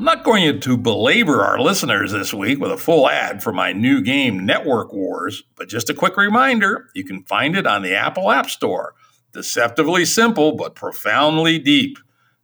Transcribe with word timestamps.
I'm 0.00 0.06
not 0.06 0.24
going 0.24 0.60
to 0.60 0.78
belabor 0.78 1.42
our 1.42 1.60
listeners 1.60 2.12
this 2.12 2.32
week 2.32 2.58
with 2.58 2.72
a 2.72 2.78
full 2.78 3.06
ad 3.06 3.42
for 3.42 3.52
my 3.52 3.74
new 3.74 4.00
game, 4.00 4.46
Network 4.46 4.94
Wars, 4.94 5.42
but 5.56 5.68
just 5.68 5.90
a 5.90 5.94
quick 5.94 6.16
reminder 6.16 6.88
you 6.94 7.04
can 7.04 7.22
find 7.24 7.54
it 7.54 7.66
on 7.66 7.82
the 7.82 7.94
Apple 7.94 8.30
App 8.30 8.48
Store. 8.48 8.94
Deceptively 9.34 10.06
simple, 10.06 10.56
but 10.56 10.74
profoundly 10.74 11.58
deep. 11.58 11.98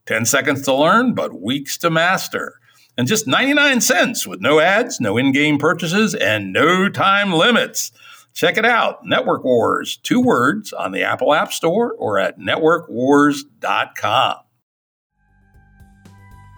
10 0.05 0.27
seconds 0.27 0.61
to 0.65 0.75
learn, 0.75 1.15
but 1.15 1.41
weeks 1.41 1.79
to 1.79 1.89
master. 1.89 2.61
And 2.99 3.09
just 3.09 3.27
99 3.27 3.81
cents 3.81 4.27
with 4.27 4.43
no 4.43 4.61
ads, 4.61 5.01
no 5.01 5.17
in 5.17 5.33
game 5.33 5.57
purchases, 5.57 6.15
and 6.15 6.53
no 6.53 6.91
time 6.91 7.33
limits. 7.33 7.91
Check 8.35 8.59
it 8.59 8.67
out 8.67 9.07
Network 9.07 9.45
Wars, 9.45 9.97
two 9.97 10.21
words 10.21 10.75
on 10.75 10.93
the 10.93 11.05
Apple 11.05 11.33
App 11.33 11.55
Store 11.55 11.95
or 11.95 12.19
at 12.19 12.39
networkwars.com. 12.39 14.37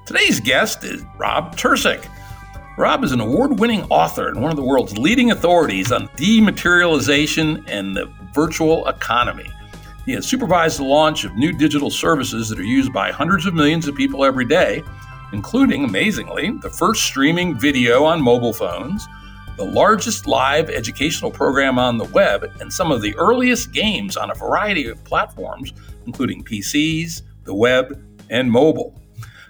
Today's 0.09 0.41
guest 0.41 0.85
is 0.85 1.05
Rob 1.19 1.55
Tercek. 1.55 2.09
Rob 2.79 3.05
is 3.05 3.13
an 3.13 3.21
award 3.21 3.61
winning 3.61 3.83
author 3.91 4.29
and 4.29 4.41
one 4.41 4.51
of 4.51 4.57
the 4.57 4.63
world's 4.63 4.97
leading 4.97 5.33
authorities 5.33 5.93
on 5.93 6.09
dematerialization 6.17 7.63
and 7.69 7.95
the 7.95 8.11
virtual 8.33 8.89
economy. 8.89 9.51
He 10.07 10.13
has 10.13 10.27
supervised 10.27 10.79
the 10.79 10.85
launch 10.85 11.25
of 11.25 11.37
new 11.37 11.53
digital 11.53 11.91
services 11.91 12.49
that 12.49 12.59
are 12.59 12.65
used 12.65 12.91
by 12.91 13.13
hundreds 13.13 13.45
of 13.45 13.53
millions 13.53 13.87
of 13.87 13.97
people 13.97 14.25
every 14.25 14.47
day, 14.47 14.83
including, 15.35 15.85
amazingly, 15.85 16.53
the 16.63 16.71
first 16.71 17.03
streaming 17.05 17.59
video 17.59 18.05
on 18.05 18.23
mobile 18.23 18.55
phones, 18.55 19.07
the 19.59 19.65
largest 19.67 20.27
live 20.27 20.71
educational 20.71 21.31
program 21.31 21.79
on 21.79 21.99
the 21.99 22.05
web, 22.05 22.51
and 22.61 22.73
some 22.73 22.91
of 22.91 23.03
the 23.03 23.15
earliest 23.17 23.73
games 23.73 24.17
on 24.17 24.31
a 24.31 24.35
variety 24.35 24.89
of 24.89 25.05
platforms, 25.05 25.75
including 26.07 26.43
PCs, 26.43 27.21
the 27.45 27.55
web, 27.55 28.03
and 28.31 28.51
mobile. 28.51 28.99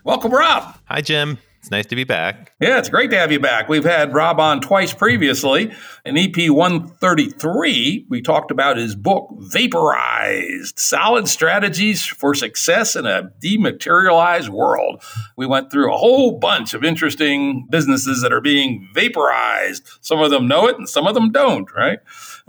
Welcome, 0.04 0.32
Rob. 0.32 0.78
Hi, 0.86 1.00
Jim. 1.00 1.38
It's 1.60 1.72
nice 1.72 1.86
to 1.86 1.96
be 1.96 2.04
back. 2.04 2.52
Yeah, 2.60 2.78
it's 2.78 2.88
great 2.88 3.10
to 3.10 3.18
have 3.18 3.32
you 3.32 3.40
back. 3.40 3.68
We've 3.68 3.84
had 3.84 4.14
Rob 4.14 4.38
on 4.38 4.60
twice 4.60 4.94
previously. 4.94 5.72
In 6.04 6.16
EP 6.16 6.48
133, 6.48 8.06
we 8.08 8.22
talked 8.22 8.52
about 8.52 8.76
his 8.76 8.94
book, 8.94 9.28
Vaporized 9.38 10.78
Solid 10.78 11.28
Strategies 11.28 12.06
for 12.06 12.32
Success 12.32 12.94
in 12.94 13.06
a 13.06 13.32
Dematerialized 13.40 14.48
World. 14.50 15.02
We 15.36 15.46
went 15.46 15.70
through 15.70 15.92
a 15.92 15.98
whole 15.98 16.38
bunch 16.38 16.74
of 16.74 16.84
interesting 16.84 17.66
businesses 17.68 18.22
that 18.22 18.32
are 18.32 18.40
being 18.40 18.88
vaporized. 18.94 19.86
Some 20.00 20.20
of 20.20 20.30
them 20.30 20.46
know 20.46 20.68
it 20.68 20.78
and 20.78 20.88
some 20.88 21.08
of 21.08 21.14
them 21.14 21.32
don't, 21.32 21.68
right? 21.74 21.98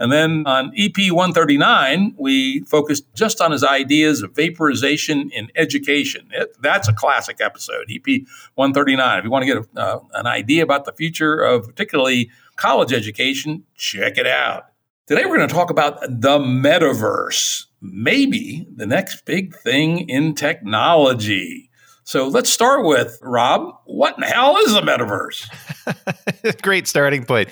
And 0.00 0.10
then 0.10 0.44
on 0.46 0.72
EP 0.78 0.96
139, 0.96 2.14
we 2.18 2.60
focused 2.60 3.04
just 3.14 3.42
on 3.42 3.52
his 3.52 3.62
ideas 3.62 4.22
of 4.22 4.34
vaporization 4.34 5.30
in 5.30 5.48
education. 5.54 6.26
It, 6.32 6.56
that's 6.62 6.88
a 6.88 6.94
classic 6.94 7.38
episode, 7.42 7.90
EP 7.90 8.22
139. 8.54 9.18
If 9.18 9.24
you 9.24 9.30
want 9.30 9.42
to 9.42 9.46
get 9.46 9.58
a, 9.58 9.78
uh, 9.78 10.00
an 10.14 10.26
idea 10.26 10.62
about 10.62 10.86
the 10.86 10.92
future 10.92 11.38
of 11.40 11.66
particularly 11.66 12.30
college 12.56 12.94
education, 12.94 13.64
check 13.76 14.16
it 14.16 14.26
out. 14.26 14.64
Today, 15.06 15.26
we're 15.26 15.36
going 15.36 15.48
to 15.48 15.54
talk 15.54 15.68
about 15.68 16.00
the 16.00 16.38
metaverse, 16.38 17.66
maybe 17.82 18.66
the 18.74 18.86
next 18.86 19.26
big 19.26 19.54
thing 19.54 20.08
in 20.08 20.34
technology. 20.34 21.68
So 22.04 22.26
let's 22.26 22.48
start 22.48 22.86
with 22.86 23.18
Rob. 23.20 23.74
What 23.84 24.14
in 24.14 24.22
the 24.22 24.26
hell 24.28 24.56
is 24.56 24.72
the 24.72 24.80
metaverse? 24.80 26.62
Great 26.62 26.88
starting 26.88 27.24
point. 27.24 27.50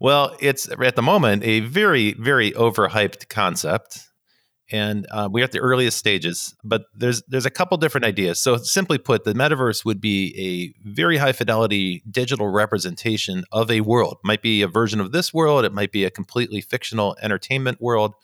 Well, 0.00 0.36
it's 0.40 0.68
at 0.68 0.96
the 0.96 1.02
moment 1.02 1.44
a 1.44 1.60
very, 1.60 2.12
very 2.14 2.52
overhyped 2.52 3.28
concept, 3.28 4.08
and 4.70 5.06
uh, 5.10 5.28
we're 5.30 5.44
at 5.44 5.52
the 5.52 5.60
earliest 5.60 5.96
stages. 5.96 6.54
But 6.64 6.86
there's 6.94 7.22
there's 7.28 7.46
a 7.46 7.50
couple 7.50 7.76
different 7.78 8.04
ideas. 8.04 8.40
So 8.40 8.56
simply 8.56 8.98
put, 8.98 9.24
the 9.24 9.32
metaverse 9.32 9.84
would 9.84 10.00
be 10.00 10.74
a 10.84 10.88
very 10.88 11.18
high 11.18 11.32
fidelity 11.32 12.02
digital 12.10 12.48
representation 12.48 13.44
of 13.52 13.70
a 13.70 13.80
world. 13.82 14.18
Might 14.24 14.42
be 14.42 14.62
a 14.62 14.68
version 14.68 15.00
of 15.00 15.12
this 15.12 15.32
world. 15.32 15.64
It 15.64 15.72
might 15.72 15.92
be 15.92 16.04
a 16.04 16.10
completely 16.10 16.60
fictional 16.60 17.16
entertainment 17.22 17.80
world. 17.80 18.14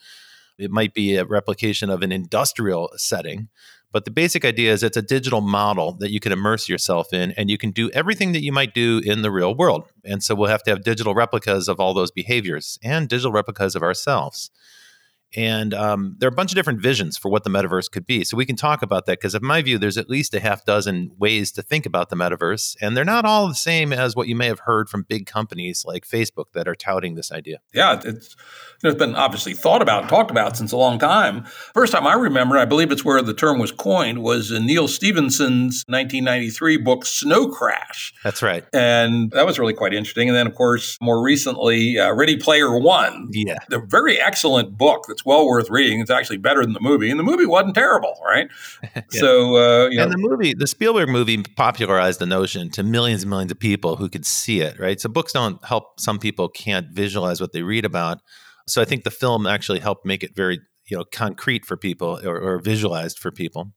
It 0.57 0.69
might 0.69 0.93
be 0.93 1.15
a 1.15 1.25
replication 1.25 1.89
of 1.89 2.03
an 2.03 2.11
industrial 2.11 2.91
setting. 2.97 3.49
But 3.93 4.05
the 4.05 4.11
basic 4.11 4.43
idea 4.43 4.73
is 4.73 4.81
it's 4.81 4.97
a 4.97 5.03
digital 5.03 5.39
model 5.39 5.93
that 5.99 6.11
you 6.11 6.19
can 6.19 6.31
immerse 6.31 6.67
yourself 6.67 7.13
in 7.13 7.31
and 7.33 7.49
you 7.49 7.59
can 7.59 7.69
do 7.69 7.91
everything 7.91 8.31
that 8.31 8.43
you 8.43 8.51
might 8.51 8.73
do 8.73 8.99
in 9.05 9.21
the 9.21 9.31
real 9.31 9.53
world. 9.53 9.85
And 10.03 10.23
so 10.23 10.33
we'll 10.33 10.49
have 10.49 10.63
to 10.63 10.71
have 10.71 10.83
digital 10.83 11.13
replicas 11.13 11.69
of 11.69 11.79
all 11.79 11.93
those 11.93 12.09
behaviors 12.11 12.79
and 12.83 13.07
digital 13.07 13.31
replicas 13.31 13.75
of 13.75 13.83
ourselves. 13.83 14.49
And 15.35 15.73
um, 15.73 16.15
there 16.19 16.27
are 16.27 16.31
a 16.31 16.35
bunch 16.35 16.51
of 16.51 16.55
different 16.55 16.81
visions 16.81 17.17
for 17.17 17.29
what 17.29 17.43
the 17.43 17.49
metaverse 17.49 17.89
could 17.89 18.05
be. 18.05 18.23
So 18.23 18.37
we 18.37 18.45
can 18.45 18.55
talk 18.55 18.81
about 18.81 19.05
that 19.05 19.19
because, 19.19 19.35
in 19.35 19.43
my 19.43 19.61
view, 19.61 19.77
there's 19.77 19.97
at 19.97 20.09
least 20.09 20.33
a 20.33 20.39
half 20.39 20.65
dozen 20.65 21.11
ways 21.17 21.51
to 21.53 21.61
think 21.61 21.85
about 21.85 22.09
the 22.09 22.15
metaverse. 22.15 22.75
And 22.81 22.95
they're 22.95 23.05
not 23.05 23.25
all 23.25 23.47
the 23.47 23.55
same 23.55 23.91
as 23.91 24.15
what 24.15 24.27
you 24.27 24.35
may 24.35 24.47
have 24.47 24.59
heard 24.59 24.89
from 24.89 25.03
big 25.03 25.25
companies 25.25 25.83
like 25.85 26.07
Facebook 26.07 26.51
that 26.53 26.67
are 26.67 26.75
touting 26.75 27.15
this 27.15 27.31
idea. 27.31 27.59
Yeah, 27.73 27.99
it's 28.03 28.35
it's 28.83 28.97
been 28.97 29.15
obviously 29.15 29.53
thought 29.53 29.81
about 29.81 30.01
and 30.01 30.09
talked 30.09 30.29
about 30.29 30.57
since 30.57 30.71
a 30.71 30.77
long 30.77 30.99
time. 30.99 31.45
First 31.73 31.93
time 31.93 32.05
I 32.05 32.13
remember, 32.13 32.57
I 32.57 32.65
believe 32.65 32.91
it's 32.91 33.05
where 33.05 33.21
the 33.21 33.33
term 33.33 33.59
was 33.59 33.71
coined, 33.71 34.21
was 34.21 34.51
in 34.51 34.65
Neal 34.65 34.87
Stephenson's 34.87 35.83
1993 35.87 36.77
book 36.77 37.05
Snow 37.05 37.47
Crash. 37.47 38.13
That's 38.23 38.41
right. 38.41 38.65
And 38.73 39.31
that 39.31 39.45
was 39.45 39.57
really 39.57 39.73
quite 39.73 39.93
interesting. 39.93 40.27
And 40.27 40.37
then, 40.37 40.47
of 40.47 40.55
course, 40.55 40.97
more 41.01 41.23
recently, 41.23 41.97
uh, 41.97 42.13
Ready 42.13 42.37
Player 42.37 42.77
One. 42.77 43.29
Yeah. 43.31 43.59
The 43.69 43.79
very 43.79 44.19
excellent 44.19 44.77
book 44.77 45.05
that's 45.07 45.22
well 45.25 45.45
worth 45.45 45.69
reading. 45.69 45.99
It's 45.99 46.11
actually 46.11 46.37
better 46.37 46.61
than 46.63 46.73
the 46.73 46.79
movie. 46.79 47.09
And 47.09 47.19
the 47.19 47.23
movie 47.23 47.45
wasn't 47.45 47.75
terrible, 47.75 48.15
right? 48.25 48.49
yeah. 48.95 49.01
So, 49.09 49.57
uh, 49.57 49.89
you 49.89 49.97
know. 49.97 50.03
And 50.03 50.11
the 50.11 50.17
movie, 50.17 50.53
the 50.53 50.67
Spielberg 50.67 51.09
movie 51.09 51.43
popularized 51.43 52.19
the 52.19 52.25
notion 52.25 52.69
to 52.71 52.83
millions 52.83 53.23
and 53.23 53.29
millions 53.29 53.51
of 53.51 53.59
people 53.59 53.95
who 53.95 54.09
could 54.09 54.25
see 54.25 54.61
it, 54.61 54.79
right? 54.79 54.99
So 54.99 55.09
books 55.09 55.33
don't 55.33 55.63
help 55.65 55.99
some 55.99 56.19
people 56.19 56.49
can't 56.49 56.87
visualize 56.91 57.41
what 57.41 57.51
they 57.51 57.63
read 57.63 57.85
about. 57.85 58.19
So 58.67 58.81
I 58.81 58.85
think 58.85 59.03
the 59.03 59.11
film 59.11 59.45
actually 59.45 59.79
helped 59.79 60.05
make 60.05 60.23
it 60.23 60.35
very, 60.35 60.59
you 60.89 60.97
know, 60.97 61.03
concrete 61.11 61.65
for 61.65 61.77
people 61.77 62.19
or, 62.23 62.39
or 62.39 62.59
visualized 62.59 63.19
for 63.19 63.31
people. 63.31 63.73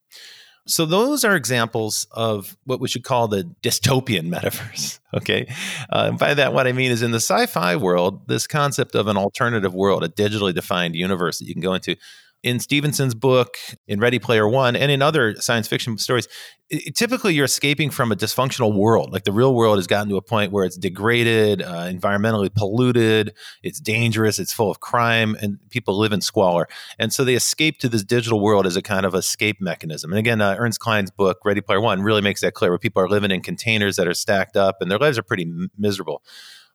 So 0.67 0.85
those 0.85 1.25
are 1.25 1.37
examples 1.37 2.07
of 2.11 2.57
what 2.65 2.81
we 2.81 2.89
should 2.89 3.05
call 3.05 3.29
the 3.29 3.45
dystopian 3.63 4.29
metaverse. 4.35 4.99
Okay, 5.15 5.53
uh, 5.91 6.13
by 6.13 6.35
that 6.35 6.53
what 6.53 6.67
I 6.67 6.73
mean 6.73 6.91
is 6.91 7.03
in 7.03 7.13
the 7.13 7.21
sci-fi 7.21 7.77
world, 7.77 8.27
this 8.29 8.47
concept 8.47 8.95
of 8.95 9.07
an 9.07 9.17
alternative 9.17 9.75
world, 9.75 10.03
a 10.05 10.09
digitally 10.09 10.55
defined 10.55 10.95
universe 10.95 11.39
that 11.39 11.47
you 11.47 11.55
can 11.55 11.63
go 11.63 11.75
into, 11.75 11.97
in 12.43 12.61
Stephenson's 12.61 13.15
book, 13.15 13.57
in 13.89 13.99
Ready 13.99 14.19
Player 14.19 14.49
One, 14.49 14.77
and 14.77 14.91
in 14.91 15.03
other 15.03 15.35
science 15.37 15.67
fiction 15.67 15.99
stories, 15.99 16.29
it, 16.69 16.95
typically 16.95 17.35
you're 17.35 17.45
escaping 17.45 17.91
from 17.91 18.13
a 18.13 18.17
dysfunctional 18.17 18.75
world. 18.75 19.13
Like 19.13 19.25
the 19.25 19.33
real 19.33 19.55
world 19.55 19.79
has 19.79 19.87
gotten 19.87 20.09
to 20.11 20.17
a 20.17 20.23
point 20.23 20.53
where 20.53 20.65
it's 20.65 20.77
degraded, 20.77 21.63
uh, 21.63 21.85
environmentally 21.85 22.53
polluted, 22.55 23.35
it's 23.63 23.81
dangerous, 23.81 24.39
it's 24.39 24.53
full 24.53 24.71
of 24.71 24.81
crime, 24.81 25.37
and 25.41 25.59
people 25.71 25.99
live 25.99 26.13
in 26.13 26.21
squalor. 26.21 26.69
And 26.99 27.13
so 27.13 27.25
they 27.25 27.35
escape 27.35 27.79
to 27.81 27.89
this 27.89 28.05
digital 28.05 28.41
world 28.41 28.67
as 28.67 28.77
a 28.77 28.83
kind 28.83 29.07
of 29.07 29.15
escape 29.15 29.61
mechanism. 29.61 30.13
And 30.13 30.19
again, 30.19 30.41
uh, 30.41 30.57
Ernest 30.59 30.81
Cline's 30.81 31.11
book, 31.11 31.39
Ready 31.45 31.61
Player 31.61 31.81
One, 31.81 32.03
really 32.03 32.23
makes 32.23 32.41
that 32.43 32.55
clear 32.55 32.71
where 32.71 32.79
people 32.79 33.03
are 33.03 33.09
living 33.09 33.31
in 33.31 33.43
containers 33.43 33.97
that 33.97 34.09
are 34.09 34.15
stacked 34.15 34.57
up 34.57 34.77
and 34.81 34.91
their 34.91 34.99
lives 34.99 35.19
are 35.19 35.23
pretty 35.23 35.45
m- 35.45 35.71
miserable. 35.79 36.23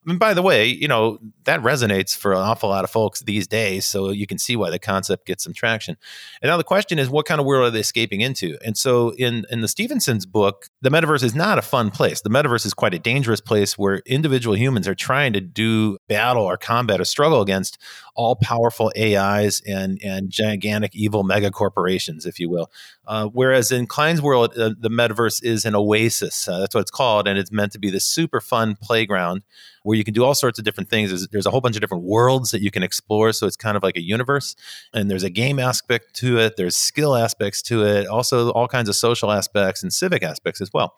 And 0.08 0.18
by 0.18 0.34
the 0.34 0.42
way, 0.42 0.66
you 0.66 0.88
know, 0.88 1.20
that 1.44 1.62
resonates 1.62 2.18
for 2.18 2.34
an 2.34 2.40
awful 2.40 2.70
lot 2.70 2.84
of 2.84 2.90
folks 2.90 3.22
these 3.22 3.46
days. 3.46 3.86
So 3.86 4.10
you 4.10 4.26
can 4.26 4.40
see 4.40 4.56
why 4.56 4.72
the 4.72 4.80
concept 4.80 5.28
gets 5.28 5.44
some 5.44 5.54
traction. 5.54 5.96
And 6.42 6.50
now 6.50 6.58
the 6.58 6.64
question 6.64 6.98
is, 6.98 7.10
what 7.10 7.28
kind 7.28 7.40
of 7.40 7.46
world 7.46 7.68
are 7.68 7.70
they 7.70 7.82
escaping 7.82 8.22
into? 8.22 8.58
And 8.66 8.76
so 8.76 9.14
in, 9.16 9.46
in 9.52 9.62
the 9.62 9.68
Stephenson's 9.68 10.26
book, 10.26 10.68
the 10.82 10.90
metaverse 10.90 11.24
is 11.24 11.36
not 11.36 11.60
a 11.60 11.62
fun 11.62 11.92
place. 11.92 12.22
The 12.22 12.32
metaverse 12.32 12.66
is 12.66 12.74
quite 12.74 12.96
a 12.96 13.00
dangerous 13.00 13.42
place 13.42 13.78
where 13.78 14.02
individual 14.08 14.58
humans 14.58 14.88
are 14.88 14.96
trying 14.96 15.34
to 15.34 15.42
do 15.42 15.98
battle 16.08 16.44
or 16.44 16.58
combat 16.58 17.00
or 17.00 17.06
struggle 17.06 17.42
against 17.42 17.78
all 18.16 18.36
powerful 18.36 18.92
AIs 18.98 19.62
and 19.62 20.00
and 20.04 20.30
gigantic 20.30 20.96
evil 20.96 21.24
mega 21.24 21.52
corporations, 21.52 22.26
if 22.26 22.40
you 22.40 22.50
will. 22.50 22.72
Uh, 23.08 23.28
whereas 23.28 23.72
in 23.72 23.88
Cline's 23.88 24.22
world, 24.22 24.58
uh, 24.58 24.72
the 24.80 24.90
metaverse 24.90 25.44
is 25.44 25.66
an 25.66 25.76
oasis. 25.76 26.48
Uh, 26.48 26.60
that's 26.60 26.76
what 26.76 26.82
it's 26.82 26.92
called, 26.92 27.28
and 27.28 27.38
it's 27.38 27.52
meant 27.52 27.72
to 27.72 27.80
be 27.80 27.90
this 27.90 28.06
super 28.06 28.40
fun 28.40 28.76
playground 28.82 29.44
where 29.84 29.98
you 29.98 30.04
can 30.04 30.14
do 30.14 30.24
all 30.24 30.36
sorts 30.36 30.60
of 30.60 30.66
different 30.66 30.90
things. 30.90 31.10
There's, 31.10 31.28
there's, 31.30 31.46
a 31.46 31.50
whole 31.50 31.62
bunch 31.62 31.76
of 31.76 31.82
different 31.82 32.04
worlds 32.04 32.52
that 32.52 32.62
you 32.62 32.70
can 32.70 32.84
explore. 32.84 33.34
So 33.34 33.48
it's 33.48 33.58
kind 33.58 33.76
of 33.76 33.84
like 33.84 33.98
a 33.98 34.02
universe. 34.02 34.56
And 34.94 35.10
there's 35.10 35.24
a 35.24 35.30
game 35.30 35.60
aspect 35.60 36.14
to 36.18 36.38
it, 36.38 36.56
there's 36.56 36.78
skill 36.78 37.16
aspects 37.16 37.62
to 37.64 37.84
it, 37.84 38.08
also 38.08 38.52
all 38.52 38.68
kinds 38.68 38.90
of 38.90 38.96
social 38.96 39.32
aspects 39.32 39.82
and 39.82 39.92
civic 39.92 40.24
aspects 40.24 40.62
as 40.62 40.72
well. 40.74 40.96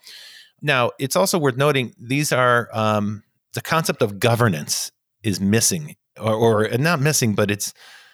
Now, 0.61 0.91
it's 0.99 1.15
also 1.15 1.37
worth 1.37 1.57
noting 1.57 1.93
these 1.99 2.31
are 2.31 2.69
um, 2.73 3.23
the 3.53 3.61
concept 3.61 4.01
of 4.01 4.19
governance 4.19 4.91
is 5.23 5.39
missing, 5.39 5.95
or, 6.19 6.65
or 6.65 6.77
not 6.77 6.99
missing, 6.99 7.35
but 7.35 7.51
it's 7.51 7.73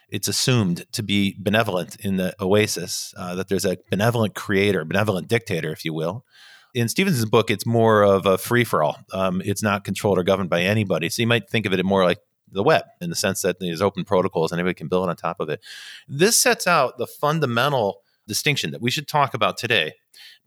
it's 0.10 0.28
assumed 0.28 0.86
to 0.92 1.04
be 1.04 1.36
benevolent 1.38 1.96
in 1.98 2.18
the 2.18 2.34
oasis 2.42 3.14
uh, 3.16 3.36
that 3.36 3.48
there's 3.48 3.66
a 3.66 3.78
benevolent 3.92 4.34
creator 4.34 4.84
benevolent 4.84 5.28
dictator 5.28 5.72
if 5.72 5.86
you 5.86 5.94
will 5.94 6.26
in 6.74 6.88
stephenson's 6.88 7.30
book, 7.30 7.50
it's 7.50 7.66
more 7.66 8.04
of 8.04 8.26
a 8.26 8.38
free 8.38 8.64
for 8.64 8.84
all. 8.84 8.98
Um, 9.12 9.42
it's 9.44 9.64
not 9.64 9.84
controlled 9.84 10.20
or 10.20 10.24
governed 10.24 10.50
by 10.50 10.62
anybody. 10.62 11.10
So 11.10 11.22
you 11.22 11.28
might 11.28 11.50
think 11.50 11.66
of 11.66 11.74
it 11.74 11.84
more 11.84 12.04
like 12.04 12.20
the 12.52 12.64
web 12.64 12.84
in 13.02 13.10
the 13.10 13.16
sense 13.16 13.42
that 13.42 13.60
there's 13.60 13.82
open 13.82 14.04
protocols 14.04 14.52
and 14.52 14.60
anybody 14.60 14.76
can 14.76 14.88
build 14.88 15.10
on 15.10 15.16
top 15.16 15.40
of 15.40 15.50
it. 15.50 15.62
This 16.08 16.38
sets 16.38 16.68
out 16.68 16.98
the 16.98 17.08
fundamental 17.08 18.02
distinction 18.30 18.72
that 18.72 18.82
we 18.82 18.92
should 18.92 19.08
talk 19.08 19.34
about 19.34 19.58
today 19.58 19.92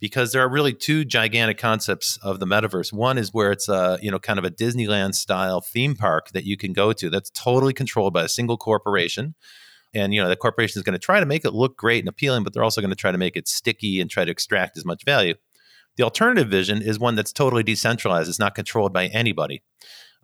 because 0.01 0.33
there 0.33 0.43
are 0.43 0.49
really 0.49 0.73
two 0.73 1.05
gigantic 1.05 1.59
concepts 1.59 2.19
of 2.23 2.41
the 2.41 2.47
metaverse. 2.47 2.93
One 2.93 3.19
is 3.19 3.33
where 3.33 3.53
it's 3.53 3.69
a, 3.69 3.99
you 4.01 4.11
know, 4.11 4.19
kind 4.19 4.39
of 4.39 4.45
a 4.45 4.51
Disneyland 4.51 5.15
style 5.15 5.61
theme 5.61 5.95
park 5.95 6.31
that 6.31 6.45
you 6.45 6.57
can 6.57 6.73
go 6.73 6.93
to 6.95 7.11
that's 7.11 7.31
totally 7.31 7.75
controlled 7.75 8.15
by 8.15 8.25
a 8.25 8.29
single 8.29 8.57
corporation. 8.57 9.35
And, 9.95 10.15
you 10.15 10.23
know, 10.23 10.29
the 10.29 10.37
corporation 10.37 10.79
is 10.79 10.83
going 10.83 10.95
to 10.95 10.99
try 10.99 11.21
to 11.21 11.27
make 11.27 11.45
it 11.45 11.53
look 11.53 11.77
great 11.77 12.01
and 12.01 12.09
appealing, 12.09 12.45
but 12.45 12.55
they're 12.55 12.65
also 12.65 12.81
going 12.81 12.91
to 12.91 12.97
try 12.97 13.13
to 13.13 13.19
make 13.19 13.37
it 13.37 13.47
sticky 13.47 14.01
and 14.01 14.09
try 14.09 14.25
to 14.25 14.31
extract 14.31 14.79
as 14.79 14.87
much 14.87 15.05
value. 15.05 15.35
The 15.97 16.05
alternative 16.05 16.49
vision 16.49 16.81
is 16.81 16.99
one 16.99 17.15
that's 17.15 17.33
totally 17.33 17.63
decentralized, 17.63 18.29
it's 18.29 18.39
not 18.39 18.55
controlled 18.55 18.95
by 18.95 19.09
anybody. 19.09 19.63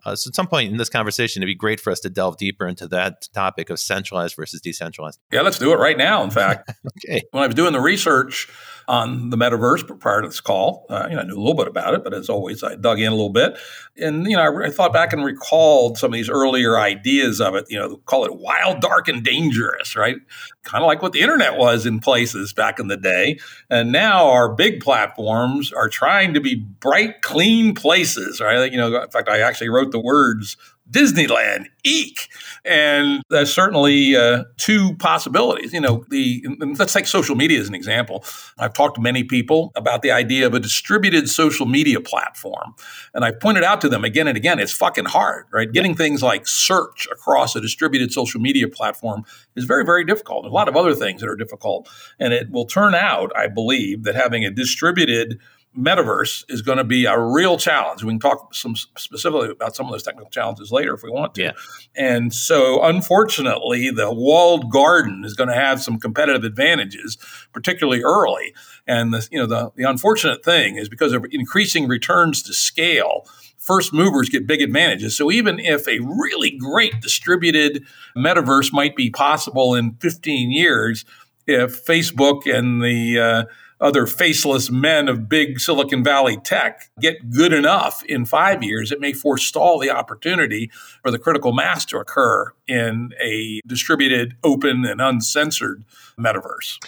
Uh, 0.09 0.17
so, 0.17 0.29
at 0.29 0.35
some 0.35 0.47
point 0.47 0.71
in 0.71 0.79
this 0.79 0.89
conversation, 0.89 1.43
it'd 1.43 1.51
be 1.51 1.55
great 1.55 1.81
for 1.81 1.91
us 1.91 2.01
to 2.01 2.11
delve 2.11 2.37
deeper 2.39 2.67
into 2.67 2.89
that 2.89 3.29
topic 3.35 3.71
of 3.71 3.79
centralized 3.79 4.37
versus 4.37 4.61
decentralized. 4.61 5.19
Yeah, 5.31 5.43
let's 5.43 5.59
do 5.59 5.73
it 5.73 5.77
right 5.77 5.99
now. 5.99 6.23
In 6.25 6.31
fact, 6.31 6.71
okay. 7.07 7.23
When 7.31 7.43
I 7.43 7.47
was 7.47 7.55
doing 7.55 7.73
the 7.73 7.81
research 7.81 8.49
on 8.89 9.29
the 9.29 9.37
metaverse 9.37 10.01
prior 10.01 10.23
to 10.23 10.29
this 10.29 10.41
call, 10.41 10.87
uh, 10.89 11.07
you 11.11 11.15
know, 11.15 11.21
I 11.21 11.25
knew 11.25 11.37
a 11.37 11.39
little 11.39 11.55
bit 11.55 11.69
about 11.69 11.93
it, 11.93 12.03
but 12.03 12.15
as 12.15 12.31
always, 12.31 12.65
I 12.65 12.75
dug 12.75 12.99
in 12.99 13.09
a 13.09 13.15
little 13.15 13.29
bit, 13.29 13.59
and 13.99 14.27
you 14.27 14.35
know, 14.35 14.43
I, 14.43 14.67
I 14.67 14.71
thought 14.71 14.95
back 14.95 15.13
and 15.13 15.23
recalled 15.23 15.99
some 15.99 16.09
of 16.09 16.15
these 16.15 16.31
earlier 16.31 16.79
ideas 16.79 17.41
of 17.41 17.55
it. 17.55 17.67
You 17.69 17.79
know, 17.79 17.99
call 18.07 18.25
it 18.25 18.37
wild, 18.37 18.81
dark, 18.81 19.07
and 19.09 19.23
dangerous, 19.23 19.95
right? 19.95 20.17
Kind 20.65 20.83
of 20.83 20.89
like 20.89 21.03
what 21.03 21.13
the 21.13 21.21
internet 21.21 21.59
was 21.59 21.85
in 21.85 22.01
places 22.01 22.55
back 22.55 22.81
in 22.81 22.89
the 22.89 22.97
day, 22.97 23.39
and 23.69 23.93
now 23.93 24.29
our 24.29 24.55
big 24.55 24.81
platforms 24.81 25.71
are 25.73 25.89
trying 25.89 26.33
to 26.33 26.41
be 26.41 26.55
bright, 26.55 27.21
clean 27.21 27.75
places, 27.75 28.41
right? 28.41 28.73
You 28.73 28.79
know, 28.79 29.03
in 29.03 29.11
fact, 29.11 29.29
I 29.29 29.41
actually 29.41 29.69
wrote 29.69 29.93
the 29.93 30.01
words 30.01 30.57
Disneyland, 30.91 31.67
eek. 31.85 32.29
And 32.65 33.23
there's 33.31 33.53
certainly 33.53 34.17
uh, 34.17 34.45
two 34.57 34.95
possibilities. 34.97 35.73
You 35.73 35.81
know, 35.81 36.05
the 36.09 36.45
let's 36.79 36.93
take 36.93 37.07
social 37.07 37.37
media 37.37 37.61
as 37.61 37.69
an 37.69 37.75
example. 37.75 38.25
I've 38.59 38.73
talked 38.73 38.97
to 38.97 39.01
many 39.01 39.25
people 39.25 39.73
about 39.77 40.03
the 40.03 40.11
idea 40.11 40.47
of 40.47 40.55
a 40.55 40.61
distributed 40.61 41.29
social 41.29 41.67
media 41.67 42.01
platform, 42.01 42.75
and 43.15 43.25
I 43.25 43.33
pointed 43.33 43.65
out 43.65 43.81
to 43.83 43.89
them 43.89 44.05
again 44.05 44.27
and 44.27 44.37
again, 44.37 44.59
it's 44.59 44.73
fucking 44.73 45.07
hard, 45.07 45.47
right? 45.53 45.71
Getting 45.71 45.95
things 45.95 46.23
like 46.23 46.47
search 46.47 47.09
across 47.11 47.55
a 47.57 47.61
distributed 47.61 48.13
social 48.13 48.41
media 48.41 48.69
platform 48.69 49.25
is 49.57 49.65
very, 49.65 49.85
very 49.85 50.05
difficult. 50.05 50.43
There's 50.43 50.53
a 50.53 50.55
lot 50.55 50.69
of 50.69 50.77
other 50.77 50.95
things 50.95 51.21
that 51.21 51.29
are 51.29 51.37
difficult, 51.37 51.89
and 52.19 52.33
it 52.33 52.51
will 52.51 52.67
turn 52.67 52.95
out, 52.95 53.31
I 53.37 53.49
believe, 53.49 54.05
that 54.05 54.15
having 54.15 54.45
a 54.45 54.51
distributed 54.51 55.39
metaverse 55.79 56.45
is 56.49 56.61
going 56.61 56.79
to 56.79 56.85
be 56.85 57.05
a 57.05 57.19
real 57.19 57.57
challenge. 57.57 58.03
We 58.03 58.11
can 58.11 58.19
talk 58.19 58.55
some 58.55 58.75
specifically 58.75 59.51
about 59.51 59.77
some 59.77 59.87
of 59.87 59.93
those 59.93 60.03
technical 60.03 60.31
challenges 60.31 60.73
later 60.73 60.95
if 60.95 61.03
we 61.03 61.11
want 61.11 61.35
to. 61.37 61.43
Yeah. 61.43 61.53
And 61.97 62.35
so, 62.35 62.83
unfortunately, 62.83 63.91
the 63.91 64.13
walled 64.13 64.71
garden 64.71 65.25
is 65.25 65.35
going 65.35 65.49
to 65.49 65.55
have 65.55 65.81
some 65.81 65.99
competitive 65.99 66.45
advantages, 66.45 67.17
particularly 67.53 68.03
early. 68.03 68.55
And 68.87 69.15
the 69.15 69.27
you 69.31 69.39
know 69.39 69.47
the 69.47 69.71
the 69.77 69.85
unfortunate 69.85 70.45
thing 70.45 70.77
is 70.77 70.89
because 70.89 71.13
of 71.13 71.25
increasing 71.31 71.87
returns 71.87 72.43
to 72.45 72.53
scale. 72.53 73.27
First 73.57 73.93
movers 73.93 74.29
get 74.29 74.47
big 74.47 74.63
advantages. 74.63 75.17
So 75.17 75.31
even 75.31 75.59
if 75.59 75.87
a 75.87 75.99
really 76.01 76.51
great 76.51 77.01
distributed 77.01 77.85
metaverse 78.17 78.73
might 78.73 78.97
be 78.97 79.11
possible 79.11 79.75
in 79.75 79.95
15 80.01 80.51
years, 80.51 81.05
if 81.47 81.85
Facebook 81.85 82.47
and 82.47 82.81
the 82.83 83.19
uh, 83.19 83.45
other 83.81 84.07
faceless 84.07 84.71
men 84.71 85.09
of 85.09 85.29
big 85.29 85.61
Silicon 85.61 86.03
Valley 86.03 86.37
tech 86.37 86.91
get 87.01 87.31
good 87.31 87.53
enough 87.53 88.05
in 88.05 88.25
five 88.25 88.63
years, 88.63 88.91
it 88.91 89.01
may 89.01 89.13
forestall 89.13 89.79
the 89.79 89.91
opportunity 89.91 90.71
for 91.03 91.11
the 91.11 91.19
critical 91.19 91.53
mass 91.53 91.85
to 91.87 91.99
occur 91.99 92.53
in 92.67 93.13
a 93.21 93.61
distributed, 93.67 94.37
open, 94.43 94.85
and 94.85 95.01
uncensored 95.01 95.85
metaverse. 96.19 96.79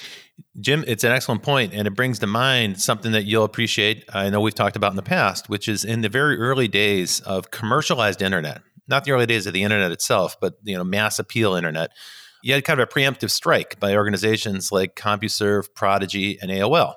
Jim, 0.59 0.85
it's 0.87 1.05
an 1.05 1.13
excellent 1.13 1.43
point, 1.43 1.73
and 1.73 1.87
it 1.87 1.95
brings 1.95 2.19
to 2.19 2.27
mind 2.27 2.81
something 2.81 3.13
that 3.13 3.25
you'll 3.25 3.45
appreciate. 3.45 4.05
I 4.13 4.29
know 4.31 4.41
we've 4.41 4.55
talked 4.55 4.77
about 4.77 4.91
in 4.91 4.97
the 4.97 5.03
past, 5.03 5.49
which 5.49 5.69
is 5.69 5.85
in 5.85 6.01
the 6.01 6.09
very 6.09 6.39
early 6.39 6.69
days 6.69 7.21
of 7.21 7.51
commercialized 7.51 8.21
internet, 8.21 8.63
not 8.89 9.05
the 9.05 9.13
early 9.13 9.27
days 9.27 9.47
of 9.47 9.53
the 9.53 9.63
internet 9.63 9.93
itself, 9.93 10.37
but 10.41 10.55
you 10.65 10.77
know, 10.77 10.85
mass 10.85 11.19
appeal 11.19 11.55
internet 11.55 11.93
you 12.43 12.55
had 12.55 12.65
kind 12.65 12.81
of 12.81 12.89
a 12.89 12.93
preemptive 12.93 13.31
strike 13.31 13.79
by 13.81 13.95
organizations 13.95 14.73
like 14.73 14.97
CompuServe, 14.97 15.75
Prodigy, 15.75 16.39
and 16.41 16.51
AOL. 16.51 16.95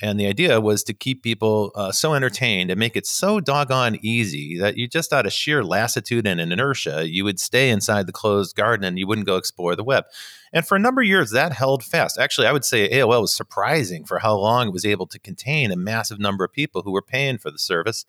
And 0.00 0.18
the 0.18 0.26
idea 0.26 0.60
was 0.60 0.82
to 0.84 0.94
keep 0.94 1.22
people 1.22 1.70
uh, 1.76 1.92
so 1.92 2.14
entertained 2.14 2.70
and 2.72 2.80
make 2.80 2.96
it 2.96 3.06
so 3.06 3.38
doggone 3.38 3.98
easy 4.02 4.58
that 4.58 4.76
you 4.76 4.88
just 4.88 5.12
out 5.12 5.26
of 5.26 5.32
sheer 5.32 5.62
lassitude 5.62 6.26
and 6.26 6.40
inertia, 6.40 7.08
you 7.08 7.22
would 7.22 7.38
stay 7.38 7.70
inside 7.70 8.06
the 8.06 8.12
closed 8.12 8.56
garden 8.56 8.84
and 8.84 8.98
you 8.98 9.06
wouldn't 9.06 9.28
go 9.28 9.36
explore 9.36 9.76
the 9.76 9.84
web. 9.84 10.04
And 10.52 10.66
for 10.66 10.74
a 10.74 10.80
number 10.80 11.02
of 11.02 11.06
years, 11.06 11.30
that 11.30 11.52
held 11.52 11.84
fast. 11.84 12.18
Actually, 12.18 12.48
I 12.48 12.52
would 12.52 12.64
say 12.64 12.90
AOL 12.90 13.20
was 13.20 13.32
surprising 13.32 14.04
for 14.04 14.18
how 14.18 14.36
long 14.36 14.68
it 14.68 14.72
was 14.72 14.84
able 14.84 15.06
to 15.06 15.20
contain 15.20 15.70
a 15.70 15.76
massive 15.76 16.18
number 16.18 16.42
of 16.42 16.52
people 16.52 16.82
who 16.82 16.92
were 16.92 17.02
paying 17.02 17.38
for 17.38 17.52
the 17.52 17.58
service 17.58 18.04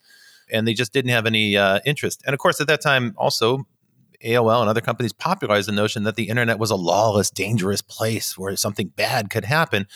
and 0.51 0.67
they 0.67 0.73
just 0.73 0.93
didn't 0.93 1.11
have 1.11 1.25
any 1.25 1.55
uh, 1.55 1.79
interest. 1.85 2.21
And 2.25 2.33
of 2.33 2.39
course, 2.39 2.59
at 2.59 2.67
that 2.67 2.81
time, 2.81 3.13
also 3.17 3.67
AOL 4.23 4.61
and 4.61 4.69
other 4.69 4.81
companies 4.81 5.13
popularized 5.13 5.67
the 5.67 5.73
notion 5.73 6.03
that 6.03 6.15
the 6.15 6.29
internet 6.29 6.59
was 6.59 6.71
a 6.71 6.75
lawless, 6.75 7.29
dangerous 7.29 7.81
place 7.81 8.37
where 8.37 8.55
something 8.55 8.87
bad 8.87 9.29
could 9.29 9.45
happen, 9.45 9.87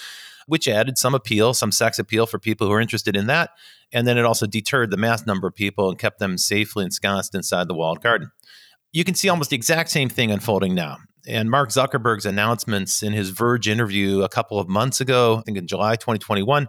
which 0.48 0.68
added 0.68 0.98
some 0.98 1.16
appeal, 1.16 1.54
some 1.54 1.72
sex 1.72 2.00
appeal 2.00 2.26
for 2.26 2.40
people 2.40 2.68
who 2.68 2.74
are 2.74 2.82
interested 2.82 3.16
in 3.16 3.28
that. 3.28 3.52
And 3.92 4.08
then 4.08 4.18
it 4.18 4.26
also 4.26 4.46
deterred 4.46 4.92
the 4.92 4.98
mass 4.98 5.26
number 5.26 5.48
of 5.48 5.56
people 5.56 5.90
and 5.90 5.98
kept 5.98 6.20
them 6.20 6.38
safely 6.38 6.84
ensconced 6.84 7.34
inside 7.36 7.68
the 7.68 7.74
walled 7.74 8.02
garden. 8.02 8.32
You 8.92 9.04
can 9.04 9.16
see 9.16 9.30
almost 9.30 9.50
the 9.50 9.56
exact 9.56 9.90
same 9.90 10.10
thing 10.10 10.32
unfolding 10.32 10.76
now. 10.76 10.98
And 11.28 11.50
Mark 11.52 11.70
Zuckerberg's 11.70 12.26
announcements 12.26 13.04
in 13.04 13.12
his 13.12 13.30
Verge 13.30 13.68
interview 13.68 14.22
a 14.22 14.30
couple 14.30 14.60
of 14.60 14.70
months 14.70 15.02
ago, 15.02 15.38
I 15.40 15.42
think 15.42 15.58
in 15.58 15.68
July 15.68 15.96
2021, 15.98 16.68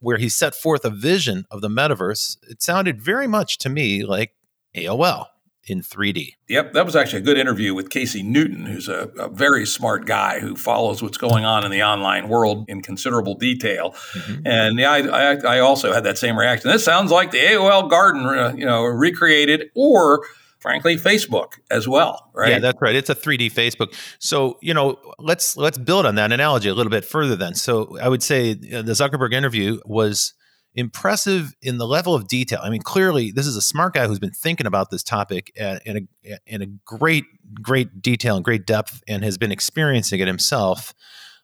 where 0.00 0.16
he 0.16 0.28
set 0.28 0.54
forth 0.54 0.84
a 0.84 0.90
vision 0.90 1.44
of 1.50 1.60
the 1.60 1.68
metaverse, 1.68 2.38
it 2.48 2.62
sounded 2.62 3.02
very 3.02 3.26
much 3.26 3.58
to 3.58 3.68
me 3.68 4.04
like 4.04 4.34
AOL 4.74 5.26
in 5.70 5.82
3D. 5.82 6.34
Yep, 6.48 6.72
that 6.72 6.84
was 6.86 6.96
actually 6.96 7.20
a 7.20 7.22
good 7.22 7.38
interview 7.38 7.74
with 7.74 7.90
Casey 7.90 8.22
Newton, 8.22 8.66
who's 8.66 8.88
a, 8.88 9.10
a 9.18 9.28
very 9.28 9.66
smart 9.66 10.06
guy 10.06 10.40
who 10.40 10.56
follows 10.56 11.02
what's 11.02 11.18
going 11.18 11.44
on 11.44 11.64
in 11.64 11.70
the 11.70 11.82
online 11.82 12.28
world 12.28 12.64
in 12.68 12.82
considerable 12.82 13.34
detail. 13.34 13.92
Mm-hmm. 14.12 14.46
And 14.46 14.78
yeah, 14.78 14.90
I, 14.90 14.98
I, 14.98 15.56
I, 15.56 15.58
also 15.60 15.92
had 15.92 16.04
that 16.04 16.18
same 16.18 16.38
reaction. 16.38 16.70
This 16.70 16.84
sounds 16.84 17.10
like 17.10 17.30
the 17.30 17.38
AOL 17.38 17.90
Garden, 17.90 18.26
uh, 18.26 18.54
you 18.56 18.64
know, 18.64 18.84
recreated, 18.84 19.70
or 19.74 20.24
frankly, 20.58 20.96
Facebook 20.96 21.54
as 21.70 21.86
well, 21.86 22.30
right? 22.34 22.50
Yeah, 22.50 22.58
that's 22.58 22.80
right. 22.80 22.94
It's 22.94 23.10
a 23.10 23.14
3D 23.14 23.52
Facebook. 23.52 23.94
So 24.18 24.58
you 24.60 24.74
know, 24.74 24.96
let's 25.18 25.56
let's 25.56 25.78
build 25.78 26.06
on 26.06 26.16
that 26.16 26.32
analogy 26.32 26.68
a 26.68 26.74
little 26.74 26.90
bit 26.90 27.04
further. 27.04 27.36
Then, 27.36 27.54
so 27.54 27.98
I 28.00 28.08
would 28.08 28.22
say 28.22 28.52
uh, 28.52 28.82
the 28.82 28.92
Zuckerberg 28.92 29.32
interview 29.32 29.80
was 29.84 30.34
impressive 30.78 31.54
in 31.60 31.78
the 31.78 31.86
level 31.86 32.14
of 32.14 32.28
detail. 32.28 32.60
I 32.62 32.70
mean, 32.70 32.82
clearly, 32.82 33.32
this 33.32 33.46
is 33.46 33.56
a 33.56 33.60
smart 33.60 33.94
guy 33.94 34.06
who's 34.06 34.20
been 34.20 34.30
thinking 34.30 34.66
about 34.66 34.90
this 34.90 35.02
topic 35.02 35.52
in 35.56 36.08
a, 36.24 36.38
in 36.46 36.62
a 36.62 36.66
great, 36.66 37.24
great 37.60 38.00
detail 38.00 38.36
and 38.36 38.44
great 38.44 38.64
depth 38.64 39.02
and 39.08 39.24
has 39.24 39.36
been 39.38 39.50
experiencing 39.50 40.20
it 40.20 40.28
himself 40.28 40.94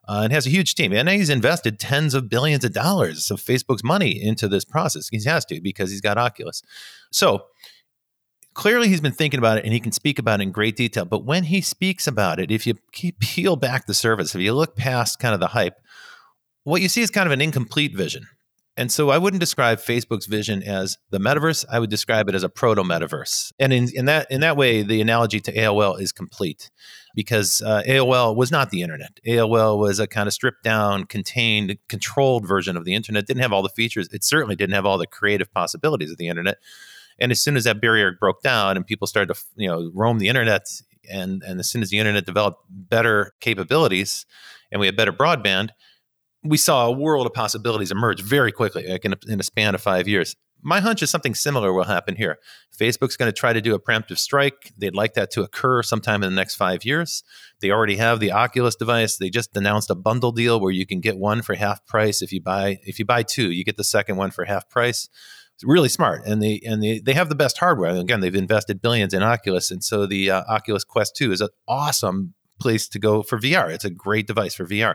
uh, 0.06 0.20
and 0.22 0.32
has 0.32 0.46
a 0.46 0.50
huge 0.50 0.76
team. 0.76 0.92
And 0.92 1.08
he's 1.08 1.30
invested 1.30 1.80
tens 1.80 2.14
of 2.14 2.28
billions 2.28 2.64
of 2.64 2.72
dollars 2.72 3.28
of 3.30 3.40
Facebook's 3.40 3.82
money 3.82 4.22
into 4.22 4.46
this 4.46 4.64
process. 4.64 5.08
He 5.08 5.22
has 5.24 5.44
to 5.46 5.60
because 5.60 5.90
he's 5.90 6.00
got 6.00 6.16
Oculus. 6.16 6.62
So 7.10 7.46
clearly, 8.54 8.88
he's 8.88 9.00
been 9.00 9.12
thinking 9.12 9.38
about 9.38 9.58
it 9.58 9.64
and 9.64 9.72
he 9.72 9.80
can 9.80 9.92
speak 9.92 10.20
about 10.20 10.40
it 10.40 10.44
in 10.44 10.52
great 10.52 10.76
detail. 10.76 11.06
But 11.06 11.24
when 11.24 11.44
he 11.44 11.60
speaks 11.60 12.06
about 12.06 12.38
it, 12.38 12.52
if 12.52 12.68
you 12.68 12.74
peel 13.18 13.56
back 13.56 13.86
the 13.86 13.94
surface, 13.94 14.32
if 14.34 14.40
you 14.40 14.52
look 14.52 14.76
past 14.76 15.18
kind 15.18 15.34
of 15.34 15.40
the 15.40 15.48
hype, 15.48 15.80
what 16.62 16.82
you 16.82 16.88
see 16.88 17.02
is 17.02 17.10
kind 17.10 17.26
of 17.26 17.32
an 17.32 17.40
incomplete 17.40 17.96
vision 17.96 18.26
And 18.76 18.90
so 18.90 19.10
I 19.10 19.18
wouldn't 19.18 19.40
describe 19.40 19.78
Facebook's 19.78 20.26
vision 20.26 20.62
as 20.62 20.98
the 21.10 21.18
metaverse. 21.18 21.64
I 21.70 21.78
would 21.78 21.90
describe 21.90 22.28
it 22.28 22.34
as 22.34 22.42
a 22.42 22.48
proto 22.48 22.82
metaverse. 22.82 23.52
And 23.58 23.72
in, 23.72 23.88
in, 23.94 24.06
that, 24.06 24.28
in 24.30 24.40
that 24.40 24.56
way, 24.56 24.82
the 24.82 25.00
analogy 25.00 25.40
to 25.40 25.52
AOL 25.52 26.00
is 26.00 26.10
complete 26.10 26.70
because 27.14 27.62
uh, 27.62 27.82
AOL 27.86 28.34
was 28.34 28.50
not 28.50 28.70
the 28.70 28.82
internet. 28.82 29.20
AOL 29.26 29.78
was 29.78 30.00
a 30.00 30.08
kind 30.08 30.26
of 30.26 30.32
stripped 30.32 30.64
down, 30.64 31.04
contained, 31.04 31.78
controlled 31.88 32.48
version 32.48 32.76
of 32.76 32.84
the 32.84 32.94
internet. 32.94 33.26
Didn't 33.26 33.42
have 33.42 33.52
all 33.52 33.62
the 33.62 33.68
features. 33.68 34.08
It 34.12 34.24
certainly 34.24 34.56
didn't 34.56 34.74
have 34.74 34.86
all 34.86 34.98
the 34.98 35.06
creative 35.06 35.52
possibilities 35.52 36.10
of 36.10 36.16
the 36.16 36.26
internet. 36.26 36.58
And 37.18 37.30
as 37.30 37.40
soon 37.40 37.56
as 37.56 37.64
that 37.64 37.80
barrier 37.80 38.16
broke 38.18 38.42
down 38.42 38.76
and 38.76 38.84
people 38.84 39.06
started 39.06 39.34
to 39.34 39.40
you 39.56 39.68
know 39.68 39.90
roam 39.94 40.18
the 40.18 40.28
internet, 40.28 40.66
and 41.10 41.42
and 41.44 41.60
as 41.60 41.70
soon 41.70 41.82
as 41.82 41.90
the 41.90 41.98
internet 41.98 42.26
developed 42.26 42.64
better 42.68 43.34
capabilities 43.40 44.26
and 44.72 44.80
we 44.80 44.86
had 44.86 44.96
better 44.96 45.12
broadband, 45.12 45.70
we 46.44 46.58
saw 46.58 46.86
a 46.86 46.92
world 46.92 47.26
of 47.26 47.32
possibilities 47.32 47.90
emerge 47.90 48.22
very 48.22 48.52
quickly, 48.52 48.86
like 48.86 49.04
in 49.04 49.14
a, 49.14 49.16
in 49.26 49.40
a 49.40 49.42
span 49.42 49.74
of 49.74 49.80
five 49.80 50.06
years. 50.06 50.36
My 50.66 50.80
hunch 50.80 51.02
is 51.02 51.10
something 51.10 51.34
similar 51.34 51.74
will 51.74 51.84
happen 51.84 52.16
here. 52.16 52.38
Facebook's 52.74 53.16
going 53.16 53.30
to 53.30 53.38
try 53.38 53.52
to 53.52 53.60
do 53.60 53.74
a 53.74 53.80
preemptive 53.80 54.18
strike. 54.18 54.72
They'd 54.78 54.94
like 54.94 55.12
that 55.12 55.30
to 55.32 55.42
occur 55.42 55.82
sometime 55.82 56.22
in 56.22 56.30
the 56.30 56.36
next 56.36 56.54
five 56.54 56.86
years. 56.86 57.22
They 57.60 57.70
already 57.70 57.96
have 57.96 58.18
the 58.18 58.32
Oculus 58.32 58.74
device. 58.74 59.18
They 59.18 59.28
just 59.28 59.54
announced 59.56 59.90
a 59.90 59.94
bundle 59.94 60.32
deal 60.32 60.58
where 60.58 60.72
you 60.72 60.86
can 60.86 61.00
get 61.00 61.18
one 61.18 61.42
for 61.42 61.54
half 61.54 61.84
price. 61.86 62.22
If 62.22 62.32
you 62.32 62.40
buy 62.40 62.78
if 62.84 62.98
you 62.98 63.04
buy 63.04 63.24
two, 63.24 63.50
you 63.50 63.62
get 63.62 63.76
the 63.76 63.84
second 63.84 64.16
one 64.16 64.30
for 64.30 64.44
half 64.46 64.68
price. 64.70 65.08
It's 65.54 65.64
really 65.64 65.90
smart, 65.90 66.22
and 66.26 66.42
they 66.42 66.60
and 66.64 66.82
they, 66.82 66.98
they 66.98 67.12
have 67.12 67.28
the 67.28 67.34
best 67.34 67.58
hardware. 67.58 67.90
And 67.90 68.00
again, 68.00 68.20
they've 68.20 68.34
invested 68.34 68.80
billions 68.80 69.14
in 69.14 69.22
Oculus, 69.22 69.70
and 69.70 69.84
so 69.84 70.06
the 70.06 70.30
uh, 70.30 70.44
Oculus 70.48 70.82
Quest 70.82 71.14
Two 71.14 71.30
is 71.30 71.40
an 71.40 71.50
awesome 71.68 72.34
place 72.58 72.88
to 72.88 72.98
go 72.98 73.22
for 73.22 73.38
VR. 73.38 73.70
It's 73.70 73.84
a 73.84 73.90
great 73.90 74.26
device 74.26 74.54
for 74.54 74.64
VR. 74.64 74.94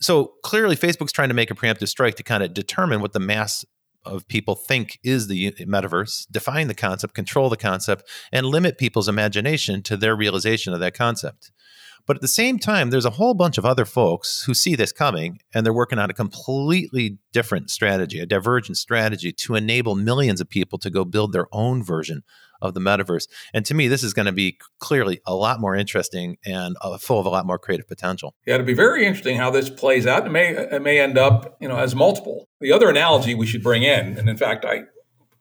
So 0.00 0.32
clearly, 0.42 0.76
Facebook's 0.76 1.12
trying 1.12 1.28
to 1.28 1.34
make 1.34 1.50
a 1.50 1.54
preemptive 1.54 1.88
strike 1.88 2.14
to 2.16 2.22
kind 2.22 2.42
of 2.42 2.54
determine 2.54 3.00
what 3.00 3.12
the 3.12 3.20
mass 3.20 3.64
of 4.04 4.26
people 4.28 4.54
think 4.54 4.98
is 5.02 5.26
the 5.26 5.52
metaverse, 5.60 6.26
define 6.30 6.68
the 6.68 6.74
concept, 6.74 7.14
control 7.14 7.50
the 7.50 7.56
concept, 7.56 8.08
and 8.32 8.46
limit 8.46 8.78
people's 8.78 9.08
imagination 9.08 9.82
to 9.82 9.96
their 9.96 10.16
realization 10.16 10.72
of 10.72 10.80
that 10.80 10.94
concept. 10.94 11.52
But 12.06 12.16
at 12.16 12.22
the 12.22 12.28
same 12.28 12.58
time, 12.58 12.88
there's 12.88 13.04
a 13.04 13.10
whole 13.10 13.34
bunch 13.34 13.58
of 13.58 13.66
other 13.66 13.84
folks 13.84 14.44
who 14.44 14.54
see 14.54 14.74
this 14.74 14.90
coming 14.90 15.38
and 15.52 15.64
they're 15.64 15.72
working 15.72 15.98
on 15.98 16.08
a 16.08 16.14
completely 16.14 17.18
different 17.32 17.70
strategy, 17.70 18.18
a 18.18 18.26
divergent 18.26 18.78
strategy 18.78 19.32
to 19.32 19.54
enable 19.54 19.94
millions 19.94 20.40
of 20.40 20.48
people 20.48 20.78
to 20.78 20.88
go 20.88 21.04
build 21.04 21.32
their 21.32 21.46
own 21.52 21.82
version 21.82 22.22
of 22.62 22.74
the 22.74 22.80
metaverse. 22.80 23.28
And 23.54 23.64
to 23.66 23.74
me, 23.74 23.88
this 23.88 24.02
is 24.02 24.12
going 24.12 24.26
to 24.26 24.32
be 24.32 24.58
clearly 24.78 25.20
a 25.26 25.34
lot 25.34 25.60
more 25.60 25.74
interesting 25.74 26.36
and 26.44 26.76
uh, 26.80 26.98
full 26.98 27.18
of 27.18 27.26
a 27.26 27.30
lot 27.30 27.46
more 27.46 27.58
creative 27.58 27.88
potential. 27.88 28.34
Yeah, 28.46 28.54
it'll 28.54 28.66
be 28.66 28.74
very 28.74 29.06
interesting 29.06 29.36
how 29.36 29.50
this 29.50 29.70
plays 29.70 30.06
out. 30.06 30.26
It 30.26 30.30
may 30.30 30.50
it 30.50 30.82
may 30.82 31.00
end 31.00 31.18
up, 31.18 31.56
you 31.60 31.68
know, 31.68 31.76
as 31.76 31.94
multiple. 31.94 32.48
The 32.60 32.72
other 32.72 32.88
analogy 32.88 33.34
we 33.34 33.46
should 33.46 33.62
bring 33.62 33.82
in, 33.82 34.18
and 34.18 34.28
in 34.28 34.36
fact, 34.36 34.64
I 34.64 34.84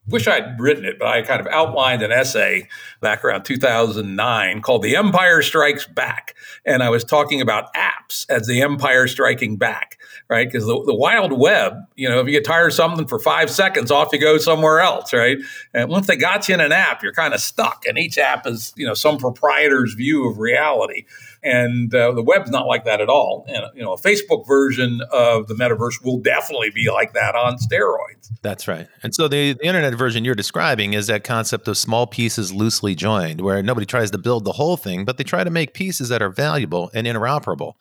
wish 0.09 0.27
I'd 0.27 0.59
written 0.59 0.85
it, 0.85 0.99
but 0.99 1.07
I 1.07 1.21
kind 1.21 1.39
of 1.39 1.47
outlined 1.47 2.01
an 2.01 2.11
essay 2.11 2.67
back 3.01 3.23
around 3.23 3.43
2009 3.43 4.61
called 4.61 4.81
The 4.81 4.95
Empire 4.95 5.41
Strikes 5.41 5.87
Back. 5.87 6.35
And 6.65 6.83
I 6.83 6.89
was 6.89 7.03
talking 7.03 7.41
about 7.41 7.73
apps 7.73 8.25
as 8.29 8.47
the 8.47 8.61
empire 8.61 9.07
striking 9.07 9.57
back, 9.57 9.97
right? 10.29 10.47
Because 10.47 10.65
the, 10.65 10.83
the 10.85 10.95
wild 10.95 11.33
web, 11.33 11.73
you 11.95 12.09
know, 12.09 12.19
if 12.19 12.27
you 12.27 12.33
get 12.33 12.45
tired 12.45 12.67
of 12.67 12.73
something 12.73 13.07
for 13.07 13.19
five 13.19 13.49
seconds, 13.49 13.91
off 13.91 14.09
you 14.11 14.19
go 14.19 14.37
somewhere 14.37 14.79
else, 14.79 15.13
right? 15.13 15.37
And 15.73 15.89
once 15.89 16.07
they 16.07 16.15
got 16.15 16.47
you 16.47 16.55
in 16.55 16.61
an 16.61 16.71
app, 16.71 17.03
you're 17.03 17.13
kind 17.13 17.33
of 17.33 17.39
stuck. 17.39 17.85
And 17.87 17.97
each 17.97 18.17
app 18.17 18.45
is, 18.47 18.73
you 18.75 18.85
know, 18.85 18.93
some 18.93 19.17
proprietor's 19.17 19.93
view 19.93 20.29
of 20.29 20.39
reality. 20.39 21.05
And 21.41 21.93
uh, 21.93 22.11
the 22.11 22.23
web's 22.23 22.51
not 22.51 22.67
like 22.67 22.83
that 22.85 22.99
at 22.99 23.09
all. 23.09 23.45
And 23.47 23.65
you 23.73 23.81
know, 23.81 23.93
a 23.93 23.97
Facebook 23.97 24.45
version 24.45 25.01
of 25.11 25.47
the 25.47 25.53
metaverse 25.53 26.03
will 26.03 26.19
definitely 26.19 26.69
be 26.69 26.89
like 26.91 27.13
that 27.13 27.35
on 27.35 27.57
steroids. 27.57 28.29
That's 28.41 28.67
right. 28.67 28.87
And 29.03 29.15
so 29.15 29.27
the, 29.27 29.53
the 29.53 29.65
internet 29.65 29.93
version 29.95 30.25
you're 30.25 30.35
describing 30.35 30.93
is 30.93 31.07
that 31.07 31.23
concept 31.23 31.67
of 31.67 31.77
small 31.77 32.07
pieces 32.07 32.53
loosely 32.53 32.95
joined, 32.95 33.41
where 33.41 33.63
nobody 33.63 33.85
tries 33.85 34.11
to 34.11 34.17
build 34.17 34.43
the 34.43 34.53
whole 34.53 34.77
thing, 34.77 35.05
but 35.05 35.17
they 35.17 35.23
try 35.23 35.43
to 35.43 35.49
make 35.49 35.73
pieces 35.73 36.09
that 36.09 36.21
are 36.21 36.29
valuable 36.29 36.91
and 36.93 37.07
interoperable. 37.07 37.73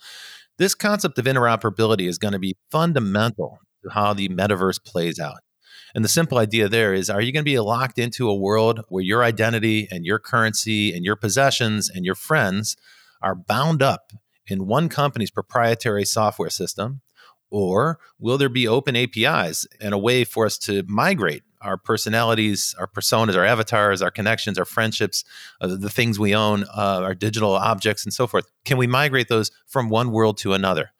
This 0.59 0.75
concept 0.75 1.19
of 1.19 1.25
interoperability 1.25 2.09
is 2.09 2.19
going 2.19 2.33
to 2.33 2.39
be 2.39 2.57
fundamental 2.71 3.59
to 3.85 3.91
how 3.91 4.13
the 4.13 4.29
metaverse 4.29 4.83
plays 4.85 5.19
out. 5.19 5.39
And 5.95 6.05
the 6.05 6.09
simple 6.09 6.39
idea 6.39 6.69
there 6.69 6.93
is 6.93 7.09
are 7.09 7.21
you 7.21 7.33
going 7.33 7.45
to 7.45 7.51
be 7.51 7.59
locked 7.59 7.99
into 7.99 8.29
a 8.29 8.37
world 8.37 8.81
where 8.89 9.03
your 9.03 9.25
identity 9.25 9.89
and 9.91 10.05
your 10.05 10.19
currency 10.19 10.95
and 10.95 11.05
your 11.05 11.17
possessions 11.17 11.89
and 11.89 12.05
your 12.05 12.15
friends 12.15 12.77
are 13.23 13.35
bound 13.35 13.83
up 13.83 14.13
in 14.47 14.67
one 14.67 14.89
company's 14.89 15.31
proprietary 15.31 16.05
software 16.05 16.51
system? 16.51 17.01
Or 17.51 17.99
will 18.19 18.37
there 18.37 18.49
be 18.49 18.69
open 18.69 18.95
APIs 18.95 19.67
and 19.81 19.95
a 19.95 19.99
way 19.99 20.25
for 20.25 20.45
us 20.45 20.59
to 20.59 20.83
migrate 20.87 21.43
our 21.61 21.77
personalities, 21.77 22.75
our 22.79 22.87
personas, 22.87 23.37
our 23.37 23.45
avatars, 23.45 24.03
our 24.03 24.11
connections, 24.11 24.59
our 24.59 24.65
friendships, 24.65 25.25
uh, 25.61 25.67
the 25.67 25.91
things 25.91 26.19
we 26.19 26.35
own, 26.35 26.65
uh, 26.65 27.01
our 27.03 27.15
digital 27.15 27.53
objects, 27.53 28.05
and 28.05 28.13
so 28.13 28.27
forth? 28.27 28.47
Can 28.65 28.77
we 28.77 28.87
migrate 28.87 29.29
those 29.29 29.51
from 29.67 29.89
one 29.89 30.13
world 30.13 30.39
to 30.39 30.53
another? 30.53 30.91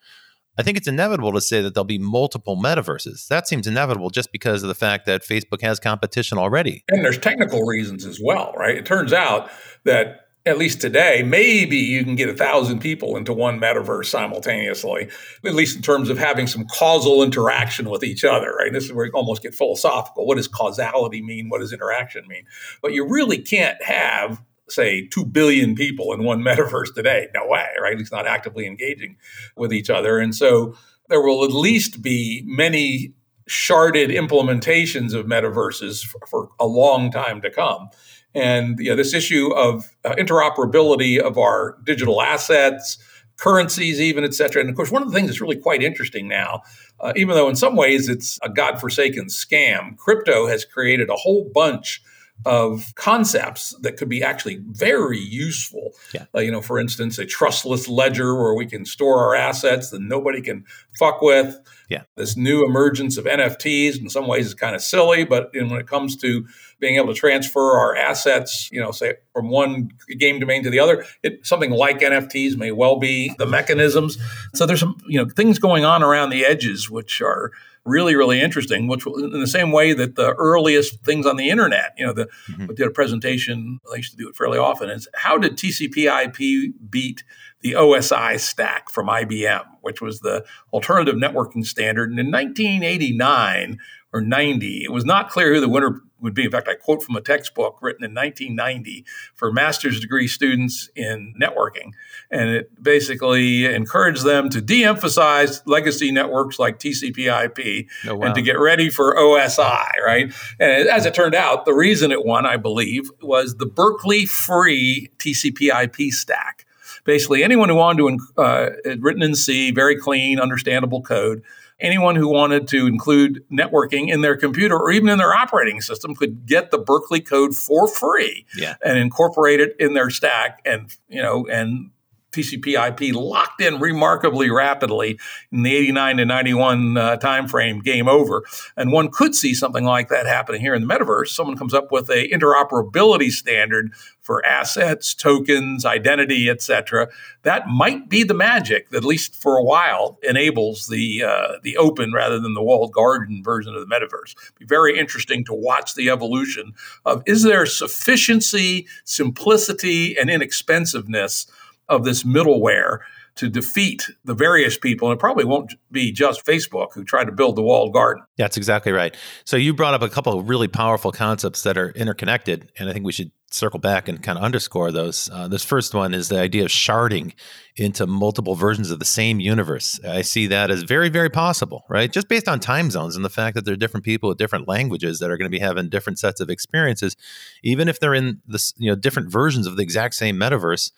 I 0.57 0.61
think 0.61 0.75
it's 0.75 0.89
inevitable 0.89 1.31
to 1.31 1.39
say 1.39 1.61
that 1.61 1.73
there'll 1.73 1.85
be 1.85 1.97
multiple 1.97 2.57
metaverses. 2.57 3.27
That 3.29 3.47
seems 3.47 3.65
inevitable 3.65 4.09
just 4.09 4.33
because 4.33 4.61
of 4.61 4.67
the 4.67 4.75
fact 4.75 5.05
that 5.05 5.23
Facebook 5.23 5.61
has 5.61 5.79
competition 5.79 6.37
already. 6.37 6.83
And 6.89 7.05
there's 7.05 7.17
technical 7.17 7.61
reasons 7.61 8.05
as 8.05 8.19
well, 8.21 8.51
right? 8.57 8.75
It 8.75 8.85
turns 8.85 9.13
out 9.13 9.49
that 9.85 10.28
at 10.45 10.57
least 10.57 10.79
today, 10.79 11.21
maybe 11.21 11.77
you 11.77 12.03
can 12.03 12.15
get 12.15 12.29
a 12.29 12.33
thousand 12.33 12.79
people 12.79 13.17
into 13.17 13.33
one 13.33 13.59
metaverse 13.59 14.05
simultaneously, 14.05 15.09
at 15.45 15.53
least 15.53 15.75
in 15.75 15.81
terms 15.81 16.09
of 16.09 16.17
having 16.17 16.47
some 16.47 16.65
causal 16.65 17.21
interaction 17.21 17.89
with 17.89 18.03
each 18.03 18.23
other, 18.23 18.53
right? 18.55 18.71
This 18.71 18.85
is 18.85 18.93
where 18.93 19.05
you 19.05 19.11
almost 19.11 19.43
get 19.43 19.53
philosophical. 19.53 20.25
What 20.25 20.37
does 20.37 20.47
causality 20.47 21.21
mean? 21.21 21.49
What 21.49 21.59
does 21.59 21.73
interaction 21.73 22.25
mean? 22.27 22.45
But 22.81 22.93
you 22.93 23.07
really 23.07 23.37
can't 23.37 23.81
have, 23.83 24.41
say, 24.69 25.07
2 25.07 25.25
billion 25.25 25.75
people 25.75 26.13
in 26.13 26.23
one 26.23 26.41
metaverse 26.43 26.93
today. 26.95 27.27
No 27.33 27.45
way, 27.45 27.67
right? 27.81 27.97
Least 27.97 28.13
not 28.13 28.25
actively 28.25 28.65
engaging 28.65 29.17
with 29.57 29.73
each 29.73 29.89
other. 29.89 30.19
And 30.19 30.33
so 30.33 30.75
there 31.09 31.21
will 31.21 31.43
at 31.43 31.51
least 31.51 32.01
be 32.01 32.43
many 32.45 33.13
sharded 33.49 34.15
implementations 34.15 35.13
of 35.13 35.25
metaverses 35.25 36.05
for, 36.05 36.19
for 36.27 36.49
a 36.59 36.67
long 36.67 37.11
time 37.11 37.41
to 37.41 37.49
come. 37.49 37.89
And 38.35 38.77
you 38.79 38.89
know, 38.89 38.95
this 38.95 39.13
issue 39.13 39.53
of 39.53 39.95
uh, 40.05 40.15
interoperability 40.15 41.19
of 41.19 41.37
our 41.37 41.77
digital 41.83 42.21
assets, 42.21 42.97
currencies, 43.37 43.99
even, 43.99 44.23
et 44.23 44.33
cetera. 44.33 44.61
And 44.61 44.69
of 44.69 44.75
course, 44.75 44.91
one 44.91 45.01
of 45.01 45.09
the 45.09 45.15
things 45.15 45.27
that's 45.27 45.41
really 45.41 45.55
quite 45.55 45.81
interesting 45.81 46.27
now, 46.27 46.61
uh, 46.99 47.13
even 47.15 47.35
though 47.35 47.49
in 47.49 47.55
some 47.55 47.75
ways 47.75 48.09
it's 48.09 48.37
a 48.43 48.49
godforsaken 48.49 49.27
scam, 49.27 49.97
crypto 49.97 50.47
has 50.47 50.65
created 50.65 51.09
a 51.09 51.15
whole 51.15 51.49
bunch 51.53 52.01
of 52.45 52.93
concepts 52.95 53.75
that 53.81 53.97
could 53.97 54.09
be 54.09 54.23
actually 54.23 54.61
very 54.67 55.19
useful. 55.19 55.91
Yeah. 56.13 56.25
Uh, 56.35 56.39
you 56.39 56.51
know, 56.51 56.61
for 56.61 56.79
instance, 56.79 57.17
a 57.17 57.25
trustless 57.25 57.87
ledger 57.87 58.35
where 58.35 58.53
we 58.53 58.65
can 58.65 58.85
store 58.85 59.25
our 59.25 59.35
assets 59.35 59.89
that 59.89 60.01
nobody 60.01 60.41
can 60.41 60.65
fuck 60.97 61.21
with. 61.21 61.57
Yeah. 61.89 62.03
This 62.15 62.37
new 62.37 62.63
emergence 62.63 63.17
of 63.17 63.25
NFTs 63.25 63.99
in 63.99 64.09
some 64.09 64.27
ways 64.27 64.45
is 64.45 64.53
kind 64.53 64.75
of 64.75 64.81
silly, 64.81 65.25
but 65.25 65.49
in, 65.53 65.69
when 65.69 65.79
it 65.79 65.87
comes 65.87 66.15
to 66.17 66.45
being 66.79 66.95
able 66.97 67.07
to 67.07 67.19
transfer 67.19 67.79
our 67.79 67.95
assets, 67.95 68.69
you 68.71 68.79
know, 68.79 68.91
say 68.91 69.15
from 69.33 69.49
one 69.49 69.91
game 70.17 70.39
domain 70.39 70.63
to 70.63 70.69
the 70.69 70.79
other, 70.79 71.03
it, 71.23 71.45
something 71.45 71.71
like 71.71 71.99
NFTs 71.99 72.57
may 72.57 72.71
well 72.71 72.97
be 72.97 73.33
the 73.39 73.47
mechanisms. 73.47 74.19
So 74.53 74.67
there's 74.67 74.79
some, 74.79 74.97
you 75.07 75.19
know, 75.19 75.29
things 75.29 75.57
going 75.57 75.83
on 75.83 76.03
around 76.03 76.29
the 76.29 76.45
edges 76.45 76.91
which 76.91 77.21
are 77.21 77.51
really, 77.85 78.15
really 78.15 78.39
interesting, 78.39 78.87
which 78.87 79.05
in 79.07 79.39
the 79.39 79.47
same 79.47 79.71
way 79.71 79.93
that 79.93 80.15
the 80.15 80.33
earliest 80.33 81.03
things 81.03 81.25
on 81.25 81.37
the 81.37 81.49
internet, 81.49 81.93
you 81.97 82.05
know, 82.05 82.13
the, 82.13 82.27
mm-hmm. 82.47 82.67
did 82.67 82.87
a 82.87 82.91
presentation, 82.91 83.79
I 83.91 83.97
used 83.97 84.11
to 84.11 84.17
do 84.17 84.29
it 84.29 84.35
fairly 84.35 84.59
often, 84.59 84.89
is 84.89 85.07
how 85.15 85.37
did 85.37 85.57
TCP 85.57 86.05
IP 86.25 86.73
beat 86.89 87.23
the 87.61 87.73
OSI 87.73 88.39
stack 88.39 88.89
from 88.89 89.07
IBM, 89.07 89.65
which 89.81 90.01
was 90.01 90.19
the 90.21 90.45
alternative 90.73 91.15
networking 91.15 91.65
standard. 91.65 92.09
And 92.09 92.19
in 92.19 92.31
1989 92.31 93.77
or 94.13 94.21
90, 94.21 94.83
it 94.83 94.91
was 94.91 95.05
not 95.05 95.29
clear 95.29 95.53
who 95.53 95.61
the 95.61 95.69
winner 95.69 96.01
would 96.21 96.33
be. 96.33 96.45
In 96.45 96.51
fact, 96.51 96.67
I 96.67 96.75
quote 96.75 97.03
from 97.03 97.15
a 97.15 97.21
textbook 97.21 97.79
written 97.81 98.03
in 98.03 98.13
1990 98.13 99.05
for 99.35 99.51
master's 99.51 99.99
degree 99.99 100.27
students 100.27 100.89
in 100.95 101.33
networking. 101.41 101.91
And 102.31 102.49
it 102.49 102.83
basically 102.83 103.65
encouraged 103.65 104.23
them 104.23 104.49
to 104.49 104.61
de 104.61 104.83
emphasize 104.83 105.61
legacy 105.65 106.11
networks 106.11 106.59
like 106.59 106.79
TCP 106.79 107.27
IP 107.45 107.87
oh, 108.07 108.15
wow. 108.15 108.27
and 108.27 108.35
to 108.35 108.41
get 108.41 108.59
ready 108.59 108.89
for 108.89 109.15
OSI, 109.15 109.89
right? 110.05 110.33
And 110.59 110.87
as 110.89 111.05
it 111.05 111.13
turned 111.13 111.35
out, 111.35 111.65
the 111.65 111.73
reason 111.73 112.11
it 112.11 112.25
won, 112.25 112.45
I 112.45 112.57
believe, 112.57 113.09
was 113.21 113.55
the 113.55 113.65
Berkeley 113.65 114.25
free 114.25 115.09
TCP 115.17 115.83
IP 115.83 116.11
stack. 116.11 116.65
Basically, 117.09 117.43
anyone 117.43 117.69
who 117.69 117.75
wanted 117.75 118.19
to, 118.19 118.19
uh, 118.39 118.69
written 118.99 119.23
in 119.23 119.33
C, 119.33 119.71
very 119.71 119.97
clean, 119.97 120.39
understandable 120.39 121.01
code, 121.01 121.41
anyone 121.79 122.15
who 122.15 122.27
wanted 122.27 122.67
to 122.67 122.85
include 122.85 123.43
networking 123.51 124.09
in 124.09 124.21
their 124.21 124.37
computer 124.37 124.77
or 124.77 124.91
even 124.91 125.09
in 125.09 125.17
their 125.17 125.33
operating 125.33 125.81
system 125.81 126.13
could 126.13 126.45
get 126.45 126.69
the 126.69 126.77
Berkeley 126.77 127.19
code 127.19 127.55
for 127.55 127.87
free 127.87 128.45
yeah. 128.55 128.75
and 128.85 128.99
incorporate 128.99 129.59
it 129.59 129.75
in 129.79 129.95
their 129.95 130.11
stack 130.11 130.61
and 130.65 130.95
you 131.07 131.19
know 131.19 131.47
and 131.47 131.89
TCP/IP 132.31 133.13
locked 133.15 133.61
in 133.61 133.79
remarkably 133.79 134.49
rapidly 134.49 135.19
in 135.51 135.63
the 135.63 135.75
89 135.75 136.17
to 136.17 136.25
91 136.25 136.97
uh, 136.97 137.17
timeframe. 137.17 137.83
Game 137.83 138.07
over, 138.07 138.43
and 138.77 138.91
one 138.91 139.09
could 139.09 139.35
see 139.35 139.53
something 139.53 139.83
like 139.83 140.09
that 140.09 140.25
happening 140.25 140.61
here 140.61 140.73
in 140.73 140.85
the 140.85 140.93
metaverse. 140.93 141.29
Someone 141.29 141.57
comes 141.57 141.73
up 141.73 141.91
with 141.91 142.09
a 142.09 142.29
interoperability 142.29 143.31
standard 143.31 143.93
for 144.21 144.45
assets, 144.45 145.15
tokens, 145.15 145.85
identity, 145.85 146.49
etc. 146.49 147.09
That 147.41 147.67
might 147.67 148.09
be 148.09 148.23
the 148.23 148.35
magic 148.35 148.89
that, 148.89 148.97
at 148.97 149.03
least 149.03 149.33
for 149.33 149.57
a 149.57 149.63
while, 149.63 150.19
enables 150.21 150.85
the 150.85 151.23
uh, 151.23 151.53
the 151.63 151.77
open 151.77 152.13
rather 152.13 152.39
than 152.39 152.53
the 152.53 152.61
walled 152.61 152.93
garden 152.93 153.43
version 153.43 153.73
of 153.73 153.81
the 153.81 153.93
metaverse. 153.93 154.35
Be 154.59 154.65
very 154.65 154.99
interesting 154.99 155.43
to 155.45 155.53
watch 155.53 155.95
the 155.95 156.09
evolution 156.09 156.73
of 157.05 157.23
is 157.25 157.41
there 157.41 157.65
sufficiency, 157.65 158.87
simplicity, 159.03 160.15
and 160.15 160.29
inexpensiveness 160.29 161.47
of 161.89 162.05
this 162.05 162.23
middleware 162.23 162.99
to 163.35 163.49
defeat 163.49 164.09
the 164.25 164.33
various 164.33 164.77
people. 164.77 165.09
And 165.09 165.17
it 165.17 165.19
probably 165.19 165.45
won't 165.45 165.75
be 165.91 166.11
just 166.11 166.45
Facebook 166.45 166.93
who 166.93 167.05
tried 167.05 167.25
to 167.25 167.31
build 167.31 167.55
the 167.55 167.61
walled 167.61 167.93
garden. 167.93 168.23
That's 168.37 168.57
exactly 168.57 168.91
right. 168.91 169.15
So 169.45 169.55
you 169.55 169.73
brought 169.73 169.93
up 169.93 170.01
a 170.01 170.09
couple 170.09 170.37
of 170.37 170.49
really 170.49 170.67
powerful 170.67 171.11
concepts 171.11 171.63
that 171.63 171.77
are 171.77 171.91
interconnected, 171.91 172.71
and 172.77 172.89
I 172.89 172.93
think 172.93 173.05
we 173.05 173.13
should 173.13 173.31
circle 173.51 173.79
back 173.79 174.07
and 174.07 174.21
kind 174.21 174.37
of 174.37 174.43
underscore 174.43 174.91
those. 174.91 175.29
Uh, 175.31 175.47
this 175.47 175.63
first 175.63 175.93
one 175.93 176.13
is 176.13 176.27
the 176.27 176.37
idea 176.37 176.63
of 176.63 176.69
sharding 176.69 177.33
into 177.77 178.05
multiple 178.05 178.55
versions 178.55 178.91
of 178.91 178.99
the 178.99 179.05
same 179.05 179.39
universe. 179.39 179.99
I 180.05 180.21
see 180.21 180.47
that 180.47 180.69
as 180.69 180.83
very, 180.83 181.09
very 181.09 181.29
possible, 181.29 181.85
right? 181.89 182.11
Just 182.11 182.27
based 182.27 182.47
on 182.47 182.59
time 182.59 182.91
zones 182.91 183.15
and 183.15 183.23
the 183.23 183.29
fact 183.29 183.55
that 183.55 183.65
there 183.65 183.73
are 183.73 183.77
different 183.77 184.05
people 184.05 184.29
with 184.29 184.37
different 184.37 184.67
languages 184.67 185.19
that 185.19 185.31
are 185.31 185.37
going 185.37 185.49
to 185.49 185.57
be 185.57 185.63
having 185.63 185.89
different 185.89 186.19
sets 186.19 186.41
of 186.41 186.49
experiences, 186.49 187.15
even 187.63 187.87
if 187.87 187.99
they're 187.99 188.13
in 188.13 188.41
this, 188.45 188.73
you 188.77 188.91
know, 188.91 188.95
different 188.95 189.31
versions 189.31 189.65
of 189.65 189.77
the 189.77 189.83
exact 189.83 190.15
same 190.15 190.35
metaverse. 190.35 190.91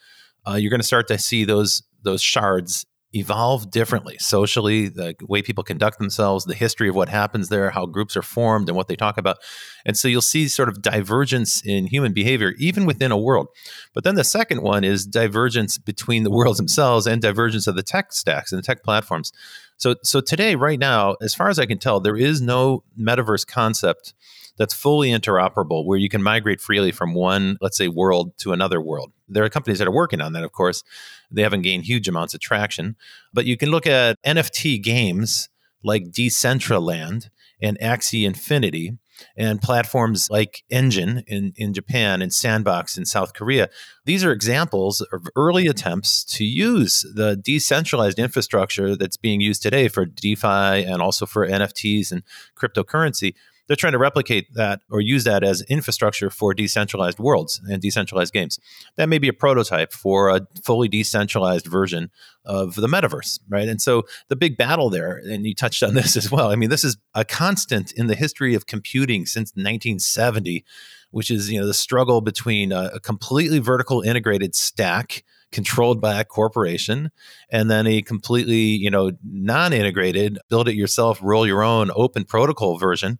Uh, 0.47 0.55
you're 0.55 0.69
going 0.69 0.81
to 0.81 0.87
start 0.87 1.07
to 1.07 1.17
see 1.17 1.45
those 1.45 1.83
those 2.03 2.21
shards 2.21 2.85
evolve 3.13 3.69
differently 3.71 4.17
socially, 4.19 4.87
the 4.87 5.15
way 5.27 5.41
people 5.41 5.63
conduct 5.63 5.97
themselves, 5.97 6.45
the 6.45 6.55
history 6.55 6.87
of 6.87 6.95
what 6.95 7.09
happens 7.09 7.49
there, 7.49 7.69
how 7.71 7.85
groups 7.85 8.15
are 8.15 8.21
formed, 8.21 8.69
and 8.69 8.75
what 8.75 8.87
they 8.87 8.95
talk 8.95 9.17
about. 9.17 9.37
And 9.85 9.97
so 9.97 10.07
you'll 10.07 10.21
see 10.21 10.47
sort 10.47 10.69
of 10.69 10.81
divergence 10.81 11.61
in 11.65 11.87
human 11.87 12.13
behavior, 12.13 12.53
even 12.57 12.85
within 12.85 13.11
a 13.11 13.17
world. 13.17 13.47
But 13.93 14.03
then 14.03 14.15
the 14.15 14.23
second 14.23 14.61
one 14.61 14.83
is 14.83 15.05
divergence 15.05 15.77
between 15.77 16.23
the 16.23 16.31
worlds 16.31 16.57
themselves 16.57 17.05
and 17.05 17.21
divergence 17.21 17.67
of 17.67 17.75
the 17.75 17.83
tech 17.83 18.13
stacks 18.13 18.51
and 18.51 18.59
the 18.59 18.65
tech 18.65 18.83
platforms. 18.83 19.33
So, 19.75 19.95
so 20.03 20.21
today, 20.21 20.55
right 20.55 20.79
now, 20.79 21.15
as 21.21 21.35
far 21.35 21.49
as 21.49 21.59
I 21.59 21.65
can 21.65 21.79
tell, 21.79 21.99
there 21.99 22.17
is 22.17 22.41
no 22.41 22.83
metaverse 22.97 23.45
concept 23.45 24.13
that's 24.57 24.73
fully 24.73 25.09
interoperable 25.09 25.85
where 25.85 25.97
you 25.97 26.09
can 26.09 26.21
migrate 26.21 26.61
freely 26.61 26.91
from 26.91 27.13
one, 27.13 27.57
let's 27.61 27.77
say, 27.77 27.87
world 27.87 28.37
to 28.39 28.53
another 28.53 28.81
world. 28.81 29.11
There 29.27 29.43
are 29.43 29.49
companies 29.49 29.79
that 29.79 29.87
are 29.87 29.93
working 29.93 30.21
on 30.21 30.33
that, 30.33 30.43
of 30.43 30.51
course. 30.51 30.83
They 31.31 31.41
haven't 31.41 31.61
gained 31.61 31.85
huge 31.85 32.07
amounts 32.07 32.33
of 32.33 32.41
traction. 32.41 32.95
But 33.33 33.45
you 33.45 33.57
can 33.57 33.69
look 33.69 33.87
at 33.87 34.17
NFT 34.25 34.81
games 34.83 35.49
like 35.83 36.11
Decentraland 36.11 37.29
and 37.61 37.77
Axie 37.79 38.25
Infinity 38.25 38.97
and 39.37 39.61
platforms 39.61 40.29
like 40.29 40.63
Engine 40.69 41.23
in, 41.27 41.53
in 41.55 41.73
Japan 41.73 42.21
and 42.21 42.33
Sandbox 42.33 42.97
in 42.97 43.05
South 43.05 43.33
Korea. 43.33 43.69
These 44.05 44.23
are 44.23 44.31
examples 44.31 45.01
of 45.11 45.27
early 45.35 45.67
attempts 45.67 46.23
to 46.37 46.43
use 46.43 47.05
the 47.15 47.35
decentralized 47.35 48.19
infrastructure 48.19 48.95
that's 48.95 49.17
being 49.17 49.41
used 49.41 49.61
today 49.61 49.87
for 49.87 50.05
DeFi 50.05 50.83
and 50.83 51.01
also 51.01 51.25
for 51.25 51.47
NFTs 51.47 52.11
and 52.11 52.23
cryptocurrency 52.55 53.35
they're 53.71 53.77
trying 53.77 53.93
to 53.93 53.97
replicate 53.97 54.53
that 54.53 54.81
or 54.89 54.99
use 54.99 55.23
that 55.23 55.45
as 55.45 55.61
infrastructure 55.69 56.29
for 56.29 56.53
decentralized 56.53 57.19
worlds 57.19 57.61
and 57.69 57.81
decentralized 57.81 58.33
games. 58.33 58.59
That 58.97 59.07
may 59.07 59.17
be 59.17 59.29
a 59.29 59.33
prototype 59.33 59.93
for 59.93 60.27
a 60.27 60.45
fully 60.61 60.89
decentralized 60.89 61.67
version 61.67 62.11
of 62.43 62.75
the 62.75 62.87
metaverse, 62.87 63.39
right? 63.47 63.69
And 63.69 63.81
so 63.81 64.03
the 64.27 64.35
big 64.35 64.57
battle 64.57 64.89
there, 64.89 65.21
and 65.23 65.45
you 65.45 65.55
touched 65.55 65.83
on 65.83 65.93
this 65.93 66.17
as 66.17 66.29
well. 66.29 66.51
I 66.51 66.57
mean, 66.57 66.69
this 66.69 66.83
is 66.83 66.97
a 67.15 67.23
constant 67.23 67.93
in 67.93 68.07
the 68.07 68.15
history 68.15 68.55
of 68.55 68.67
computing 68.67 69.25
since 69.25 69.51
1970, 69.51 70.65
which 71.11 71.31
is 71.31 71.49
you 71.49 71.57
know 71.57 71.65
the 71.65 71.73
struggle 71.73 72.19
between 72.19 72.73
a, 72.73 72.91
a 72.95 72.99
completely 72.99 73.59
vertical 73.59 74.01
integrated 74.01 74.53
stack 74.53 75.23
controlled 75.51 75.99
by 75.99 76.19
a 76.19 76.25
corporation 76.25 77.11
and 77.49 77.69
then 77.69 77.85
a 77.85 78.01
completely 78.01 78.55
you 78.55 78.89
know 78.89 79.11
non-integrated 79.23 80.39
build 80.49 80.67
it 80.67 80.75
yourself 80.75 81.19
roll 81.21 81.45
your 81.45 81.61
own 81.61 81.91
open 81.95 82.23
protocol 82.23 82.77
version 82.77 83.19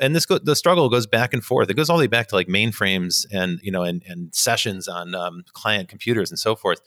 and 0.00 0.14
this 0.14 0.26
go, 0.26 0.38
the 0.38 0.56
struggle 0.56 0.88
goes 0.88 1.06
back 1.06 1.32
and 1.32 1.44
forth. 1.44 1.70
It 1.70 1.74
goes 1.74 1.90
all 1.90 1.96
the 1.96 2.02
way 2.02 2.08
back 2.08 2.28
to 2.28 2.34
like 2.34 2.48
mainframes 2.48 3.26
and 3.32 3.58
you 3.62 3.72
know 3.72 3.82
and, 3.82 4.02
and 4.06 4.34
sessions 4.34 4.88
on 4.88 5.14
um, 5.14 5.44
client 5.52 5.88
computers 5.88 6.30
and 6.30 6.38
so 6.38 6.54
forth. 6.54 6.80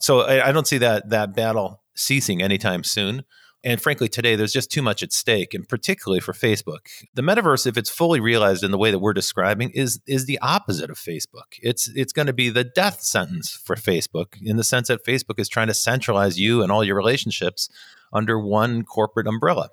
So 0.00 0.20
I, 0.20 0.48
I, 0.48 0.52
don't 0.52 0.66
see 0.66 0.78
that 0.78 1.10
that 1.10 1.34
battle 1.34 1.82
ceasing 1.94 2.42
anytime 2.42 2.84
soon. 2.84 3.24
And 3.64 3.80
frankly, 3.82 4.08
today 4.08 4.36
there's 4.36 4.52
just 4.52 4.70
too 4.70 4.82
much 4.82 5.02
at 5.02 5.12
stake, 5.12 5.52
and 5.52 5.68
particularly 5.68 6.20
for 6.20 6.32
Facebook. 6.32 6.86
The 7.14 7.22
metaverse, 7.22 7.66
if 7.66 7.76
it's 7.76 7.90
fully 7.90 8.20
realized 8.20 8.62
in 8.62 8.70
the 8.70 8.78
way 8.78 8.92
that 8.92 9.00
we're 9.00 9.12
describing, 9.12 9.70
is 9.70 10.00
is 10.06 10.26
the 10.26 10.38
opposite 10.40 10.90
of 10.90 10.96
Facebook. 10.96 11.58
It's 11.60 11.88
it's 11.88 12.12
going 12.12 12.26
to 12.26 12.32
be 12.32 12.50
the 12.50 12.64
death 12.64 13.00
sentence 13.02 13.50
for 13.50 13.74
Facebook 13.74 14.34
in 14.40 14.56
the 14.56 14.64
sense 14.64 14.88
that 14.88 15.04
Facebook 15.04 15.40
is 15.40 15.48
trying 15.48 15.66
to 15.66 15.74
centralize 15.74 16.38
you 16.38 16.62
and 16.62 16.70
all 16.70 16.84
your 16.84 16.96
relationships 16.96 17.68
under 18.12 18.38
one 18.38 18.84
corporate 18.84 19.26
umbrella 19.26 19.70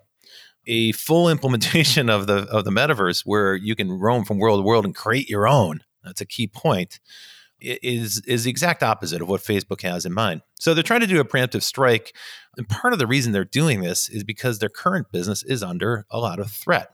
a 0.67 0.91
full 0.93 1.30
implementation 1.36 2.10
of 2.10 2.28
the 2.28 2.47
of 2.49 2.65
the 2.65 2.71
metaverse 2.71 3.21
where 3.25 3.56
you 3.56 3.75
can 3.75 3.91
roam 3.91 4.25
from 4.25 4.38
world 4.38 4.60
to 4.60 4.63
world 4.63 4.86
and 4.86 4.95
create 4.95 5.30
your 5.30 5.47
own 5.47 5.82
that's 6.06 6.21
a 6.21 6.25
key 6.25 6.47
point 6.47 6.99
is 7.60 8.21
is 8.28 8.43
the 8.43 8.49
exact 8.49 8.84
opposite 8.84 9.21
of 9.21 9.28
what 9.28 9.41
Facebook 9.41 9.82
has 9.82 10.06
in 10.06 10.13
mind. 10.13 10.41
So 10.60 10.73
they're 10.73 10.84
trying 10.84 11.01
to 11.01 11.08
do 11.08 11.19
a 11.19 11.25
preemptive 11.25 11.63
strike 11.63 12.15
and 12.58 12.69
part 12.69 12.93
of 12.93 12.99
the 12.99 13.08
reason 13.08 13.32
they're 13.32 13.43
doing 13.43 13.82
this 13.82 14.08
is 14.08 14.23
because 14.23 14.60
their 14.60 14.69
current 14.69 15.12
business 15.12 15.43
is 15.43 15.63
under 15.63 16.06
a 16.10 16.19
lot 16.19 16.39
of 16.39 16.51
threat. 16.51 16.89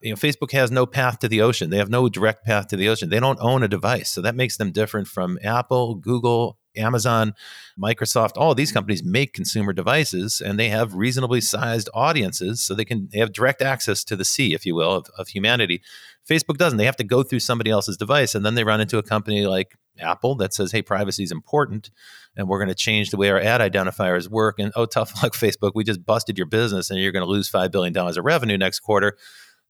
You 0.00 0.10
know, 0.10 0.16
Facebook 0.16 0.52
has 0.52 0.70
no 0.70 0.86
path 0.86 1.18
to 1.20 1.28
the 1.28 1.40
ocean. 1.40 1.70
They 1.70 1.78
have 1.78 1.88
no 1.88 2.08
direct 2.08 2.44
path 2.44 2.68
to 2.68 2.76
the 2.76 2.88
ocean. 2.88 3.08
They 3.08 3.20
don't 3.20 3.38
own 3.40 3.62
a 3.62 3.68
device. 3.68 4.10
So 4.10 4.20
that 4.22 4.34
makes 4.34 4.56
them 4.56 4.70
different 4.70 5.08
from 5.08 5.38
Apple, 5.42 5.94
Google, 5.94 6.58
Amazon, 6.76 7.34
Microsoft, 7.80 8.32
all 8.36 8.54
these 8.54 8.72
companies 8.72 9.02
make 9.02 9.32
consumer 9.32 9.72
devices 9.72 10.40
and 10.40 10.58
they 10.58 10.68
have 10.68 10.94
reasonably 10.94 11.40
sized 11.40 11.88
audiences 11.94 12.62
so 12.62 12.74
they 12.74 12.84
can 12.84 13.08
they 13.12 13.18
have 13.18 13.32
direct 13.32 13.62
access 13.62 14.04
to 14.04 14.16
the 14.16 14.24
sea, 14.24 14.54
if 14.54 14.66
you 14.66 14.74
will, 14.74 14.92
of, 14.92 15.06
of 15.18 15.28
humanity. 15.28 15.82
Facebook 16.28 16.56
doesn't. 16.56 16.76
They 16.76 16.84
have 16.84 16.96
to 16.96 17.04
go 17.04 17.22
through 17.22 17.40
somebody 17.40 17.70
else's 17.70 17.96
device 17.96 18.34
and 18.34 18.44
then 18.44 18.54
they 18.54 18.64
run 18.64 18.80
into 18.80 18.98
a 18.98 19.02
company 19.02 19.46
like 19.46 19.76
Apple 19.98 20.34
that 20.36 20.52
says, 20.52 20.72
hey, 20.72 20.82
privacy 20.82 21.22
is 21.22 21.32
important 21.32 21.90
and 22.36 22.48
we're 22.48 22.58
going 22.58 22.68
to 22.68 22.74
change 22.74 23.10
the 23.10 23.16
way 23.16 23.30
our 23.30 23.40
ad 23.40 23.60
identifiers 23.60 24.28
work. 24.28 24.58
And 24.58 24.72
oh, 24.76 24.86
tough 24.86 25.12
luck, 25.22 25.32
Facebook, 25.32 25.72
we 25.74 25.84
just 25.84 26.04
busted 26.04 26.36
your 26.36 26.46
business 26.46 26.90
and 26.90 27.00
you're 27.00 27.12
going 27.12 27.24
to 27.24 27.30
lose 27.30 27.50
$5 27.50 27.70
billion 27.70 27.96
of 27.96 28.16
revenue 28.18 28.58
next 28.58 28.80
quarter 28.80 29.16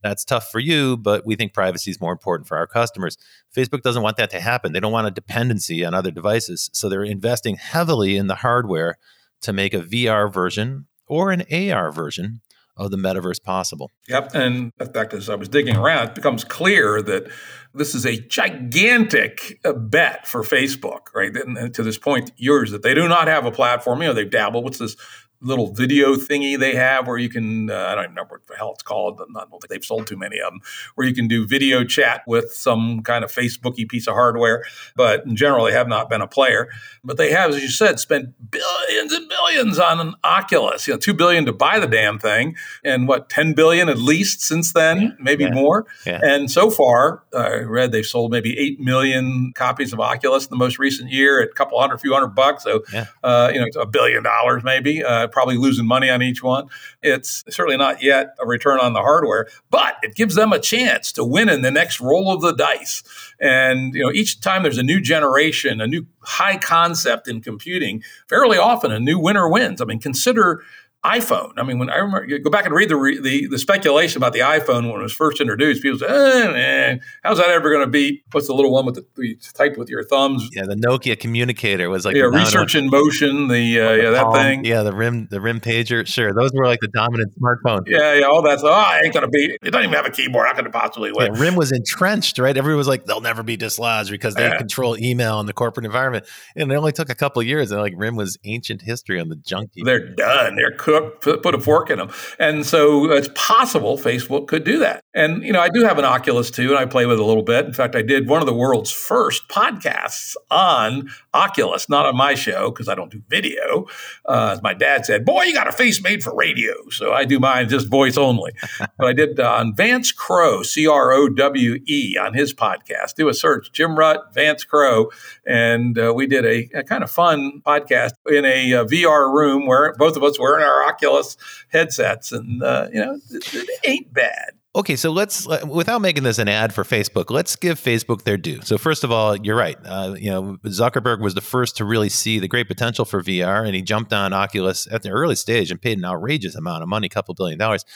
that's 0.03 0.25
tough 0.25 0.51
for 0.51 0.61
you, 0.61 0.97
but 0.97 1.27
we 1.27 1.37
think 1.37 1.53
privacy 1.53 1.91
is 1.91 2.01
more 2.01 2.13
important 2.13 2.49
for 2.49 2.57
our 2.57 2.67
customers. 2.67 3.17
Facebook 3.55 3.83
doesn't 3.83 4.03
want 4.03 4.17
that 4.19 4.31
to 4.31 4.41
happen. 4.41 4.73
They 4.73 4.81
don't 4.81 4.93
want 4.93 5.07
a 5.07 5.11
dependency 5.11 5.85
on 5.85 5.95
other 5.95 6.11
devices. 6.11 6.71
So 6.73 6.89
they're 6.89 7.05
investing 7.05 7.57
heavily 7.57 8.17
in 8.17 8.27
the 8.27 8.37
hardware 8.37 8.99
to 9.43 9.53
make 9.53 9.75
a 9.75 9.81
VR 9.81 10.33
version 10.33 10.87
or 11.07 11.33
an 11.33 11.45
AR 11.53 11.93
version 11.93 12.41
of 12.77 12.91
the 12.91 12.97
metaverse 12.97 13.43
possible. 13.43 13.91
Yep. 14.09 14.35
And 14.35 14.71
in 14.79 14.93
fact, 14.93 15.15
as 15.15 15.31
I 15.31 15.35
was 15.35 15.49
digging 15.49 15.77
around, 15.77 16.09
it 16.09 16.15
becomes 16.15 16.45
clear 16.45 17.01
that 17.03 17.27
this 17.73 17.95
is 17.95 18.05
a 18.05 18.21
gigantic 18.21 19.59
uh, 19.65 19.73
bet 19.73 20.27
for 20.27 20.43
Facebook, 20.43 21.07
right? 21.15 21.35
And 21.35 21.75
to 21.75 21.83
this 21.83 21.97
point, 21.97 22.33
yours, 22.37 22.71
that 22.73 22.83
they 22.83 22.93
do 22.93 23.09
not 23.09 23.29
have 23.29 23.47
a 23.47 23.51
platform. 23.51 24.03
You 24.03 24.09
know, 24.09 24.15
they've 24.15 24.31
dabbled. 24.31 24.65
What's 24.65 24.79
this 24.79 24.97
little 25.41 25.73
video 25.73 26.15
thingy 26.15 26.59
they 26.59 26.75
have 26.75 27.07
where 27.07 27.19
you 27.19 27.29
can 27.29 27.71
uh, 27.71 27.75
I 27.75 27.95
don't 27.95 28.05
even 28.05 28.11
remember 28.11 28.37
what 28.37 28.47
the 28.47 28.57
hell 28.57 28.73
it's 28.73 28.83
called. 28.83 29.21
I 29.21 29.41
don't 29.41 29.51
think 29.51 29.69
they've 29.69 29.85
sold 29.85 30.07
too 30.07 30.17
many 30.17 30.39
of 30.39 30.51
them. 30.51 30.61
Where 30.95 31.07
you 31.07 31.15
can 31.15 31.29
do 31.29 31.47
video 31.47 31.85
chat 31.85 32.23
with 32.27 32.53
some 32.53 33.03
kind 33.03 33.25
of 33.25 33.31
Facebooky 33.31 33.89
piece 33.89 34.07
of 34.07 34.15
hardware, 34.15 34.65
but 34.95 35.25
in 35.25 35.37
general 35.37 35.67
they 35.67 35.73
have 35.73 35.89
not 35.89 36.09
been 36.09 36.21
a 36.21 36.27
player. 36.27 36.69
But 37.05 37.17
they 37.17 37.31
have, 37.33 37.51
as 37.51 37.63
you 37.63 37.69
said, 37.69 38.01
spent 38.01 38.35
billions 38.51 39.13
and 39.13 39.29
billions 39.29 39.79
on 39.79 40.01
an 40.01 40.15
Oculus. 40.25 40.87
You 40.89 40.95
know, 40.95 40.99
two 40.99 41.15
billion 41.15 41.45
to 41.47 41.53
buy 41.53 41.79
the 41.79 41.87
damn 41.87 42.19
thing, 42.19 42.57
and 42.85 43.07
what 43.07 43.29
ten 43.29 43.53
billion 43.53 43.89
at 43.89 43.99
least 43.99 44.41
since 44.41 44.73
then, 44.73 45.01
yeah. 45.01 45.09
maybe 45.21 45.45
yeah. 45.45 45.51
more. 45.51 45.87
Yeah. 46.05 46.21
And 46.23 46.51
so 46.51 46.71
far, 46.71 47.23
uh, 47.33 47.39
I 47.39 47.57
read 47.61 47.93
they've 47.93 48.05
sold 48.05 48.33
maybe 48.33 48.59
eight 48.59 48.81
million 48.81 49.53
copies 49.55 49.93
of 49.93 50.01
Oculus 50.01 50.45
in 50.47 50.51
the 50.51 50.57
most 50.57 50.79
recent 50.79 51.11
year 51.11 51.43
at 51.43 51.51
a 51.51 51.53
couple 51.53 51.81
hundred, 51.81 51.99
few 51.99 52.13
hundred 52.13 52.35
bucks. 52.35 52.65
So, 52.65 52.83
uh, 53.23 53.51
you 53.53 53.61
know, 53.61 53.67
a 53.81 53.87
billion 53.87 54.23
dollars 54.23 54.65
maybe. 54.65 55.05
Probably 55.31 55.57
losing 55.57 55.87
money 55.87 56.11
on 56.11 56.23
each 56.23 56.43
one. 56.43 56.69
It's 57.03 57.45
certainly 57.49 57.77
not 57.77 58.03
yet 58.03 58.35
a 58.41 58.47
return 58.47 58.81
on 58.81 58.93
the 58.93 59.01
hardware, 59.01 59.49
but 59.71 59.97
it 60.03 60.15
gives 60.15 60.35
them 60.35 60.53
a 60.53 60.59
chance 60.59 61.13
to 61.13 61.25
win 61.25 61.49
in 61.49 61.63
the 61.63 61.71
next 61.71 62.01
roll 62.01 62.33
of 62.33 62.41
the 62.41 62.53
dice. 62.53 63.03
And 63.41 63.95
you 63.95 64.03
know, 64.03 64.13
each 64.13 64.41
time 64.41 64.63
there's 64.63 64.79
a 64.79 64.83
new 64.83 65.01
generation, 65.01 65.81
a 65.81 65.87
new 65.87 66.07
high 66.21 66.59
concept 66.59 67.29
in 67.29 67.41
computing, 67.41 68.03
fairly 68.29 68.59
often 68.59 68.91
a 68.91 69.01
new 69.01 69.19
winner 69.19 69.49
wins. 69.49 69.81
I 69.81 69.85
mean, 69.85 70.01
consider 70.01 70.63
iPhone. 71.05 71.53
I 71.57 71.63
mean, 71.63 71.79
when 71.79 71.89
I 71.89 71.97
remember, 71.97 72.27
go 72.39 72.51
back 72.51 72.67
and 72.67 72.75
read 72.75 72.89
the, 72.89 72.97
re, 72.97 73.21
the, 73.21 73.47
the 73.47 73.59
speculation 73.59 74.19
about 74.19 74.33
the 74.33 74.41
iPhone 74.41 74.91
when 74.91 75.01
it 75.01 75.03
was 75.03 75.13
first 75.13 75.41
introduced. 75.41 75.83
People 75.83 75.99
said, 76.01 76.11
eh, 76.11 76.53
man, 76.53 77.01
how's 77.23 77.39
that 77.39 77.49
ever 77.49 77.71
going 77.71 77.85
to 77.85 77.91
beat? 77.91 78.25
What's 78.33 78.49
the 78.49 78.55
little 78.55 78.73
one 78.73 78.87
with 78.87 78.97
the 78.97 79.07
you 79.17 79.37
type 79.55 79.77
with 79.77 79.89
your 79.89 80.03
thumbs? 80.03 80.49
Yeah, 80.53 80.65
the 80.65 80.75
Nokia 80.75 81.19
communicator 81.19 81.91
was 81.91 82.05
like 82.05 82.17
yeah, 82.17 82.25
research 82.25 82.75
in 82.75 82.91
motion. 82.91 83.47
The 83.47 83.81
uh, 83.81 83.93
yeah, 83.93 84.11
that 84.11 84.25
palm, 84.25 84.35
thing. 84.35 84.65
Yeah, 84.65 84.83
the 84.83 84.93
rim, 84.93 85.29
the 85.31 85.41
rim 85.41 85.61
pager. 85.61 86.05
Sure, 86.07 86.33
those 86.35 86.51
were 86.53 86.67
like 86.67 86.81
the 86.81 86.89
dominant 86.89 87.33
smartphone. 87.41 87.85
Yeah, 87.87 88.15
yeah, 88.15 88.27
all 88.27 88.43
that. 88.43 88.59
Oh, 88.63 88.69
I 88.69 89.03
ain't 89.05 89.15
going 89.15 89.25
to 89.25 89.31
beat. 89.31 89.59
It 89.63 89.71
doesn't 89.71 89.85
even 89.85 89.95
have 89.95 90.07
a 90.07 90.11
keyboard. 90.11 90.49
How 90.49 90.55
could 90.55 90.67
it 90.67 90.73
possibly 90.73 91.13
win? 91.13 91.35
Yeah, 91.35 91.41
rim 91.41 91.55
was 91.55 91.71
entrenched, 91.71 92.39
right? 92.39 92.57
Everyone 92.57 92.79
was 92.79 92.89
like, 92.89 93.05
they'll 93.05 93.21
never 93.21 93.45
be 93.45 93.57
dislodged 93.57 94.11
because 94.11 94.35
they 94.35 94.49
yeah. 94.49 94.59
control 94.59 94.99
email 94.99 95.39
in 95.39 95.47
the 95.47 95.53
corporate 95.53 95.87
environment. 95.87 96.27
And 96.57 96.73
it 96.73 96.75
only 96.75 96.93
took 96.93 97.11
a 97.11 97.15
couple 97.15 97.43
years, 97.43 97.71
and 97.71 97.81
like 97.81 97.95
rim 97.97 98.17
was 98.17 98.39
ancient 98.45 98.83
history 98.83 99.21
on 99.21 99.29
the 99.29 99.37
junkie. 99.37 99.83
They're 99.85 100.15
done. 100.15 100.57
They're 100.57 100.77
cooked. 100.87 101.23
Put, 101.23 101.55
a 101.55 101.61
fork 101.61 101.91
in 101.91 101.99
them. 101.99 102.11
And 102.39 102.65
so 102.65 103.11
it's 103.11 103.29
possible 103.35 103.99
Facebook 103.99 104.47
could 104.47 104.63
do 104.63 104.79
that. 104.79 105.03
And, 105.15 105.43
you 105.43 105.53
know, 105.53 105.61
I 105.61 105.69
do 105.69 105.83
have 105.83 105.99
an 105.99 106.05
Oculus 106.05 106.51
too, 106.51 106.69
and 106.69 106.79
I 106.79 106.87
play 106.87 107.07
with 107.07 107.19
it 107.19 107.23
a 107.23 107.25
little 107.25 107.43
bit. 107.43 107.65
In 107.65 107.73
fact, 107.73 107.97
I 107.97 108.03
did 108.03 108.29
one 108.29 108.41
of 108.41 108.47
the 108.47 108.55
world's 108.55 108.93
first 108.93 109.49
podcasts 109.49 110.37
on 110.51 111.09
Oculus, 111.35 111.89
not 111.89 112.07
on 112.07 112.17
my 112.17 112.35
show 112.35 112.71
because 112.71 112.89
I 112.89 112.95
don't 112.95 113.11
do 113.11 113.23
video. 113.29 113.87
Uh, 114.27 114.51
as 114.53 114.63
my 114.63 114.75
dad 114.75 115.07
said, 115.07 115.25
boy, 115.25 115.45
you 115.45 115.55
got 115.55 115.67
a 115.67 115.73
face 115.73 116.03
made 116.03 116.23
for 116.23 116.35
radio. 116.35 116.75
So 116.91 117.13
I 117.13 117.25
do 117.25 117.41
mine 117.41 117.69
just 117.69 117.89
voice 117.89 118.17
only. 118.17 118.53
but 118.99 119.07
I 119.07 119.13
did 119.13 119.41
uh, 119.41 119.55
on 119.55 119.75
Vance 119.75 120.13
Crowe, 120.13 120.63
C 120.63 120.87
R 120.87 121.13
O 121.13 121.29
W 121.29 121.81
E, 121.87 122.17
on 122.21 122.35
his 122.35 122.55
podcast. 122.55 123.15
Do 123.15 123.29
a 123.29 123.35
search, 123.35 123.73
Jim 123.73 123.97
Rutt, 123.97 124.35
Vance 124.35 124.65
Crowe. 124.65 125.11
And 125.47 125.99
uh, 125.99 126.13
we 126.15 126.27
did 126.27 126.45
a, 126.45 126.69
a, 126.79 126.85
kind 126.85 127.03
of 127.03 127.11
fun 127.11 127.63
podcast 127.67 128.13
in 128.29 128.45
a, 128.45 128.73
a, 128.73 128.83
uh, 128.83 128.85
VR 128.85 129.33
room 129.33 129.67
where 129.67 129.95
both 129.95 130.17
of 130.17 130.23
us 130.23 130.39
were 130.39 130.59
in 130.59 130.65
our 130.65 130.76
Oculus 130.85 131.37
headsets. 131.69 132.33
And, 132.33 132.63
uh, 132.63 132.89
you 132.93 133.01
know, 133.01 133.19
it, 133.31 133.55
it 133.55 133.81
ain't 133.87 134.13
bad. 134.13 134.53
Okay, 134.75 134.95
so 134.95 135.11
let's, 135.11 135.49
uh, 135.49 135.65
without 135.67 136.03
making 136.03 136.23
this 136.23 136.39
an 136.39 136.49
ad 136.49 136.75
for 136.75 136.85
Facebook, 136.85 137.31
let's 137.31 137.57
give 137.57 137.81
Facebook 137.81 138.25
their 138.25 138.37
due. 138.37 138.61
So 138.61 138.77
first 138.77 139.05
of 139.05 139.11
all, 139.11 139.35
you're 139.35 139.57
right. 139.57 139.79
Uh, 139.83 140.15
you 140.19 140.31
know, 140.31 140.59
Zuckerberg 140.67 141.21
was 141.21 141.33
the 141.33 141.41
first 141.41 141.79
to 141.79 141.87
really 141.87 142.11
see 142.11 142.39
the 142.39 142.47
great 142.47 142.69
potential 142.69 143.07
for 143.07 143.23
VR, 143.23 143.65
and 143.65 143.75
he 143.75 143.81
jumped 143.81 144.13
on 144.13 144.35
Oculus 144.35 144.87
at 144.91 145.03
the 145.03 145.09
early 145.09 145.35
stage 145.35 145.71
and 145.71 145.81
paid 145.81 145.97
an 145.97 146.05
outrageous 146.05 146.55
amount 146.55 146.83
of 146.83 146.91
money, 146.91 147.07
a 147.07 147.09
couple 147.09 147.35
billion 147.35 147.59
dollars. 147.59 147.87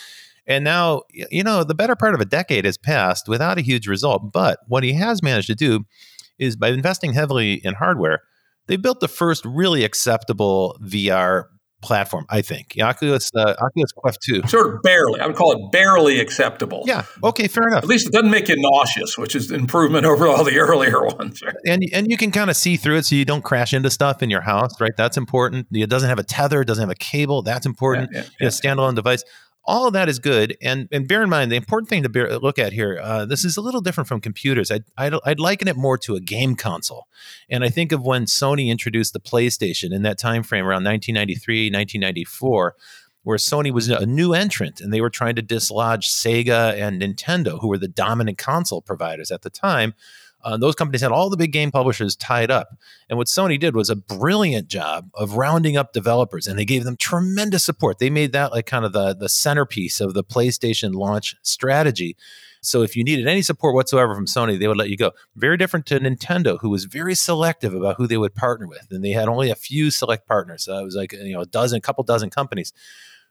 And 0.46 0.64
now, 0.64 1.02
you 1.12 1.44
know, 1.44 1.64
the 1.64 1.74
better 1.74 1.94
part 1.94 2.14
of 2.14 2.20
a 2.20 2.24
decade 2.24 2.64
has 2.64 2.78
passed 2.78 3.28
without 3.28 3.58
a 3.58 3.62
huge 3.62 3.86
result. 3.86 4.32
But 4.32 4.60
what 4.66 4.82
he 4.82 4.94
has 4.94 5.22
managed 5.22 5.48
to 5.48 5.54
do 5.54 5.84
is 6.38 6.56
by 6.56 6.70
investing 6.70 7.12
heavily 7.12 7.54
in 7.64 7.74
hardware, 7.74 8.22
they 8.66 8.76
built 8.76 9.00
the 9.00 9.08
first 9.08 9.44
really 9.44 9.84
acceptable 9.84 10.78
VR 10.82 11.44
platform. 11.80 12.26
I 12.28 12.42
think 12.42 12.76
Oculus 12.80 13.30
uh, 13.34 13.54
Oculus 13.60 13.92
Quest 13.92 14.20
Two, 14.22 14.42
sort 14.46 14.74
of 14.74 14.82
barely. 14.82 15.20
I 15.20 15.26
would 15.26 15.36
call 15.36 15.52
it 15.52 15.72
barely 15.72 16.20
acceptable. 16.20 16.82
Yeah. 16.86 17.04
Okay. 17.22 17.48
Fair 17.48 17.68
enough. 17.68 17.82
At 17.82 17.88
least 17.88 18.06
it 18.06 18.12
doesn't 18.12 18.30
make 18.30 18.48
you 18.48 18.56
nauseous, 18.58 19.16
which 19.16 19.34
is 19.34 19.50
improvement 19.50 20.06
over 20.10 20.26
all 20.26 20.44
the 20.44 20.58
earlier 20.58 21.02
ones. 21.16 21.42
Right? 21.42 21.54
And 21.66 21.84
and 21.92 22.10
you 22.10 22.16
can 22.16 22.30
kind 22.30 22.50
of 22.50 22.56
see 22.56 22.76
through 22.76 22.96
it, 22.96 23.06
so 23.06 23.14
you 23.14 23.24
don't 23.24 23.42
crash 23.42 23.72
into 23.72 23.90
stuff 23.90 24.22
in 24.22 24.30
your 24.30 24.42
house. 24.42 24.80
Right. 24.80 24.96
That's 24.96 25.16
important. 25.16 25.66
It 25.72 25.90
doesn't 25.90 26.08
have 26.08 26.18
a 26.18 26.24
tether. 26.24 26.62
It 26.62 26.66
doesn't 26.66 26.82
have 26.82 26.90
a 26.90 26.94
cable. 26.94 27.42
That's 27.42 27.66
important. 27.66 28.10
Yeah, 28.12 28.22
yeah, 28.22 28.28
yeah. 28.40 28.48
standalone 28.48 28.94
device 28.94 29.24
all 29.64 29.86
of 29.86 29.92
that 29.92 30.08
is 30.08 30.18
good. 30.18 30.56
And 30.62 30.88
and 30.90 31.06
bear 31.06 31.22
in 31.22 31.30
mind 31.30 31.52
the 31.52 31.56
important 31.56 31.88
thing 31.88 32.02
to 32.02 32.08
bear, 32.08 32.38
look 32.38 32.58
at 32.58 32.72
here. 32.72 32.98
Uh, 33.02 33.24
this 33.24 33.44
is 33.44 33.56
a 33.56 33.60
little 33.60 33.80
different 33.80 34.08
from 34.08 34.20
computers. 34.20 34.70
I'd, 34.70 34.84
I'd, 34.96 35.14
I'd 35.24 35.40
liken 35.40 35.68
it 35.68 35.76
more 35.76 35.98
to 35.98 36.16
a 36.16 36.20
game 36.20 36.56
console. 36.56 37.06
And 37.48 37.64
I 37.64 37.68
think 37.68 37.92
of 37.92 38.02
when 38.02 38.24
Sony 38.24 38.68
introduced 38.68 39.12
the 39.12 39.20
PlayStation 39.20 39.92
in 39.92 40.02
that 40.02 40.18
time 40.18 40.42
frame 40.42 40.64
around 40.64 40.84
1993, 40.84 41.66
1994 41.66 42.74
where 43.22 43.36
Sony 43.36 43.70
was 43.70 43.88
a 43.88 44.06
new 44.06 44.32
entrant 44.32 44.80
and 44.80 44.92
they 44.92 45.00
were 45.00 45.10
trying 45.10 45.34
to 45.34 45.42
dislodge 45.42 46.08
Sega 46.08 46.74
and 46.74 47.02
Nintendo, 47.02 47.60
who 47.60 47.68
were 47.68 47.78
the 47.78 47.88
dominant 47.88 48.38
console 48.38 48.80
providers 48.80 49.30
at 49.30 49.42
the 49.42 49.50
time. 49.50 49.94
Uh, 50.42 50.56
those 50.56 50.74
companies 50.74 51.00
had 51.00 51.12
all 51.12 51.30
the 51.30 51.36
big 51.36 51.52
game 51.52 51.70
publishers 51.70 52.16
tied 52.16 52.50
up. 52.50 52.76
And 53.08 53.18
what 53.18 53.26
Sony 53.26 53.58
did 53.58 53.74
was 53.74 53.90
a 53.90 53.96
brilliant 53.96 54.68
job 54.68 55.10
of 55.14 55.36
rounding 55.36 55.76
up 55.76 55.92
developers, 55.92 56.46
and 56.46 56.58
they 56.58 56.64
gave 56.64 56.84
them 56.84 56.96
tremendous 56.96 57.64
support. 57.64 57.98
They 57.98 58.10
made 58.10 58.32
that 58.32 58.52
like 58.52 58.66
kind 58.66 58.84
of 58.84 58.92
the, 58.92 59.14
the 59.14 59.28
centerpiece 59.28 60.00
of 60.00 60.14
the 60.14 60.24
PlayStation 60.24 60.94
launch 60.94 61.36
strategy. 61.42 62.16
So 62.62 62.82
if 62.82 62.94
you 62.94 63.04
needed 63.04 63.26
any 63.26 63.42
support 63.42 63.74
whatsoever 63.74 64.14
from 64.14 64.26
Sony, 64.26 64.58
they 64.58 64.68
would 64.68 64.76
let 64.76 64.90
you 64.90 64.96
go. 64.96 65.12
Very 65.34 65.56
different 65.56 65.86
to 65.86 65.98
Nintendo, 65.98 66.58
who 66.60 66.68
was 66.68 66.84
very 66.84 67.14
selective 67.14 67.74
about 67.74 67.96
who 67.96 68.06
they 68.06 68.18
would 68.18 68.34
partner 68.34 68.66
with, 68.66 68.86
and 68.90 69.02
they 69.02 69.10
had 69.10 69.28
only 69.28 69.50
a 69.50 69.54
few 69.54 69.90
select 69.90 70.26
partners. 70.26 70.68
Uh, 70.68 70.80
it 70.80 70.84
was 70.84 70.94
like 70.94 71.12
you 71.12 71.32
know 71.32 71.40
a 71.40 71.46
dozen, 71.46 71.80
couple 71.80 72.04
dozen 72.04 72.28
companies. 72.30 72.72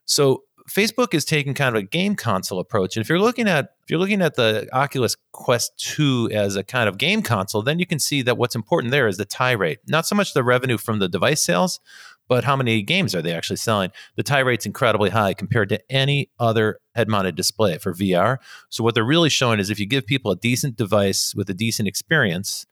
So 0.06 0.44
Facebook 0.70 1.14
is 1.14 1.26
taking 1.26 1.54
kind 1.54 1.76
of 1.76 1.82
a 1.82 1.86
game 1.86 2.16
console 2.16 2.60
approach. 2.60 2.96
And 2.96 3.04
if 3.04 3.10
you're 3.10 3.20
looking 3.20 3.48
at 3.48 3.72
if 3.84 3.90
you're 3.90 4.00
looking 4.00 4.22
at 4.22 4.36
the 4.36 4.68
Oculus 4.72 5.16
Quest 5.32 5.78
2 5.80 6.30
as 6.32 6.56
a 6.56 6.64
kind 6.64 6.88
of 6.88 6.98
game 6.98 7.22
console, 7.22 7.62
then 7.62 7.80
you 7.80 7.88
can 7.88 8.00
see 8.00 8.22
that 8.22 8.38
what's 8.38 8.56
important 8.56 8.92
there 8.92 9.08
is 9.08 9.18
the 9.18 9.26
tie 9.26 9.54
rate. 9.54 9.80
Not 9.88 10.06
so 10.06 10.16
much 10.16 10.34
the 10.34 10.44
revenue 10.44 10.78
from 10.78 11.00
the 11.00 11.10
device 11.10 11.42
sales, 11.42 11.80
but 12.28 12.44
how 12.44 12.56
many 12.56 12.84
games 12.84 13.16
are 13.16 13.22
they 13.24 13.34
actually 13.34 13.56
selling? 13.56 13.90
The 14.16 14.24
tie 14.24 14.40
rate's 14.40 14.68
incredibly 14.68 15.10
high 15.10 15.34
compared 15.34 15.70
to 15.70 15.82
any 15.90 16.30
other 16.40 16.80
head-mounted 16.94 17.36
display 17.36 17.80
for 17.80 17.94
VR. 17.94 18.38
So 18.70 18.84
what 18.84 18.94
they're 18.94 19.04
really 19.04 19.30
showing 19.30 19.60
is 19.60 19.72
if 19.72 19.80
you 19.80 19.88
give 19.88 20.06
people 20.06 20.30
a 20.32 20.36
decent 20.36 20.76
device 20.76 21.34
with 21.36 21.50
a 21.50 21.56
decent 21.56 21.88
experience, 21.88 22.68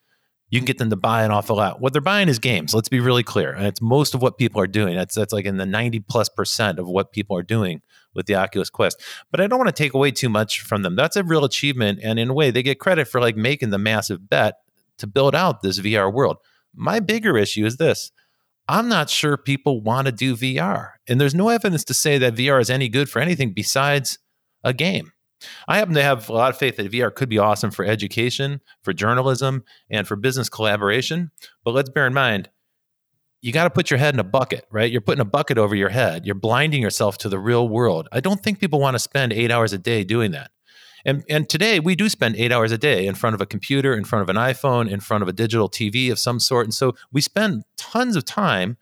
you 0.49 0.59
can 0.59 0.65
get 0.65 0.77
them 0.77 0.89
to 0.89 0.95
buy 0.95 1.23
an 1.23 1.31
awful 1.31 1.57
lot. 1.57 1.81
What 1.81 1.91
they're 1.93 2.01
buying 2.01 2.29
is 2.29 2.39
games. 2.39 2.73
Let's 2.73 2.87
be 2.89 2.99
really 2.99 3.23
clear. 3.23 3.51
And 3.51 3.65
it's 3.65 3.81
most 3.81 4.13
of 4.13 4.21
what 4.21 4.37
people 4.37 4.61
are 4.61 4.67
doing. 4.67 4.95
That's 4.95 5.15
that's 5.15 5.33
like 5.33 5.45
in 5.45 5.57
the 5.57 5.65
90 5.65 5.99
plus 6.01 6.29
percent 6.29 6.79
of 6.79 6.87
what 6.87 7.11
people 7.11 7.35
are 7.35 7.43
doing 7.43 7.81
with 8.13 8.27
the 8.27 8.35
Oculus 8.35 8.69
Quest. 8.69 9.01
But 9.29 9.41
I 9.41 9.47
don't 9.47 9.59
want 9.59 9.67
to 9.67 9.83
take 9.83 9.93
away 9.93 10.11
too 10.11 10.29
much 10.29 10.61
from 10.61 10.83
them. 10.83 10.95
That's 10.95 11.15
a 11.15 11.23
real 11.23 11.43
achievement. 11.43 11.99
And 12.01 12.17
in 12.17 12.29
a 12.29 12.33
way, 12.33 12.51
they 12.51 12.63
get 12.63 12.79
credit 12.79 13.07
for 13.07 13.19
like 13.19 13.35
making 13.35 13.71
the 13.71 13.77
massive 13.77 14.29
bet 14.29 14.55
to 14.99 15.07
build 15.07 15.35
out 15.35 15.61
this 15.61 15.79
VR 15.79 16.11
world. 16.11 16.37
My 16.73 16.99
bigger 16.99 17.37
issue 17.37 17.65
is 17.65 17.77
this. 17.77 18.11
I'm 18.69 18.89
not 18.89 19.09
sure 19.09 19.37
people 19.37 19.81
want 19.81 20.07
to 20.07 20.11
do 20.11 20.35
VR. 20.35 20.93
And 21.07 21.19
there's 21.21 21.35
no 21.35 21.49
evidence 21.49 21.83
to 21.85 21.93
say 21.93 22.17
that 22.17 22.35
VR 22.35 22.59
is 22.59 22.69
any 22.69 22.89
good 22.89 23.09
for 23.09 23.19
anything 23.19 23.53
besides 23.53 24.19
a 24.63 24.73
game. 24.73 25.11
I 25.67 25.77
happen 25.77 25.93
to 25.95 26.03
have 26.03 26.29
a 26.29 26.33
lot 26.33 26.49
of 26.49 26.57
faith 26.57 26.77
that 26.77 26.91
VR 26.91 27.13
could 27.13 27.29
be 27.29 27.37
awesome 27.37 27.71
for 27.71 27.85
education, 27.85 28.61
for 28.81 28.93
journalism, 28.93 29.63
and 29.89 30.07
for 30.07 30.15
business 30.15 30.49
collaboration. 30.49 31.31
But 31.63 31.73
let's 31.73 31.89
bear 31.89 32.07
in 32.07 32.13
mind, 32.13 32.49
you 33.41 33.51
got 33.51 33.65
to 33.65 33.69
put 33.69 33.91
your 33.91 33.99
head 33.99 34.13
in 34.13 34.19
a 34.19 34.23
bucket, 34.23 34.65
right? 34.71 34.91
You're 34.91 35.01
putting 35.01 35.21
a 35.21 35.25
bucket 35.25 35.57
over 35.57 35.75
your 35.75 35.89
head. 35.89 36.25
You're 36.25 36.35
blinding 36.35 36.81
yourself 36.81 37.17
to 37.19 37.29
the 37.29 37.39
real 37.39 37.69
world. 37.69 38.07
I 38.11 38.19
don't 38.19 38.41
think 38.41 38.59
people 38.59 38.79
want 38.79 38.95
to 38.95 38.99
spend 38.99 39.31
eight 39.31 39.51
hours 39.51 39.73
a 39.73 39.77
day 39.77 40.03
doing 40.03 40.31
that. 40.31 40.51
And, 41.05 41.23
and 41.29 41.47
today 41.47 41.79
we 41.79 41.95
do 41.95 42.09
spend 42.09 42.35
eight 42.35 42.51
hours 42.51 42.71
a 42.71 42.77
day 42.77 43.05
in 43.05 43.15
front 43.15 43.35
of 43.35 43.41
a 43.41 43.45
computer, 43.45 43.93
in 43.95 44.03
front 44.03 44.23
of 44.23 44.29
an 44.29 44.35
iPhone, 44.35 44.89
in 44.89 44.99
front 44.99 45.21
of 45.21 45.27
a 45.29 45.33
digital 45.33 45.69
TV 45.69 46.11
of 46.11 46.19
some 46.19 46.39
sort. 46.39 46.65
And 46.65 46.73
so 46.73 46.95
we 47.11 47.21
spend 47.21 47.63
tons 47.77 48.15
of 48.15 48.25
time 48.25 48.77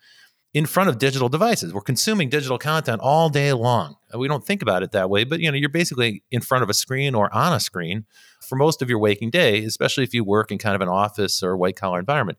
in 0.56 0.66
front 0.66 0.88
of 0.88 0.98
digital 0.98 1.28
devices. 1.28 1.74
We're 1.74 1.82
consuming 1.82 2.30
digital 2.30 2.58
content 2.58 3.02
all 3.02 3.28
day 3.28 3.52
long. 3.52 3.98
We 4.18 4.30
don't 4.30 4.44
think 4.44 4.62
about 4.62 4.84
it 4.84 4.94
that 4.94 5.10
way, 5.10 5.26
but 5.26 5.42
you 5.42 5.52
know, 5.52 5.58
you're 5.58 5.68
basically 5.68 6.24
in 6.32 6.40
front 6.40 6.64
of 6.64 6.70
a 6.70 6.74
screen 6.74 7.14
or 7.14 7.32
on 7.36 7.52
a 7.52 7.60
screen 7.60 8.06
for 8.40 8.56
most 8.56 8.82
of 8.82 8.90
your 8.90 8.98
waking 8.98 9.32
day, 9.32 9.66
especially 9.66 10.06
if 10.06 10.14
you 10.14 10.24
work 10.24 10.52
in 10.52 10.58
kind 10.58 10.74
of 10.74 10.80
an 10.80 10.88
office 10.88 11.44
or 11.44 11.58
white 11.58 11.76
collar 11.76 12.00
environment. 12.00 12.38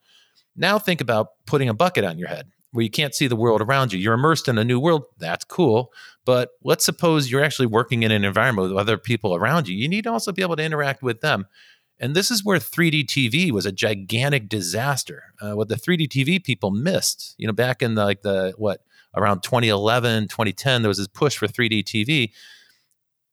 Now 0.56 0.78
think 0.78 1.02
about 1.02 1.32
putting 1.44 1.68
a 1.68 1.74
bucket 1.74 2.04
on 2.04 2.18
your 2.18 2.28
head 2.28 2.50
where 2.72 2.82
you 2.82 2.90
can't 2.90 3.14
see 3.14 3.26
the 3.26 3.36
world 3.36 3.60
around 3.60 3.92
you. 3.92 3.98
You're 3.98 4.14
immersed 4.14 4.48
in 4.48 4.56
a 4.56 4.64
new 4.64 4.80
world. 4.80 5.04
That's 5.18 5.44
cool. 5.44 5.92
But 6.24 6.50
let's 6.64 6.86
suppose 6.86 7.30
you're 7.30 7.44
actually 7.44 7.66
working 7.66 8.02
in 8.02 8.10
an 8.12 8.24
environment 8.24 8.70
with 8.70 8.78
other 8.78 8.96
people 8.96 9.34
around 9.34 9.68
you. 9.68 9.76
You 9.76 9.88
need 9.88 10.04
to 10.04 10.10
also 10.10 10.32
be 10.32 10.40
able 10.40 10.56
to 10.56 10.64
interact 10.64 11.02
with 11.02 11.20
them. 11.20 11.46
And 11.98 12.14
this 12.14 12.30
is 12.30 12.44
where 12.44 12.58
3D 12.58 13.06
TV 13.06 13.50
was 13.50 13.64
a 13.64 13.72
gigantic 13.72 14.48
disaster. 14.48 15.34
Uh, 15.40 15.52
what 15.52 15.68
the 15.68 15.76
3D 15.76 16.08
TV 16.08 16.42
people 16.42 16.70
missed, 16.70 17.34
you 17.38 17.46
know, 17.46 17.52
back 17.52 17.82
in 17.82 17.94
the, 17.94 18.04
like 18.04 18.22
the 18.22 18.52
what 18.58 18.82
around 19.16 19.42
2011, 19.42 20.28
2010, 20.28 20.82
there 20.82 20.88
was 20.88 20.98
this 20.98 21.08
push 21.08 21.36
for 21.36 21.46
3D 21.46 21.84
TV. 21.84 22.32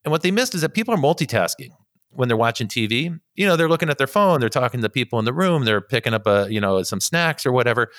And 0.05 0.11
what 0.11 0.21
they 0.21 0.31
missed 0.31 0.55
is 0.55 0.61
that 0.61 0.73
people 0.73 0.93
are 0.93 0.97
multitasking 0.97 1.71
when 2.11 2.27
they're 2.27 2.37
watching 2.37 2.67
TV. 2.67 3.19
You 3.35 3.45
know, 3.45 3.57
they're 3.57 3.69
looking 3.69 3.89
at 3.89 3.97
their 3.97 4.07
phone, 4.07 4.39
they're 4.39 4.49
talking 4.49 4.81
to 4.81 4.89
people 4.89 5.19
in 5.19 5.25
the 5.25 5.33
room, 5.33 5.65
they're 5.65 5.81
picking 5.81 6.13
up 6.13 6.25
a, 6.25 6.47
you 6.49 6.61
know, 6.61 6.83
some 6.83 7.01
snacks 7.01 7.45
or 7.45 7.51
whatever 7.51 7.89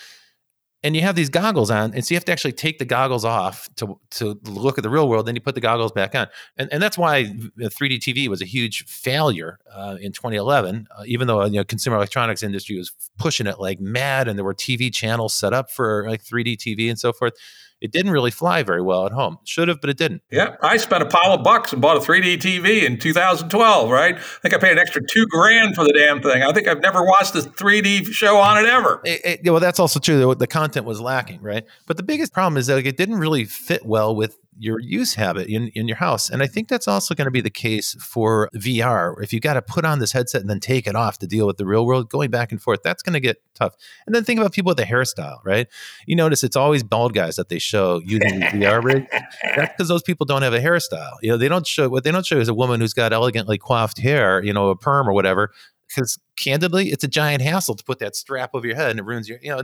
and 0.83 0.95
you 0.95 1.01
have 1.01 1.15
these 1.15 1.29
goggles 1.29 1.71
on, 1.71 1.93
and 1.93 2.05
so 2.05 2.13
you 2.13 2.17
have 2.17 2.25
to 2.25 2.31
actually 2.31 2.51
take 2.53 2.77
the 2.77 2.85
goggles 2.85 3.25
off 3.25 3.67
to 3.77 3.99
to 4.11 4.39
look 4.45 4.77
at 4.77 4.83
the 4.83 4.89
real 4.89 5.09
world. 5.09 5.25
Then 5.25 5.35
you 5.35 5.41
put 5.41 5.55
the 5.55 5.61
goggles 5.61 5.91
back 5.91 6.13
on, 6.15 6.27
and 6.57 6.69
and 6.71 6.81
that's 6.81 6.97
why 6.97 7.25
3D 7.25 7.97
TV 7.99 8.27
was 8.27 8.41
a 8.41 8.45
huge 8.45 8.85
failure 8.85 9.59
uh, 9.73 9.97
in 9.99 10.11
2011. 10.11 10.87
Uh, 10.95 11.03
even 11.07 11.27
though 11.27 11.43
you 11.45 11.53
know 11.57 11.63
consumer 11.63 11.97
electronics 11.97 12.43
industry 12.43 12.77
was 12.77 12.91
pushing 13.17 13.47
it 13.47 13.59
like 13.59 13.79
mad, 13.79 14.27
and 14.27 14.37
there 14.37 14.45
were 14.45 14.53
TV 14.53 14.93
channels 14.93 15.33
set 15.33 15.53
up 15.53 15.71
for 15.71 16.07
like 16.07 16.23
3D 16.23 16.55
TV 16.57 16.89
and 16.89 16.99
so 16.99 17.11
forth. 17.11 17.33
It 17.81 17.91
didn't 17.91 18.11
really 18.11 18.31
fly 18.31 18.63
very 18.63 18.81
well 18.81 19.05
at 19.05 19.11
home. 19.11 19.37
Should 19.43 19.67
have, 19.67 19.81
but 19.81 19.89
it 19.89 19.97
didn't. 19.97 20.21
Yeah, 20.31 20.55
I 20.61 20.77
spent 20.77 21.03
a 21.03 21.05
pile 21.05 21.33
of 21.33 21.43
bucks 21.43 21.73
and 21.73 21.81
bought 21.81 21.97
a 21.97 21.99
3D 21.99 22.37
TV 22.37 22.83
in 22.83 22.97
2012. 22.97 23.89
Right? 23.89 24.15
I 24.15 24.19
think 24.41 24.53
I 24.53 24.57
paid 24.57 24.73
an 24.73 24.79
extra 24.79 25.01
two 25.05 25.25
grand 25.27 25.75
for 25.75 25.83
the 25.83 25.93
damn 25.93 26.21
thing. 26.21 26.43
I 26.43 26.51
think 26.51 26.67
I've 26.67 26.81
never 26.81 27.03
watched 27.03 27.35
a 27.35 27.39
3D 27.39 28.07
show 28.07 28.37
on 28.37 28.57
it 28.57 28.67
ever. 28.67 29.01
It, 29.03 29.21
it, 29.45 29.51
well, 29.51 29.59
that's 29.59 29.79
also 29.79 29.99
true. 29.99 30.33
The 30.35 30.47
content 30.47 30.85
was 30.85 31.01
lacking, 31.01 31.41
right? 31.41 31.65
But 31.85 31.97
the 31.97 32.03
biggest 32.03 32.33
problem 32.33 32.57
is 32.57 32.67
that 32.67 32.75
like, 32.75 32.85
it 32.85 32.97
didn't 32.97 33.17
really 33.17 33.45
fit 33.45 33.85
well 33.85 34.15
with 34.15 34.37
your 34.57 34.79
use 34.79 35.15
habit 35.15 35.47
in, 35.47 35.67
in 35.69 35.87
your 35.87 35.97
house. 35.97 36.29
And 36.29 36.41
I 36.41 36.47
think 36.47 36.67
that's 36.67 36.87
also 36.87 37.13
going 37.13 37.25
to 37.25 37.31
be 37.31 37.41
the 37.41 37.49
case 37.49 37.95
for 37.99 38.49
VR. 38.55 39.21
If 39.21 39.33
you 39.33 39.39
got 39.39 39.55
to 39.55 39.61
put 39.61 39.85
on 39.85 39.99
this 39.99 40.13
headset 40.13 40.41
and 40.41 40.49
then 40.49 40.59
take 40.59 40.87
it 40.87 40.95
off 40.95 41.17
to 41.19 41.27
deal 41.27 41.45
with 41.45 41.57
the 41.57 41.65
real 41.65 41.85
world, 41.85 42.09
going 42.09 42.31
back 42.31 42.51
and 42.51 42.61
forth, 42.61 42.81
that's 42.83 43.03
going 43.03 43.13
to 43.13 43.19
get 43.19 43.41
tough. 43.53 43.75
And 44.05 44.15
then 44.15 44.23
think 44.23 44.39
about 44.39 44.53
people 44.53 44.69
with 44.69 44.79
a 44.79 44.85
hairstyle, 44.85 45.39
right? 45.43 45.67
You 46.05 46.15
notice 46.15 46.43
it's 46.43 46.55
always 46.55 46.83
bald 46.83 47.13
guys 47.13 47.35
that 47.35 47.49
they 47.49 47.59
show 47.59 48.01
using 48.05 48.39
the 48.39 48.45
VR 48.45 48.83
rig. 48.83 49.07
That's 49.55 49.73
because 49.73 49.87
those 49.87 50.03
people 50.03 50.25
don't 50.25 50.41
have 50.41 50.53
a 50.53 50.59
hairstyle. 50.59 51.15
You 51.21 51.31
know, 51.31 51.37
they 51.37 51.49
don't 51.49 51.67
show 51.67 51.89
what 51.89 52.03
they 52.03 52.11
don't 52.11 52.25
show 52.25 52.37
is 52.37 52.49
a 52.49 52.53
woman 52.53 52.79
who's 52.79 52.93
got 52.93 53.13
elegantly 53.13 53.57
coiffed 53.57 53.99
hair, 53.99 54.43
you 54.43 54.53
know, 54.53 54.69
a 54.69 54.75
perm 54.75 55.09
or 55.09 55.13
whatever. 55.13 55.51
Because 55.87 56.17
candidly, 56.35 56.89
it's 56.89 57.03
a 57.03 57.07
giant 57.07 57.41
hassle 57.41 57.75
to 57.75 57.83
put 57.83 57.99
that 57.99 58.15
strap 58.15 58.51
over 58.53 58.65
your 58.65 58.75
head 58.75 58.89
and 58.91 58.99
it 58.99 59.05
ruins 59.05 59.29
your, 59.29 59.37
you 59.41 59.49
know, 59.49 59.61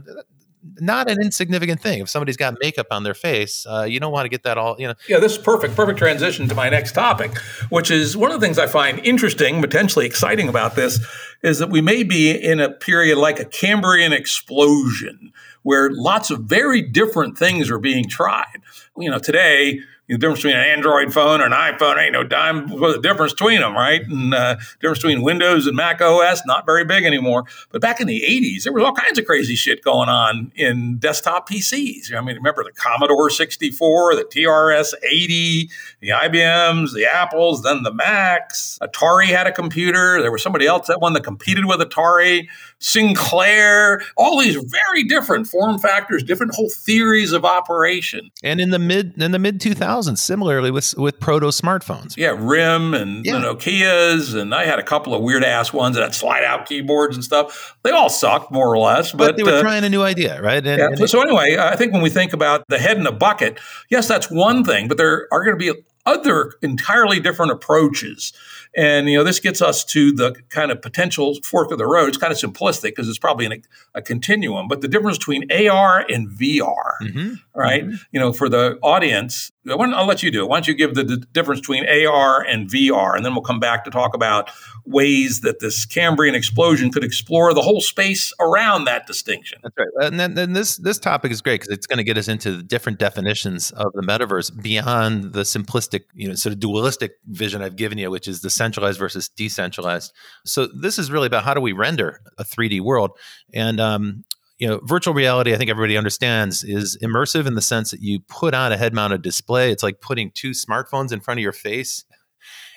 not 0.80 1.10
an 1.10 1.22
insignificant 1.22 1.82
thing. 1.82 2.02
If 2.02 2.10
somebody's 2.10 2.38
got 2.38 2.56
makeup 2.62 2.88
on 2.92 3.04
their 3.04 3.14
face, 3.14 3.66
uh, 3.68 3.84
you 3.84 4.00
don't 4.00 4.12
want 4.12 4.26
to 4.26 4.30
get 4.30 4.44
that 4.44 4.58
all, 4.58 4.76
you 4.80 4.88
know. 4.88 4.94
Yeah, 5.08 5.20
this 5.20 5.34
is 5.34 5.38
perfect, 5.38 5.76
perfect 5.76 5.98
transition 5.98 6.48
to 6.48 6.56
my 6.56 6.70
next 6.70 6.94
topic, 6.94 7.38
which 7.70 7.90
is 7.90 8.16
one 8.16 8.32
of 8.32 8.40
the 8.40 8.46
things 8.46 8.58
I 8.58 8.68
find 8.68 9.00
interesting, 9.00 9.62
potentially 9.62 10.06
exciting 10.06 10.48
about 10.48 10.76
this, 10.76 11.00
is 11.44 11.60
that 11.60 11.70
we 11.70 11.82
may 11.82 12.04
be 12.04 12.32
in 12.32 12.60
a 12.60 12.70
period 12.70 13.18
like 13.18 13.40
a 13.40 13.46
Cambrian 13.46 14.14
explosion 14.14 15.34
where 15.64 15.90
lots 15.92 16.32
of 16.32 16.42
very 16.42 16.82
different 16.82 17.38
things 17.38 17.70
are 17.70 17.80
being 17.80 18.08
tried. 18.08 18.62
You 18.98 19.10
know, 19.10 19.20
today 19.20 19.80
the 20.12 20.18
difference 20.18 20.40
between 20.40 20.58
an 20.58 20.66
Android 20.66 21.14
phone 21.14 21.40
or 21.40 21.46
an 21.46 21.54
iPhone 21.54 21.98
ain't 21.98 22.12
no 22.12 22.24
dime. 22.24 22.68
The 22.68 23.00
difference 23.02 23.32
between 23.32 23.62
them, 23.62 23.74
right? 23.74 24.06
And 24.06 24.34
uh, 24.34 24.58
difference 24.82 25.00
between 25.00 25.22
Windows 25.22 25.68
and 25.68 25.76
Mac 25.76 26.02
OS 26.02 26.46
not 26.46 26.66
very 26.66 26.84
big 26.84 27.06
anymore. 27.06 27.46
But 27.72 27.82
back 27.82 28.02
in 28.02 28.08
the 28.08 28.22
'80s, 28.22 28.64
there 28.64 28.74
was 28.74 28.84
all 28.84 28.94
kinds 28.94 29.18
of 29.18 29.26
crazy 29.26 29.56
shit 29.56 29.84
going 29.84 30.10
on 30.10 30.52
in 30.56 30.98
desktop 30.98 31.48
PCs. 31.48 32.14
I 32.14 32.20
mean, 32.20 32.36
remember 32.36 32.64
the 32.64 32.74
Commodore 32.74 33.30
64, 33.30 34.16
the 34.16 34.24
TRS 34.26 34.94
80, 35.10 35.70
the 36.02 36.10
IBMs, 36.10 36.94
the 36.94 37.06
Apples, 37.06 37.64
then 37.64 37.84
the 37.84 37.94
Macs. 37.94 38.80
Atari 38.82 39.28
had 39.28 39.48
a 39.48 39.52
computer. 39.52 40.22
There 40.22 40.32
was 40.32 40.44
somebody 40.44 40.68
else 40.68 40.88
that 40.88 41.00
one 41.00 41.14
that 41.14 41.24
competed 41.24 41.66
with 41.66 41.80
Atari. 41.80 42.48
Sinclair. 42.82 44.02
All 44.18 44.40
these 44.40 44.56
very 44.56 45.04
different 45.04 45.48
form 45.48 45.80
factors, 45.80 46.24
different 46.24 46.54
whole 46.54 46.70
theories 46.70 47.32
of 47.32 47.46
operation. 47.46 48.30
And 48.44 48.60
in 48.60 48.72
the 48.72 48.80
mid 48.80 49.22
in 49.22 49.32
the 49.32 49.40
mid 49.40 49.60
2000s 49.60 50.12
2000s, 50.12 50.18
similarly 50.18 50.72
with 50.72 50.96
with 50.98 51.20
proto 51.20 51.48
smartphones. 51.48 52.16
Yeah, 52.18 52.36
RIM 52.38 52.94
and 52.94 53.26
yeah. 53.26 53.34
the 53.34 53.40
Nokia's, 53.40 54.34
and 54.34 54.54
I 54.54 54.66
had 54.66 54.80
a 54.80 54.84
couple 54.84 55.14
of 55.14 55.22
weird 55.22 55.44
ass 55.44 55.74
ones 55.74 55.96
that 55.96 56.04
had 56.04 56.16
slide 56.16 56.44
out 56.44 56.66
keyboards 56.66 57.16
and 57.16 57.24
stuff. 57.24 57.78
They 57.84 57.92
all 57.92 58.10
sucked 58.10 58.52
more 58.52 58.68
or 58.68 58.78
less, 58.78 59.12
but, 59.12 59.18
but 59.18 59.38
they 59.38 59.44
were 59.44 59.58
uh, 59.58 59.62
trying 59.62 59.84
a 59.84 59.90
new 59.90 60.02
idea, 60.02 60.42
right? 60.42 60.66
And, 60.66 60.80
yeah. 60.80 60.88
And 60.88 61.10
so, 61.10 61.22
anyway, 61.22 61.58
I 61.60 61.76
think 61.76 61.94
when 61.94 62.02
we 62.02 62.10
think 62.10 62.34
about 62.34 62.64
the 62.68 62.80
head 62.80 62.98
in 62.98 63.08
a 63.08 63.12
bucket, 63.12 63.60
yes, 63.90 64.08
that's 64.08 64.30
one 64.30 64.64
thing, 64.64 64.88
but 64.88 64.98
there 64.98 65.28
are 65.32 65.44
going 65.44 65.58
to 65.58 65.74
be 65.74 65.82
other 66.06 66.54
entirely 66.62 67.20
different 67.20 67.52
approaches. 67.52 68.34
And 68.76 69.10
you 69.10 69.18
know, 69.18 69.24
this 69.24 69.40
gets 69.40 69.62
us 69.62 69.84
to 69.86 70.14
the 70.14 70.34
kind 70.50 70.72
of 70.72 70.82
potential 70.82 71.36
fork 71.44 71.72
of 71.72 71.78
the 71.78 71.86
road. 71.86 72.08
It's 72.08 72.18
kind 72.18 72.32
of 72.32 72.40
simplistic 72.40 72.84
because 72.84 73.10
it's 73.10 73.20
probably 73.20 73.46
in 73.46 73.64
a, 73.96 74.02
continuum. 74.02 74.68
But 74.68 74.82
the 74.82 74.88
difference 74.88 75.18
between 75.18 75.52
AR 75.52 76.06
and 76.10 76.30
VR, 76.30 76.94
mm-hmm. 77.02 77.34
right? 77.54 77.84
Mm-hmm. 77.84 77.96
You 78.12 78.20
know, 78.20 78.34
for 78.34 78.48
the 78.48 78.80
audience, 78.82 79.52
I'll 79.70 80.06
let 80.06 80.24
you 80.24 80.32
do 80.32 80.44
it. 80.44 80.50
Why 80.50 80.58
don't 80.58 80.68
you 80.68 80.74
give 80.74 80.96
the, 80.96 81.04
the, 81.04 81.18
difference 81.18 81.62
between 81.62 81.86
AR 81.88 82.42
and 82.42 82.68
VR, 82.68 83.16
and 83.16 83.24
then 83.24 83.34
we'll 83.34 83.44
come 83.44 83.60
back 83.60 83.84
to 83.86 83.92
talk 83.92 84.16
about 84.16 84.50
ways 84.86 85.42
that 85.42 85.60
this 85.60 85.86
Cambrian 85.86 86.34
explosion 86.34 86.92
could 86.92 87.04
explore 87.04 87.54
the 87.54 87.62
whole 87.62 87.80
space 87.80 88.34
around 88.40 88.86
that 88.86 89.06
distinction. 89.06 89.60
That's 89.62 89.76
right. 89.78 90.08
And 90.08 90.20
then, 90.20 90.34
then 90.34 90.54
this 90.54 90.78
this 90.78 90.98
topic 90.98 91.32
is 91.32 91.42
great 91.42 91.62
because 91.62 91.76
it's 91.76 91.86
going 91.86 91.98
to 91.98 92.04
get 92.04 92.18
us 92.18 92.28
into 92.28 92.58
the 92.58 92.64
different 92.64 92.98
definitions 92.98 93.72
of 93.72 93.94
the 93.94 94.02
metaverse 94.02 94.62
beyond 94.62 95.34
the 95.34 95.42
simplistic, 95.42 96.06
you 96.16 96.28
know, 96.28 96.34
sort 96.34 96.54
of 96.54 96.60
dualistic 96.60 97.18
vision 97.28 97.62
I've 97.62 97.76
given 97.76 97.98
you, 97.98 98.10
which 98.10 98.28
is 98.28 98.42
the 98.42 98.50
centralized 98.62 99.00
versus 99.00 99.30
decentralized. 99.30 100.14
So 100.46 100.68
this 100.68 101.00
is 101.00 101.12
really 101.12 101.28
about 101.28 101.44
how 101.44 101.54
do 101.54 101.62
we 101.62 101.72
render 101.72 102.22
a 102.38 102.44
3D 102.44 102.82
world, 102.82 103.12
and 103.54 103.80
um, 103.80 104.24
you 104.60 104.68
know, 104.68 104.80
virtual 104.84 105.16
reality, 105.16 105.56
I 105.56 105.58
think 105.58 105.72
everybody 105.72 105.98
understands, 105.98 106.64
is 106.64 106.96
immersive 107.02 107.48
in 107.48 107.56
the 107.56 107.64
sense 107.64 107.90
that 107.90 108.02
you 108.02 108.20
put 108.20 108.54
on 108.54 108.72
a 108.72 108.78
head 108.78 108.94
mounted 108.94 109.24
display. 109.24 109.72
It's 109.72 109.82
like 109.82 110.02
putting 110.02 110.30
two 110.30 110.52
smartphones 110.52 111.12
in 111.12 111.20
front 111.20 111.40
of 111.40 111.42
your 111.42 111.52
face 111.52 112.06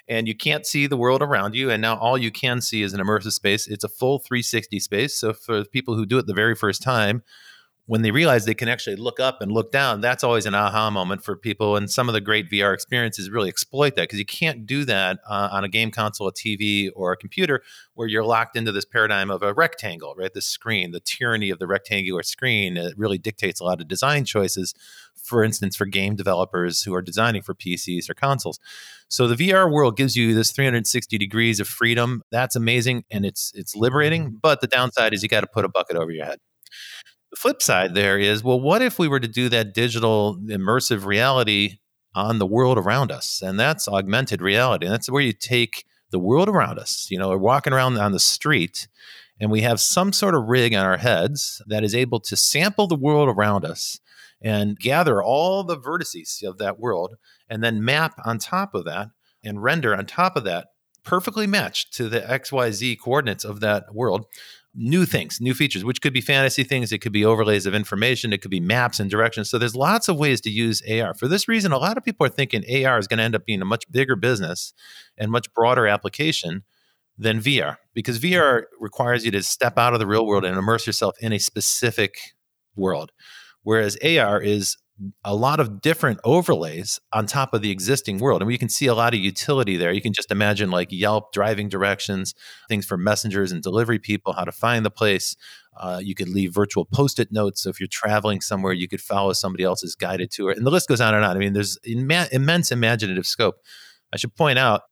and 0.09 0.29
you 0.29 0.35
can't 0.35 0.67
see 0.67 0.87
the 0.87 0.97
world 0.97 1.23
around 1.23 1.55
you. 1.55 1.71
And 1.71 1.81
now 1.81 1.97
all 1.99 2.19
you 2.19 2.31
can 2.31 2.61
see 2.61 2.83
is 2.83 2.93
an 2.93 3.01
immersive 3.01 3.33
space. 3.33 3.67
It's 3.67 3.85
a 3.85 3.89
full 3.89 4.19
360 4.19 4.81
space. 4.81 5.15
So 5.19 5.33
for 5.33 5.65
people 5.65 5.95
who 5.95 6.07
do 6.07 6.19
it 6.19 6.27
the 6.27 6.35
very 6.35 6.55
first 6.55 6.83
time, 6.83 7.23
when 7.87 8.01
they 8.01 8.11
realize 8.11 8.47
they 8.47 8.55
can 8.55 8.69
actually 8.69 8.97
look 8.97 9.21
up 9.21 9.43
and 9.43 9.53
look 9.53 9.71
down, 9.71 10.01
that's 10.01 10.25
always 10.25 10.47
an 10.47 10.55
aha 10.55 10.91
moment 10.91 11.23
for 11.23 11.37
people. 11.37 11.77
And 11.77 11.91
some 11.91 12.09
of 12.09 12.15
the 12.15 12.21
great 12.21 12.51
VR 12.51 12.73
experiences 12.73 13.29
really 13.29 13.51
exploit 13.51 13.95
that 13.97 14.05
because 14.05 14.19
you 14.19 14.25
can't 14.25 14.65
do 14.65 14.87
that 14.87 15.19
uh, 15.29 15.51
on 15.53 15.65
a 15.65 15.69
game 15.69 15.91
console, 15.91 16.27
a 16.29 16.33
TV, 16.33 16.89
or 16.97 17.13
a 17.13 17.17
computer 17.17 17.63
where 17.93 18.09
you're 18.09 18.25
locked 18.25 18.57
into 18.57 18.73
this 18.73 18.87
paradigm 18.87 19.31
of 19.31 19.43
a 19.43 19.53
rectangle, 19.53 20.15
right? 20.17 20.33
The 20.33 20.41
screen, 20.41 20.93
the 20.93 21.01
tyranny 21.01 21.51
of 21.51 21.59
the 21.59 21.67
rectangular 21.67 22.23
screen, 22.23 22.79
it 22.79 22.95
really 22.97 23.19
dictates 23.19 23.61
a 23.61 23.65
lot 23.65 23.83
of 23.83 23.89
design 23.89 24.25
choices. 24.25 24.75
For 25.23 25.45
instance, 25.45 25.77
for 25.77 25.87
game 25.87 26.17
developers 26.17 26.83
who 26.83 26.95
are 26.95 27.03
designing 27.03 27.43
for 27.43 27.55
PCs 27.55 28.11
or 28.11 28.15
consoles. 28.15 28.59
So 29.09 29.27
the 29.27 29.35
VR 29.37 29.71
world 29.71 29.97
gives 29.97 30.17
you 30.17 30.35
this 30.35 30.53
360 30.53 31.17
degrees 31.19 31.61
of 31.61 31.69
freedom. 31.69 32.23
That's 32.31 32.57
amazing 32.57 33.05
and 33.11 33.25
it's 33.25 33.53
it's 33.55 33.77
liberating. 33.77 34.39
But 34.41 34.61
the 34.61 34.67
downside 34.67 35.15
is 35.15 35.23
you 35.23 35.29
got 35.29 35.41
to 35.43 35.47
put 35.47 35.65
a 35.65 35.69
bucket 35.69 35.97
over 35.97 36.11
your 36.11 36.27
head. 36.27 36.41
Flip 37.37 37.61
side 37.61 37.95
there 37.95 38.19
is, 38.19 38.45
well, 38.45 38.61
what 38.61 38.83
if 38.83 38.99
we 38.99 39.09
were 39.09 39.21
to 39.21 39.29
do 39.29 39.49
that 39.49 39.75
digital 39.75 40.37
immersive 40.37 41.05
reality 41.05 41.79
on 42.15 42.39
the 42.39 42.47
world 42.47 42.79
around 42.79 43.11
us? 43.11 43.43
And 43.43 43.59
that's 43.59 43.89
augmented 43.89 44.41
reality. 44.41 44.87
And 44.87 44.93
that's 44.93 45.11
where 45.11 45.23
you 45.23 45.33
take 45.33 45.85
the 46.11 46.19
world 46.19 46.49
around 46.49 46.79
us. 46.79 47.09
You 47.11 47.19
know, 47.19 47.31
we're 47.31 47.39
walking 47.39 47.73
around 47.73 47.99
on 47.99 48.13
the 48.13 48.21
street 48.21 48.87
and 49.41 49.51
we 49.51 49.63
have 49.63 49.81
some 49.81 50.13
sort 50.13 50.35
of 50.35 50.45
rig 50.45 50.75
on 50.75 50.87
our 50.87 50.97
heads 50.97 51.61
that 51.67 51.83
is 51.85 51.95
able 51.95 52.21
to 52.21 52.37
sample 52.37 52.87
the 52.87 52.95
world 52.95 53.29
around 53.29 53.65
us 53.65 54.01
and 54.41 54.79
gather 54.79 55.23
all 55.23 55.65
the 55.65 55.77
vertices 55.77 56.43
of 56.43 56.59
that 56.59 56.79
world 56.79 57.17
and 57.49 57.65
then 57.65 57.85
map 57.85 58.21
on 58.25 58.39
top 58.39 58.75
of 58.75 58.85
that 58.85 59.09
and 59.43 59.63
render 59.63 59.95
on 59.95 60.07
top 60.07 60.37
of 60.37 60.45
that 60.45 60.69
perfectly 61.03 61.47
matched 61.47 61.93
to 61.95 62.09
the 62.09 62.21
XYZ 62.21 62.99
coordinates 62.99 63.45
of 63.45 63.61
that 63.61 63.95
world 63.95 64.27
new 64.75 65.07
things, 65.07 65.41
new 65.41 65.55
features, 65.55 65.85
which 65.85 66.01
could 66.01 66.13
be 66.13 66.21
fantasy 66.21 66.65
things, 66.65 66.93
it 66.93 66.99
could 66.99 67.13
be 67.13 67.25
overlays 67.25 67.67
of 67.67 67.75
information, 67.75 68.33
it 68.33 68.43
could 68.43 68.51
be 68.51 68.61
maps 68.61 68.99
and 68.99 69.11
directions. 69.11 69.49
So 69.49 69.59
there's 69.59 69.77
lots 69.77 70.09
of 70.09 70.19
ways 70.19 70.41
to 70.43 70.51
use 70.51 70.83
AR. 70.91 71.15
For 71.15 71.29
this 71.29 71.49
reason, 71.49 71.73
a 71.73 71.79
lot 71.79 71.97
of 71.97 72.05
people 72.05 72.27
are 72.27 72.31
thinking 72.31 72.65
AR 72.65 72.99
is 72.99 73.07
going 73.07 73.19
to 73.19 73.25
end 73.25 73.35
up 73.35 73.47
being 73.47 73.63
a 73.63 73.67
much 73.67 73.91
bigger 73.91 74.17
business 74.17 74.75
and 75.17 75.31
much 75.31 75.53
broader 75.55 75.87
application 75.87 76.65
than 77.17 77.41
VR 77.41 77.77
because 77.95 78.19
VR 78.19 78.61
mm-hmm. 78.61 78.83
requires 78.83 79.25
you 79.25 79.31
to 79.31 79.43
step 79.43 79.79
out 79.79 79.95
of 79.95 80.01
the 80.01 80.07
real 80.07 80.27
world 80.27 80.45
and 80.45 80.57
immerse 80.57 80.87
yourself 80.87 81.15
in 81.21 81.33
a 81.33 81.39
specific 81.39 82.17
world. 82.75 83.13
Whereas 83.63 83.97
AR 84.03 84.41
is 84.41 84.77
a 85.25 85.35
lot 85.35 85.59
of 85.59 85.81
different 85.81 86.21
overlays 86.23 87.01
on 87.13 87.27
top 87.27 87.53
of 87.53 87.63
the 87.63 87.71
existing 87.71 88.19
world. 88.19 88.41
And 88.41 88.47
we 88.47 88.59
can 88.59 88.69
see 88.69 88.87
a 88.87 88.95
lot 88.95 89.13
of 89.13 89.21
utility 89.21 89.77
there. 89.77 89.93
You 89.93 90.01
can 90.01 90.13
just 90.13 90.31
imagine 90.31 90.71
like 90.71 90.93
Yelp 90.93 91.33
driving 91.33 91.69
directions, 91.69 92.35
things 92.69 92.87
for 92.87 92.97
messengers 92.97 93.51
and 93.51 93.63
delivery 93.63 93.99
people, 93.99 94.35
how 94.35 94.45
to 94.45 94.53
find 94.53 94.85
the 94.85 94.91
place. 94.91 95.37
Uh, 95.77 96.01
you 96.03 96.15
could 96.15 96.29
leave 96.29 96.55
virtual 96.55 96.85
post 96.85 97.19
it 97.19 97.33
notes. 97.33 97.63
So 97.63 97.71
if 97.71 97.81
you're 97.81 97.89
traveling 97.89 98.41
somewhere, 98.41 98.73
you 98.73 98.87
could 98.87 99.01
follow 99.01 99.33
somebody 99.33 99.65
else's 99.65 99.97
guided 99.97 100.31
tour. 100.31 100.53
And 100.53 100.65
the 100.65 100.71
list 100.71 100.89
goes 100.89 101.01
on 101.01 101.15
and 101.15 101.25
on. 101.25 101.37
I 101.37 101.41
mean, 101.41 101.55
there's 101.55 101.77
imma- 101.85 102.29
immense 102.31 102.71
imaginative 102.71 103.27
scope. 103.27 103.57
I 104.13 104.17
should 104.17 104.37
point 104.37 104.61
out 104.61 104.83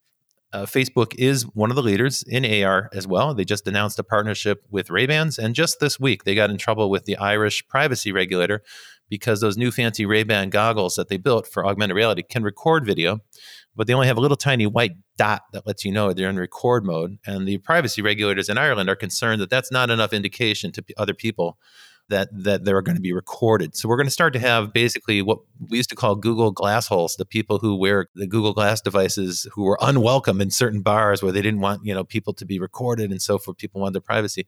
uh, 0.52 0.66
Facebook 0.66 1.14
is 1.16 1.44
one 1.54 1.70
of 1.70 1.76
the 1.76 1.82
leaders 1.82 2.24
in 2.24 2.44
AR 2.44 2.90
as 2.92 3.06
well. 3.06 3.34
They 3.34 3.44
just 3.44 3.66
announced 3.66 3.98
a 3.98 4.04
partnership 4.04 4.64
with 4.70 4.90
Ray-Bans, 4.90 5.38
and 5.38 5.54
just 5.54 5.80
this 5.80 5.98
week 5.98 6.24
they 6.24 6.34
got 6.34 6.50
in 6.50 6.58
trouble 6.58 6.90
with 6.90 7.06
the 7.06 7.16
Irish 7.16 7.66
privacy 7.68 8.12
regulator 8.12 8.62
because 9.12 9.42
those 9.42 9.58
new 9.58 9.70
fancy 9.70 10.06
Ray-Ban 10.06 10.48
goggles 10.48 10.94
that 10.94 11.10
they 11.10 11.18
built 11.18 11.46
for 11.46 11.66
augmented 11.66 11.94
reality 11.94 12.22
can 12.22 12.42
record 12.42 12.86
video, 12.86 13.20
but 13.76 13.86
they 13.86 13.92
only 13.92 14.06
have 14.06 14.16
a 14.16 14.22
little 14.22 14.38
tiny 14.38 14.66
white 14.66 14.92
dot 15.18 15.42
that 15.52 15.66
lets 15.66 15.84
you 15.84 15.92
know 15.92 16.14
they're 16.14 16.30
in 16.30 16.38
record 16.38 16.82
mode. 16.82 17.18
And 17.26 17.46
the 17.46 17.58
privacy 17.58 18.00
regulators 18.00 18.48
in 18.48 18.56
Ireland 18.56 18.88
are 18.88 18.96
concerned 18.96 19.42
that 19.42 19.50
that's 19.50 19.70
not 19.70 19.90
enough 19.90 20.14
indication 20.14 20.72
to 20.72 20.84
other 20.96 21.12
people 21.12 21.58
that 22.08 22.30
that 22.32 22.64
they're 22.64 22.80
going 22.80 22.96
to 22.96 23.02
be 23.02 23.12
recorded. 23.12 23.76
So 23.76 23.86
we're 23.86 23.98
going 23.98 24.06
to 24.06 24.10
start 24.10 24.32
to 24.32 24.38
have 24.38 24.72
basically 24.72 25.20
what 25.20 25.40
we 25.68 25.76
used 25.76 25.90
to 25.90 25.94
call 25.94 26.16
Google 26.16 26.50
glass 26.50 26.86
holes, 26.86 27.16
the 27.16 27.26
people 27.26 27.58
who 27.58 27.76
wear 27.76 28.06
the 28.14 28.26
Google 28.26 28.54
Glass 28.54 28.80
devices 28.80 29.46
who 29.52 29.64
were 29.64 29.76
unwelcome 29.82 30.40
in 30.40 30.50
certain 30.50 30.80
bars 30.80 31.22
where 31.22 31.32
they 31.32 31.42
didn't 31.42 31.60
want, 31.60 31.84
you 31.84 31.92
know, 31.92 32.02
people 32.02 32.32
to 32.32 32.46
be 32.46 32.58
recorded 32.58 33.10
and 33.10 33.20
so 33.20 33.36
forth, 33.36 33.58
people 33.58 33.82
wanted 33.82 33.92
their 33.92 34.00
privacy 34.00 34.46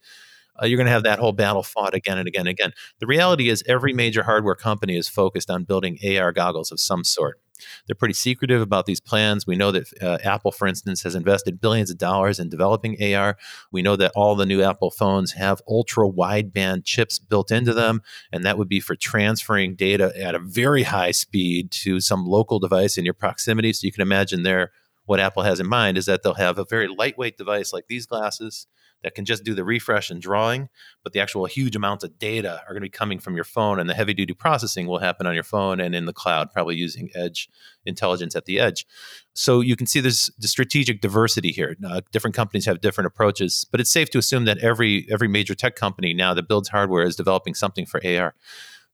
uh, 0.61 0.67
you're 0.67 0.77
going 0.77 0.87
to 0.87 0.93
have 0.93 1.03
that 1.05 1.19
whole 1.19 1.33
battle 1.33 1.63
fought 1.63 1.95
again 1.95 2.19
and 2.19 2.29
again 2.29 2.43
and 2.43 2.49
again. 2.49 2.73
The 3.01 3.07
reality 3.07 3.49
is, 3.49 3.63
every 3.67 3.93
major 3.93 4.23
hardware 4.23 4.55
company 4.55 4.97
is 4.97 5.09
focused 5.09 5.51
on 5.51 5.65
building 5.65 5.99
AR 6.05 6.33
goggles 6.33 6.71
of 6.71 6.81
some 6.81 7.05
sort. 7.05 7.41
They're 7.87 7.95
pretty 7.95 8.15
secretive 8.15 8.61
about 8.61 8.87
these 8.87 9.01
plans. 9.01 9.47
We 9.47 9.57
know 9.57 9.71
that 9.71 9.87
uh, 10.03 10.19
Apple, 10.25 10.53
for 10.53 10.67
instance, 10.67 11.03
has 11.03 11.15
invested 11.15 11.61
billions 11.61 11.91
of 11.91 11.99
dollars 11.99 12.39
in 12.39 12.49
developing 12.49 12.97
AR. 13.15 13.37
We 13.71 13.83
know 13.83 13.97
that 13.97 14.13
all 14.15 14.35
the 14.35 14.47
new 14.47 14.63
Apple 14.63 14.91
phones 14.91 15.33
have 15.33 15.63
ultra 15.69 16.09
wideband 16.09 16.85
chips 16.85 17.19
built 17.19 17.51
into 17.51 17.73
them, 17.73 18.03
and 18.33 18.45
that 18.45 18.59
would 18.59 18.69
be 18.69 18.81
for 18.81 18.97
transferring 18.97 19.77
data 19.77 20.13
at 20.21 20.35
a 20.35 20.41
very 20.41 20.83
high 20.83 21.13
speed 21.13 21.71
to 21.73 22.01
some 22.01 22.27
local 22.27 22.59
device 22.59 22.99
in 22.99 23.05
your 23.05 23.15
proximity. 23.15 23.73
So 23.73 23.87
you 23.87 23.93
can 23.93 24.03
imagine 24.03 24.43
there 24.43 24.73
what 25.07 25.21
Apple 25.21 25.43
has 25.43 25.61
in 25.61 25.67
mind 25.67 25.99
is 25.99 26.07
that 26.07 26.23
they'll 26.23 26.35
have 26.35 26.59
a 26.59 26.65
very 26.65 26.89
lightweight 26.89 27.37
device 27.37 27.73
like 27.73 27.87
these 27.89 28.07
glasses 28.07 28.67
that 29.05 29.15
can 29.15 29.25
just 29.25 29.45
do 29.45 29.55
the 29.55 29.65
refresh 29.65 30.11
and 30.11 30.21
drawing, 30.21 30.69
but 31.03 31.13
the 31.13 31.21
actual 31.21 31.45
huge 31.45 31.77
amounts 31.77 32.03
of 32.03 32.19
data 32.19 32.63
are 32.63 32.73
going 32.73 32.77
to 32.77 32.81
be 32.81 32.89
coming 32.89 33.19
from 33.19 33.35
your 33.35 33.45
phone, 33.45 33.79
and 33.79 33.89
the 33.89 33.95
heavy 33.95 34.15
duty 34.15 34.33
processing 34.33 34.87
will 34.87 34.99
happen 34.99 35.27
on 35.27 35.35
your 35.35 35.45
phone 35.45 35.79
and 35.79 35.95
in 35.95 36.07
the 36.07 36.13
cloud, 36.13 36.51
probably 36.51 36.75
using 36.75 37.11
edge 37.15 37.49
intelligence 37.85 38.35
at 38.35 38.47
the 38.47 38.59
edge. 38.59 38.87
So 39.35 39.61
you 39.61 39.77
can 39.77 39.87
see 39.87 40.01
there's 40.01 40.31
the 40.39 40.49
strategic 40.49 41.03
diversity 41.03 41.53
here. 41.53 41.77
Uh, 41.87 42.01
different 42.11 42.35
companies 42.35 42.65
have 42.65 42.81
different 42.81 43.07
approaches, 43.07 43.67
but 43.71 43.79
it's 43.79 43.91
safe 43.91 44.09
to 44.11 44.19
assume 44.19 44.47
that 44.47 44.59
every 44.59 45.07
every 45.11 45.29
major 45.29 45.55
tech 45.55 45.77
company 45.77 46.15
now 46.15 46.33
that 46.33 46.49
builds 46.49 46.71
hardware 46.71 47.05
is 47.05 47.15
developing 47.15 47.55
something 47.55 47.85
for 47.85 48.01
AR. 48.05 48.35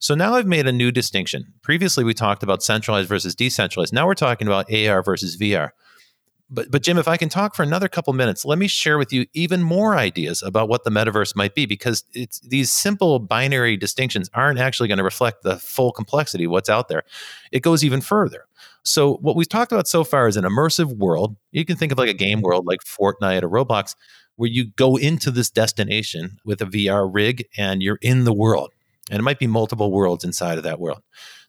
So 0.01 0.15
now 0.15 0.35
I've 0.35 0.47
made 0.47 0.67
a 0.67 0.73
new 0.73 0.91
distinction. 0.91 1.53
Previously, 1.63 2.05
we 2.05 2.15
talked 2.15 2.43
about 2.43 2.63
centralized 2.63 3.09
versus 3.09 3.35
decentralized. 3.35 3.93
Now 3.93 4.07
we're 4.07 4.15
talking 4.15 4.49
about 4.49 4.73
AR 4.73 5.03
versus 5.03 5.37
VR 5.37 5.71
but 6.51 6.71
but 6.71 6.83
Jim, 6.83 6.99
if 6.99 7.09
I 7.09 7.17
can 7.17 7.29
talk 7.29 7.55
for 7.55 7.63
another 7.63 7.89
couple 7.89 8.13
minutes, 8.13 8.45
let 8.45 8.59
me 8.59 8.67
share 8.67 8.99
with 8.99 9.13
you 9.13 9.27
even 9.33 9.63
more 9.63 9.97
ideas 9.97 10.43
about 10.43 10.69
what 10.69 10.85
the 10.85 10.91
metaverse 10.91 11.37
might 11.37 11.55
be, 11.55 11.67
because 11.67 12.05
it's 12.13 12.41
these 12.41 12.73
simple 12.73 13.19
binary 13.19 13.77
distinctions 13.77 14.29
aren't 14.35 14.59
actually 14.59 14.89
going 14.89 14.99
to 14.99 15.05
reflect 15.05 15.43
the 15.43 15.57
full 15.57 15.93
complexity 15.93 16.45
of 16.45 16.51
what's 16.51 16.69
out 16.69 16.89
there. 16.89 17.05
It 17.53 17.61
goes 17.61 17.85
even 17.85 18.01
further. 18.01 18.47
So 18.83 19.15
what 19.17 19.37
we've 19.37 19.49
talked 19.49 19.73
about 19.73 19.89
so 19.89 20.05
far 20.05 20.27
is 20.27 20.37
an 20.37 20.45
immersive 20.45 20.97
world. 20.97 21.37
You 21.53 21.65
can 21.65 21.77
think 21.77 21.93
of 21.93 21.99
like 21.99 22.09
a 22.09 22.15
game 22.15 22.41
world 22.41 22.67
like 22.67 22.81
Fortnite 22.81 23.43
or 23.43 23.49
Roblox, 23.49 23.95
where 24.37 24.49
you 24.49 24.67
go 24.77 24.97
into 24.97 25.31
this 25.31 25.51
destination 25.51 26.39
with 26.45 26.63
a 26.63 26.67
VR 26.67 27.09
rig 27.13 27.47
and 27.57 27.83
you're 27.83 27.99
in 28.01 28.25
the 28.25 28.33
world. 28.33 28.73
And 29.11 29.19
it 29.19 29.23
might 29.23 29.39
be 29.39 29.47
multiple 29.47 29.91
worlds 29.91 30.25
inside 30.25 30.57
of 30.57 30.65
that 30.65 30.81
world. 30.81 31.03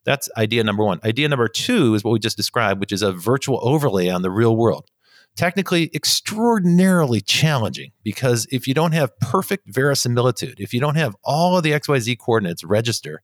That's 0.04 0.30
idea 0.38 0.64
number 0.64 0.84
one. 0.84 1.00
Idea 1.04 1.30
number 1.30 1.48
two 1.48 1.94
is 1.96 2.04
what 2.04 2.12
we 2.12 2.20
just 2.20 2.38
described, 2.38 2.80
which 2.80 2.92
is 2.92 3.02
a 3.02 3.12
virtual 3.12 3.60
overlay 3.62 4.10
on 4.10 4.22
the 4.22 4.32
real 4.32 4.56
world. 4.56 4.90
Technically, 5.36 5.90
extraordinarily 5.94 7.22
challenging 7.22 7.92
because 8.04 8.48
if 8.52 8.68
you 8.68 8.74
don't 8.74 8.92
have 8.92 9.18
perfect 9.20 9.70
verisimilitude, 9.70 10.60
if 10.60 10.74
you 10.74 10.82
don't 10.82 10.96
have 10.96 11.16
all 11.24 11.58
of 11.58 11.64
the 11.64 11.72
XYZ 11.72 12.18
coordinates 12.20 12.64
register 12.64 13.22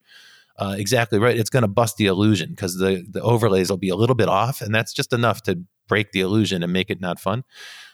uh, 0.60 0.76
exactly 0.78 1.20
right, 1.20 1.38
it's 1.38 1.50
going 1.50 1.62
to 1.62 1.68
bust 1.68 1.98
the 1.98 2.08
illusion 2.08 2.50
because 2.50 2.78
the, 2.78 3.06
the 3.10 3.22
overlays 3.22 3.70
will 3.70 3.78
be 3.78 3.90
a 3.90 3.96
little 3.96 4.16
bit 4.16 4.28
off. 4.28 4.62
And 4.62 4.74
that's 4.74 4.92
just 4.92 5.14
enough 5.14 5.44
to 5.44 5.60
break 5.88 6.12
the 6.12 6.22
illusion 6.22 6.64
and 6.64 6.74
make 6.74 6.90
it 6.90 7.00
not 7.00 7.20
fun. 7.20 7.44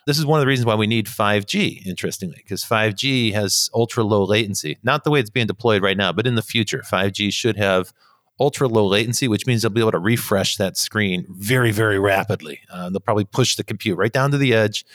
This 0.06 0.17
is 0.17 0.26
one 0.26 0.39
of 0.39 0.41
the 0.41 0.48
reasons 0.48 0.65
why 0.65 0.76
we 0.76 0.88
need 0.88 1.08
5G, 1.08 1.86
interestingly, 1.86 2.38
because 2.38 2.63
5G 2.63 3.34
has 3.34 3.69
ultra 3.74 4.04
low 4.04 4.24
latency. 4.24 4.78
Not 4.84 5.04
the 5.04 5.12
way 5.12 5.19
it's 5.19 5.30
being 5.30 5.48
deployed 5.48 5.82
right 5.82 5.98
now, 5.98 6.12
but 6.12 6.28
in 6.28 6.36
the 6.36 6.41
future, 6.41 6.84
5G 6.86 7.32
should 7.34 7.58
have 7.58 7.93
ultra 8.39 8.67
low 8.67 8.86
latency, 8.86 9.28
which 9.28 9.46
means 9.46 9.62
they'll 9.62 9.72
be 9.72 9.82
able 9.82 9.91
to 9.91 10.00
refresh 10.00 10.58
that 10.58 10.78
screen 10.78 11.26
very, 11.30 11.72
very 11.72 12.00
rapidly. 12.00 12.62
Uh, 12.72 12.89
they'll 12.89 13.00
probably 13.00 13.26
push 13.26 13.56
the 13.56 13.63
compute 13.63 13.98
right 13.98 14.12
down 14.12 14.32
to 14.32 14.38
the 14.38 14.54
edge. 14.54 14.86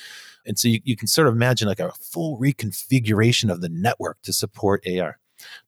And 0.47 0.59
so 0.59 0.69
you, 0.69 0.81
you 0.85 0.97
can 0.97 1.09
sort 1.09 1.29
of 1.29 1.35
imagine 1.35 1.69
like 1.69 1.81
a 1.81 1.93
full 1.93 2.39
reconfiguration 2.39 3.51
of 3.51 3.61
the 3.61 3.69
network 3.69 4.21
to 4.23 4.33
support 4.33 4.85
AR. 4.87 5.19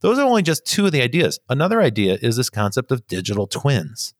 Those 0.00 0.18
are 0.18 0.26
only 0.26 0.42
just 0.42 0.64
two 0.64 0.86
of 0.86 0.92
the 0.92 1.02
ideas. 1.02 1.38
Another 1.48 1.80
idea 1.80 2.18
is 2.20 2.36
this 2.36 2.50
concept 2.50 2.90
of 2.90 3.06
digital 3.06 3.46
twins. 3.46 4.14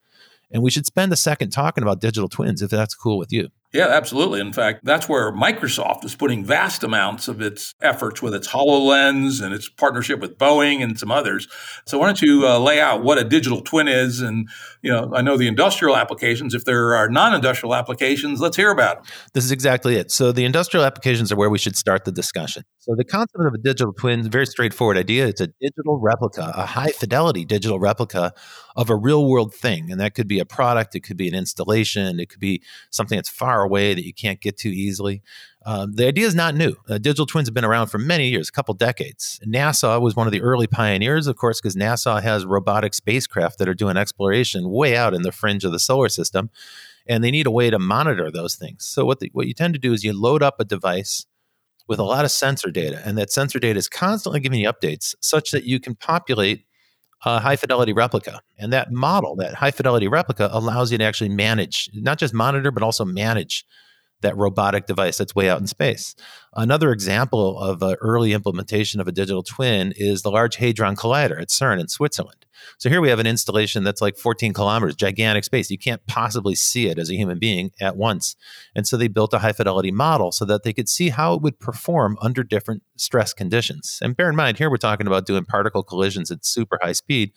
And 0.50 0.62
we 0.62 0.70
should 0.70 0.86
spend 0.86 1.12
a 1.12 1.16
second 1.16 1.50
talking 1.50 1.82
about 1.82 2.00
digital 2.00 2.28
twins 2.28 2.62
if 2.62 2.70
that's 2.70 2.94
cool 2.94 3.18
with 3.18 3.32
you. 3.32 3.48
Yeah, 3.72 3.86
absolutely. 3.86 4.40
In 4.40 4.52
fact, 4.52 4.84
that's 4.84 5.08
where 5.08 5.30
Microsoft 5.30 6.04
is 6.04 6.16
putting 6.16 6.44
vast 6.44 6.82
amounts 6.82 7.28
of 7.28 7.40
its 7.40 7.74
efforts 7.80 8.20
with 8.20 8.34
its 8.34 8.48
HoloLens 8.48 9.40
and 9.40 9.54
its 9.54 9.68
partnership 9.68 10.18
with 10.18 10.36
Boeing 10.38 10.82
and 10.82 10.98
some 10.98 11.12
others. 11.12 11.46
So, 11.86 11.96
why 11.98 12.06
don't 12.06 12.20
you 12.20 12.48
uh, 12.48 12.58
lay 12.58 12.80
out 12.80 13.04
what 13.04 13.18
a 13.18 13.22
digital 13.22 13.60
twin 13.60 13.86
is? 13.86 14.20
And, 14.20 14.48
you 14.82 14.90
know, 14.90 15.12
I 15.14 15.22
know 15.22 15.36
the 15.36 15.46
industrial 15.46 15.96
applications. 15.96 16.52
If 16.52 16.64
there 16.64 16.96
are 16.96 17.08
non 17.08 17.32
industrial 17.32 17.76
applications, 17.76 18.40
let's 18.40 18.56
hear 18.56 18.72
about 18.72 19.04
them. 19.04 19.12
This 19.34 19.44
is 19.44 19.52
exactly 19.52 19.94
it. 19.94 20.10
So, 20.10 20.32
the 20.32 20.44
industrial 20.44 20.84
applications 20.84 21.30
are 21.30 21.36
where 21.36 21.50
we 21.50 21.58
should 21.58 21.76
start 21.76 22.04
the 22.04 22.12
discussion. 22.12 22.64
So, 22.78 22.96
the 22.96 23.04
concept 23.04 23.44
of 23.44 23.54
a 23.54 23.58
digital 23.58 23.92
twin 23.92 24.18
is 24.18 24.26
a 24.26 24.30
very 24.30 24.46
straightforward 24.46 24.96
idea. 24.96 25.28
It's 25.28 25.40
a 25.40 25.48
digital 25.60 26.00
replica, 26.00 26.52
a 26.56 26.66
high 26.66 26.90
fidelity 26.90 27.44
digital 27.44 27.78
replica 27.78 28.32
of 28.74 28.90
a 28.90 28.96
real 28.96 29.28
world 29.28 29.54
thing. 29.54 29.92
And 29.92 30.00
that 30.00 30.14
could 30.14 30.26
be 30.26 30.40
a 30.40 30.44
product, 30.44 30.94
it 30.94 31.00
could 31.00 31.16
be 31.16 31.28
an 31.28 31.34
installation, 31.34 32.18
it 32.18 32.28
could 32.30 32.40
be 32.40 32.62
something 32.90 33.16
that's 33.16 33.28
far 33.28 33.59
far 33.60 33.66
away 33.66 33.94
that 33.94 34.04
you 34.04 34.14
can't 34.14 34.40
get 34.40 34.56
to 34.58 34.68
easily. 34.68 35.22
Um, 35.66 35.92
the 35.92 36.06
idea 36.06 36.26
is 36.26 36.34
not 36.34 36.54
new. 36.54 36.74
Uh, 36.88 36.98
digital 36.98 37.26
twins 37.26 37.48
have 37.48 37.54
been 37.54 37.64
around 37.64 37.88
for 37.88 37.98
many 37.98 38.28
years, 38.28 38.48
a 38.48 38.52
couple 38.52 38.74
decades. 38.74 39.38
NASA 39.46 40.00
was 40.00 40.16
one 40.16 40.26
of 40.26 40.32
the 40.32 40.40
early 40.40 40.66
pioneers, 40.66 41.26
of 41.26 41.36
course, 41.36 41.60
because 41.60 41.76
NASA 41.76 42.22
has 42.22 42.46
robotic 42.46 42.94
spacecraft 42.94 43.58
that 43.58 43.68
are 43.68 43.74
doing 43.74 43.96
exploration 43.96 44.70
way 44.70 44.96
out 44.96 45.12
in 45.12 45.22
the 45.22 45.32
fringe 45.32 45.64
of 45.64 45.72
the 45.72 45.78
solar 45.78 46.08
system, 46.08 46.50
and 47.06 47.22
they 47.22 47.30
need 47.30 47.46
a 47.46 47.50
way 47.50 47.70
to 47.70 47.78
monitor 47.78 48.30
those 48.30 48.54
things. 48.54 48.86
So 48.86 49.04
what 49.04 49.20
the, 49.20 49.30
what 49.32 49.46
you 49.46 49.54
tend 49.54 49.74
to 49.74 49.80
do 49.80 49.92
is 49.92 50.02
you 50.02 50.18
load 50.18 50.42
up 50.42 50.60
a 50.60 50.64
device 50.64 51.26
with 51.86 51.98
a 51.98 52.04
lot 52.04 52.24
of 52.24 52.30
sensor 52.30 52.70
data, 52.70 53.02
and 53.04 53.18
that 53.18 53.30
sensor 53.30 53.58
data 53.58 53.78
is 53.78 53.88
constantly 53.88 54.40
giving 54.40 54.60
you 54.60 54.72
updates, 54.72 55.14
such 55.20 55.50
that 55.50 55.64
you 55.64 55.78
can 55.78 55.94
populate 55.94 56.64
a 57.24 57.38
high 57.38 57.56
fidelity 57.56 57.92
replica. 57.92 58.40
And 58.58 58.72
that 58.72 58.90
model, 58.90 59.36
that 59.36 59.54
high 59.54 59.70
fidelity 59.70 60.08
replica, 60.08 60.48
allows 60.52 60.92
you 60.92 60.98
to 60.98 61.04
actually 61.04 61.30
manage, 61.30 61.90
not 61.94 62.18
just 62.18 62.32
monitor, 62.32 62.70
but 62.70 62.82
also 62.82 63.04
manage 63.04 63.64
that 64.22 64.36
robotic 64.36 64.86
device 64.86 65.18
that's 65.18 65.34
way 65.34 65.48
out 65.48 65.60
in 65.60 65.66
space. 65.66 66.14
Another 66.54 66.92
example 66.92 67.58
of 67.58 67.82
an 67.82 67.96
early 68.00 68.32
implementation 68.32 69.00
of 69.00 69.08
a 69.08 69.12
digital 69.12 69.42
twin 69.42 69.92
is 69.96 70.22
the 70.22 70.30
Large 70.30 70.56
Hadron 70.56 70.96
Collider 70.96 71.40
at 71.40 71.48
CERN 71.48 71.80
in 71.80 71.88
Switzerland. 71.88 72.46
So 72.78 72.88
here 72.88 73.00
we 73.00 73.08
have 73.08 73.18
an 73.18 73.26
installation 73.26 73.84
that's 73.84 74.02
like 74.02 74.16
14 74.16 74.52
kilometers, 74.52 74.96
gigantic 74.96 75.44
space. 75.44 75.70
You 75.70 75.78
can't 75.78 76.04
possibly 76.06 76.54
see 76.54 76.88
it 76.88 76.98
as 76.98 77.10
a 77.10 77.16
human 77.16 77.38
being 77.38 77.70
at 77.80 77.96
once. 77.96 78.36
And 78.74 78.86
so 78.86 78.96
they 78.96 79.08
built 79.08 79.32
a 79.32 79.38
high 79.38 79.52
fidelity 79.52 79.90
model 79.90 80.32
so 80.32 80.44
that 80.44 80.62
they 80.62 80.72
could 80.72 80.88
see 80.88 81.10
how 81.10 81.34
it 81.34 81.42
would 81.42 81.58
perform 81.58 82.18
under 82.20 82.42
different 82.42 82.82
stress 82.96 83.32
conditions. 83.32 83.98
And 84.02 84.16
bear 84.16 84.28
in 84.28 84.36
mind, 84.36 84.58
here 84.58 84.70
we're 84.70 84.76
talking 84.76 85.06
about 85.06 85.26
doing 85.26 85.44
particle 85.44 85.82
collisions 85.82 86.30
at 86.30 86.44
super 86.44 86.78
high 86.82 86.92
speed 86.92 87.32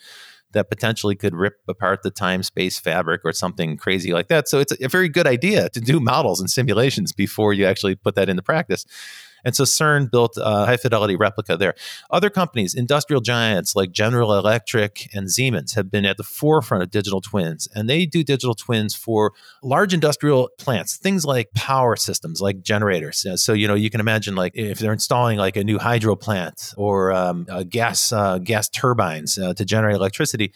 that 0.53 0.69
potentially 0.69 1.15
could 1.15 1.35
rip 1.35 1.59
apart 1.67 2.03
the 2.03 2.11
time 2.11 2.43
space 2.43 2.79
fabric 2.79 3.21
or 3.23 3.33
something 3.33 3.77
crazy 3.77 4.13
like 4.13 4.27
that. 4.29 4.47
So 4.47 4.59
it's 4.59 4.73
a 4.79 4.87
very 4.87 5.09
good 5.09 5.27
idea 5.27 5.69
to 5.69 5.79
do 5.79 5.99
models 5.99 6.39
and 6.39 6.49
simulations 6.49 7.11
before 7.11 7.53
you 7.53 7.65
actually 7.65 7.95
put 7.95 8.15
that 8.15 8.29
into 8.29 8.41
practice. 8.41 8.85
And 9.43 9.56
so 9.56 9.63
CERN 9.63 10.10
built 10.12 10.38
a 10.38 10.65
high 10.65 10.77
fidelity 10.77 11.15
replica 11.15 11.58
there. 11.58 11.75
Other 12.10 12.29
companies, 12.29 12.73
industrial 12.73 13.21
giants 13.21 13.75
like 13.75 13.91
General 13.91 14.38
Electric 14.38 15.10
and 15.13 15.32
Siemens, 15.32 15.73
have 15.73 15.91
been 15.91 16.06
at 16.06 16.17
the 16.17 16.23
forefront 16.23 16.84
of 16.84 16.91
digital 16.91 17.21
twins. 17.21 17.67
And 17.73 17.89
they 17.89 18.06
do 18.06 18.23
digital 18.23 18.56
twins 18.56 18.95
for 18.95 19.34
large 19.62 19.93
industrial 19.93 20.49
plants, 20.58 20.97
things 20.97 21.25
like 21.25 21.53
power 21.53 21.95
systems, 21.95 22.41
like 22.41 22.62
generators. 22.62 23.25
So, 23.36 23.53
you 23.53 23.67
know, 23.67 23.75
you 23.75 23.89
can 23.89 23.99
imagine 23.99 24.36
like 24.36 24.53
if 24.56 24.79
they're 24.79 24.93
installing 24.93 25.38
like 25.38 25.58
a 25.58 25.63
new 25.63 25.79
hydro 25.79 26.15
plant 26.15 26.73
or 26.77 27.12
um, 27.12 27.47
gas, 27.69 28.12
uh, 28.12 28.38
gas 28.38 28.69
turbines 28.69 29.38
uh, 29.38 29.53
to 29.53 29.65
generate 29.65 29.95
electricity 29.95 30.53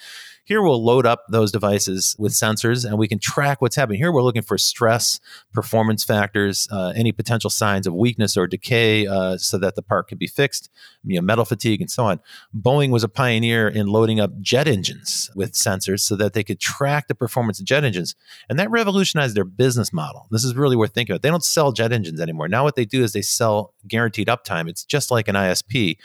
here 0.47 0.61
we'll 0.61 0.81
load 0.81 1.05
up 1.05 1.25
those 1.27 1.51
devices 1.51 2.15
with 2.17 2.31
sensors 2.31 2.85
and 2.85 2.97
we 2.97 3.05
can 3.05 3.19
track 3.19 3.61
what's 3.61 3.75
happening. 3.75 3.99
Here 3.99 4.13
we're 4.13 4.23
looking 4.23 4.41
for 4.41 4.57
stress, 4.57 5.19
performance 5.51 6.05
factors, 6.05 6.69
uh, 6.71 6.93
any 6.95 7.11
potential 7.11 7.49
signs 7.49 7.85
of 7.85 7.93
weakness 7.93 8.37
or 8.37 8.47
decay 8.47 9.05
uh, 9.05 9.37
so 9.37 9.57
that 9.57 9.75
the 9.75 9.81
part 9.81 10.07
can 10.07 10.17
be 10.17 10.25
fixed, 10.25 10.69
you 11.03 11.17
know, 11.17 11.21
metal 11.21 11.43
fatigue 11.43 11.81
and 11.81 11.91
so 11.91 12.05
on. 12.05 12.21
Boeing 12.57 12.91
was 12.91 13.03
a 13.03 13.09
pioneer 13.09 13.67
in 13.67 13.87
loading 13.87 14.21
up 14.21 14.39
jet 14.39 14.69
engines 14.69 15.29
with 15.35 15.51
sensors 15.51 15.99
so 15.99 16.15
that 16.15 16.31
they 16.31 16.45
could 16.45 16.61
track 16.61 17.09
the 17.09 17.15
performance 17.15 17.59
of 17.59 17.65
jet 17.65 17.83
engines. 17.83 18.15
And 18.47 18.57
that 18.57 18.71
revolutionized 18.71 19.35
their 19.35 19.43
business 19.43 19.91
model. 19.91 20.27
This 20.31 20.45
is 20.45 20.55
really 20.55 20.77
worth 20.77 20.93
thinking 20.93 21.13
about. 21.13 21.23
They 21.23 21.29
don't 21.29 21.43
sell 21.43 21.73
jet 21.73 21.91
engines 21.91 22.21
anymore. 22.21 22.47
Now 22.47 22.63
what 22.63 22.77
they 22.77 22.85
do 22.85 23.03
is 23.03 23.11
they 23.11 23.21
sell 23.21 23.73
guaranteed 23.85 24.29
uptime. 24.29 24.69
It's 24.69 24.85
just 24.85 25.11
like 25.11 25.27
an 25.27 25.35
ISP. 25.35 25.97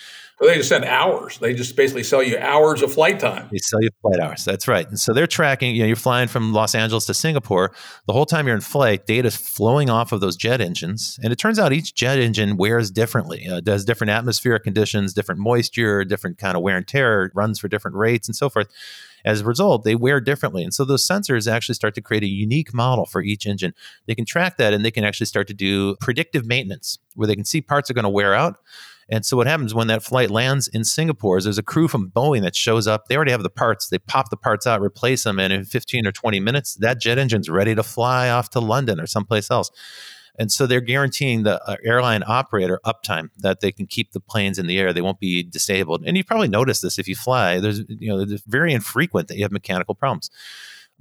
They 0.46 0.56
just 0.56 0.68
send 0.68 0.84
hours. 0.84 1.38
They 1.38 1.54
just 1.54 1.76
basically 1.76 2.02
sell 2.02 2.22
you 2.22 2.36
hours 2.38 2.82
of 2.82 2.92
flight 2.92 3.20
time. 3.20 3.48
They 3.52 3.58
sell 3.58 3.80
you 3.80 3.90
flight 4.00 4.18
hours. 4.20 4.44
That's 4.44 4.66
right. 4.66 4.88
And 4.88 4.98
so 4.98 5.12
they're 5.12 5.28
tracking, 5.28 5.74
you 5.74 5.82
know, 5.82 5.86
you're 5.86 5.96
flying 5.96 6.26
from 6.26 6.52
Los 6.52 6.74
Angeles 6.74 7.06
to 7.06 7.14
Singapore. 7.14 7.72
The 8.06 8.12
whole 8.12 8.26
time 8.26 8.46
you're 8.46 8.56
in 8.56 8.60
flight, 8.60 9.06
data 9.06 9.28
is 9.28 9.36
flowing 9.36 9.88
off 9.88 10.10
of 10.10 10.20
those 10.20 10.36
jet 10.36 10.60
engines. 10.60 11.18
And 11.22 11.32
it 11.32 11.36
turns 11.36 11.58
out 11.58 11.72
each 11.72 11.94
jet 11.94 12.18
engine 12.18 12.56
wears 12.56 12.90
differently, 12.90 13.46
uh, 13.48 13.60
does 13.60 13.84
different 13.84 14.10
atmospheric 14.10 14.64
conditions, 14.64 15.14
different 15.14 15.40
moisture, 15.40 16.04
different 16.04 16.38
kind 16.38 16.56
of 16.56 16.62
wear 16.62 16.76
and 16.76 16.88
tear, 16.88 17.30
runs 17.34 17.60
for 17.60 17.68
different 17.68 17.96
rates 17.96 18.28
and 18.28 18.34
so 18.34 18.48
forth. 18.48 18.68
As 19.24 19.42
a 19.42 19.44
result, 19.44 19.84
they 19.84 19.94
wear 19.94 20.20
differently. 20.20 20.64
And 20.64 20.74
so 20.74 20.84
those 20.84 21.06
sensors 21.06 21.50
actually 21.50 21.76
start 21.76 21.94
to 21.94 22.00
create 22.00 22.24
a 22.24 22.28
unique 22.28 22.74
model 22.74 23.06
for 23.06 23.22
each 23.22 23.46
engine. 23.46 23.74
They 24.06 24.16
can 24.16 24.24
track 24.24 24.56
that 24.56 24.72
and 24.72 24.84
they 24.84 24.90
can 24.90 25.04
actually 25.04 25.26
start 25.26 25.46
to 25.48 25.54
do 25.54 25.94
predictive 26.00 26.44
maintenance 26.44 26.98
where 27.14 27.28
they 27.28 27.36
can 27.36 27.44
see 27.44 27.60
parts 27.60 27.88
are 27.88 27.94
going 27.94 28.02
to 28.02 28.08
wear 28.08 28.34
out 28.34 28.56
And 29.08 29.26
so 29.26 29.36
what 29.36 29.46
happens 29.46 29.74
when 29.74 29.88
that 29.88 30.02
flight 30.02 30.30
lands 30.30 30.68
in 30.68 30.84
Singapore 30.84 31.38
is 31.38 31.44
there's 31.44 31.58
a 31.58 31.62
crew 31.62 31.88
from 31.88 32.10
Boeing 32.10 32.42
that 32.42 32.56
shows 32.56 32.86
up. 32.86 33.06
They 33.06 33.16
already 33.16 33.32
have 33.32 33.42
the 33.42 33.50
parts. 33.50 33.88
They 33.88 33.98
pop 33.98 34.30
the 34.30 34.36
parts 34.36 34.66
out, 34.66 34.80
replace 34.80 35.24
them, 35.24 35.38
and 35.38 35.52
in 35.52 35.64
15 35.64 36.06
or 36.06 36.12
20 36.12 36.40
minutes, 36.40 36.74
that 36.76 37.00
jet 37.00 37.18
engine's 37.18 37.48
ready 37.48 37.74
to 37.74 37.82
fly 37.82 38.30
off 38.30 38.50
to 38.50 38.60
London 38.60 39.00
or 39.00 39.06
someplace 39.06 39.50
else. 39.50 39.70
And 40.38 40.50
so 40.50 40.66
they're 40.66 40.80
guaranteeing 40.80 41.42
the 41.42 41.62
uh, 41.68 41.76
airline 41.84 42.22
operator 42.26 42.80
uptime 42.86 43.28
that 43.38 43.60
they 43.60 43.70
can 43.70 43.86
keep 43.86 44.12
the 44.12 44.20
planes 44.20 44.58
in 44.58 44.66
the 44.66 44.78
air. 44.78 44.92
They 44.92 45.02
won't 45.02 45.20
be 45.20 45.42
disabled. 45.42 46.04
And 46.06 46.16
you 46.16 46.24
probably 46.24 46.48
notice 46.48 46.80
this 46.80 46.98
if 46.98 47.06
you 47.06 47.14
fly. 47.14 47.60
There's 47.60 47.80
you 47.88 48.08
know 48.08 48.20
it's 48.20 48.42
very 48.46 48.72
infrequent 48.72 49.28
that 49.28 49.36
you 49.36 49.42
have 49.42 49.52
mechanical 49.52 49.94
problems 49.94 50.30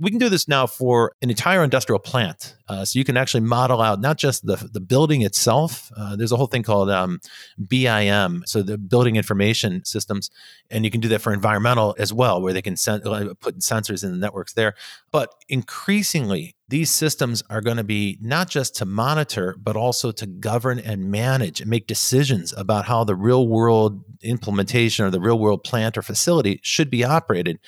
we 0.02 0.10
can 0.10 0.18
do 0.18 0.30
this 0.30 0.48
now 0.48 0.66
for 0.66 1.14
an 1.22 1.30
entire 1.30 1.64
industrial 1.64 2.00
plant. 2.00 2.56
Uh, 2.68 2.84
so 2.84 2.98
you 2.98 3.06
can 3.06 3.18
actually 3.18 3.42
model 3.42 3.82
out 3.82 4.02
not 4.02 4.18
just 4.18 4.44
the, 4.46 4.56
the 4.74 4.80
building 4.80 5.22
itself. 5.22 5.92
Uh, 5.96 6.16
there's 6.16 6.32
a 6.32 6.36
whole 6.36 6.48
thing 6.48 6.64
called 6.64 6.90
um, 6.90 7.20
BIM, 7.68 8.44
so 8.48 8.64
the 8.64 8.80
building 8.80 9.16
information 9.16 9.86
systems, 9.86 10.32
and 10.72 10.84
you 10.84 10.90
can 10.90 11.02
do 11.02 11.08
that 11.10 11.20
for 11.22 11.32
environmental 11.32 11.96
as 12.00 12.12
well, 12.12 12.42
where 12.42 12.52
they 12.52 12.64
can 12.64 12.76
sen- 12.76 13.06
uh, 13.06 13.34
put 13.40 13.60
sensors 13.60 14.04
in 14.04 14.12
the 14.12 14.18
networks 14.18 14.54
there. 14.54 14.74
But 15.12 15.36
increasingly, 15.48 16.56
these 16.68 16.90
systems 16.90 17.44
are 17.52 17.62
going 17.62 17.78
to 17.78 17.84
be 17.84 18.18
not 18.22 18.50
just 18.50 18.76
to 18.78 18.86
monitor, 18.86 19.56
but 19.62 19.76
also 19.76 20.12
to 20.14 20.26
govern 20.26 20.80
and 20.80 21.12
manage 21.12 21.62
and 21.62 21.70
make 21.70 21.86
decisions 21.86 22.54
about 22.58 22.86
how 22.86 23.04
the 23.04 23.16
real 23.16 23.48
world 23.48 24.04
implementation 24.24 25.06
or 25.06 25.12
the 25.12 25.22
real 25.22 25.38
world 25.38 25.64
plant 25.64 25.96
or 25.96 26.02
facility 26.02 26.60
should 26.64 26.90
be 26.90 27.04
operated. 27.04 27.60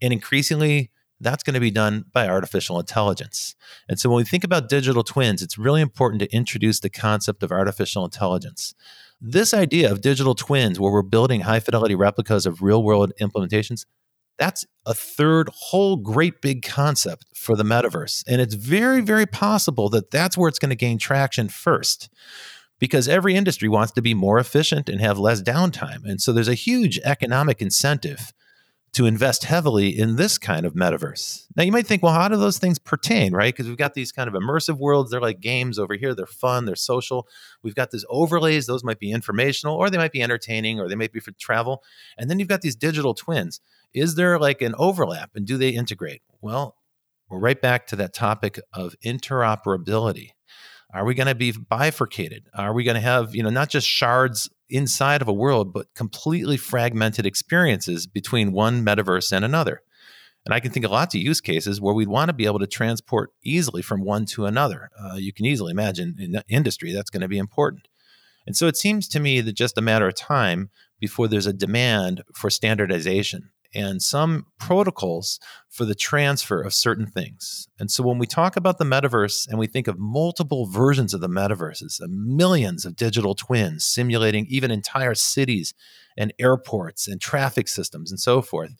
And 0.00 0.12
increasingly, 0.12 0.90
that's 1.20 1.42
going 1.42 1.54
to 1.54 1.60
be 1.60 1.70
done 1.70 2.04
by 2.12 2.28
artificial 2.28 2.78
intelligence. 2.78 3.54
And 3.88 3.98
so 3.98 4.08
when 4.08 4.18
we 4.18 4.24
think 4.24 4.44
about 4.44 4.68
digital 4.68 5.02
twins, 5.02 5.42
it's 5.42 5.58
really 5.58 5.80
important 5.80 6.20
to 6.20 6.32
introduce 6.34 6.80
the 6.80 6.90
concept 6.90 7.42
of 7.42 7.52
artificial 7.52 8.04
intelligence. 8.04 8.74
This 9.20 9.54
idea 9.54 9.90
of 9.90 10.00
digital 10.00 10.34
twins, 10.34 10.78
where 10.78 10.92
we're 10.92 11.02
building 11.02 11.42
high 11.42 11.60
fidelity 11.60 11.94
replicas 11.94 12.46
of 12.46 12.62
real 12.62 12.82
world 12.82 13.12
implementations, 13.20 13.86
that's 14.38 14.66
a 14.84 14.94
third 14.94 15.48
whole 15.54 15.96
great 15.96 16.40
big 16.42 16.62
concept 16.62 17.26
for 17.34 17.56
the 17.56 17.62
metaverse. 17.62 18.24
And 18.26 18.40
it's 18.40 18.54
very, 18.54 19.00
very 19.00 19.26
possible 19.26 19.88
that 19.90 20.10
that's 20.10 20.36
where 20.36 20.48
it's 20.48 20.58
going 20.58 20.70
to 20.70 20.76
gain 20.76 20.98
traction 20.98 21.48
first 21.48 22.10
because 22.80 23.08
every 23.08 23.36
industry 23.36 23.68
wants 23.68 23.92
to 23.92 24.02
be 24.02 24.14
more 24.14 24.38
efficient 24.38 24.88
and 24.88 25.00
have 25.00 25.18
less 25.18 25.40
downtime. 25.40 26.04
And 26.04 26.20
so 26.20 26.32
there's 26.32 26.48
a 26.48 26.54
huge 26.54 26.98
economic 27.04 27.62
incentive 27.62 28.32
to 28.94 29.06
invest 29.06 29.44
heavily 29.44 29.88
in 29.88 30.16
this 30.16 30.38
kind 30.38 30.64
of 30.64 30.74
metaverse. 30.74 31.46
Now, 31.56 31.64
you 31.64 31.72
might 31.72 31.86
think, 31.86 32.02
well, 32.02 32.12
how 32.12 32.28
do 32.28 32.36
those 32.36 32.58
things 32.58 32.78
pertain, 32.78 33.32
right? 33.32 33.52
Because 33.52 33.68
we've 33.68 33.76
got 33.76 33.94
these 33.94 34.12
kind 34.12 34.28
of 34.28 34.34
immersive 34.34 34.78
worlds. 34.78 35.10
They're 35.10 35.20
like 35.20 35.40
games 35.40 35.78
over 35.78 35.94
here. 35.94 36.14
They're 36.14 36.26
fun. 36.26 36.64
They're 36.64 36.76
social. 36.76 37.28
We've 37.62 37.74
got 37.74 37.90
these 37.90 38.04
overlays. 38.08 38.66
Those 38.66 38.84
might 38.84 38.98
be 39.00 39.10
informational 39.10 39.76
or 39.76 39.90
they 39.90 39.98
might 39.98 40.12
be 40.12 40.22
entertaining 40.22 40.80
or 40.80 40.88
they 40.88 40.94
might 40.94 41.12
be 41.12 41.20
for 41.20 41.32
travel. 41.32 41.82
And 42.16 42.30
then 42.30 42.38
you've 42.38 42.48
got 42.48 42.62
these 42.62 42.76
digital 42.76 43.14
twins. 43.14 43.60
Is 43.92 44.14
there 44.14 44.38
like 44.38 44.62
an 44.62 44.74
overlap 44.78 45.30
and 45.34 45.46
do 45.46 45.56
they 45.56 45.70
integrate? 45.70 46.22
Well, 46.40 46.76
we're 47.28 47.38
right 47.38 47.60
back 47.60 47.86
to 47.88 47.96
that 47.96 48.14
topic 48.14 48.60
of 48.72 48.94
interoperability. 49.04 50.30
Are 50.92 51.04
we 51.04 51.14
going 51.14 51.26
to 51.26 51.34
be 51.34 51.50
bifurcated? 51.50 52.46
Are 52.54 52.72
we 52.72 52.84
going 52.84 52.94
to 52.94 53.00
have, 53.00 53.34
you 53.34 53.42
know, 53.42 53.50
not 53.50 53.68
just 53.68 53.88
shards 53.88 54.48
inside 54.68 55.22
of 55.22 55.28
a 55.28 55.32
world, 55.32 55.72
but 55.72 55.92
completely 55.94 56.56
fragmented 56.56 57.26
experiences 57.26 58.06
between 58.06 58.52
one 58.52 58.84
metaverse 58.84 59.32
and 59.32 59.44
another? 59.44 59.82
And 60.44 60.52
I 60.52 60.60
can 60.60 60.70
think 60.70 60.84
of 60.84 60.90
lots 60.90 61.14
of 61.14 61.22
use 61.22 61.40
cases 61.40 61.80
where 61.80 61.94
we'd 61.94 62.08
want 62.08 62.28
to 62.28 62.34
be 62.34 62.44
able 62.44 62.58
to 62.58 62.66
transport 62.66 63.30
easily 63.42 63.80
from 63.80 64.04
one 64.04 64.26
to 64.26 64.44
another. 64.44 64.90
Uh, 65.00 65.14
you 65.14 65.32
can 65.32 65.46
easily 65.46 65.70
imagine 65.70 66.16
in 66.18 66.42
industry 66.48 66.92
that's 66.92 67.10
going 67.10 67.22
to 67.22 67.28
be 67.28 67.38
important. 67.38 67.88
And 68.46 68.54
so 68.54 68.66
it 68.66 68.76
seems 68.76 69.08
to 69.08 69.20
me 69.20 69.40
that 69.40 69.54
just 69.54 69.78
a 69.78 69.82
matter 69.82 70.06
of 70.06 70.14
time 70.14 70.70
before 71.00 71.28
there's 71.28 71.46
a 71.46 71.52
demand 71.52 72.22
for 72.34 72.50
standardization 72.50 73.50
and 73.74 74.00
some 74.00 74.46
protocols 74.58 75.40
for 75.68 75.84
the 75.84 75.94
transfer 75.94 76.60
of 76.60 76.72
certain 76.72 77.06
things. 77.06 77.68
And 77.78 77.90
so 77.90 78.02
when 78.04 78.18
we 78.18 78.26
talk 78.26 78.56
about 78.56 78.78
the 78.78 78.84
metaverse 78.84 79.48
and 79.48 79.58
we 79.58 79.66
think 79.66 79.88
of 79.88 79.98
multiple 79.98 80.66
versions 80.66 81.12
of 81.12 81.20
the 81.20 81.28
metaverses, 81.28 82.00
millions 82.08 82.84
of 82.84 82.96
digital 82.96 83.34
twins 83.34 83.84
simulating 83.84 84.46
even 84.48 84.70
entire 84.70 85.14
cities 85.14 85.74
and 86.16 86.32
airports 86.38 87.08
and 87.08 87.20
traffic 87.20 87.68
systems 87.68 88.10
and 88.10 88.20
so 88.20 88.40
forth, 88.40 88.70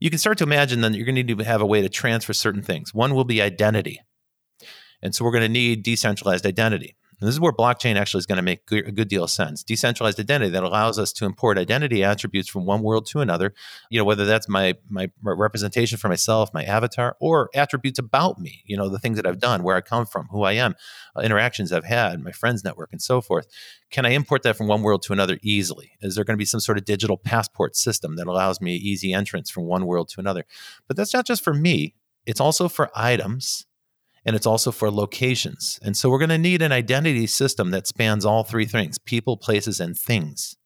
you 0.00 0.10
can 0.10 0.18
start 0.18 0.38
to 0.38 0.44
imagine 0.44 0.80
then 0.80 0.92
you're 0.92 1.06
going 1.06 1.14
to 1.14 1.22
need 1.22 1.38
to 1.38 1.44
have 1.44 1.62
a 1.62 1.66
way 1.66 1.80
to 1.80 1.88
transfer 1.88 2.34
certain 2.34 2.62
things. 2.62 2.92
One 2.92 3.14
will 3.14 3.24
be 3.24 3.40
identity. 3.40 4.00
And 5.00 5.14
so 5.14 5.24
we're 5.24 5.32
going 5.32 5.42
to 5.42 5.48
need 5.48 5.82
decentralized 5.82 6.46
identity. 6.46 6.96
And 7.24 7.28
this 7.30 7.36
is 7.36 7.40
where 7.40 7.54
blockchain 7.54 7.96
actually 7.96 8.18
is 8.18 8.26
going 8.26 8.36
to 8.36 8.42
make 8.42 8.70
a 8.70 8.92
good 8.92 9.08
deal 9.08 9.24
of 9.24 9.30
sense. 9.30 9.62
Decentralized 9.62 10.20
identity 10.20 10.50
that 10.50 10.62
allows 10.62 10.98
us 10.98 11.10
to 11.14 11.24
import 11.24 11.56
identity 11.56 12.04
attributes 12.04 12.50
from 12.50 12.66
one 12.66 12.82
world 12.82 13.06
to 13.06 13.20
another. 13.20 13.54
You 13.88 13.98
know, 13.98 14.04
whether 14.04 14.26
that's 14.26 14.46
my 14.46 14.74
my 14.90 15.10
representation 15.22 15.96
for 15.96 16.08
myself, 16.08 16.52
my 16.52 16.64
avatar, 16.64 17.16
or 17.20 17.48
attributes 17.54 17.98
about 17.98 18.38
me. 18.38 18.62
You 18.66 18.76
know, 18.76 18.90
the 18.90 18.98
things 18.98 19.16
that 19.16 19.26
I've 19.26 19.38
done, 19.38 19.62
where 19.62 19.74
I 19.74 19.80
come 19.80 20.04
from, 20.04 20.26
who 20.26 20.42
I 20.42 20.52
am, 20.52 20.74
uh, 21.16 21.22
interactions 21.22 21.72
I've 21.72 21.86
had, 21.86 22.22
my 22.22 22.30
friends 22.30 22.62
network, 22.62 22.90
and 22.92 23.00
so 23.00 23.22
forth. 23.22 23.46
Can 23.90 24.04
I 24.04 24.10
import 24.10 24.42
that 24.42 24.58
from 24.58 24.66
one 24.66 24.82
world 24.82 25.00
to 25.04 25.14
another 25.14 25.38
easily? 25.40 25.92
Is 26.02 26.16
there 26.16 26.24
going 26.24 26.36
to 26.36 26.38
be 26.38 26.44
some 26.44 26.60
sort 26.60 26.76
of 26.76 26.84
digital 26.84 27.16
passport 27.16 27.74
system 27.74 28.16
that 28.16 28.26
allows 28.26 28.60
me 28.60 28.76
easy 28.76 29.14
entrance 29.14 29.48
from 29.48 29.64
one 29.64 29.86
world 29.86 30.10
to 30.10 30.20
another? 30.20 30.44
But 30.86 30.98
that's 30.98 31.14
not 31.14 31.26
just 31.26 31.42
for 31.42 31.54
me. 31.54 31.94
It's 32.26 32.40
also 32.40 32.68
for 32.68 32.90
items 32.94 33.64
and 34.24 34.34
it's 34.34 34.46
also 34.46 34.70
for 34.70 34.90
locations. 34.90 35.78
And 35.82 35.96
so 35.96 36.08
we're 36.08 36.18
going 36.18 36.28
to 36.30 36.38
need 36.38 36.62
an 36.62 36.72
identity 36.72 37.26
system 37.26 37.70
that 37.70 37.86
spans 37.86 38.24
all 38.24 38.44
three 38.44 38.66
things 38.66 38.98
people, 38.98 39.36
places, 39.36 39.80
and 39.80 39.96
things. 39.96 40.56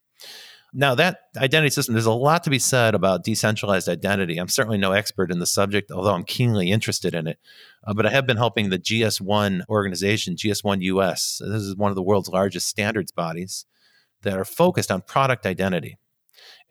Now, 0.75 0.95
that 0.97 1.21
identity 1.37 1.71
system, 1.71 1.95
there's 1.95 2.05
a 2.05 2.13
lot 2.13 2.45
to 2.45 2.51
be 2.51 2.59
said 2.59 2.95
about 2.95 3.25
decentralized 3.25 3.89
identity. 3.89 4.37
I'm 4.37 4.49
certainly 4.49 4.77
no 4.77 4.93
expert 4.93 5.31
in 5.31 5.39
the 5.39 5.47
subject, 5.47 5.91
although 5.91 6.13
I'm 6.13 6.25
keenly 6.25 6.71
interested 6.71 7.15
in 7.15 7.27
it. 7.27 7.39
Uh, 7.87 7.95
but 7.95 8.05
I 8.05 8.11
have 8.11 8.27
been 8.27 8.37
helping 8.37 8.69
the 8.69 8.79
GS1 8.79 9.63
organization, 9.71 10.37
GS1 10.37 10.83
US. 10.83 11.41
This 11.43 11.63
is 11.63 11.75
one 11.75 11.91
of 11.91 11.97
the 11.97 12.03
world's 12.03 12.29
largest 12.29 12.69
standards 12.69 13.13
bodies 13.13 13.65
that 14.23 14.39
are 14.39 14.45
focused 14.45 14.91
on 14.91 15.01
product 15.01 15.47
identity. 15.47 15.97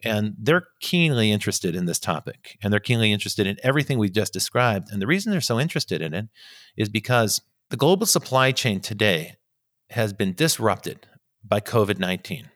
And 0.04 0.34
they're 0.38 0.68
keenly 0.80 1.32
interested 1.32 1.74
in 1.74 1.86
this 1.86 1.98
topic 1.98 2.56
and 2.62 2.72
they're 2.72 2.80
keenly 2.80 3.12
interested 3.12 3.46
in 3.46 3.56
everything 3.62 3.98
we've 3.98 4.12
just 4.12 4.32
described. 4.32 4.92
And 4.92 5.02
the 5.02 5.06
reason 5.06 5.32
they're 5.32 5.40
so 5.40 5.58
interested 5.58 6.00
in 6.00 6.14
it 6.14 6.28
is 6.76 6.88
because 6.88 7.40
the 7.70 7.76
global 7.76 8.06
supply 8.06 8.52
chain 8.52 8.80
today 8.80 9.34
has 9.90 10.12
been 10.12 10.34
disrupted 10.34 11.06
by 11.44 11.60
COVID 11.60 11.98
19. 11.98 12.50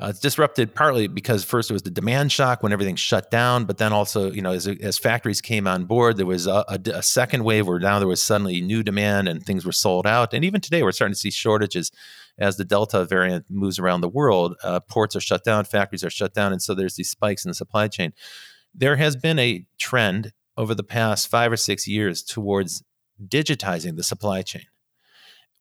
Uh, 0.00 0.06
it's 0.06 0.20
disrupted 0.20 0.74
partly 0.74 1.06
because 1.06 1.44
first 1.44 1.70
it 1.70 1.74
was 1.74 1.82
the 1.82 1.90
demand 1.90 2.32
shock 2.32 2.62
when 2.62 2.72
everything 2.72 2.96
shut 2.96 3.30
down, 3.30 3.64
but 3.64 3.76
then 3.76 3.92
also, 3.92 4.32
you 4.32 4.40
know, 4.40 4.52
as, 4.52 4.66
as 4.66 4.98
factories 4.98 5.42
came 5.42 5.66
on 5.66 5.84
board, 5.84 6.16
there 6.16 6.26
was 6.26 6.46
a, 6.46 6.64
a, 6.68 6.80
a, 6.94 7.02
second 7.02 7.44
wave 7.44 7.66
where 7.66 7.78
now 7.78 7.98
there 7.98 8.08
was 8.08 8.22
suddenly 8.22 8.62
new 8.62 8.82
demand 8.82 9.28
and 9.28 9.44
things 9.44 9.66
were 9.66 9.72
sold 9.72 10.06
out. 10.06 10.32
And 10.32 10.46
even 10.46 10.62
today, 10.62 10.82
we're 10.82 10.92
starting 10.92 11.12
to 11.12 11.20
see 11.20 11.30
shortages 11.30 11.92
as 12.38 12.56
the 12.56 12.64
Delta 12.64 13.04
variant 13.04 13.46
moves 13.48 13.78
around 13.78 14.00
the 14.00 14.08
world. 14.08 14.56
Uh, 14.62 14.80
ports 14.80 15.14
are 15.14 15.20
shut 15.20 15.44
down, 15.44 15.64
factories 15.64 16.04
are 16.04 16.10
shut 16.10 16.34
down, 16.34 16.52
and 16.52 16.62
so 16.62 16.74
there's 16.74 16.96
these 16.96 17.10
spikes 17.10 17.44
in 17.44 17.50
the 17.50 17.54
supply 17.54 17.88
chain. 17.88 18.12
There 18.74 18.96
has 18.96 19.16
been 19.16 19.38
a 19.38 19.66
trend 19.78 20.32
over 20.56 20.74
the 20.74 20.84
past 20.84 21.28
five 21.28 21.52
or 21.52 21.56
six 21.56 21.86
years 21.86 22.22
towards 22.22 22.82
digitizing 23.22 23.96
the 23.96 24.02
supply 24.02 24.42
chain 24.42 24.64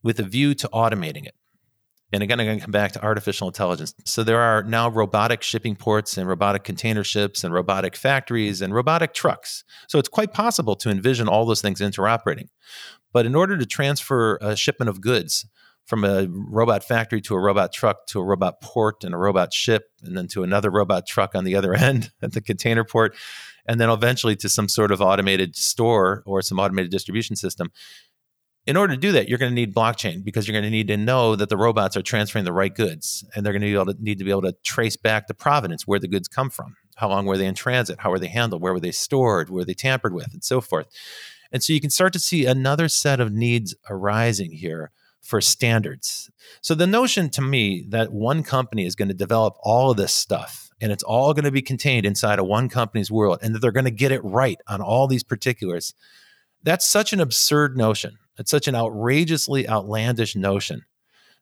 with 0.03 0.19
a 0.19 0.23
view 0.23 0.53
to 0.55 0.69
automating 0.69 1.25
it. 1.25 1.35
And 2.13 2.23
again, 2.23 2.41
I'm 2.41 2.45
going 2.45 2.59
to 2.59 2.63
come 2.63 2.71
back 2.71 2.91
to 2.93 3.03
artificial 3.03 3.47
intelligence. 3.47 3.93
So 4.05 4.23
there 4.23 4.39
are 4.39 4.63
now 4.63 4.89
robotic 4.89 5.41
shipping 5.41 5.77
ports 5.77 6.17
and 6.17 6.27
robotic 6.27 6.63
container 6.65 7.05
ships 7.05 7.43
and 7.43 7.53
robotic 7.53 7.95
factories 7.95 8.61
and 8.61 8.73
robotic 8.73 9.13
trucks. 9.13 9.63
So 9.87 9.97
it's 9.97 10.09
quite 10.09 10.33
possible 10.33 10.75
to 10.77 10.89
envision 10.89 11.29
all 11.29 11.45
those 11.45 11.61
things 11.61 11.79
interoperating. 11.79 12.49
But 13.13 13.25
in 13.25 13.35
order 13.35 13.57
to 13.57 13.65
transfer 13.65 14.37
a 14.41 14.57
shipment 14.57 14.89
of 14.89 14.99
goods 14.99 15.45
from 15.91 16.05
a 16.05 16.25
robot 16.31 16.85
factory 16.85 17.19
to 17.19 17.35
a 17.35 17.37
robot 17.37 17.73
truck 17.73 18.07
to 18.07 18.17
a 18.17 18.23
robot 18.23 18.61
port 18.61 19.03
and 19.03 19.13
a 19.13 19.17
robot 19.17 19.51
ship 19.51 19.89
and 20.01 20.15
then 20.15 20.25
to 20.25 20.41
another 20.41 20.71
robot 20.71 21.05
truck 21.05 21.35
on 21.35 21.43
the 21.43 21.53
other 21.53 21.73
end 21.89 22.11
at 22.21 22.31
the 22.31 22.39
container 22.39 22.85
port 22.85 23.13
and 23.65 23.77
then 23.77 23.89
eventually 23.89 24.33
to 24.33 24.47
some 24.47 24.69
sort 24.69 24.93
of 24.93 25.01
automated 25.01 25.53
store 25.53 26.23
or 26.25 26.41
some 26.41 26.59
automated 26.59 26.91
distribution 26.91 27.35
system 27.35 27.73
in 28.65 28.77
order 28.77 28.93
to 28.93 28.99
do 28.99 29.11
that, 29.11 29.27
you're 29.27 29.37
going 29.37 29.51
to 29.51 29.55
need 29.55 29.75
blockchain 29.75 30.23
because 30.23 30.47
you're 30.47 30.53
going 30.53 30.63
to 30.63 30.69
need 30.69 30.87
to 30.87 30.95
know 30.95 31.35
that 31.35 31.49
the 31.49 31.57
robots 31.57 31.97
are 31.97 32.03
transferring 32.03 32.45
the 32.45 32.53
right 32.53 32.73
goods, 32.73 33.25
and 33.35 33.43
they're 33.43 33.53
going 33.53 33.63
to, 33.63 33.67
be 33.67 33.73
able 33.73 33.91
to 33.91 33.95
need 33.99 34.19
to 34.19 34.23
be 34.23 34.29
able 34.29 34.43
to 34.43 34.55
trace 34.63 34.95
back 34.95 35.25
the 35.25 35.33
provenance 35.33 35.87
where 35.87 35.97
the 35.97 36.07
goods 36.07 36.27
come 36.27 36.51
from, 36.51 36.75
how 36.97 37.09
long 37.09 37.25
were 37.25 37.39
they 37.39 37.47
in 37.47 37.55
transit, 37.55 38.01
how 38.01 38.11
were 38.11 38.19
they 38.19 38.27
handled, 38.27 38.61
where 38.61 38.71
were 38.71 38.79
they 38.79 38.91
stored, 38.91 39.49
were 39.49 39.65
they 39.65 39.73
tampered 39.73 40.13
with, 40.13 40.31
and 40.31 40.43
so 40.43 40.61
forth. 40.61 40.85
And 41.51 41.63
so 41.63 41.73
you 41.73 41.81
can 41.81 41.89
start 41.89 42.13
to 42.13 42.19
see 42.19 42.45
another 42.45 42.87
set 42.87 43.19
of 43.19 43.33
needs 43.33 43.73
arising 43.89 44.51
here 44.51 44.91
for 45.21 45.39
standards. 45.41 46.29
So 46.61 46.75
the 46.75 46.87
notion 46.87 47.29
to 47.31 47.41
me 47.41 47.85
that 47.89 48.11
one 48.11 48.43
company 48.43 48.85
is 48.85 48.95
going 48.95 49.07
to 49.07 49.13
develop 49.13 49.55
all 49.61 49.91
of 49.91 49.97
this 49.97 50.13
stuff 50.13 50.69
and 50.81 50.91
it's 50.91 51.03
all 51.03 51.33
going 51.33 51.45
to 51.45 51.51
be 51.51 51.61
contained 51.61 52.05
inside 52.05 52.39
of 52.39 52.47
one 52.47 52.67
company's 52.67 53.11
world 53.11 53.39
and 53.41 53.53
that 53.53 53.59
they're 53.59 53.71
going 53.71 53.85
to 53.85 53.91
get 53.91 54.11
it 54.11 54.23
right 54.23 54.59
on 54.67 54.81
all 54.81 55.07
these 55.07 55.23
particulars 55.23 55.93
that's 56.63 56.87
such 56.87 57.13
an 57.13 57.19
absurd 57.19 57.77
notion 57.77 58.17
it's 58.37 58.51
such 58.51 58.67
an 58.67 58.75
outrageously 58.75 59.69
outlandish 59.69 60.35
notion 60.35 60.83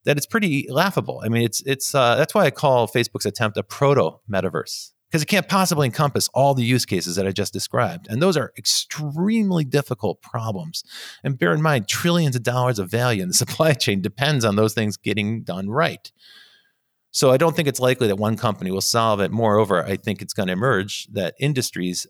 that 0.06 0.18
it's 0.18 0.26
pretty 0.26 0.68
laughable. 0.70 1.22
I 1.24 1.30
mean, 1.30 1.44
it's 1.44 1.62
it's 1.62 1.94
uh, 1.94 2.16
that's 2.16 2.34
why 2.34 2.46
I 2.46 2.52
call 2.52 2.88
Facebook's 2.88 3.26
attempt 3.26 3.58
a 3.58 3.64
proto 3.64 4.20
metaverse 4.30 4.92
because 5.10 5.24
it 5.24 5.28
can't 5.28 5.47
possibly 5.47 5.88
encompass 5.88 6.30
all 6.34 6.53
the 6.53 6.64
use 6.64 6.86
cases 6.86 7.16
that 7.16 7.26
I 7.26 7.32
just 7.32 7.51
described. 7.51 8.07
And 8.10 8.22
those 8.22 8.38
are 8.38 8.53
extremely 8.57 9.64
difficult 9.64 10.22
problems. 10.22 10.84
And 11.24 11.38
bear 11.38 11.51
in 11.53 11.62
mind, 11.62 11.88
trillions 11.88 12.36
of 12.36 12.43
dollars 12.43 12.78
of 12.78 12.91
value 12.91 13.24
in 13.24 13.30
the 13.30 13.34
supply 13.45 13.74
chain 13.74 14.01
depends 14.01 14.45
on 14.45 14.55
those 14.55 14.74
things 14.74 14.97
getting 14.97 15.41
done 15.43 15.70
right. 15.70 16.12
So 17.12 17.32
I 17.32 17.38
don't 17.38 17.55
think 17.55 17.68
it's 17.68 17.80
likely 17.80 18.07
that 18.07 18.18
one 18.18 18.38
company 18.38 18.70
will 18.70 18.82
solve 18.82 19.20
it. 19.20 19.32
Moreover, 19.32 19.84
I 19.84 19.97
think 19.97 20.22
it's 20.22 20.34
going 20.34 20.47
to 20.47 20.53
emerge 20.53 21.07
that 21.07 21.34
industries 21.39 22.05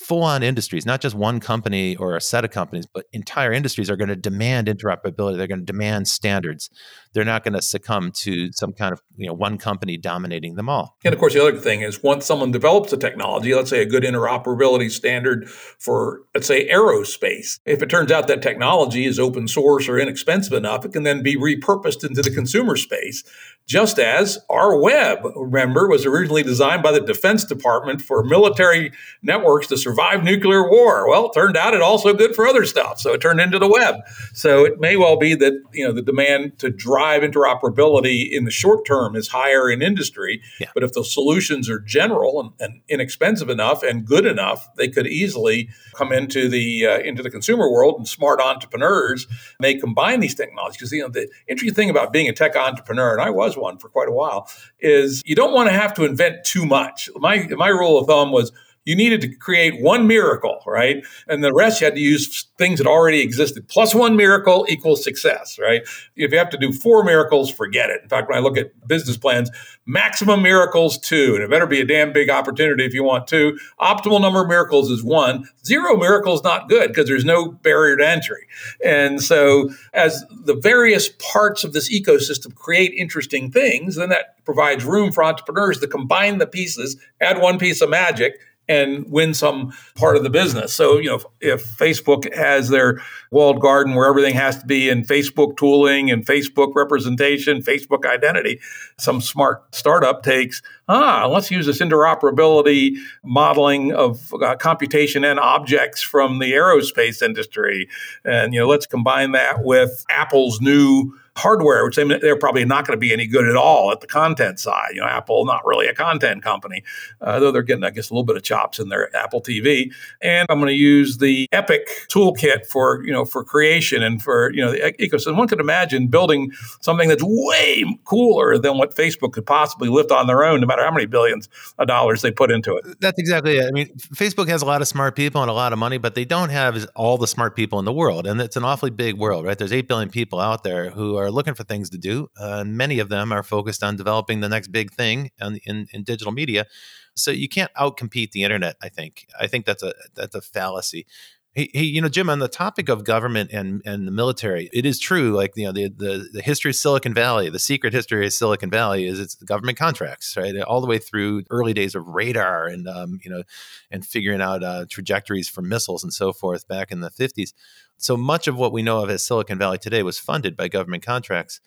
full 0.00 0.22
on 0.22 0.42
industries, 0.42 0.86
not 0.86 1.00
just 1.00 1.14
one 1.14 1.40
company 1.40 1.94
or 1.96 2.16
a 2.16 2.20
set 2.20 2.44
of 2.44 2.50
companies, 2.50 2.86
but 2.86 3.04
entire 3.12 3.52
industries 3.52 3.90
are 3.90 3.96
going 3.96 4.08
to 4.08 4.16
demand 4.16 4.66
interoperability. 4.66 5.36
They're 5.36 5.46
going 5.46 5.60
to 5.60 5.64
demand 5.64 6.08
standards. 6.08 6.70
They're 7.12 7.24
not 7.24 7.44
going 7.44 7.54
to 7.54 7.62
succumb 7.62 8.12
to 8.12 8.52
some 8.52 8.72
kind 8.72 8.92
of 8.92 9.02
you 9.16 9.26
know 9.26 9.34
one 9.34 9.58
company 9.58 9.96
dominating 9.96 10.54
them 10.54 10.68
all. 10.68 10.96
And 11.04 11.12
of 11.12 11.20
course, 11.20 11.34
the 11.34 11.42
other 11.42 11.58
thing 11.58 11.82
is 11.82 12.02
once 12.02 12.24
someone 12.24 12.50
develops 12.50 12.92
a 12.92 12.96
technology, 12.96 13.54
let's 13.54 13.70
say 13.70 13.82
a 13.82 13.86
good 13.86 14.02
interoperability 14.02 14.90
standard 14.90 15.48
for 15.48 16.22
let's 16.34 16.46
say 16.46 16.68
aerospace, 16.68 17.58
if 17.66 17.82
it 17.82 17.90
turns 17.90 18.10
out 18.10 18.28
that 18.28 18.42
technology 18.42 19.06
is 19.06 19.18
open 19.18 19.48
source 19.48 19.88
or 19.88 19.98
inexpensive 19.98 20.52
enough, 20.52 20.84
it 20.84 20.92
can 20.92 21.02
then 21.02 21.22
be 21.22 21.36
repurposed 21.36 22.04
into 22.04 22.22
the 22.22 22.30
consumer 22.30 22.76
space. 22.76 23.24
Just 23.66 24.00
as 24.00 24.38
our 24.48 24.76
web, 24.80 25.20
remember, 25.36 25.88
was 25.88 26.04
originally 26.04 26.42
designed 26.42 26.82
by 26.82 26.90
the 26.90 27.00
Defense 27.00 27.44
Department 27.44 28.02
for 28.02 28.24
military 28.24 28.90
networks 29.22 29.68
to 29.68 29.76
survive 29.76 30.24
nuclear 30.24 30.68
war. 30.68 31.08
Well, 31.08 31.26
it 31.26 31.34
turned 31.34 31.56
out 31.56 31.74
it 31.74 31.80
also 31.80 32.12
good 32.12 32.34
for 32.34 32.48
other 32.48 32.64
stuff. 32.64 32.98
So 32.98 33.12
it 33.12 33.20
turned 33.20 33.40
into 33.40 33.60
the 33.60 33.68
web. 33.68 33.96
So 34.32 34.64
it 34.64 34.80
may 34.80 34.96
well 34.96 35.16
be 35.16 35.36
that, 35.36 35.62
you 35.72 35.86
know, 35.86 35.92
the 35.92 36.02
demand 36.02 36.58
to 36.58 36.70
drive 36.70 36.99
interoperability 37.00 38.30
in 38.30 38.44
the 38.44 38.50
short 38.50 38.86
term 38.86 39.16
is 39.16 39.28
higher 39.28 39.70
in 39.70 39.82
industry. 39.82 40.42
Yeah. 40.58 40.68
But 40.74 40.82
if 40.82 40.92
the 40.92 41.04
solutions 41.04 41.68
are 41.68 41.78
general 41.78 42.40
and, 42.40 42.50
and, 42.60 42.80
inexpensive 42.88 43.48
enough 43.48 43.82
and 43.82 44.04
good 44.04 44.26
enough, 44.26 44.68
they 44.76 44.88
could 44.88 45.06
easily 45.06 45.68
come 45.94 46.12
into 46.12 46.48
the 46.48 46.86
uh, 46.86 46.98
into 46.98 47.22
the 47.22 47.30
consumer 47.30 47.70
world 47.70 47.96
and 47.98 48.08
smart 48.08 48.40
entrepreneurs 48.40 49.26
may 49.58 49.74
combine 49.74 50.20
these 50.20 50.34
technologies. 50.34 50.78
Because 50.78 50.92
you 50.92 51.02
know 51.02 51.08
the 51.08 51.28
interesting 51.48 51.74
thing 51.74 51.90
about 51.90 52.12
being 52.12 52.28
a 52.28 52.32
tech 52.32 52.56
entrepreneur, 52.56 53.12
and 53.12 53.22
I 53.22 53.30
was 53.30 53.56
one 53.56 53.78
for 53.78 53.88
quite 53.88 54.08
a 54.08 54.12
while, 54.12 54.48
is 54.80 55.22
you 55.24 55.34
don't 55.34 55.52
want 55.52 55.68
to 55.68 55.72
have 55.72 55.94
to 55.94 56.04
invent 56.04 56.44
too 56.44 56.66
much. 56.66 57.08
My 57.16 57.46
my 57.56 57.68
rule 57.68 57.98
of 57.98 58.06
thumb 58.06 58.32
was 58.32 58.52
you 58.84 58.96
needed 58.96 59.20
to 59.20 59.28
create 59.36 59.80
one 59.82 60.06
miracle, 60.06 60.62
right? 60.66 61.04
And 61.28 61.44
the 61.44 61.52
rest 61.52 61.80
you 61.80 61.84
had 61.84 61.94
to 61.94 62.00
use 62.00 62.46
things 62.56 62.78
that 62.78 62.86
already 62.86 63.20
existed. 63.20 63.68
Plus 63.68 63.94
one 63.94 64.16
miracle 64.16 64.64
equals 64.68 65.04
success, 65.04 65.58
right? 65.58 65.82
If 66.16 66.32
you 66.32 66.38
have 66.38 66.50
to 66.50 66.58
do 66.58 66.72
four 66.72 67.04
miracles, 67.04 67.50
forget 67.50 67.90
it. 67.90 68.00
In 68.02 68.08
fact, 68.08 68.28
when 68.28 68.38
I 68.38 68.40
look 68.40 68.56
at 68.56 68.72
business 68.88 69.16
plans, 69.16 69.50
maximum 69.84 70.42
miracles 70.42 70.98
two, 70.98 71.34
and 71.34 71.42
it 71.42 71.50
better 71.50 71.66
be 71.66 71.80
a 71.80 71.86
damn 71.86 72.12
big 72.12 72.30
opportunity 72.30 72.84
if 72.84 72.94
you 72.94 73.04
want 73.04 73.26
two. 73.26 73.58
Optimal 73.80 74.20
number 74.20 74.42
of 74.42 74.48
miracles 74.48 74.90
is 74.90 75.04
one. 75.04 75.48
Zero 75.64 75.96
miracles 75.96 76.42
not 76.42 76.68
good 76.68 76.88
because 76.88 77.06
there's 77.06 77.24
no 77.24 77.50
barrier 77.50 77.96
to 77.96 78.08
entry. 78.08 78.46
And 78.84 79.22
so 79.22 79.70
as 79.92 80.24
the 80.30 80.54
various 80.54 81.10
parts 81.18 81.64
of 81.64 81.74
this 81.74 81.92
ecosystem 81.92 82.54
create 82.54 82.92
interesting 82.94 83.50
things, 83.50 83.96
then 83.96 84.08
that 84.08 84.42
provides 84.44 84.84
room 84.84 85.12
for 85.12 85.22
entrepreneurs 85.22 85.78
to 85.80 85.86
combine 85.86 86.38
the 86.38 86.46
pieces, 86.46 86.96
add 87.20 87.40
one 87.40 87.58
piece 87.58 87.80
of 87.80 87.90
magic, 87.90 88.38
and 88.70 89.04
win 89.10 89.34
some 89.34 89.72
part 89.96 90.16
of 90.16 90.22
the 90.22 90.30
business. 90.30 90.72
So, 90.72 90.98
you 90.98 91.08
know, 91.08 91.16
if, 91.16 91.24
if, 91.40 91.76
Facebook 91.76 92.32
has 92.32 92.68
their 92.68 93.02
walled 93.32 93.60
garden 93.60 93.96
where 93.96 94.06
everything 94.06 94.34
has 94.34 94.58
to 94.58 94.66
be 94.66 94.88
in 94.88 95.02
Facebook 95.02 95.56
tooling 95.56 96.08
and 96.08 96.24
Facebook 96.24 96.76
representation, 96.76 97.62
Facebook 97.62 98.06
identity, 98.06 98.60
some 98.96 99.20
smart 99.20 99.74
startup 99.74 100.22
takes, 100.22 100.62
ah, 100.88 101.26
let's 101.26 101.50
use 101.50 101.66
this 101.66 101.80
interoperability 101.80 102.96
modeling 103.24 103.92
of 103.92 104.32
uh, 104.34 104.54
computation 104.54 105.24
and 105.24 105.40
objects 105.40 106.00
from 106.00 106.38
the 106.38 106.52
aerospace 106.52 107.22
industry. 107.22 107.88
And, 108.24 108.54
you 108.54 108.60
know, 108.60 108.68
let's 108.68 108.86
combine 108.86 109.32
that 109.32 109.64
with 109.64 110.04
Apple's 110.10 110.60
new 110.60 111.18
hardware, 111.36 111.84
which 111.84 111.96
they, 111.96 112.04
they're 112.04 112.36
probably 112.36 112.64
not 112.64 112.86
going 112.86 112.96
to 112.96 113.00
be 113.00 113.12
any 113.12 113.26
good 113.26 113.46
at 113.46 113.56
all 113.56 113.92
at 113.92 114.00
the 114.00 114.06
content 114.06 114.58
side. 114.58 114.90
You 114.94 115.00
know, 115.00 115.06
Apple 115.06 115.44
not 115.44 115.64
really 115.66 115.86
a 115.86 115.94
content 115.94 116.42
company, 116.42 116.82
uh, 117.20 117.38
though 117.38 117.52
they're 117.52 117.62
getting, 117.62 117.84
I 117.84 117.90
guess, 117.90 118.10
a 118.10 118.14
little 118.14 118.24
bit 118.24 118.36
of 118.36 118.42
chops 118.42 118.78
in 118.78 118.88
their 118.88 119.14
Apple 119.16 119.40
TV. 119.40 119.92
And 120.20 120.46
I'm 120.50 120.58
going 120.58 120.68
to 120.68 120.74
use 120.74 121.18
the 121.18 121.48
Epic 121.52 121.88
toolkit 122.08 122.66
for 122.66 123.04
you 123.04 123.12
know 123.12 123.24
for 123.24 123.44
creation 123.44 124.02
and 124.02 124.22
for 124.22 124.52
you 124.52 124.64
know 124.64 124.72
the 124.72 124.92
ecosystem. 125.00 125.36
One 125.36 125.48
could 125.48 125.60
imagine 125.60 126.08
building 126.08 126.52
something 126.80 127.08
that's 127.08 127.22
way 127.24 127.84
cooler 128.04 128.58
than 128.58 128.78
what 128.78 128.94
Facebook 128.94 129.32
could 129.32 129.46
possibly 129.46 129.88
lift 129.88 130.10
on 130.10 130.26
their 130.26 130.44
own, 130.44 130.60
no 130.60 130.66
matter 130.66 130.84
how 130.84 130.90
many 130.90 131.06
billions 131.06 131.48
of 131.78 131.86
dollars 131.86 132.22
they 132.22 132.30
put 132.30 132.50
into 132.50 132.76
it. 132.76 133.00
That's 133.00 133.18
exactly 133.18 133.58
it. 133.58 133.66
I 133.66 133.70
mean, 133.70 133.88
Facebook 134.14 134.48
has 134.48 134.62
a 134.62 134.66
lot 134.66 134.82
of 134.82 134.88
smart 134.88 135.16
people 135.16 135.42
and 135.42 135.50
a 135.50 135.54
lot 135.54 135.72
of 135.72 135.78
money, 135.78 135.98
but 135.98 136.14
they 136.14 136.24
don't 136.24 136.50
have 136.50 136.86
all 136.94 137.18
the 137.18 137.26
smart 137.26 137.56
people 137.56 137.78
in 137.78 137.84
the 137.84 137.92
world, 137.92 138.26
and 138.26 138.40
it's 138.40 138.56
an 138.56 138.64
awfully 138.64 138.90
big 138.90 139.16
world, 139.16 139.44
right? 139.44 139.58
There's 139.58 139.72
eight 139.72 139.88
billion 139.88 140.10
people 140.10 140.40
out 140.40 140.64
there 140.64 140.90
who 140.90 141.16
are 141.20 141.30
looking 141.30 141.54
for 141.54 141.64
things 141.64 141.90
to 141.90 141.98
do. 141.98 142.28
Uh, 142.38 142.64
many 142.64 142.98
of 142.98 143.08
them 143.08 143.32
are 143.32 143.42
focused 143.42 143.82
on 143.82 143.96
developing 143.96 144.40
the 144.40 144.48
next 144.48 144.68
big 144.68 144.92
thing 144.92 145.30
in, 145.40 145.60
in, 145.64 145.86
in 145.92 146.02
digital 146.02 146.32
media. 146.32 146.66
So 147.14 147.30
you 147.30 147.48
can't 147.48 147.72
outcompete 147.74 148.32
the 148.32 148.44
internet. 148.44 148.76
I 148.82 148.88
think. 148.88 149.26
I 149.38 149.46
think 149.46 149.66
that's 149.66 149.82
a 149.82 149.92
that's 150.14 150.34
a 150.34 150.40
fallacy. 150.40 151.06
Hey, 151.52 151.68
hey, 151.74 151.82
you 151.82 152.00
know, 152.00 152.08
Jim, 152.08 152.30
on 152.30 152.38
the 152.38 152.46
topic 152.46 152.88
of 152.88 153.02
government 153.02 153.50
and, 153.52 153.82
and 153.84 154.06
the 154.06 154.12
military, 154.12 154.70
it 154.72 154.86
is 154.86 155.00
true. 155.00 155.32
Like, 155.32 155.52
you 155.56 155.64
know, 155.64 155.72
the, 155.72 155.88
the, 155.88 156.28
the 156.32 156.42
history 156.42 156.70
of 156.70 156.76
Silicon 156.76 157.12
Valley, 157.12 157.50
the 157.50 157.58
secret 157.58 157.92
history 157.92 158.24
of 158.24 158.32
Silicon 158.32 158.70
Valley 158.70 159.04
is 159.04 159.18
it's 159.18 159.34
government 159.34 159.76
contracts, 159.76 160.36
right? 160.36 160.56
All 160.60 160.80
the 160.80 160.86
way 160.86 160.98
through 160.98 161.42
early 161.50 161.72
days 161.72 161.96
of 161.96 162.06
radar 162.06 162.66
and, 162.66 162.86
um, 162.86 163.18
you 163.24 163.30
know, 163.32 163.42
and 163.90 164.06
figuring 164.06 164.40
out 164.40 164.62
uh, 164.62 164.86
trajectories 164.88 165.48
for 165.48 165.60
missiles 165.60 166.04
and 166.04 166.12
so 166.12 166.32
forth 166.32 166.68
back 166.68 166.92
in 166.92 167.00
the 167.00 167.10
50s. 167.10 167.52
So 167.96 168.16
much 168.16 168.46
of 168.46 168.56
what 168.56 168.72
we 168.72 168.84
know 168.84 169.02
of 169.02 169.10
as 169.10 169.24
Silicon 169.24 169.58
Valley 169.58 169.78
today 169.78 170.04
was 170.04 170.20
funded 170.20 170.56
by 170.56 170.68
government 170.68 171.04
contracts. 171.04 171.60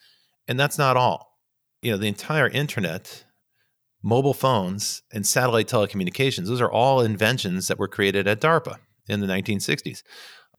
And 0.48 0.58
that's 0.58 0.78
not 0.78 0.96
all. 0.96 1.40
You 1.82 1.92
know, 1.92 1.98
the 1.98 2.08
entire 2.08 2.48
internet, 2.48 3.26
mobile 4.02 4.34
phones, 4.34 5.04
and 5.12 5.28
satellite 5.28 5.68
telecommunications, 5.68 6.48
those 6.48 6.62
are 6.62 6.72
all 6.72 7.02
inventions 7.02 7.68
that 7.68 7.78
were 7.78 7.90
created 7.90 8.30
at 8.30 8.40
DARPA 8.40 8.78
in 9.08 9.20
the 9.20 9.28
1960s. 9.28 10.02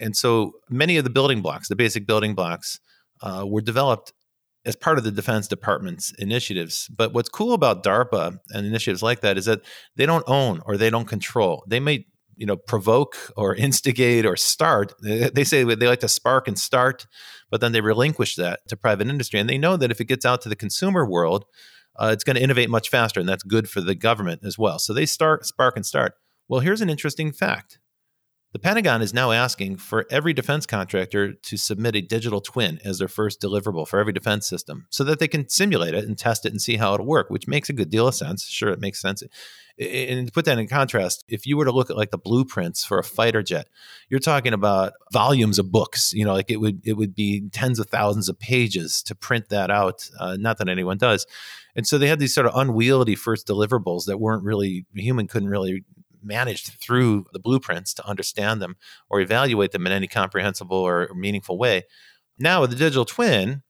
And 0.01 0.16
so 0.16 0.53
many 0.68 0.97
of 0.97 1.05
the 1.05 1.11
building 1.11 1.40
blocks, 1.40 1.68
the 1.68 1.76
basic 1.76 2.07
building 2.07 2.34
blocks, 2.34 2.80
uh, 3.22 3.45
were 3.47 3.61
developed 3.61 4.12
as 4.64 4.76
part 4.76 4.99
of 4.99 5.05
the 5.05 5.11
Defense 5.11 5.47
Department's 5.47 6.12
initiatives. 6.18 6.88
But 6.88 7.12
what's 7.12 7.28
cool 7.28 7.53
about 7.53 7.84
DARPA 7.84 8.38
and 8.51 8.66
initiatives 8.66 9.03
like 9.03 9.20
that 9.20 9.36
is 9.36 9.45
that 9.45 9.61
they 9.97 10.07
don't 10.07 10.24
own 10.26 10.62
or 10.64 10.76
they 10.76 10.90
don't 10.90 11.07
control. 11.07 11.64
They 11.68 11.80
may 11.80 12.07
you 12.36 12.47
know 12.47 12.57
provoke 12.57 13.16
or 13.36 13.55
instigate 13.66 14.26
or 14.26 14.36
start 14.36 14.92
they 15.01 15.45
say 15.45 15.62
they 15.62 15.86
like 15.86 16.01
to 16.01 16.09
spark 16.09 16.49
and 16.49 16.59
start 16.59 17.07
but 17.51 17.61
then 17.61 17.72
they 17.72 17.80
relinquish 17.80 18.34
that 18.34 18.61
to 18.68 18.76
private 18.76 19.07
industry 19.07 19.38
and 19.38 19.49
they 19.49 19.57
know 19.57 19.76
that 19.76 19.92
if 19.92 20.01
it 20.01 20.07
gets 20.07 20.24
out 20.24 20.40
to 20.40 20.49
the 20.49 20.57
consumer 20.57 21.09
world 21.09 21.45
uh, 21.97 22.11
it's 22.12 22.24
going 22.24 22.34
to 22.34 22.42
innovate 22.42 22.68
much 22.68 22.90
faster 22.90 23.20
and 23.20 23.28
that's 23.28 23.45
good 23.45 23.70
for 23.70 23.80
the 23.80 23.95
government 23.95 24.40
as 24.45 24.59
well 24.59 24.78
so 24.78 24.92
they 24.92 25.07
start 25.07 25.47
spark 25.47 25.76
and 25.76 25.86
start 25.86 26.14
well 26.49 26.61
here's 26.61 26.80
an 26.80 26.90
interesting 26.90 27.30
fact 27.30 27.78
the 28.55 28.61
Pentagon 28.61 29.02
is 29.02 29.12
now 29.12 29.32
asking 29.32 29.78
for 29.78 30.07
every 30.11 30.32
defense 30.32 30.64
contractor 30.64 31.32
to 31.32 31.57
submit 31.57 31.96
a 31.96 32.00
digital 32.00 32.40
twin 32.40 32.78
as 32.84 32.98
their 32.98 33.09
first 33.09 33.40
deliverable 33.40 33.86
for 33.86 33.98
every 33.98 34.12
defense 34.12 34.48
system 34.48 34.86
so 34.90 35.02
that 35.02 35.18
they 35.18 35.26
can 35.26 35.48
simulate 35.48 35.92
it 35.92 36.05
and 36.05 36.16
test 36.16 36.46
it 36.46 36.52
and 36.52 36.62
see 36.62 36.76
how 36.76 36.94
it'll 36.94 37.05
work, 37.05 37.30
which 37.30 37.48
makes 37.48 37.68
a 37.68 37.72
good 37.72 37.90
deal 37.90 38.07
of 38.07 38.14
sense. 38.14 38.44
Sure, 38.44 38.68
it 38.68 38.80
makes 38.80 39.02
sense. 39.02 39.24
And 39.76 40.28
to 40.28 40.32
put 40.32 40.44
that 40.44 40.61
in 40.61 40.68
contrast, 40.68 41.24
if 41.26 41.48
you 41.48 41.57
were 41.57 41.64
to 41.64 41.72
look 41.72 41.90
at 41.90 41.96
like 41.96 42.12
the 42.12 42.18
blueprints 42.18 42.84
for 42.84 43.00
a 43.00 43.02
fighter 43.02 43.42
jet, 43.42 43.66
you're 44.09 44.20
talking 44.20 44.52
about 44.52 44.92
volumes 45.12 45.59
of 45.59 45.72
books. 45.72 46.12
You 46.12 46.24
know, 46.24 46.32
like 46.32 46.48
it 46.48 46.59
would 46.59 46.80
it 46.86 46.92
would 46.92 47.12
be 47.12 47.48
tens 47.50 47.80
of 47.80 47.88
thousands 47.88 48.28
of 48.28 48.38
pages 48.38 49.02
to 49.02 49.16
print 49.16 49.48
that 49.48 49.72
out. 49.72 50.09
Uh, 50.20 50.36
not 50.38 50.59
that 50.59 50.68
anyone 50.68 50.98
does. 50.98 51.26
And 51.74 51.88
so 51.88 51.98
they 51.98 52.07
had 52.07 52.20
these 52.20 52.32
sort 52.32 52.46
of 52.46 52.55
unwieldy 52.55 53.16
first 53.16 53.48
deliverables 53.48 54.05
that 54.05 54.20
weren't 54.20 54.44
really 54.44 54.86
human 54.94 55.26
couldn't 55.26 55.48
really 55.48 55.82
managed 56.24 56.80
through 56.80 57.26
the 57.32 57.38
blueprints 57.38 57.94
to 57.94 58.06
understand 58.06 58.62
them 58.62 58.76
or 59.08 59.20
evaluate 59.20 59.72
them 59.72 59.86
in 59.86 59.92
any 59.92 60.06
comprehensible 60.06 60.76
or 60.76 61.10
meaningful 61.14 61.58
way. 61.58 61.84
Now, 62.38 62.60
with 62.60 62.70
the 62.70 62.76
digital 62.76 63.04
twin, 63.04 63.62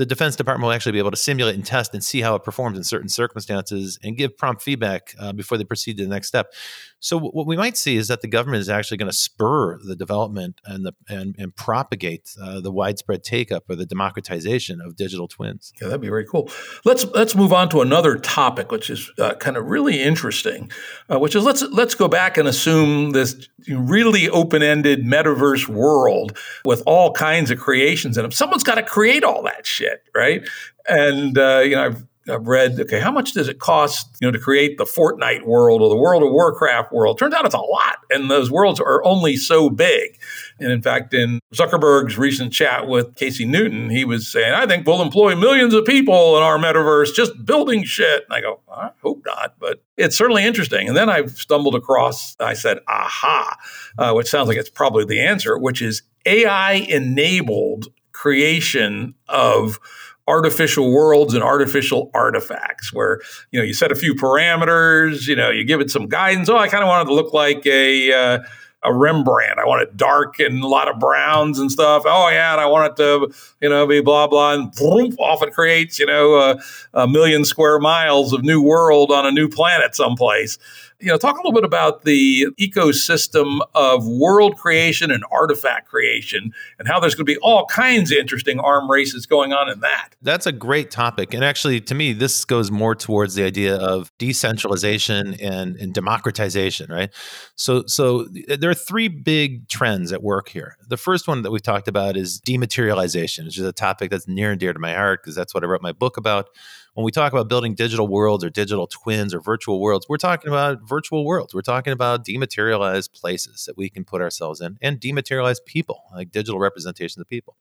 the 0.00 0.06
Defense 0.06 0.34
Department 0.34 0.64
will 0.64 0.72
actually 0.72 0.92
be 0.92 0.98
able 0.98 1.10
to 1.10 1.16
simulate 1.18 1.56
and 1.56 1.66
test 1.66 1.92
and 1.92 2.02
see 2.02 2.22
how 2.22 2.34
it 2.34 2.42
performs 2.42 2.78
in 2.78 2.84
certain 2.84 3.10
circumstances 3.10 3.98
and 4.02 4.16
give 4.16 4.34
prompt 4.34 4.62
feedback 4.62 5.14
uh, 5.20 5.30
before 5.30 5.58
they 5.58 5.64
proceed 5.64 5.98
to 5.98 6.04
the 6.04 6.08
next 6.08 6.26
step. 6.26 6.54
So 7.00 7.18
what 7.18 7.46
we 7.46 7.56
might 7.56 7.76
see 7.76 7.96
is 7.96 8.08
that 8.08 8.20
the 8.20 8.28
government 8.28 8.60
is 8.60 8.68
actually 8.68 8.98
going 8.98 9.10
to 9.10 9.16
spur 9.16 9.78
the 9.78 9.96
development 9.96 10.60
and 10.64 10.86
the 10.86 10.92
and, 11.08 11.34
and 11.38 11.54
propagate 11.56 12.34
uh, 12.40 12.60
the 12.60 12.70
widespread 12.70 13.24
take 13.24 13.50
up 13.50 13.68
or 13.68 13.76
the 13.76 13.86
democratization 13.86 14.80
of 14.82 14.96
digital 14.96 15.26
twins. 15.26 15.72
Yeah, 15.80 15.88
that'd 15.88 16.02
be 16.02 16.08
very 16.08 16.26
cool. 16.26 16.50
Let's 16.84 17.06
let's 17.06 17.34
move 17.34 17.52
on 17.52 17.70
to 17.70 17.80
another 17.80 18.16
topic, 18.16 18.70
which 18.70 18.90
is 18.90 19.10
uh, 19.18 19.34
kind 19.34 19.56
of 19.56 19.66
really 19.66 20.02
interesting, 20.02 20.70
uh, 21.08 21.18
which 21.18 21.34
is 21.34 21.42
let's 21.42 21.62
let's 21.62 21.94
go 21.94 22.06
back 22.06 22.36
and 22.36 22.46
assume 22.46 23.10
this 23.10 23.48
really 23.68 24.28
open 24.28 24.62
ended 24.62 25.04
metaverse 25.04 25.68
world 25.68 26.36
with 26.66 26.82
all 26.84 27.12
kinds 27.12 27.50
of 27.50 27.58
creations 27.58 28.18
in 28.18 28.22
them. 28.22 28.32
Someone's 28.32 28.62
got 28.62 28.74
to 28.74 28.82
create 28.82 29.24
all 29.24 29.42
that 29.44 29.66
shit, 29.66 29.89
right? 30.14 30.46
And 30.88 31.36
uh, 31.38 31.60
you 31.64 31.76
know, 31.76 31.84
I've 31.84 32.04
I've 32.28 32.46
read, 32.46 32.78
okay, 32.78 33.00
how 33.00 33.10
much 33.10 33.32
does 33.32 33.48
it 33.48 33.58
cost, 33.58 34.16
you 34.20 34.26
know, 34.26 34.32
to 34.32 34.38
create 34.38 34.78
the 34.78 34.84
Fortnite 34.84 35.44
world 35.44 35.82
or 35.82 35.88
the 35.88 35.96
World 35.96 36.22
of 36.22 36.30
Warcraft 36.30 36.92
world? 36.92 37.18
Turns 37.18 37.34
out 37.34 37.44
it's 37.44 37.54
a 37.54 37.58
lot, 37.58 37.98
and 38.10 38.30
those 38.30 38.50
worlds 38.50 38.78
are 38.78 39.02
only 39.04 39.36
so 39.36 39.70
big. 39.70 40.18
And 40.58 40.70
in 40.70 40.82
fact, 40.82 41.14
in 41.14 41.40
Zuckerberg's 41.54 42.18
recent 42.18 42.52
chat 42.52 42.86
with 42.86 43.16
Casey 43.16 43.44
Newton, 43.46 43.88
he 43.88 44.04
was 44.04 44.28
saying, 44.28 44.52
I 44.52 44.66
think 44.66 44.86
we'll 44.86 45.02
employ 45.02 45.34
millions 45.34 45.72
of 45.72 45.84
people 45.84 46.36
in 46.36 46.42
our 46.42 46.58
metaverse 46.58 47.14
just 47.14 47.44
building 47.44 47.84
shit. 47.84 48.24
And 48.24 48.34
I 48.34 48.40
go, 48.42 48.60
I 48.70 48.90
hope 49.02 49.22
not, 49.24 49.54
but 49.58 49.82
it's 49.96 50.16
certainly 50.16 50.44
interesting. 50.44 50.88
And 50.88 50.96
then 50.96 51.08
I 51.08 51.26
stumbled 51.26 51.74
across, 51.74 52.36
I 52.38 52.52
said, 52.52 52.80
aha, 52.86 53.56
uh, 53.98 54.12
which 54.12 54.28
sounds 54.28 54.48
like 54.48 54.58
it's 54.58 54.70
probably 54.70 55.04
the 55.04 55.20
answer, 55.20 55.56
which 55.58 55.80
is 55.80 56.02
AI 56.26 56.72
enabled 56.72 57.86
creation 58.20 59.14
of 59.30 59.80
artificial 60.28 60.92
worlds 60.92 61.32
and 61.32 61.42
artificial 61.42 62.10
artifacts 62.12 62.92
where 62.92 63.18
you 63.50 63.58
know 63.58 63.64
you 63.64 63.72
set 63.72 63.90
a 63.90 63.94
few 63.94 64.14
parameters 64.14 65.26
you 65.26 65.34
know 65.34 65.48
you 65.48 65.64
give 65.64 65.80
it 65.80 65.90
some 65.90 66.06
guidance 66.06 66.46
oh 66.50 66.58
i 66.58 66.68
kind 66.68 66.84
of 66.84 66.88
wanted 66.88 67.06
to 67.06 67.14
look 67.14 67.32
like 67.32 67.64
a 67.64 68.12
uh, 68.12 68.38
a 68.82 68.94
Rembrandt. 68.94 69.58
I 69.58 69.66
want 69.66 69.82
it 69.82 69.94
dark 69.96 70.38
and 70.40 70.62
a 70.62 70.66
lot 70.66 70.88
of 70.88 70.98
browns 70.98 71.58
and 71.58 71.70
stuff. 71.70 72.04
Oh 72.06 72.30
yeah, 72.30 72.52
and 72.52 72.60
I 72.62 72.66
want 72.66 72.92
it 72.92 72.96
to, 73.02 73.34
you 73.60 73.68
know, 73.68 73.86
be 73.86 74.00
blah 74.00 74.26
blah, 74.26 74.54
and 74.54 74.72
boom, 74.72 75.14
off 75.18 75.42
it 75.42 75.52
creates, 75.52 75.98
you 75.98 76.06
know, 76.06 76.36
a, 76.36 76.58
a 76.94 77.06
million 77.06 77.44
square 77.44 77.78
miles 77.78 78.32
of 78.32 78.42
new 78.42 78.62
world 78.62 79.10
on 79.10 79.26
a 79.26 79.30
new 79.30 79.48
planet 79.48 79.94
someplace 79.94 80.58
you 81.00 81.08
know, 81.08 81.16
talk 81.16 81.34
a 81.34 81.38
little 81.38 81.52
bit 81.52 81.64
about 81.64 82.04
the 82.04 82.46
ecosystem 82.60 83.60
of 83.74 84.06
world 84.06 84.56
creation 84.56 85.10
and 85.10 85.24
artifact 85.30 85.88
creation 85.88 86.52
and 86.78 86.86
how 86.86 87.00
there's 87.00 87.14
going 87.14 87.26
to 87.26 87.32
be 87.32 87.38
all 87.38 87.66
kinds 87.66 88.12
of 88.12 88.18
interesting 88.18 88.60
arm 88.60 88.90
races 88.90 89.26
going 89.26 89.52
on 89.52 89.70
in 89.70 89.80
that. 89.80 90.10
That's 90.22 90.46
a 90.46 90.52
great 90.52 90.90
topic. 90.90 91.32
And 91.32 91.42
actually, 91.42 91.80
to 91.82 91.94
me, 91.94 92.12
this 92.12 92.44
goes 92.44 92.70
more 92.70 92.94
towards 92.94 93.34
the 93.34 93.44
idea 93.44 93.76
of 93.76 94.12
decentralization 94.18 95.34
and, 95.40 95.76
and 95.76 95.94
democratization, 95.94 96.92
right? 96.92 97.10
So, 97.54 97.84
so 97.86 98.26
uh, 98.50 98.56
there 98.58 98.70
are 98.70 98.74
three 98.74 99.08
big 99.08 99.68
trends 99.68 100.12
at 100.12 100.22
work 100.22 100.50
here. 100.50 100.76
The 100.86 100.98
first 100.98 101.26
one 101.26 101.42
that 101.42 101.50
we've 101.50 101.62
talked 101.62 101.88
about 101.88 102.16
is 102.16 102.40
dematerialization, 102.40 103.44
which 103.46 103.58
is 103.58 103.64
a 103.64 103.72
topic 103.72 104.10
that's 104.10 104.28
near 104.28 104.50
and 104.50 104.60
dear 104.60 104.72
to 104.72 104.78
my 104.78 104.94
heart 104.94 105.22
because 105.22 105.34
that's 105.34 105.54
what 105.54 105.64
I 105.64 105.66
wrote 105.66 105.82
my 105.82 105.92
book 105.92 106.16
about 106.16 106.48
when 106.94 107.04
we 107.04 107.12
talk 107.12 107.32
about 107.32 107.48
building 107.48 107.74
digital 107.74 108.08
worlds 108.08 108.44
or 108.44 108.50
digital 108.50 108.86
twins 108.86 109.32
or 109.32 109.40
virtual 109.40 109.80
worlds, 109.80 110.06
we're 110.08 110.16
talking 110.16 110.48
about 110.48 110.80
virtual 110.88 111.24
worlds. 111.24 111.54
We're 111.54 111.62
talking 111.62 111.92
about 111.92 112.24
dematerialized 112.24 113.12
places 113.12 113.64
that 113.66 113.76
we 113.76 113.88
can 113.88 114.04
put 114.04 114.20
ourselves 114.20 114.60
in 114.60 114.76
and 114.82 114.98
dematerialized 114.98 115.64
people, 115.66 116.02
like 116.12 116.30
digital 116.30 116.58
representations 116.58 117.18
of 117.18 117.28
people. 117.28 117.56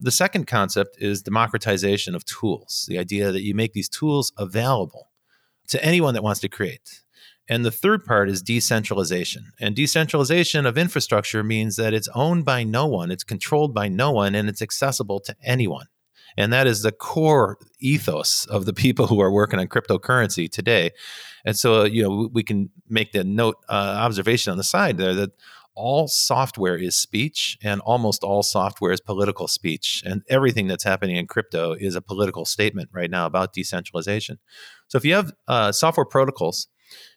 The 0.00 0.10
second 0.10 0.46
concept 0.46 0.96
is 0.98 1.22
democratization 1.22 2.14
of 2.14 2.24
tools, 2.24 2.86
the 2.88 2.98
idea 2.98 3.30
that 3.30 3.42
you 3.42 3.54
make 3.54 3.72
these 3.72 3.88
tools 3.88 4.32
available 4.36 5.10
to 5.68 5.82
anyone 5.84 6.14
that 6.14 6.22
wants 6.22 6.40
to 6.40 6.48
create. 6.48 7.04
And 7.48 7.64
the 7.64 7.70
third 7.70 8.04
part 8.04 8.30
is 8.30 8.42
decentralization. 8.42 9.52
And 9.60 9.76
decentralization 9.76 10.64
of 10.64 10.78
infrastructure 10.78 11.44
means 11.44 11.76
that 11.76 11.92
it's 11.92 12.08
owned 12.14 12.44
by 12.44 12.64
no 12.64 12.86
one, 12.86 13.10
it's 13.10 13.24
controlled 13.24 13.74
by 13.74 13.88
no 13.88 14.12
one, 14.12 14.34
and 14.34 14.48
it's 14.48 14.62
accessible 14.62 15.20
to 15.20 15.36
anyone. 15.42 15.86
And 16.36 16.52
that 16.52 16.66
is 16.66 16.82
the 16.82 16.92
core 16.92 17.58
ethos 17.80 18.46
of 18.46 18.66
the 18.66 18.72
people 18.72 19.06
who 19.06 19.20
are 19.20 19.30
working 19.30 19.58
on 19.58 19.68
cryptocurrency 19.68 20.50
today. 20.50 20.90
And 21.44 21.56
so, 21.56 21.84
you 21.84 22.02
know, 22.02 22.28
we 22.32 22.42
can 22.42 22.70
make 22.88 23.12
the 23.12 23.24
note 23.24 23.56
uh, 23.68 23.72
observation 23.72 24.50
on 24.50 24.56
the 24.56 24.64
side 24.64 24.96
there 24.98 25.14
that 25.14 25.30
all 25.76 26.06
software 26.06 26.76
is 26.76 26.96
speech 26.96 27.58
and 27.62 27.80
almost 27.80 28.22
all 28.22 28.42
software 28.42 28.92
is 28.92 29.00
political 29.00 29.48
speech. 29.48 30.02
And 30.06 30.22
everything 30.28 30.68
that's 30.68 30.84
happening 30.84 31.16
in 31.16 31.26
crypto 31.26 31.72
is 31.72 31.96
a 31.96 32.00
political 32.00 32.44
statement 32.44 32.90
right 32.92 33.10
now 33.10 33.26
about 33.26 33.52
decentralization. 33.52 34.38
So 34.88 34.98
if 34.98 35.04
you 35.04 35.14
have 35.14 35.32
uh, 35.48 35.72
software 35.72 36.06
protocols 36.06 36.68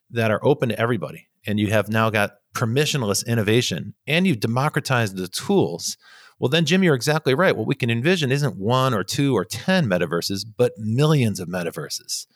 that 0.10 0.32
are 0.32 0.44
open 0.44 0.70
to 0.70 0.80
everybody 0.80 1.28
and 1.46 1.60
you 1.60 1.68
have 1.68 1.90
now 1.90 2.10
got 2.10 2.32
permissionless 2.54 3.26
innovation 3.28 3.94
and 4.08 4.26
you've 4.26 4.40
democratized 4.40 5.16
the 5.16 5.28
tools 5.28 5.98
well, 6.40 6.50
then, 6.50 6.66
Jim, 6.66 6.84
you're 6.84 6.96
exactly 6.96 7.34
right. 7.34 7.56
What 7.56 7.68
we 7.68 7.76
can 7.76 7.90
envision 7.90 8.32
isn't 8.32 8.58
one 8.58 8.94
or 8.94 9.04
two 9.04 9.36
or 9.36 9.44
10 9.44 9.88
metaverses, 9.88 10.46
but 10.56 10.78
millions 10.78 11.40
of 11.40 11.48
metaverses. 11.48 12.28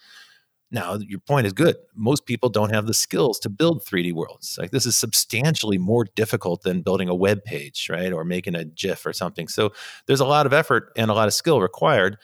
Now, 0.72 0.96
your 0.96 1.20
point 1.20 1.46
is 1.46 1.54
good. 1.54 1.76
Most 1.96 2.26
people 2.26 2.50
don't 2.50 2.74
have 2.74 2.88
the 2.88 2.94
skills 2.94 3.40
to 3.40 3.50
build 3.50 3.84
3D 3.84 4.14
worlds. 4.14 4.58
Like 4.60 4.72
this 4.72 4.86
is 4.86 4.96
substantially 4.96 5.78
more 5.78 6.06
difficult 6.16 6.64
than 6.64 6.82
building 6.82 7.10
a 7.10 7.16
web 7.16 7.44
page, 7.44 7.90
right? 7.90 8.14
Or 8.14 8.24
making 8.24 8.56
a 8.56 8.64
GIF 8.64 9.06
or 9.06 9.12
something. 9.12 9.50
So 9.50 9.74
there's 10.08 10.22
a 10.22 10.26
lot 10.26 10.46
of 10.46 10.54
effort 10.54 10.94
and 10.96 11.12
a 11.12 11.14
lot 11.14 11.28
of 11.28 11.34
skill 11.34 11.60
required. 11.60 12.18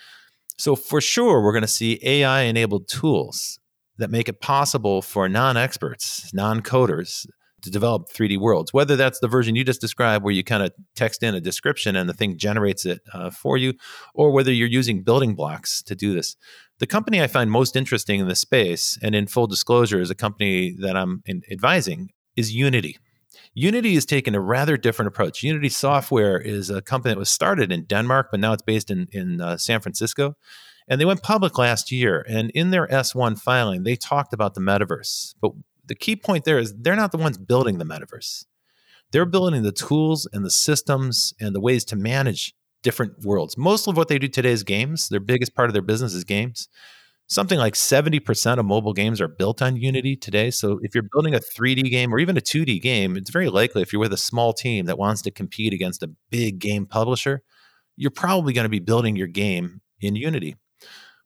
So 0.57 0.75
for 0.77 1.01
sure, 1.01 1.43
we're 1.43 1.51
going 1.51 1.61
to 1.61 1.67
see 1.67 1.99
AI 2.01 2.43
enabled 2.43 2.87
tools 2.87 3.59
that 3.97 4.09
make 4.09 4.29
it 4.29 4.39
possible 4.39 5.01
for 5.01 5.27
non 5.27 5.57
experts, 5.57 6.33
non 6.33 6.61
coders, 6.61 7.27
to 7.67 7.71
develop 7.71 8.09
3D 8.09 8.39
worlds, 8.39 8.73
whether 8.73 8.95
that's 8.95 9.19
the 9.19 9.27
version 9.27 9.55
you 9.55 9.63
just 9.63 9.81
described 9.81 10.23
where 10.23 10.33
you 10.33 10.43
kind 10.43 10.63
of 10.63 10.73
text 10.95 11.21
in 11.21 11.35
a 11.35 11.41
description 11.41 11.95
and 11.95 12.09
the 12.09 12.13
thing 12.13 12.37
generates 12.37 12.85
it 12.85 13.01
uh, 13.13 13.29
for 13.29 13.57
you, 13.57 13.73
or 14.13 14.31
whether 14.31 14.51
you're 14.51 14.67
using 14.67 15.03
building 15.03 15.35
blocks 15.35 15.83
to 15.83 15.95
do 15.95 16.13
this. 16.13 16.35
The 16.79 16.87
company 16.87 17.21
I 17.21 17.27
find 17.27 17.51
most 17.51 17.75
interesting 17.75 18.19
in 18.19 18.27
this 18.27 18.39
space, 18.39 18.97
and 19.01 19.15
in 19.15 19.27
full 19.27 19.47
disclosure, 19.47 19.99
is 19.99 20.09
a 20.09 20.15
company 20.15 20.75
that 20.79 20.95
I'm 20.95 21.23
advising, 21.51 22.11
is 22.35 22.53
Unity. 22.53 22.97
Unity 23.53 23.95
has 23.95 24.05
taken 24.05 24.35
a 24.35 24.39
rather 24.39 24.77
different 24.77 25.07
approach. 25.07 25.43
Unity 25.43 25.69
Software 25.69 26.39
is 26.39 26.69
a 26.69 26.81
company 26.81 27.13
that 27.13 27.19
was 27.19 27.29
started 27.29 27.71
in 27.71 27.85
Denmark, 27.85 28.27
but 28.31 28.39
now 28.39 28.53
it's 28.53 28.61
based 28.61 28.91
in, 28.91 29.07
in 29.11 29.41
uh, 29.41 29.57
San 29.57 29.81
Francisco. 29.81 30.35
And 30.87 31.01
they 31.01 31.05
went 31.05 31.23
public 31.23 31.57
last 31.57 31.91
year. 31.91 32.25
And 32.29 32.49
in 32.51 32.69
their 32.69 32.87
S1 32.87 33.39
filing, 33.39 33.83
they 33.83 33.95
talked 33.95 34.33
about 34.33 34.53
the 34.53 34.61
metaverse. 34.61 35.33
But 35.41 35.51
the 35.87 35.95
key 35.95 36.15
point 36.15 36.45
there 36.45 36.59
is 36.59 36.73
they're 36.77 36.95
not 36.95 37.11
the 37.11 37.17
ones 37.17 37.37
building 37.37 37.77
the 37.77 37.85
metaverse. 37.85 38.45
They're 39.11 39.25
building 39.25 39.63
the 39.63 39.71
tools 39.71 40.27
and 40.33 40.43
the 40.43 40.51
systems 40.51 41.33
and 41.39 41.55
the 41.55 41.61
ways 41.61 41.85
to 41.85 41.95
manage 41.95 42.53
different 42.83 43.25
worlds. 43.25 43.57
Most 43.57 43.87
of 43.87 43.97
what 43.97 44.07
they 44.07 44.19
do 44.19 44.27
today 44.27 44.51
is 44.51 44.63
games. 44.63 45.09
Their 45.09 45.19
biggest 45.19 45.55
part 45.55 45.69
of 45.69 45.73
their 45.73 45.81
business 45.81 46.13
is 46.13 46.23
games. 46.23 46.67
Something 47.29 47.59
like 47.59 47.73
70% 47.73 48.57
of 48.57 48.65
mobile 48.65 48.93
games 48.93 49.19
are 49.19 49.27
built 49.27 49.61
on 49.61 49.75
Unity 49.75 50.15
today. 50.15 50.49
So 50.49 50.79
if 50.81 50.95
you're 50.95 51.09
building 51.11 51.35
a 51.35 51.39
3D 51.39 51.89
game 51.89 52.13
or 52.13 52.19
even 52.19 52.37
a 52.37 52.41
2D 52.41 52.81
game, 52.81 53.17
it's 53.17 53.29
very 53.29 53.49
likely 53.49 53.81
if 53.81 53.91
you're 53.91 53.99
with 53.99 54.13
a 54.13 54.17
small 54.17 54.53
team 54.53 54.85
that 54.85 54.97
wants 54.97 55.21
to 55.23 55.31
compete 55.31 55.73
against 55.73 56.03
a 56.03 56.11
big 56.29 56.59
game 56.59 56.85
publisher, 56.85 57.43
you're 57.97 58.11
probably 58.11 58.53
going 58.53 58.63
to 58.65 58.69
be 58.69 58.79
building 58.79 59.17
your 59.17 59.27
game 59.27 59.81
in 59.99 60.15
Unity. 60.15 60.55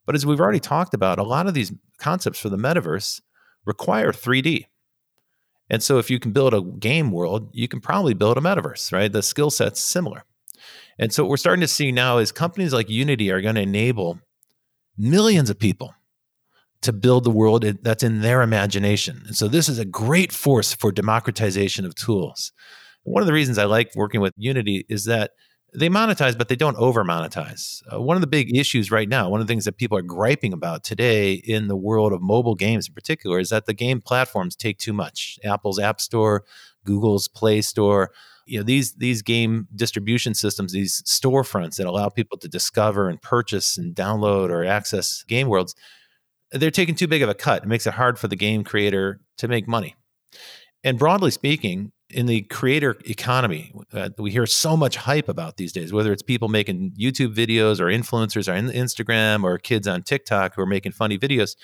But 0.05 0.16
as 0.16 0.26
we've 0.26 0.39
already 0.39 0.59
talked 0.59 0.95
about, 0.95 1.20
a 1.20 1.24
lot 1.24 1.45
of 1.45 1.53
these 1.53 1.72
concepts 1.99 2.39
for 2.39 2.49
the 2.49 2.57
metaverse 2.57 3.22
require 3.66 4.12
3D. 4.12 4.66
And 5.70 5.82
so 5.82 5.97
if 5.99 6.09
you 6.09 6.20
can 6.20 6.32
build 6.32 6.53
a 6.53 6.62
game 6.62 7.12
world, 7.12 7.49
you 7.53 7.68
can 7.68 7.80
probably 7.80 8.14
build 8.14 8.38
a 8.38 8.41
metaverse, 8.41 8.91
right? 8.91 9.12
The 9.12 9.24
skill 9.24 9.49
set's 9.49 9.80
similar. 9.80 10.26
And 10.99 11.14
so 11.14 11.24
what 11.24 11.30
we're 11.30 11.38
starting 11.38 11.62
to 11.62 11.68
see 11.68 11.91
now 11.91 12.18
is 12.18 12.32
companies 12.32 12.74
like 12.74 12.89
Unity 12.89 13.32
are 13.32 13.41
going 13.41 13.55
to 13.55 13.62
enable 13.62 14.20
millions 14.97 15.49
of 15.49 15.57
people 15.57 15.95
to 16.82 16.91
build 16.91 17.24
the 17.24 17.32
world 17.32 17.64
that's 17.84 18.03
in 18.03 18.22
their 18.22 18.41
imagination. 18.41 19.24
And 19.28 19.36
so 19.36 19.47
this 19.47 19.70
is 19.70 19.80
a 19.80 19.86
great 19.86 20.32
force 20.32 20.74
for 20.74 20.91
democratization 20.91 21.86
of 21.86 21.95
tools. 21.95 22.51
One 23.03 23.22
of 23.22 23.28
the 23.28 23.34
reasons 23.34 23.57
I 23.57 23.66
like 23.66 23.91
working 23.95 24.22
with 24.22 24.34
Unity 24.36 24.86
is 24.89 25.05
that 25.05 25.32
they 25.74 25.90
monetize, 25.90 26.38
but 26.38 26.50
they 26.50 26.56
don't 26.56 26.78
over 26.78 27.04
monetize. 27.04 27.82
Uh, 27.92 28.02
one 28.02 28.18
of 28.18 28.22
the 28.22 28.28
big 28.28 28.56
issues 28.56 28.92
right 28.92 29.08
now, 29.08 29.30
one 29.30 29.40
of 29.40 29.48
the 29.48 29.52
things 29.52 29.66
that 29.66 29.78
people 29.78 29.98
are 29.98 30.04
griping 30.04 30.52
about 30.54 30.84
today 30.84 31.34
in 31.34 31.68
the 31.68 31.78
world 31.78 32.12
of 32.12 32.22
mobile 32.22 32.56
games 32.56 32.88
in 32.88 32.94
particular, 32.94 33.40
is 33.40 33.50
that 33.50 33.66
the 33.66 33.74
game 33.74 34.02
platforms 34.02 34.56
take 34.56 34.78
too 34.78 34.94
much. 34.94 35.40
Apple's 35.44 35.80
App 35.80 36.02
Store, 36.02 36.44
Google's 36.84 37.28
Play 37.28 37.62
Store, 37.62 38.12
you 38.46 38.58
know 38.58 38.64
these 38.64 38.94
these 38.96 39.22
game 39.22 39.68
distribution 39.76 40.34
systems, 40.34 40.74
these 40.74 41.04
storefronts 41.04 41.78
that 41.78 41.88
allow 41.88 42.10
people 42.10 42.38
to 42.40 42.50
discover 42.50 43.08
and 43.08 43.22
purchase 43.22 43.78
and 43.78 43.96
download 43.96 44.50
or 44.50 44.66
access 44.66 45.24
game 45.24 45.48
worlds, 45.48 45.76
they're 46.52 46.72
taking 46.72 46.96
too 46.96 47.08
big 47.08 47.22
of 47.22 47.30
a 47.30 47.34
cut. 47.34 47.64
It 47.64 47.70
makes 47.70 47.88
it 47.88 47.94
hard 47.94 48.20
for 48.20 48.28
the 48.28 48.36
game 48.36 48.64
creator 48.64 49.22
to 49.38 49.48
make 49.48 49.68
money. 49.68 49.96
And 50.84 50.98
broadly 50.98 51.32
speaking, 51.32 51.92
in 52.12 52.26
the 52.26 52.41
creator 52.43 52.97
economy 53.05 53.74
uh, 53.93 54.09
we 54.18 54.32
hear 54.32 54.45
so 54.45 54.78
much 54.78 54.95
hype 54.95 55.30
about 55.30 55.57
these 55.57 55.72
days 55.72 55.91
whether 55.91 56.12
it's 56.12 56.22
people 56.22 56.47
making 56.47 56.91
youtube 56.91 57.34
videos 57.34 57.80
or 57.80 57.86
influencers 57.86 58.51
on 58.51 58.70
instagram 58.72 59.43
or 59.43 59.57
kids 59.57 59.88
on 59.88 60.01
tiktok 60.03 60.55
who 60.55 60.62
are 60.62 60.68
making 60.68 60.91
funny 60.91 61.18
videos 61.18 61.55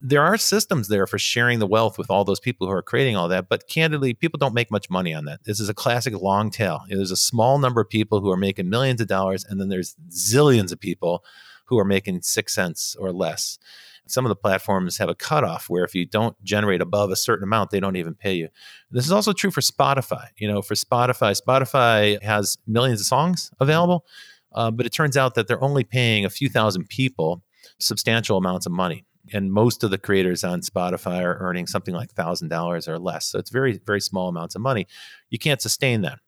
there 0.00 0.22
are 0.22 0.36
systems 0.36 0.88
there 0.88 1.06
for 1.06 1.18
sharing 1.18 1.58
the 1.58 1.66
wealth 1.66 1.96
with 1.96 2.10
all 2.10 2.24
those 2.24 2.40
people 2.40 2.66
who 2.66 2.72
are 2.72 2.82
creating 2.82 3.16
all 3.16 3.28
that. 3.28 3.48
But 3.48 3.66
candidly, 3.68 4.12
people 4.12 4.38
don't 4.38 4.54
make 4.54 4.70
much 4.70 4.90
money 4.90 5.14
on 5.14 5.24
that. 5.24 5.44
This 5.44 5.58
is 5.58 5.68
a 5.68 5.74
classic 5.74 6.20
long 6.20 6.50
tail. 6.50 6.82
There's 6.88 7.10
a 7.10 7.16
small 7.16 7.58
number 7.58 7.80
of 7.80 7.88
people 7.88 8.20
who 8.20 8.30
are 8.30 8.36
making 8.36 8.68
millions 8.68 9.00
of 9.00 9.06
dollars, 9.06 9.44
and 9.44 9.60
then 9.60 9.68
there's 9.68 9.96
zillions 10.10 10.70
of 10.70 10.80
people 10.80 11.24
who 11.66 11.78
are 11.78 11.84
making 11.84 12.22
six 12.22 12.54
cents 12.54 12.94
or 12.98 13.12
less. 13.12 13.58
Some 14.06 14.24
of 14.24 14.28
the 14.28 14.36
platforms 14.36 14.98
have 14.98 15.08
a 15.08 15.14
cutoff 15.14 15.68
where 15.68 15.84
if 15.84 15.94
you 15.94 16.06
don't 16.06 16.36
generate 16.44 16.80
above 16.80 17.10
a 17.10 17.16
certain 17.16 17.44
amount, 17.44 17.70
they 17.70 17.80
don't 17.80 17.96
even 17.96 18.14
pay 18.14 18.34
you. 18.34 18.48
This 18.90 19.04
is 19.04 19.12
also 19.12 19.32
true 19.32 19.50
for 19.50 19.60
Spotify. 19.60 20.28
You 20.36 20.48
know, 20.48 20.62
for 20.62 20.74
Spotify, 20.74 21.40
Spotify 21.40 22.22
has 22.22 22.56
millions 22.66 23.00
of 23.00 23.06
songs 23.06 23.50
available, 23.60 24.06
uh, 24.52 24.70
but 24.70 24.86
it 24.86 24.92
turns 24.92 25.16
out 25.16 25.34
that 25.34 25.48
they're 25.48 25.62
only 25.62 25.84
paying 25.84 26.24
a 26.24 26.30
few 26.30 26.48
thousand 26.48 26.88
people 26.88 27.42
substantial 27.78 28.36
amounts 28.36 28.64
of 28.66 28.72
money 28.72 29.04
and 29.32 29.52
most 29.52 29.82
of 29.82 29.90
the 29.90 29.98
creators 29.98 30.44
on 30.44 30.60
Spotify 30.60 31.22
are 31.22 31.38
earning 31.40 31.66
something 31.66 31.94
like 31.94 32.12
thousand 32.12 32.48
dollars 32.48 32.88
or 32.88 32.98
less. 32.98 33.26
So 33.26 33.38
it's 33.38 33.50
very, 33.50 33.80
very 33.84 34.00
small 34.00 34.28
amounts 34.28 34.54
of 34.54 34.62
money. 34.62 34.86
You 35.30 35.38
can't 35.38 35.60
sustain 35.60 36.02
that. 36.02 36.18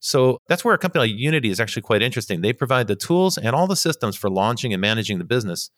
So 0.00 0.40
that's 0.48 0.64
where 0.64 0.74
a 0.74 0.78
company 0.78 1.08
like 1.10 1.18
Unity 1.18 1.50
is 1.50 1.60
actually 1.60 1.82
quite 1.82 2.02
interesting. 2.02 2.40
They 2.40 2.52
provide 2.52 2.86
the 2.88 2.96
tools 2.96 3.38
and 3.38 3.54
all 3.54 3.66
the 3.66 3.76
systems 3.76 4.16
for 4.16 4.30
launching 4.30 4.72
and 4.72 4.80
managing 4.80 5.18
the 5.18 5.24
business, 5.24 5.70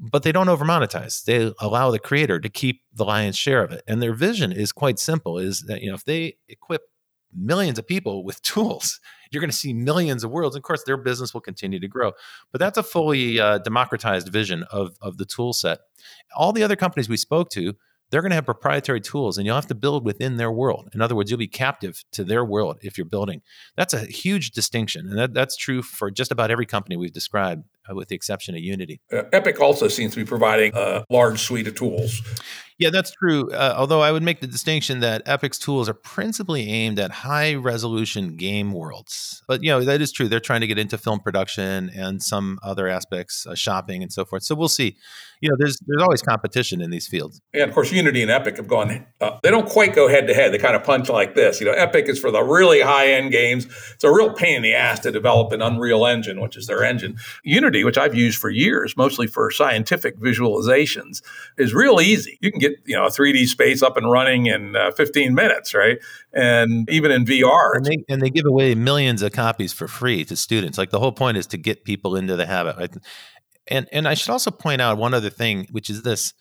but 0.00 0.22
they 0.22 0.32
don't 0.32 0.48
over 0.48 0.64
monetize. 0.64 1.22
They 1.24 1.52
allow 1.60 1.90
the 1.90 1.98
creator 1.98 2.40
to 2.40 2.48
keep 2.48 2.82
the 2.92 3.04
lion's 3.04 3.36
share 3.36 3.62
of 3.62 3.70
it. 3.70 3.84
And 3.86 4.02
their 4.02 4.14
vision 4.14 4.50
is 4.50 4.72
quite 4.72 4.98
simple: 4.98 5.38
is 5.38 5.62
that 5.68 5.82
you 5.82 5.88
know 5.88 5.94
if 5.94 6.04
they 6.04 6.36
equip 6.48 6.82
millions 7.34 7.78
of 7.78 7.86
people 7.86 8.24
with 8.24 8.42
tools. 8.42 9.00
You're 9.30 9.40
going 9.40 9.50
to 9.50 9.56
see 9.56 9.72
millions 9.72 10.24
of 10.24 10.30
worlds. 10.30 10.56
And 10.56 10.60
of 10.60 10.66
course, 10.66 10.82
their 10.84 10.96
business 10.96 11.32
will 11.32 11.40
continue 11.40 11.78
to 11.78 11.88
grow. 11.88 12.12
But 12.50 12.58
that's 12.58 12.78
a 12.78 12.82
fully 12.82 13.38
uh, 13.38 13.58
democratized 13.58 14.28
vision 14.28 14.64
of, 14.70 14.96
of 15.00 15.18
the 15.18 15.24
tool 15.24 15.52
set. 15.52 15.78
All 16.36 16.52
the 16.52 16.64
other 16.64 16.76
companies 16.76 17.08
we 17.08 17.16
spoke 17.16 17.50
to, 17.50 17.74
they're 18.10 18.22
going 18.22 18.30
to 18.30 18.36
have 18.36 18.44
proprietary 18.44 19.00
tools 19.00 19.38
and 19.38 19.46
you'll 19.46 19.54
have 19.54 19.68
to 19.68 19.74
build 19.74 20.04
within 20.04 20.36
their 20.36 20.50
world. 20.50 20.88
In 20.94 21.00
other 21.00 21.14
words, 21.14 21.30
you'll 21.30 21.38
be 21.38 21.46
captive 21.46 22.02
to 22.10 22.24
their 22.24 22.44
world 22.44 22.78
if 22.82 22.98
you're 22.98 23.04
building. 23.04 23.40
That's 23.76 23.94
a 23.94 24.00
huge 24.00 24.50
distinction. 24.50 25.06
And 25.06 25.16
that, 25.16 25.32
that's 25.32 25.56
true 25.56 25.80
for 25.80 26.10
just 26.10 26.32
about 26.32 26.50
every 26.50 26.66
company 26.66 26.96
we've 26.96 27.12
described, 27.12 27.62
uh, 27.88 27.94
with 27.94 28.08
the 28.08 28.14
exception 28.14 28.54
of 28.54 28.60
Unity. 28.60 29.00
Uh, 29.12 29.22
Epic 29.32 29.60
also 29.60 29.88
seems 29.88 30.12
to 30.14 30.20
be 30.20 30.26
providing 30.26 30.72
a 30.74 31.04
large 31.10 31.40
suite 31.40 31.66
of 31.66 31.74
tools. 31.74 32.22
Yeah, 32.80 32.88
that's 32.88 33.10
true. 33.10 33.50
Uh, 33.52 33.74
although 33.76 34.00
I 34.00 34.10
would 34.10 34.22
make 34.22 34.40
the 34.40 34.46
distinction 34.46 35.00
that 35.00 35.20
Epic's 35.26 35.58
tools 35.58 35.86
are 35.86 35.94
principally 35.94 36.66
aimed 36.70 36.98
at 36.98 37.10
high 37.10 37.54
resolution 37.54 38.36
game 38.36 38.72
worlds. 38.72 39.42
But, 39.46 39.62
you 39.62 39.68
know, 39.68 39.84
that 39.84 40.00
is 40.00 40.10
true. 40.12 40.28
They're 40.28 40.40
trying 40.40 40.62
to 40.62 40.66
get 40.66 40.78
into 40.78 40.96
film 40.96 41.20
production 41.20 41.90
and 41.94 42.22
some 42.22 42.58
other 42.62 42.88
aspects, 42.88 43.46
uh, 43.46 43.54
shopping 43.54 44.02
and 44.02 44.10
so 44.10 44.24
forth. 44.24 44.44
So 44.44 44.54
we'll 44.54 44.68
see. 44.68 44.96
You 45.42 45.50
know, 45.50 45.56
there's 45.58 45.78
there's 45.86 46.02
always 46.02 46.20
competition 46.22 46.82
in 46.82 46.90
these 46.90 47.06
fields. 47.06 47.40
And 47.54 47.62
of 47.62 47.72
course, 47.72 47.90
Unity 47.92 48.20
and 48.20 48.30
Epic 48.30 48.56
have 48.56 48.68
gone, 48.68 49.06
uh, 49.20 49.38
they 49.42 49.50
don't 49.50 49.68
quite 49.68 49.94
go 49.94 50.06
head 50.06 50.26
to 50.26 50.34
head. 50.34 50.52
They 50.52 50.58
kind 50.58 50.76
of 50.76 50.84
punch 50.84 51.08
like 51.08 51.34
this. 51.34 51.60
You 51.60 51.66
know, 51.66 51.72
Epic 51.72 52.08
is 52.08 52.18
for 52.18 52.30
the 52.30 52.42
really 52.42 52.80
high 52.80 53.12
end 53.12 53.30
games. 53.30 53.66
It's 53.94 54.04
a 54.04 54.12
real 54.12 54.34
pain 54.34 54.56
in 54.56 54.62
the 54.62 54.74
ass 54.74 55.00
to 55.00 55.10
develop 55.10 55.52
an 55.52 55.62
Unreal 55.62 56.06
Engine, 56.06 56.40
which 56.42 56.58
is 56.58 56.66
their 56.66 56.84
engine. 56.84 57.16
Unity, 57.42 57.69
which 57.84 57.98
I've 57.98 58.14
used 58.14 58.38
for 58.38 58.50
years, 58.50 58.96
mostly 58.96 59.26
for 59.26 59.50
scientific 59.50 60.18
visualizations, 60.18 61.22
is 61.58 61.74
real 61.74 62.00
easy. 62.00 62.38
You 62.40 62.50
can 62.50 62.60
get 62.60 62.72
you 62.84 62.96
know 62.96 63.06
a 63.06 63.10
3D 63.10 63.46
space 63.46 63.82
up 63.82 63.96
and 63.96 64.10
running 64.10 64.46
in 64.46 64.76
uh, 64.76 64.90
15 64.92 65.34
minutes, 65.34 65.74
right? 65.74 65.98
And 66.32 66.88
even 66.90 67.10
in 67.10 67.24
VR, 67.24 67.76
and 67.76 67.86
they, 67.86 68.04
and 68.08 68.22
they 68.22 68.30
give 68.30 68.46
away 68.46 68.74
millions 68.74 69.22
of 69.22 69.32
copies 69.32 69.72
for 69.72 69.88
free 69.88 70.24
to 70.24 70.36
students. 70.36 70.78
Like 70.78 70.90
the 70.90 71.00
whole 71.00 71.12
point 71.12 71.36
is 71.36 71.46
to 71.48 71.56
get 71.56 71.84
people 71.84 72.16
into 72.16 72.36
the 72.36 72.46
habit. 72.46 72.76
Right? 72.76 72.96
And 73.68 73.88
and 73.92 74.08
I 74.08 74.14
should 74.14 74.30
also 74.30 74.50
point 74.50 74.80
out 74.80 74.98
one 74.98 75.14
other 75.14 75.30
thing, 75.30 75.66
which 75.70 75.90
is 75.90 76.02
this. 76.02 76.34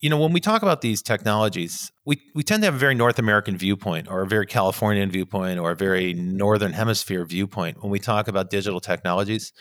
You 0.00 0.08
know, 0.08 0.20
when 0.20 0.32
we 0.32 0.38
talk 0.38 0.62
about 0.62 0.80
these 0.80 1.02
technologies, 1.02 1.90
we, 2.06 2.22
we 2.32 2.44
tend 2.44 2.62
to 2.62 2.66
have 2.66 2.74
a 2.76 2.78
very 2.78 2.94
North 2.94 3.18
American 3.18 3.58
viewpoint 3.58 4.06
or 4.08 4.22
a 4.22 4.28
very 4.28 4.46
Californian 4.46 5.10
viewpoint 5.10 5.58
or 5.58 5.72
a 5.72 5.74
very 5.74 6.14
Northern 6.14 6.72
Hemisphere 6.72 7.24
viewpoint 7.24 7.82
when 7.82 7.90
we 7.90 7.98
talk 7.98 8.28
about 8.28 8.48
digital 8.48 8.78
technologies. 8.78 9.52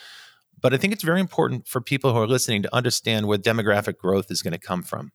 But 0.60 0.74
I 0.74 0.78
think 0.78 0.93
it's 0.93 1.03
very 1.03 1.20
important 1.20 1.68
for 1.68 1.82
people 1.82 2.14
who 2.14 2.20
are 2.20 2.28
listening 2.28 2.64
to 2.64 2.76
understand 2.76 3.28
where 3.28 3.38
demographic 3.38 3.97
growth 3.97 4.32
is 4.32 4.41
going 4.41 4.53
to 4.53 4.60
come 4.60 4.84
from. 4.84 5.12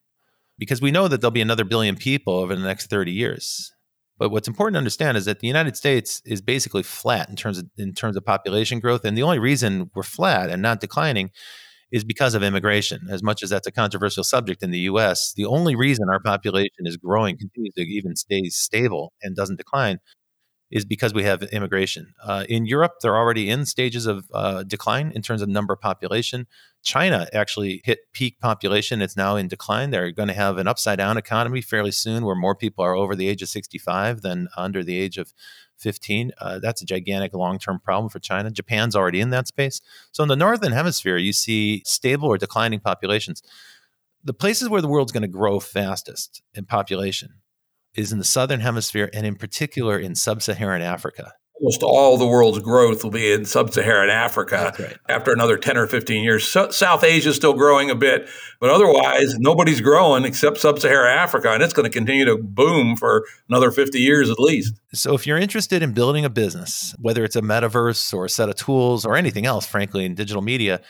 Because 0.59 0.81
we 0.81 0.91
know 0.91 1.09
that 1.09 1.21
there'll 1.21 1.33
be 1.33 1.41
another 1.41 1.65
billion 1.65 1.97
people 1.97 2.35
over 2.35 2.55
the 2.55 2.63
next 2.63 2.89
30 2.89 3.11
years. 3.11 3.73
But 4.19 4.31
what's 4.31 4.47
important 4.47 4.75
to 4.75 4.79
understand 4.79 5.17
is 5.17 5.25
that 5.25 5.41
the 5.41 5.49
United 5.49 5.77
States 5.77 6.23
is 6.25 6.41
basically 6.41 6.85
flat 6.85 7.29
in 7.29 7.35
terms 7.35 7.59
of 7.59 7.67
in 7.77 7.93
terms 7.93 8.17
of 8.17 8.25
population 8.25 8.79
growth. 8.79 9.05
And 9.05 9.17
the 9.17 9.23
only 9.23 9.41
reason 9.41 9.91
we're 9.95 10.05
flat 10.05 10.51
and 10.51 10.63
not 10.63 10.81
declining 10.81 11.31
is 11.91 12.05
because 12.05 12.35
of 12.35 12.43
immigration. 12.43 13.09
As 13.11 13.23
much 13.23 13.43
as 13.43 13.51
that's 13.51 13.67
a 13.67 13.73
controversial 13.73 14.23
subject 14.25 14.63
in 14.63 14.71
the 14.71 14.81
US, 14.81 15.33
the 15.35 15.45
only 15.45 15.75
reason 15.75 16.07
our 16.11 16.21
population 16.21 16.87
is 16.87 16.97
growing, 16.97 17.37
continues 17.37 17.75
to 17.75 17.83
even 17.83 18.15
stay 18.15 18.45
stable 18.45 19.13
and 19.23 19.35
doesn't 19.35 19.57
decline 19.57 19.99
is 20.73 20.87
because 20.87 21.13
we 21.13 21.23
have 21.23 21.43
immigration. 21.45 22.15
Uh, 22.25 22.45
in 22.49 22.65
Europe, 22.65 22.95
they're 23.03 23.17
already 23.17 23.51
in 23.51 23.67
stages 23.67 24.07
of 24.07 24.25
uh, 24.33 24.63
decline 24.63 25.13
in 25.15 25.21
terms 25.21 25.43
of 25.43 25.49
number 25.49 25.75
of 25.75 25.81
population. 25.81 26.47
China 26.83 27.29
actually 27.35 27.83
hit 27.85 28.01
peak 28.15 28.41
population. 28.41 29.03
It's 29.03 29.17
now 29.17 29.37
in 29.37 29.49
decline. 29.49 29.91
They're 29.91 30.11
going 30.11 30.29
to 30.29 30.35
have 30.35 30.57
an 30.57 30.67
upside 30.67 30.97
down 30.97 31.19
economy 31.19 31.61
fairly 31.61 31.93
soon 31.93 32.25
where 32.25 32.35
more 32.35 32.57
people 32.57 32.83
are 32.83 32.97
over 32.97 33.15
the 33.15 33.29
age 33.29 33.43
of 33.43 33.51
65 33.51 34.23
than 34.23 34.49
under 34.57 34.83
the 34.83 34.99
age 34.99 35.19
of 35.19 35.35
15. 35.77 36.33
Uh, 36.41 36.59
that's 36.59 36.81
a 36.81 36.87
gigantic 36.87 37.35
long 37.35 37.59
term 37.59 37.79
problem 37.79 38.09
for 38.09 38.19
China. 38.19 38.51
Japan's 38.51 38.97
already 38.97 39.21
in 39.21 39.29
that 39.29 39.47
space. 39.47 39.83
So 40.11 40.23
in 40.23 40.31
the 40.31 40.37
Northern 40.37 40.73
Hemisphere, 40.73 41.19
you 41.19 41.35
see 41.35 41.83
stable 41.85 42.29
or 42.29 42.39
declining 42.39 42.81
populations. 42.81 43.43
The 44.25 44.33
places 44.33 44.71
where 44.71 44.81
the 44.81 44.89
world's 44.89 45.13
going 45.13 45.23
to 45.23 45.29
grow 45.29 45.61
fastest 45.61 46.43
in 46.55 46.65
population 46.65 47.42
is 47.95 48.13
in 48.13 48.19
the 48.19 48.25
southern 48.25 48.61
hemisphere 48.61 49.11
and 49.13 49.27
in 49.27 49.37
particular 49.37 49.99
in 49.99 50.15
sub-Saharan 50.15 50.83
Africa. 50.83 51.35
Almost 51.61 51.83
all 51.85 52.19
the 52.19 52.27
world's 52.27 52.59
growth 52.59 53.05
will 53.05 53.13
be 53.13 53.31
in 53.31 53.45
sub-Saharan 53.45 54.11
Africa 54.11 54.75
right. 54.79 54.97
after 55.09 55.33
another 55.33 55.57
10 55.57 55.77
or 55.77 55.87
15 55.87 56.25
years. 56.25 56.43
So, 56.43 56.71
South 56.71 57.05
Asia 57.05 57.29
is 57.29 57.37
still 57.37 57.53
growing 57.53 57.89
a 57.89 57.95
bit, 57.95 58.29
but 58.59 58.71
otherwise 58.71 59.37
nobody's 59.39 59.81
growing 59.81 60.25
except 60.25 60.59
sub-Saharan 60.59 61.17
Africa 61.17 61.53
and 61.53 61.63
it's 61.63 61.73
going 61.73 61.85
to 61.85 61.91
continue 61.91 62.25
to 62.25 62.37
boom 62.37 62.97
for 62.97 63.25
another 63.49 63.71
50 63.71 64.01
years 64.01 64.29
at 64.29 64.41
least. 64.41 64.75
So 64.93 65.15
if 65.15 65.25
you're 65.25 65.39
interested 65.39 65.83
in 65.83 65.93
building 65.93 66.25
a 66.25 66.31
business, 66.31 66.97
whether 66.99 67.23
it's 67.23 67.37
a 67.37 67.43
metaverse 67.43 68.13
or 68.13 68.25
a 68.25 68.31
set 68.31 68.49
of 68.49 68.57
tools 68.57 69.05
or 69.05 69.17
anything 69.17 69.47
else 69.47 69.65
frankly 69.65 70.05
in 70.05 70.17
digital 70.17 70.43
media, 70.43 70.81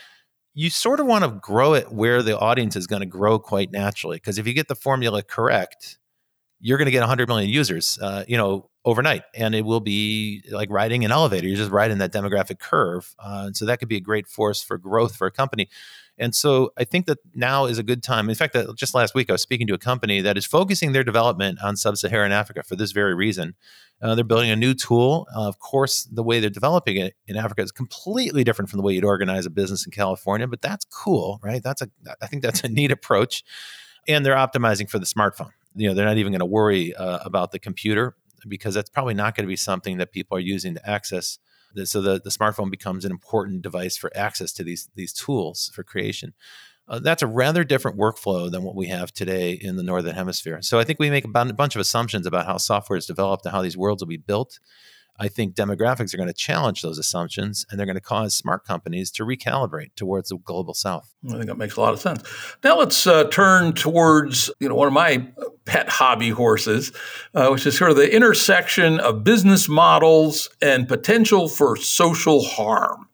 you 0.55 0.69
sort 0.69 0.99
of 0.99 1.07
want 1.07 1.23
to 1.23 1.39
grow 1.41 1.73
it 1.73 1.91
where 1.91 2.21
the 2.21 2.37
audience 2.37 2.75
is 2.75 2.87
going 2.87 3.01
to 3.01 3.07
grow 3.07 3.39
quite 3.39 3.71
naturally 3.71 4.17
because 4.17 4.37
if 4.37 4.47
you 4.47 4.53
get 4.53 4.67
the 4.67 4.75
formula 4.75 5.23
correct, 5.23 5.97
you're 6.63 6.77
going 6.77 6.85
to 6.85 6.91
get 6.91 7.01
100 7.01 7.27
million 7.27 7.49
users, 7.49 7.99
uh, 8.01 8.23
you 8.25 8.37
know, 8.37 8.69
overnight, 8.85 9.23
and 9.35 9.53
it 9.53 9.65
will 9.65 9.81
be 9.81 10.41
like 10.49 10.69
riding 10.69 11.03
an 11.03 11.11
elevator. 11.11 11.45
You're 11.45 11.57
just 11.57 11.71
riding 11.71 11.97
that 11.97 12.13
demographic 12.13 12.59
curve, 12.59 13.13
uh, 13.19 13.43
and 13.47 13.57
so 13.57 13.65
that 13.65 13.79
could 13.79 13.89
be 13.89 13.97
a 13.97 14.01
great 14.01 14.27
force 14.27 14.63
for 14.63 14.77
growth 14.77 15.13
for 15.13 15.27
a 15.27 15.31
company. 15.31 15.67
And 16.17 16.33
so 16.33 16.71
I 16.77 16.85
think 16.85 17.07
that 17.07 17.17
now 17.35 17.65
is 17.65 17.79
a 17.79 17.83
good 17.83 18.01
time. 18.01 18.29
In 18.29 18.35
fact, 18.35 18.53
that 18.53 18.73
just 18.77 18.93
last 18.93 19.13
week 19.13 19.29
I 19.29 19.33
was 19.33 19.41
speaking 19.41 19.67
to 19.67 19.73
a 19.73 19.77
company 19.77 20.21
that 20.21 20.37
is 20.37 20.45
focusing 20.45 20.93
their 20.93 21.03
development 21.03 21.59
on 21.61 21.75
sub-Saharan 21.75 22.31
Africa 22.31 22.63
for 22.63 22.77
this 22.77 22.91
very 22.91 23.13
reason. 23.13 23.55
Uh, 24.01 24.15
they're 24.15 24.23
building 24.23 24.51
a 24.51 24.55
new 24.55 24.73
tool. 24.73 25.27
Uh, 25.35 25.47
of 25.47 25.59
course, 25.59 26.03
the 26.03 26.23
way 26.23 26.39
they're 26.39 26.49
developing 26.49 26.97
it 26.97 27.15
in 27.27 27.35
Africa 27.35 27.61
is 27.61 27.71
completely 27.71 28.43
different 28.43 28.69
from 28.69 28.77
the 28.77 28.83
way 28.83 28.93
you'd 28.93 29.03
organize 29.03 29.45
a 29.45 29.49
business 29.49 29.85
in 29.85 29.91
California, 29.91 30.47
but 30.47 30.61
that's 30.61 30.85
cool, 30.85 31.39
right? 31.43 31.61
That's 31.61 31.81
a 31.81 31.89
I 32.21 32.27
think 32.27 32.41
that's 32.41 32.63
a 32.63 32.69
neat 32.69 32.91
approach. 32.91 33.43
And 34.07 34.25
they're 34.25 34.35
optimizing 34.35 34.89
for 34.89 34.99
the 34.99 35.05
smartphone 35.05 35.51
you 35.75 35.87
know 35.87 35.93
they're 35.93 36.05
not 36.05 36.17
even 36.17 36.31
going 36.31 36.39
to 36.39 36.45
worry 36.45 36.95
uh, 36.95 37.19
about 37.23 37.51
the 37.51 37.59
computer 37.59 38.15
because 38.47 38.73
that's 38.73 38.89
probably 38.89 39.13
not 39.13 39.35
going 39.35 39.45
to 39.45 39.49
be 39.49 39.55
something 39.55 39.97
that 39.97 40.11
people 40.11 40.37
are 40.37 40.41
using 40.41 40.73
to 40.75 40.89
access 40.89 41.39
so 41.85 42.01
the, 42.01 42.21
the 42.23 42.29
smartphone 42.29 42.69
becomes 42.69 43.05
an 43.05 43.11
important 43.11 43.61
device 43.61 43.97
for 43.97 44.11
access 44.15 44.51
to 44.53 44.63
these 44.63 44.89
these 44.95 45.13
tools 45.13 45.71
for 45.73 45.83
creation. 45.83 46.33
Uh, 46.87 46.99
that's 46.99 47.23
a 47.23 47.27
rather 47.27 47.63
different 47.63 47.97
workflow 47.97 48.51
than 48.51 48.61
what 48.61 48.75
we 48.75 48.87
have 48.87 49.13
today 49.13 49.53
in 49.53 49.77
the 49.77 49.83
northern 49.83 50.15
hemisphere. 50.15 50.61
So 50.61 50.79
i 50.79 50.83
think 50.83 50.99
we 50.99 51.09
make 51.09 51.25
a 51.25 51.29
bunch 51.29 51.75
of 51.75 51.81
assumptions 51.81 52.27
about 52.27 52.45
how 52.45 52.57
software 52.57 52.97
is 52.97 53.05
developed 53.05 53.45
and 53.45 53.53
how 53.53 53.61
these 53.61 53.77
worlds 53.77 54.03
will 54.03 54.09
be 54.09 54.17
built 54.17 54.59
I 55.19 55.27
think 55.27 55.53
demographics 55.53 56.13
are 56.13 56.17
going 56.17 56.27
to 56.27 56.33
challenge 56.33 56.81
those 56.81 56.97
assumptions 56.97 57.65
and 57.69 57.79
they're 57.79 57.85
going 57.85 57.95
to 57.95 58.01
cause 58.01 58.35
smart 58.35 58.65
companies 58.65 59.11
to 59.11 59.23
recalibrate 59.23 59.93
towards 59.95 60.29
the 60.29 60.37
global 60.37 60.73
south. 60.73 61.13
I 61.27 61.33
think 61.33 61.45
that 61.45 61.57
makes 61.57 61.75
a 61.75 61.81
lot 61.81 61.93
of 61.93 61.99
sense. 61.99 62.23
Now 62.63 62.79
let's 62.79 63.05
uh, 63.05 63.25
turn 63.25 63.73
towards 63.73 64.49
you 64.59 64.67
know 64.67 64.75
one 64.75 64.87
of 64.87 64.93
my 64.93 65.27
pet 65.65 65.87
hobby 65.87 66.29
horses, 66.29 66.91
uh, 67.35 67.49
which 67.49 67.65
is 67.65 67.77
sort 67.77 67.91
of 67.91 67.97
the 67.97 68.13
intersection 68.13 68.99
of 68.99 69.23
business 69.23 69.69
models 69.69 70.49
and 70.61 70.87
potential 70.87 71.47
for 71.47 71.77
social 71.77 72.43
harm. 72.43 73.07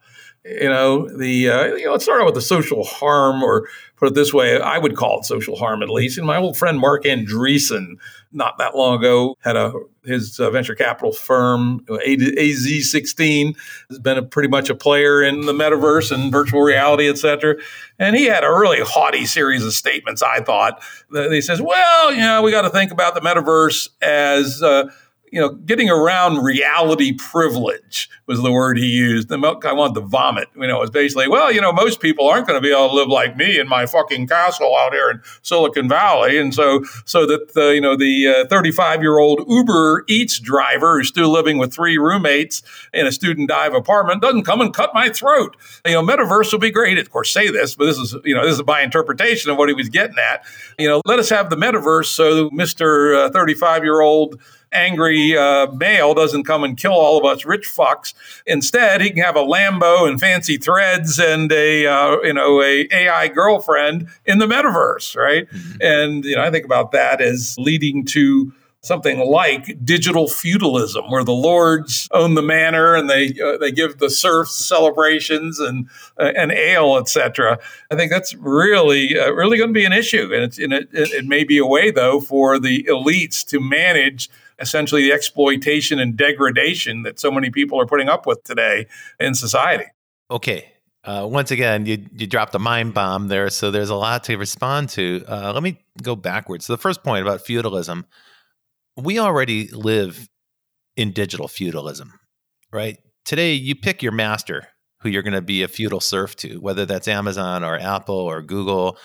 You 0.46 0.70
know 0.70 1.08
the 1.18 1.50
uh, 1.50 1.66
you 1.76 1.86
know 1.86 1.92
let's 1.92 2.06
start 2.06 2.22
out 2.22 2.26
with 2.26 2.36
the 2.36 2.42
social 2.42 2.86
harm, 2.86 3.44
or 3.44 3.68
put 3.98 4.08
it 4.08 4.16
this 4.16 4.34
way, 4.34 4.60
I 4.60 4.78
would 4.78 4.96
call 4.96 5.20
it 5.20 5.26
social 5.26 5.58
harm 5.58 5.84
at 5.84 5.90
least. 5.90 6.18
And 6.18 6.26
my 6.26 6.38
old 6.38 6.58
friend 6.58 6.80
Marc 6.80 7.04
Andreessen 7.04 7.96
not 8.32 8.58
that 8.58 8.76
long 8.76 8.98
ago 8.98 9.36
had 9.42 9.56
a 9.56 9.74
his 10.06 10.40
uh, 10.40 10.50
venture 10.50 10.76
capital 10.76 11.12
firm 11.12 11.82
AZ16 11.90 13.56
has 13.90 14.00
been 14.00 14.18
a, 14.18 14.24
pretty 14.24 14.50
much 14.50 14.70
a 14.70 14.76
player 14.76 15.22
in 15.22 15.42
the 15.42 15.54
metaverse 15.54 16.12
and 16.12 16.32
virtual 16.32 16.62
reality, 16.62 17.08
et 17.10 17.18
cetera. 17.18 17.56
And 18.00 18.16
he 18.16 18.26
had 18.26 18.44
a 18.44 18.50
really 18.50 18.80
haughty 18.82 19.26
series 19.26 19.66
of 19.66 19.74
statements. 19.74 20.22
I 20.22 20.40
thought 20.42 20.82
he 21.12 21.42
says, 21.42 21.62
"Well, 21.62 22.12
you 22.12 22.22
know, 22.22 22.42
we 22.42 22.52
got 22.52 22.62
to 22.64 22.70
think 22.70 22.92
about 22.92 23.14
the 23.16 23.22
metaverse 23.22 23.90
as." 24.02 24.62
Uh, 24.64 24.90
you 25.32 25.40
know, 25.40 25.50
getting 25.50 25.90
around 25.90 26.44
reality 26.44 27.14
privilege 27.14 28.10
was 28.26 28.42
the 28.42 28.52
word 28.52 28.78
he 28.78 28.86
used. 28.86 29.32
I 29.32 29.38
wanted 29.38 29.96
to 29.96 30.02
vomit. 30.02 30.48
You 30.56 30.68
know, 30.68 30.78
it 30.78 30.82
was 30.82 30.90
basically, 30.90 31.28
well, 31.28 31.52
you 31.52 31.62
know, 31.62 31.72
most 31.72 32.00
people 32.00 32.28
aren't 32.28 32.48
going 32.48 32.62
to 32.62 32.62
be 32.62 32.72
able 32.72 32.90
to 32.90 32.96
live 32.96 33.08
like 33.08 33.36
me 33.38 33.60
in 33.60 33.68
my 33.68 33.86
fucking 33.86 34.28
castle 34.28 34.76
out 34.78 34.94
here 34.94 35.10
in 35.10 35.22
Silicon 35.42 35.90
Valley, 35.90 36.38
and 36.38 36.54
so 36.54 36.84
so 37.06 37.26
that 37.26 37.54
the 37.54 37.74
you 37.74 37.82
know 37.82 37.96
the 37.96 38.48
35 38.50 39.00
uh, 39.00 39.02
year 39.02 39.20
old 39.20 39.44
Uber 39.48 40.06
Eats 40.08 40.40
driver 40.40 40.98
who's 40.98 41.08
still 41.08 41.30
living 41.30 41.58
with 41.58 41.74
three 41.74 41.98
roommates 41.98 42.62
in 42.94 43.08
a 43.08 43.12
student 43.12 43.50
dive 43.50 43.74
apartment 43.74 44.22
doesn't 44.22 44.44
come 44.44 44.62
and 44.62 44.74
cut 44.74 44.94
my 44.94 45.10
throat. 45.10 45.56
You 45.86 45.94
know, 45.94 46.04
metaverse 46.04 46.52
will 46.52 46.60
be 46.60 46.72
great. 46.72 46.98
Of 46.98 47.10
course, 47.10 47.32
say 47.32 47.50
this, 47.50 47.76
but 47.76 47.86
this 47.86 47.98
is 47.98 48.16
you 48.24 48.36
know 48.36 48.46
this 48.46 48.56
is 48.56 48.66
my 48.66 48.82
interpretation 48.82 49.52
of 49.52 49.58
what 49.58 49.70
he 49.70 49.76
was 49.76 49.90
getting 49.90 50.18
at. 50.18 50.46
You 50.78 50.88
know, 50.88 51.02
let 51.06 51.20
us 51.20 51.30
have 51.30 51.50
the 51.50 51.56
metaverse 51.56 52.06
so 52.06 52.50
35 52.50 53.62
uh, 53.62 53.84
year 53.84 54.02
old 54.02 54.40
angry 54.72 55.38
uh, 55.38 55.72
male 55.72 56.14
doesn't 56.14 56.44
come 56.44 56.64
and 56.64 56.78
kill 56.78 56.94
all 56.94 57.18
of 57.18 57.26
us 57.26 57.46
rich 57.46 57.68
fucks. 57.68 58.14
Instead, 58.46 59.02
he 59.02 59.10
can 59.10 59.24
have 59.24 59.36
a 59.36 59.44
Lambo 59.44 60.08
and 60.08 60.20
fancy 60.20 60.58
threads 60.58 61.20
and 61.20 61.52
a 61.52 61.86
uh, 61.86 62.18
you 62.24 62.34
know 62.34 62.62
a 62.62 62.88
AI 62.92 63.28
girlfriend 63.28 64.08
in 64.26 64.40
the 64.40 64.48
metaverse, 64.48 65.16
right? 65.16 65.50
Mm-hmm. 65.50 65.78
And 65.82 66.26
you 66.26 66.36
know, 66.36 66.44
I 66.44 66.52
think 66.52 66.66
about 66.66 66.92
that 66.92 67.22
as 67.22 67.56
leading 67.58 68.06
to 68.08 68.54
something 68.82 69.20
like 69.20 69.84
digital 69.84 70.28
feudalism, 70.28 71.10
where 71.10 71.24
the 71.24 71.34
lords 71.34 72.08
own 72.12 72.36
the 72.36 72.42
manor 72.42 72.96
and 72.96 73.10
they 73.10 73.34
uh, 73.44 73.58
they 73.58 73.72
give 73.72 73.98
the 73.98 74.10
serfs 74.10 74.54
celebrations 74.54 75.60
and 75.60 75.90
uh, 76.18 76.32
and 76.36 76.52
ale, 76.52 76.98
etc. 76.98 77.60
I 77.92 77.96
think 77.96 78.12
that's 78.12 78.34
really 78.36 79.20
uh, 79.20 79.32
really 79.32 79.58
going 79.58 79.70
to 79.70 79.74
be 79.74 79.86
an 79.86 79.94
issue, 79.94 80.32
and, 80.34 80.44
it's, 80.44 80.58
and 80.58 80.74
it, 80.74 80.90
it 80.94 81.26
may 81.26 81.44
be 81.44 81.58
a 81.58 81.66
way 81.66 81.92
though 81.92 82.20
for 82.20 82.60
the 82.60 82.84
elites 82.84 83.46
to 83.48 83.60
manage 83.60 84.30
essentially 84.60 85.04
the 85.04 85.12
exploitation 85.12 86.00
and 86.00 86.16
degradation 86.16 87.04
that 87.04 87.20
so 87.20 87.32
many 87.32 87.50
people 87.50 87.80
are 87.80 87.86
putting 87.86 88.10
up 88.10 88.26
with 88.26 88.44
today 88.44 88.88
in 89.20 89.34
society. 89.34 89.86
Okay. 90.30 90.72
Uh, 91.04 91.26
once 91.30 91.50
again, 91.50 91.86
you, 91.86 92.06
you 92.14 92.28
dropped 92.28 92.54
a 92.54 92.60
mind 92.60 92.94
bomb 92.94 93.30
there, 93.30 93.50
so 93.50 93.72
there's 93.72 93.90
a 93.90 93.96
lot 93.96 94.26
to 94.26 94.36
respond 94.36 94.90
to. 94.90 95.24
Uh, 95.28 95.54
let 95.54 95.64
me 95.64 95.80
go 96.04 96.16
backwards. 96.16 96.66
So, 96.66 96.74
the 96.74 96.78
first 96.78 97.04
point 97.04 97.26
about 97.26 97.42
feudalism 97.42 98.06
we 99.00 99.20
already 99.20 99.68
live 99.68 100.30
in 100.96 101.12
digital 101.12 101.48
feudalism, 101.48 102.20
right? 102.72 102.98
Today, 103.26 103.54
you 103.54 103.76
pick 103.76 104.04
your 104.04 104.12
master 104.12 104.68
who 105.02 105.10
you're 105.10 105.24
going 105.24 105.34
to 105.34 105.42
be 105.42 105.64
a 105.64 105.68
feudal 105.68 106.02
serf 106.02 106.36
to, 106.38 106.58
whether 106.58 106.86
that's 106.86 107.08
Amazon 107.08 107.64
or 107.64 107.78
Apple 107.80 108.16
or 108.16 108.42
Google 108.42 108.98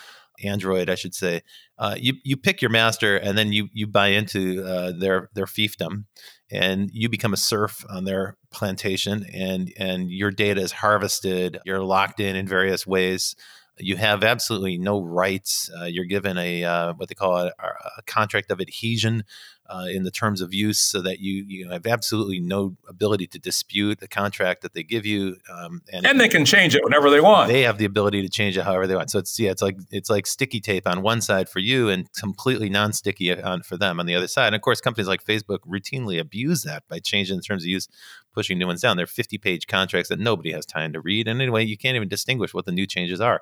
Android, 0.44 0.90
I 0.90 0.94
should 0.94 1.14
say. 1.14 1.42
Uh, 1.78 1.96
you 1.98 2.14
you 2.22 2.36
pick 2.36 2.62
your 2.62 2.70
master, 2.70 3.16
and 3.16 3.36
then 3.36 3.52
you 3.52 3.68
you 3.72 3.86
buy 3.86 4.08
into 4.08 4.64
uh, 4.64 4.92
their 4.96 5.30
their 5.34 5.46
fiefdom, 5.46 6.04
and 6.50 6.90
you 6.92 7.08
become 7.08 7.32
a 7.32 7.38
serf 7.38 7.84
on 7.88 8.04
their 8.04 8.36
plantation, 8.50 9.26
and 9.32 9.72
and 9.76 10.10
your 10.10 10.30
data 10.30 10.60
is 10.60 10.72
harvested. 10.72 11.58
You're 11.64 11.82
locked 11.82 12.20
in 12.20 12.36
in 12.36 12.46
various 12.46 12.86
ways. 12.86 13.34
You 13.78 13.96
have 13.96 14.22
absolutely 14.22 14.78
no 14.78 15.02
rights. 15.02 15.68
Uh, 15.76 15.86
you're 15.86 16.04
given 16.04 16.38
a 16.38 16.62
uh, 16.62 16.92
what 16.94 17.08
they 17.08 17.14
call 17.16 17.36
a, 17.36 17.52
a 17.98 18.02
contract 18.06 18.50
of 18.52 18.60
adhesion, 18.60 19.24
uh, 19.66 19.86
in 19.90 20.04
the 20.04 20.10
terms 20.10 20.40
of 20.40 20.52
use 20.52 20.78
so 20.78 21.00
that 21.00 21.20
you 21.20 21.44
you 21.46 21.70
have 21.70 21.86
absolutely 21.86 22.38
no 22.38 22.76
ability 22.88 23.26
to 23.26 23.38
dispute 23.38 23.98
the 23.98 24.08
contract 24.08 24.60
that 24.62 24.74
they 24.74 24.82
give 24.82 25.06
you 25.06 25.36
um, 25.50 25.80
and, 25.92 26.06
and 26.06 26.20
they 26.20 26.28
can 26.28 26.44
change 26.44 26.74
it 26.74 26.84
whenever 26.84 27.08
they 27.08 27.20
want. 27.20 27.48
They 27.48 27.62
have 27.62 27.78
the 27.78 27.86
ability 27.86 28.22
to 28.22 28.28
change 28.28 28.58
it 28.58 28.64
however 28.64 28.86
they 28.86 28.94
want. 28.94 29.10
So 29.10 29.18
it's 29.18 29.38
yeah 29.38 29.50
it's 29.50 29.62
like 29.62 29.78
it's 29.90 30.10
like 30.10 30.26
sticky 30.26 30.60
tape 30.60 30.86
on 30.86 31.02
one 31.02 31.20
side 31.20 31.48
for 31.48 31.60
you 31.60 31.88
and 31.88 32.12
completely 32.12 32.68
non-sticky 32.68 33.42
on 33.42 33.62
for 33.62 33.76
them 33.76 33.98
on 34.00 34.06
the 34.06 34.14
other 34.14 34.28
side. 34.28 34.48
And 34.48 34.56
of 34.56 34.62
course 34.62 34.80
companies 34.80 35.08
like 35.08 35.24
facebook 35.24 35.60
routinely 35.60 36.20
abuse 36.20 36.62
that 36.62 36.82
by 36.88 36.98
changing 36.98 37.36
the 37.36 37.42
terms 37.42 37.64
of 37.64 37.68
use 37.68 37.88
pushing 38.34 38.58
new 38.58 38.66
ones 38.66 38.82
down. 38.82 38.96
They're 38.96 39.06
50 39.06 39.38
page 39.38 39.66
contracts 39.66 40.08
that 40.10 40.18
nobody 40.18 40.52
has 40.52 40.66
time 40.66 40.92
to 40.92 41.00
read. 41.00 41.26
And 41.26 41.40
anyway 41.40 41.64
you 41.64 41.78
can't 41.78 41.96
even 41.96 42.08
distinguish 42.08 42.52
what 42.52 42.66
the 42.66 42.72
new 42.72 42.86
changes 42.86 43.20
are 43.20 43.40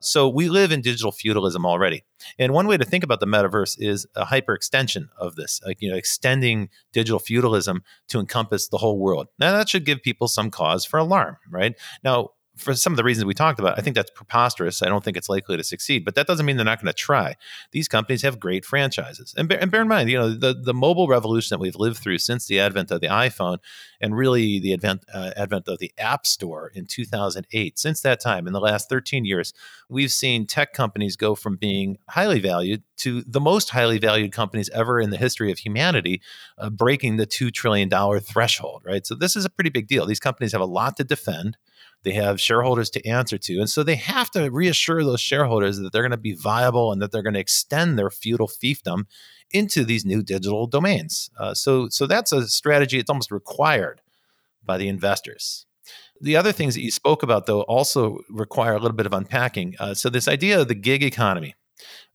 so 0.00 0.28
we 0.28 0.48
live 0.48 0.72
in 0.72 0.80
digital 0.80 1.12
feudalism 1.12 1.66
already. 1.66 2.04
And 2.38 2.52
one 2.52 2.66
way 2.66 2.76
to 2.76 2.84
think 2.84 3.04
about 3.04 3.20
the 3.20 3.26
metaverse 3.26 3.76
is 3.78 4.06
a 4.16 4.24
hyperextension 4.24 5.08
of 5.18 5.36
this, 5.36 5.60
like 5.64 5.80
you 5.80 5.90
know, 5.90 5.96
extending 5.96 6.70
digital 6.92 7.18
feudalism 7.18 7.82
to 8.08 8.18
encompass 8.18 8.68
the 8.68 8.78
whole 8.78 8.98
world. 8.98 9.28
Now 9.38 9.52
that 9.52 9.68
should 9.68 9.84
give 9.84 10.02
people 10.02 10.28
some 10.28 10.50
cause 10.50 10.84
for 10.84 10.98
alarm, 10.98 11.36
right? 11.50 11.74
Now, 12.02 12.30
for 12.60 12.74
some 12.74 12.92
of 12.92 12.96
the 12.96 13.04
reasons 13.04 13.24
we 13.24 13.34
talked 13.34 13.58
about, 13.58 13.78
I 13.78 13.82
think 13.82 13.96
that's 13.96 14.10
preposterous. 14.10 14.82
I 14.82 14.86
don't 14.86 15.02
think 15.02 15.16
it's 15.16 15.28
likely 15.28 15.56
to 15.56 15.64
succeed, 15.64 16.04
but 16.04 16.14
that 16.14 16.26
doesn't 16.26 16.44
mean 16.44 16.56
they're 16.56 16.64
not 16.64 16.80
going 16.80 16.92
to 16.92 16.92
try. 16.92 17.36
These 17.72 17.88
companies 17.88 18.22
have 18.22 18.38
great 18.38 18.64
franchises, 18.64 19.34
and 19.36 19.48
bear, 19.48 19.58
and 19.60 19.70
bear 19.70 19.82
in 19.82 19.88
mind, 19.88 20.10
you 20.10 20.18
know, 20.18 20.30
the 20.30 20.54
the 20.54 20.74
mobile 20.74 21.08
revolution 21.08 21.54
that 21.54 21.60
we've 21.60 21.76
lived 21.76 21.98
through 21.98 22.18
since 22.18 22.46
the 22.46 22.60
advent 22.60 22.90
of 22.90 23.00
the 23.00 23.08
iPhone, 23.08 23.58
and 24.00 24.16
really 24.16 24.60
the 24.60 24.72
advent 24.72 25.04
uh, 25.12 25.32
advent 25.36 25.68
of 25.68 25.78
the 25.78 25.92
App 25.98 26.26
Store 26.26 26.70
in 26.74 26.86
2008. 26.86 27.78
Since 27.78 28.00
that 28.02 28.20
time, 28.20 28.46
in 28.46 28.52
the 28.52 28.60
last 28.60 28.88
13 28.88 29.24
years, 29.24 29.52
we've 29.88 30.12
seen 30.12 30.46
tech 30.46 30.72
companies 30.72 31.16
go 31.16 31.34
from 31.34 31.56
being 31.56 31.98
highly 32.08 32.40
valued 32.40 32.82
to 32.98 33.22
the 33.22 33.40
most 33.40 33.70
highly 33.70 33.98
valued 33.98 34.32
companies 34.32 34.68
ever 34.70 35.00
in 35.00 35.10
the 35.10 35.16
history 35.16 35.50
of 35.50 35.58
humanity, 35.58 36.20
uh, 36.58 36.68
breaking 36.68 37.16
the 37.16 37.26
two 37.26 37.50
trillion 37.50 37.88
dollar 37.88 38.20
threshold. 38.20 38.82
Right, 38.84 39.06
so 39.06 39.14
this 39.14 39.36
is 39.36 39.44
a 39.44 39.50
pretty 39.50 39.70
big 39.70 39.88
deal. 39.88 40.06
These 40.06 40.20
companies 40.20 40.52
have 40.52 40.60
a 40.60 40.66
lot 40.66 40.96
to 40.98 41.04
defend. 41.04 41.56
They 42.02 42.12
have 42.12 42.40
shareholders 42.40 42.88
to 42.90 43.06
answer 43.06 43.36
to. 43.38 43.58
And 43.58 43.68
so 43.68 43.82
they 43.82 43.96
have 43.96 44.30
to 44.30 44.48
reassure 44.50 45.04
those 45.04 45.20
shareholders 45.20 45.78
that 45.78 45.92
they're 45.92 46.02
going 46.02 46.10
to 46.12 46.16
be 46.16 46.34
viable 46.34 46.92
and 46.92 47.02
that 47.02 47.12
they're 47.12 47.22
going 47.22 47.34
to 47.34 47.40
extend 47.40 47.98
their 47.98 48.10
feudal 48.10 48.48
fiefdom 48.48 49.04
into 49.50 49.84
these 49.84 50.04
new 50.04 50.22
digital 50.22 50.66
domains. 50.66 51.30
Uh, 51.38 51.52
so, 51.54 51.88
so 51.88 52.06
that's 52.06 52.32
a 52.32 52.48
strategy 52.48 52.98
It's 52.98 53.10
almost 53.10 53.30
required 53.30 54.00
by 54.64 54.78
the 54.78 54.88
investors. 54.88 55.66
The 56.20 56.36
other 56.36 56.52
things 56.52 56.74
that 56.74 56.82
you 56.82 56.90
spoke 56.90 57.22
about, 57.22 57.46
though, 57.46 57.62
also 57.62 58.18
require 58.28 58.74
a 58.74 58.78
little 58.78 58.96
bit 58.96 59.06
of 59.06 59.12
unpacking. 59.12 59.74
Uh, 59.78 59.94
so, 59.94 60.10
this 60.10 60.28
idea 60.28 60.60
of 60.60 60.68
the 60.68 60.74
gig 60.74 61.02
economy, 61.02 61.54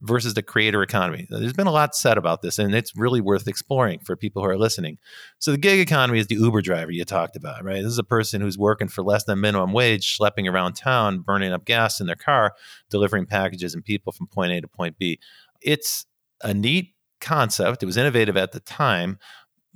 versus 0.01 0.33
the 0.33 0.43
creator 0.43 0.81
economy. 0.83 1.27
There's 1.29 1.53
been 1.53 1.67
a 1.67 1.71
lot 1.71 1.95
said 1.95 2.17
about 2.17 2.41
this, 2.41 2.59
and 2.59 2.73
it's 2.75 2.95
really 2.95 3.21
worth 3.21 3.47
exploring 3.47 3.99
for 3.99 4.15
people 4.15 4.41
who 4.41 4.49
are 4.49 4.57
listening. 4.57 4.97
So, 5.39 5.51
the 5.51 5.57
gig 5.57 5.79
economy 5.79 6.19
is 6.19 6.27
the 6.27 6.35
Uber 6.35 6.61
driver 6.61 6.91
you 6.91 7.05
talked 7.05 7.35
about, 7.35 7.63
right? 7.63 7.81
This 7.81 7.91
is 7.91 7.99
a 7.99 8.03
person 8.03 8.41
who's 8.41 8.57
working 8.57 8.87
for 8.87 9.03
less 9.03 9.23
than 9.23 9.41
minimum 9.41 9.73
wage, 9.73 10.17
schlepping 10.17 10.51
around 10.51 10.73
town, 10.73 11.19
burning 11.19 11.53
up 11.53 11.65
gas 11.65 11.99
in 11.99 12.07
their 12.07 12.15
car, 12.15 12.53
delivering 12.89 13.25
packages 13.25 13.73
and 13.73 13.83
people 13.83 14.11
from 14.11 14.27
point 14.27 14.51
A 14.51 14.61
to 14.61 14.67
point 14.67 14.97
B. 14.97 15.19
It's 15.61 16.05
a 16.41 16.53
neat 16.53 16.93
concept. 17.21 17.81
It 17.81 17.85
was 17.85 17.97
innovative 17.97 18.37
at 18.37 18.51
the 18.51 18.59
time, 18.59 19.17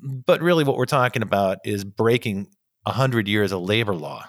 but 0.02 0.42
really, 0.42 0.64
what 0.64 0.78
we're 0.78 0.86
talking 0.86 1.22
about 1.22 1.60
is 1.66 1.84
breaking 1.84 2.48
100 2.84 3.28
years 3.28 3.52
of 3.52 3.62
labor 3.62 3.96
law 3.96 4.26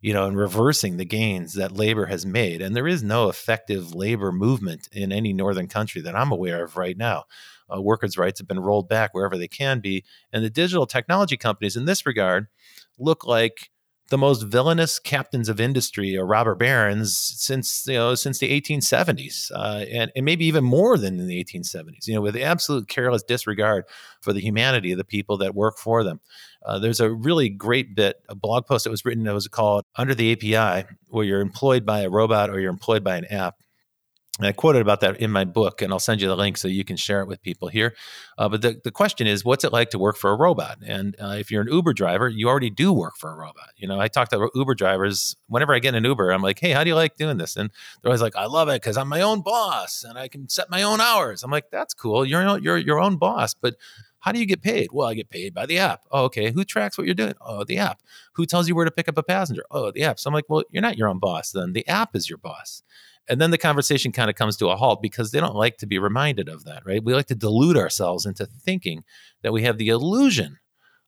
you 0.00 0.12
know, 0.12 0.26
and 0.26 0.36
reversing 0.36 0.96
the 0.96 1.04
gains 1.04 1.54
that 1.54 1.72
labor 1.72 2.06
has 2.06 2.24
made. 2.24 2.62
And 2.62 2.74
there 2.74 2.88
is 2.88 3.02
no 3.02 3.28
effective 3.28 3.94
labor 3.94 4.32
movement 4.32 4.88
in 4.92 5.12
any 5.12 5.32
northern 5.32 5.68
country 5.68 6.00
that 6.02 6.16
I'm 6.16 6.32
aware 6.32 6.64
of 6.64 6.76
right 6.76 6.96
now. 6.96 7.24
Uh, 7.72 7.80
workers' 7.80 8.18
rights 8.18 8.40
have 8.40 8.48
been 8.48 8.60
rolled 8.60 8.88
back 8.88 9.14
wherever 9.14 9.36
they 9.36 9.48
can 9.48 9.80
be. 9.80 10.04
And 10.32 10.42
the 10.42 10.50
digital 10.50 10.86
technology 10.86 11.36
companies, 11.36 11.76
in 11.76 11.84
this 11.84 12.06
regard, 12.06 12.48
look 12.98 13.26
like 13.26 13.70
the 14.10 14.18
most 14.18 14.42
villainous 14.42 14.98
captains 14.98 15.48
of 15.48 15.60
industry 15.60 16.16
or 16.16 16.26
robber 16.26 16.54
barons 16.54 17.16
since 17.16 17.86
you 17.86 17.94
know 17.94 18.14
since 18.14 18.38
the 18.38 18.60
1870s 18.60 19.50
uh, 19.54 19.84
and, 19.90 20.12
and 20.14 20.24
maybe 20.24 20.44
even 20.44 20.64
more 20.64 20.98
than 20.98 21.18
in 21.18 21.26
the 21.26 21.42
1870s 21.42 22.06
you 22.06 22.14
know 22.14 22.20
with 22.20 22.36
absolute 22.36 22.88
careless 22.88 23.22
disregard 23.22 23.84
for 24.20 24.32
the 24.32 24.40
humanity 24.40 24.92
of 24.92 24.98
the 24.98 25.04
people 25.04 25.38
that 25.38 25.54
work 25.54 25.78
for 25.78 26.04
them. 26.04 26.20
Uh, 26.66 26.78
there's 26.78 27.00
a 27.00 27.10
really 27.10 27.48
great 27.48 27.94
bit 27.94 28.16
a 28.28 28.34
blog 28.34 28.66
post 28.66 28.84
that 28.84 28.90
was 28.90 29.04
written 29.04 29.24
that 29.24 29.32
was 29.32 29.48
called 29.48 29.84
under 29.96 30.14
the 30.14 30.32
api 30.32 30.86
where 31.08 31.24
you're 31.24 31.40
employed 31.40 31.86
by 31.86 32.00
a 32.00 32.10
robot 32.10 32.50
or 32.50 32.60
you're 32.60 32.70
employed 32.70 33.02
by 33.02 33.16
an 33.16 33.24
app 33.26 33.62
and 34.40 34.46
I 34.46 34.52
quoted 34.52 34.80
about 34.80 35.00
that 35.00 35.20
in 35.20 35.30
my 35.30 35.44
book, 35.44 35.82
and 35.82 35.92
I'll 35.92 35.98
send 36.00 36.22
you 36.22 36.26
the 36.26 36.34
link 36.34 36.56
so 36.56 36.66
you 36.66 36.82
can 36.82 36.96
share 36.96 37.20
it 37.20 37.28
with 37.28 37.42
people 37.42 37.68
here. 37.68 37.94
Uh, 38.38 38.48
but 38.48 38.62
the, 38.62 38.80
the 38.82 38.90
question 38.90 39.26
is, 39.26 39.44
what's 39.44 39.64
it 39.64 39.72
like 39.72 39.90
to 39.90 39.98
work 39.98 40.16
for 40.16 40.30
a 40.30 40.34
robot? 40.34 40.78
And 40.82 41.14
uh, 41.20 41.36
if 41.38 41.50
you're 41.50 41.60
an 41.60 41.68
Uber 41.70 41.92
driver, 41.92 42.26
you 42.26 42.48
already 42.48 42.70
do 42.70 42.90
work 42.90 43.18
for 43.18 43.30
a 43.30 43.36
robot. 43.36 43.68
You 43.76 43.86
know, 43.86 44.00
I 44.00 44.08
talk 44.08 44.30
to 44.30 44.50
Uber 44.54 44.76
drivers 44.76 45.36
whenever 45.48 45.74
I 45.74 45.78
get 45.78 45.94
an 45.94 46.04
Uber. 46.04 46.30
I'm 46.30 46.40
like, 46.40 46.58
hey, 46.58 46.70
how 46.70 46.82
do 46.82 46.88
you 46.88 46.96
like 46.96 47.16
doing 47.16 47.36
this? 47.36 47.54
And 47.54 47.70
they're 48.00 48.08
always 48.08 48.22
like, 48.22 48.34
I 48.34 48.46
love 48.46 48.70
it 48.70 48.80
because 48.80 48.96
I'm 48.96 49.08
my 49.08 49.20
own 49.20 49.42
boss 49.42 50.04
and 50.08 50.18
I 50.18 50.26
can 50.28 50.48
set 50.48 50.70
my 50.70 50.84
own 50.84 51.02
hours. 51.02 51.42
I'm 51.42 51.50
like, 51.50 51.70
that's 51.70 51.92
cool. 51.92 52.24
You're 52.24 52.58
you're 52.60 52.78
your 52.78 52.98
own 52.98 53.18
boss, 53.18 53.52
but 53.52 53.74
how 54.20 54.32
do 54.32 54.38
you 54.38 54.46
get 54.46 54.62
paid? 54.62 54.88
Well, 54.90 55.08
I 55.08 55.14
get 55.14 55.28
paid 55.28 55.52
by 55.52 55.66
the 55.66 55.78
app. 55.78 56.02
Oh, 56.10 56.24
okay. 56.24 56.50
Who 56.50 56.64
tracks 56.64 56.96
what 56.96 57.06
you're 57.06 57.14
doing? 57.14 57.34
Oh, 57.42 57.64
the 57.64 57.78
app. 57.78 58.00
Who 58.34 58.46
tells 58.46 58.68
you 58.68 58.74
where 58.74 58.84
to 58.84 58.90
pick 58.90 59.08
up 59.08 59.18
a 59.18 59.22
passenger? 59.22 59.64
Oh, 59.70 59.90
the 59.90 60.04
app. 60.04 60.18
So 60.18 60.28
I'm 60.28 60.34
like, 60.34 60.44
well, 60.48 60.62
you're 60.70 60.82
not 60.82 60.98
your 60.98 61.08
own 61.08 61.18
boss 61.18 61.50
then. 61.50 61.72
The 61.72 61.86
app 61.88 62.16
is 62.16 62.28
your 62.28 62.38
boss 62.38 62.82
And 63.30 63.40
then 63.40 63.52
the 63.52 63.58
conversation 63.58 64.10
kind 64.10 64.28
of 64.28 64.34
comes 64.34 64.56
to 64.56 64.68
a 64.68 64.76
halt 64.76 65.00
because 65.00 65.30
they 65.30 65.38
don't 65.38 65.54
like 65.54 65.78
to 65.78 65.86
be 65.86 65.98
reminded 66.00 66.48
of 66.48 66.64
that, 66.64 66.84
right? 66.84 67.02
We 67.02 67.14
like 67.14 67.26
to 67.26 67.36
delude 67.36 67.76
ourselves 67.76 68.26
into 68.26 68.44
thinking 68.44 69.04
that 69.42 69.52
we 69.52 69.62
have 69.62 69.78
the 69.78 69.88
illusion 69.88 70.58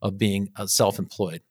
of 0.00 0.18
being 0.18 0.50
uh, 0.56 0.66
self 0.66 1.00
employed. 1.00 1.42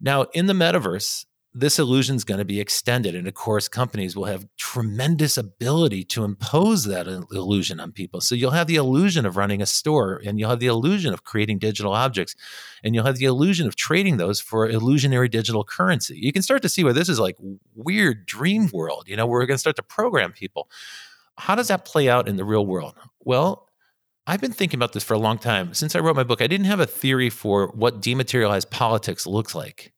Now, 0.00 0.22
in 0.34 0.46
the 0.46 0.52
metaverse, 0.52 1.26
this 1.52 1.80
illusion 1.80 2.14
is 2.14 2.24
going 2.24 2.38
to 2.38 2.44
be 2.44 2.60
extended. 2.60 3.14
And 3.14 3.26
of 3.26 3.34
course, 3.34 3.66
companies 3.66 4.14
will 4.14 4.26
have 4.26 4.46
tremendous 4.56 5.36
ability 5.36 6.04
to 6.04 6.22
impose 6.22 6.84
that 6.84 7.08
illusion 7.08 7.80
on 7.80 7.90
people. 7.90 8.20
So 8.20 8.36
you'll 8.36 8.52
have 8.52 8.68
the 8.68 8.76
illusion 8.76 9.26
of 9.26 9.36
running 9.36 9.60
a 9.60 9.66
store, 9.66 10.22
and 10.24 10.38
you'll 10.38 10.50
have 10.50 10.60
the 10.60 10.68
illusion 10.68 11.12
of 11.12 11.24
creating 11.24 11.58
digital 11.58 11.92
objects, 11.92 12.36
and 12.84 12.94
you'll 12.94 13.06
have 13.06 13.16
the 13.16 13.24
illusion 13.24 13.66
of 13.66 13.74
trading 13.74 14.16
those 14.16 14.40
for 14.40 14.68
illusionary 14.68 15.28
digital 15.28 15.64
currency. 15.64 16.16
You 16.20 16.32
can 16.32 16.42
start 16.42 16.62
to 16.62 16.68
see 16.68 16.84
where 16.84 16.92
this 16.92 17.08
is 17.08 17.18
like 17.18 17.36
weird 17.74 18.26
dream 18.26 18.68
world, 18.72 19.04
you 19.08 19.16
know, 19.16 19.26
where 19.26 19.40
we're 19.40 19.46
going 19.46 19.56
to 19.56 19.58
start 19.58 19.76
to 19.76 19.82
program 19.82 20.32
people. 20.32 20.70
How 21.36 21.56
does 21.56 21.68
that 21.68 21.84
play 21.84 22.08
out 22.08 22.28
in 22.28 22.36
the 22.36 22.44
real 22.44 22.64
world? 22.64 22.94
Well, 23.24 23.66
I've 24.26 24.40
been 24.40 24.52
thinking 24.52 24.78
about 24.78 24.92
this 24.92 25.02
for 25.02 25.14
a 25.14 25.18
long 25.18 25.38
time. 25.38 25.74
Since 25.74 25.96
I 25.96 25.98
wrote 25.98 26.14
my 26.14 26.22
book, 26.22 26.40
I 26.40 26.46
didn't 26.46 26.66
have 26.66 26.78
a 26.78 26.86
theory 26.86 27.30
for 27.30 27.68
what 27.68 28.00
dematerialized 28.00 28.70
politics 28.70 29.26
looks 29.26 29.54
like. 29.54 29.92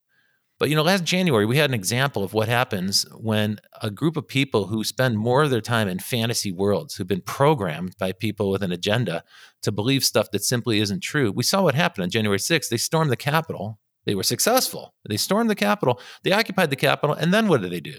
But 0.63 0.71
you 0.71 0.77
know, 0.77 0.85
last 0.85 1.03
January 1.03 1.45
we 1.45 1.57
had 1.57 1.71
an 1.71 1.75
example 1.75 2.23
of 2.23 2.35
what 2.35 2.47
happens 2.47 3.05
when 3.17 3.59
a 3.83 3.91
group 3.91 4.17
of 4.17 4.29
people 4.29 4.69
who 4.69 4.85
spend 4.85 5.19
more 5.19 5.43
of 5.43 5.51
their 5.51 5.61
time 5.61 5.89
in 5.89 5.99
fantasy 5.99 6.53
worlds, 6.53 6.95
who've 6.95 7.05
been 7.05 7.21
programmed 7.21 7.97
by 7.99 8.13
people 8.13 8.49
with 8.49 8.63
an 8.63 8.71
agenda 8.71 9.25
to 9.63 9.73
believe 9.73 10.05
stuff 10.05 10.31
that 10.31 10.45
simply 10.45 10.79
isn't 10.79 11.03
true. 11.03 11.33
We 11.33 11.43
saw 11.43 11.63
what 11.63 11.75
happened 11.75 12.05
on 12.05 12.11
January 12.11 12.39
6th. 12.39 12.69
They 12.69 12.77
stormed 12.77 13.11
the 13.11 13.17
Capitol. 13.17 13.81
They 14.07 14.15
were 14.15 14.23
successful. 14.23 14.95
They 15.09 15.17
stormed 15.17 15.51
the 15.51 15.57
Capitol. 15.57 16.01
They 16.23 16.31
occupied 16.31 16.71
the 16.71 16.77
Capitol, 16.77 17.17
and 17.17 17.35
then 17.35 17.49
what 17.49 17.61
did 17.61 17.73
they 17.73 17.81
do? 17.81 17.97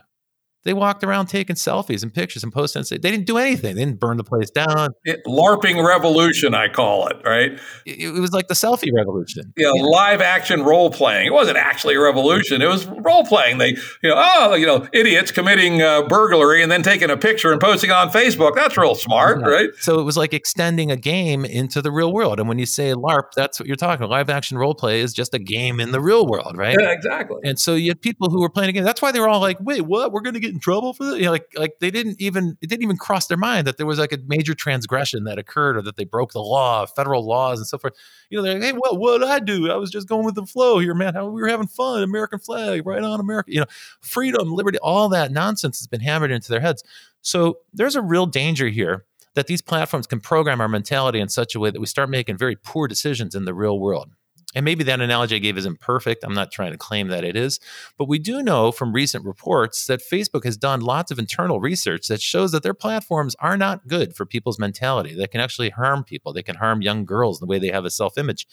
They 0.66 0.74
walked 0.74 1.04
around 1.04 1.28
taking 1.28 1.56
selfies 1.56 2.04
and 2.04 2.14
pictures 2.14 2.44
and 2.44 2.52
posting. 2.52 2.84
They 2.90 2.98
didn't 2.98 3.26
do 3.26 3.38
anything. 3.38 3.76
They 3.76 3.86
didn't 3.86 4.00
burn 4.00 4.18
the 4.18 4.24
place 4.24 4.50
down. 4.50 4.90
It, 5.04 5.24
LARPing 5.26 5.86
revolution, 5.86 6.54
I 6.54 6.70
call 6.70 7.08
it. 7.08 7.18
Right? 7.26 7.60
It, 7.86 8.16
it 8.16 8.20
was 8.20 8.32
like 8.32 8.48
the 8.48 8.54
selfie 8.54 8.90
revolution. 8.94 9.54
Yeah, 9.58 9.72
you 9.74 9.82
know, 9.82 9.90
live 9.90 10.22
action 10.22 10.64
role 10.64 10.90
playing. 10.90 11.28
It 11.28 11.34
wasn't 11.34 11.58
actually 11.58 11.96
a 11.96 12.00
revolution. 12.00 12.62
It 12.62 12.68
was 12.68 12.86
role 12.86 13.26
playing. 13.26 13.58
They, 13.58 13.70
you 14.02 14.10
know, 14.10 14.16
oh, 14.18 14.54
you 14.56 14.66
know, 14.66 14.88
idiots 14.94 15.32
committing 15.32 15.82
uh, 15.82 16.04
burglary 16.04 16.64
and 16.64 16.72
then 16.72 16.82
taking 16.82 17.10
a 17.10 17.18
picture 17.18 17.52
and 17.52 17.60
posting 17.60 17.92
on 17.92 18.10
Facebook. 18.10 18.56
That's 18.56 18.78
real 18.78 18.96
smart, 18.96 19.42
yeah. 19.42 19.48
right? 19.48 19.70
So 19.80 20.00
it 20.00 20.04
was 20.04 20.18
like 20.18 20.34
extending 20.34 20.92
a 20.92 20.98
game 20.98 21.46
into 21.46 21.82
the 21.82 21.92
real 21.92 22.14
world. 22.14 22.40
And 22.40 22.48
when 22.48 22.60
you 22.60 22.66
say 22.66 22.94
LARP, 22.94 23.32
that's 23.36 23.60
what 23.60 23.68
you're 23.68 23.76
talking. 23.76 24.08
Live 24.08 24.30
action 24.30 24.58
role 24.58 24.76
play 24.76 25.02
is 25.02 25.14
just 25.14 25.34
a 25.34 25.40
game 25.40 25.80
in 25.80 25.92
the 25.92 26.02
real 26.02 26.26
world, 26.26 26.58
right? 26.58 26.78
Yeah, 26.80 26.92
exactly. 26.92 27.42
And 27.44 27.60
so 27.60 27.76
you 27.76 27.90
had 27.90 28.02
people 28.02 28.30
who 28.30 28.42
were 28.42 28.50
playing 28.50 28.70
a 28.70 28.74
game. 28.74 28.84
That's 28.84 29.02
why 29.02 29.12
they 29.12 29.20
were 29.20 29.30
all 29.30 29.42
like, 29.42 29.58
"Wait, 29.60 29.82
what? 29.82 30.12
We're 30.12 30.22
going 30.22 30.36
to 30.36 30.40
get 30.40 30.53
in 30.54 30.60
trouble 30.60 30.94
for 30.94 31.06
this? 31.06 31.18
You 31.18 31.26
know, 31.26 31.32
like 31.32 31.48
like 31.56 31.80
they 31.80 31.92
didn't 31.92 32.22
even 32.22 32.58
it 32.62 32.70
didn't 32.70 32.84
even 32.84 32.98
cross 32.98 33.28
their 33.28 33.38
mind 33.38 33.68
that 33.68 33.78
there 33.78 33.86
was 33.86 34.00
like 34.00 34.14
a 34.14 34.20
major 34.28 34.54
transgression 34.54 35.26
that 35.26 35.38
occurred 35.38 35.78
or 35.78 35.82
that 35.82 35.98
they 35.98 36.06
broke 36.06 36.32
the 36.34 36.42
law, 36.42 36.86
federal 36.86 37.26
laws 37.26 37.60
and 37.60 37.68
so 37.68 37.78
forth. 37.78 37.94
You 38.30 38.38
know, 38.38 38.44
they're 38.44 38.54
like, 38.54 38.64
hey, 38.64 38.72
what 38.72 39.00
what 39.00 39.20
did 39.20 39.30
I 39.30 39.40
do? 39.40 39.72
I 39.72 39.76
was 39.76 39.92
just 39.92 40.08
going 40.08 40.26
with 40.26 40.36
the 40.36 40.46
flow 40.46 40.80
here, 40.80 40.94
man. 40.94 41.14
How 41.14 41.28
we 41.28 41.42
were 41.42 41.50
having 41.50 41.68
fun, 41.68 42.04
American 42.04 42.40
flag, 42.40 42.86
right 42.86 43.04
on 43.04 43.20
America. 43.20 43.52
You 43.52 43.62
know, 43.62 43.68
freedom, 44.02 44.54
liberty, 44.54 44.78
all 44.80 45.10
that 45.10 45.32
nonsense 45.32 45.80
has 45.80 45.88
been 45.88 46.02
hammered 46.02 46.32
into 46.32 46.50
their 46.50 46.62
heads. 46.62 46.84
So 47.22 47.60
there's 47.74 47.96
a 47.96 48.02
real 48.02 48.26
danger 48.26 48.68
here 48.68 49.06
that 49.36 49.48
these 49.48 49.62
platforms 49.62 50.08
can 50.08 50.20
program 50.20 50.62
our 50.62 50.68
mentality 50.68 51.20
in 51.20 51.30
such 51.30 51.56
a 51.56 51.60
way 51.60 51.72
that 51.72 51.80
we 51.80 51.88
start 51.88 52.10
making 52.10 52.38
very 52.38 52.56
poor 52.56 52.88
decisions 52.88 53.36
in 53.36 53.46
the 53.46 53.54
real 53.54 53.80
world. 53.80 54.12
And 54.56 54.66
maybe 54.66 54.84
that 54.84 55.02
analogy 55.02 55.36
I 55.36 55.40
gave 55.40 55.58
isn't 55.58 55.80
perfect. 55.80 56.24
I'm 56.24 56.34
not 56.34 56.52
trying 56.52 56.72
to 56.72 56.78
claim 56.78 57.08
that 57.08 57.24
it 57.24 57.36
is. 57.36 57.60
But 57.98 58.08
we 58.08 58.20
do 58.20 58.44
know 58.44 58.72
from 58.72 58.94
recent 58.94 59.26
reports 59.26 59.88
that 59.88 60.02
Facebook 60.02 60.44
has 60.46 60.58
done 60.58 60.82
lots 60.82 61.12
of 61.12 61.20
internal 61.20 61.60
research 61.60 62.08
that 62.08 62.22
shows 62.22 62.52
that 62.52 62.64
their 62.64 62.74
platforms 62.74 63.36
are 63.40 63.58
not 63.58 63.88
good 63.88 64.16
for 64.16 64.26
people's 64.26 64.60
mentality. 64.60 65.16
They 65.16 65.28
can 65.28 65.42
actually 65.42 65.70
harm 65.70 66.04
people, 66.04 66.34
they 66.34 66.44
can 66.44 66.56
harm 66.56 66.82
young 66.82 67.06
girls 67.06 67.42
in 67.42 67.48
the 67.48 67.50
way 67.50 67.60
they 67.60 67.72
have 67.72 67.86
a 67.86 67.90
self 67.90 68.18
image. 68.18 68.48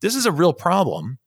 This 0.00 0.14
is 0.14 0.26
a 0.26 0.32
real 0.32 0.52
problem. 0.52 1.18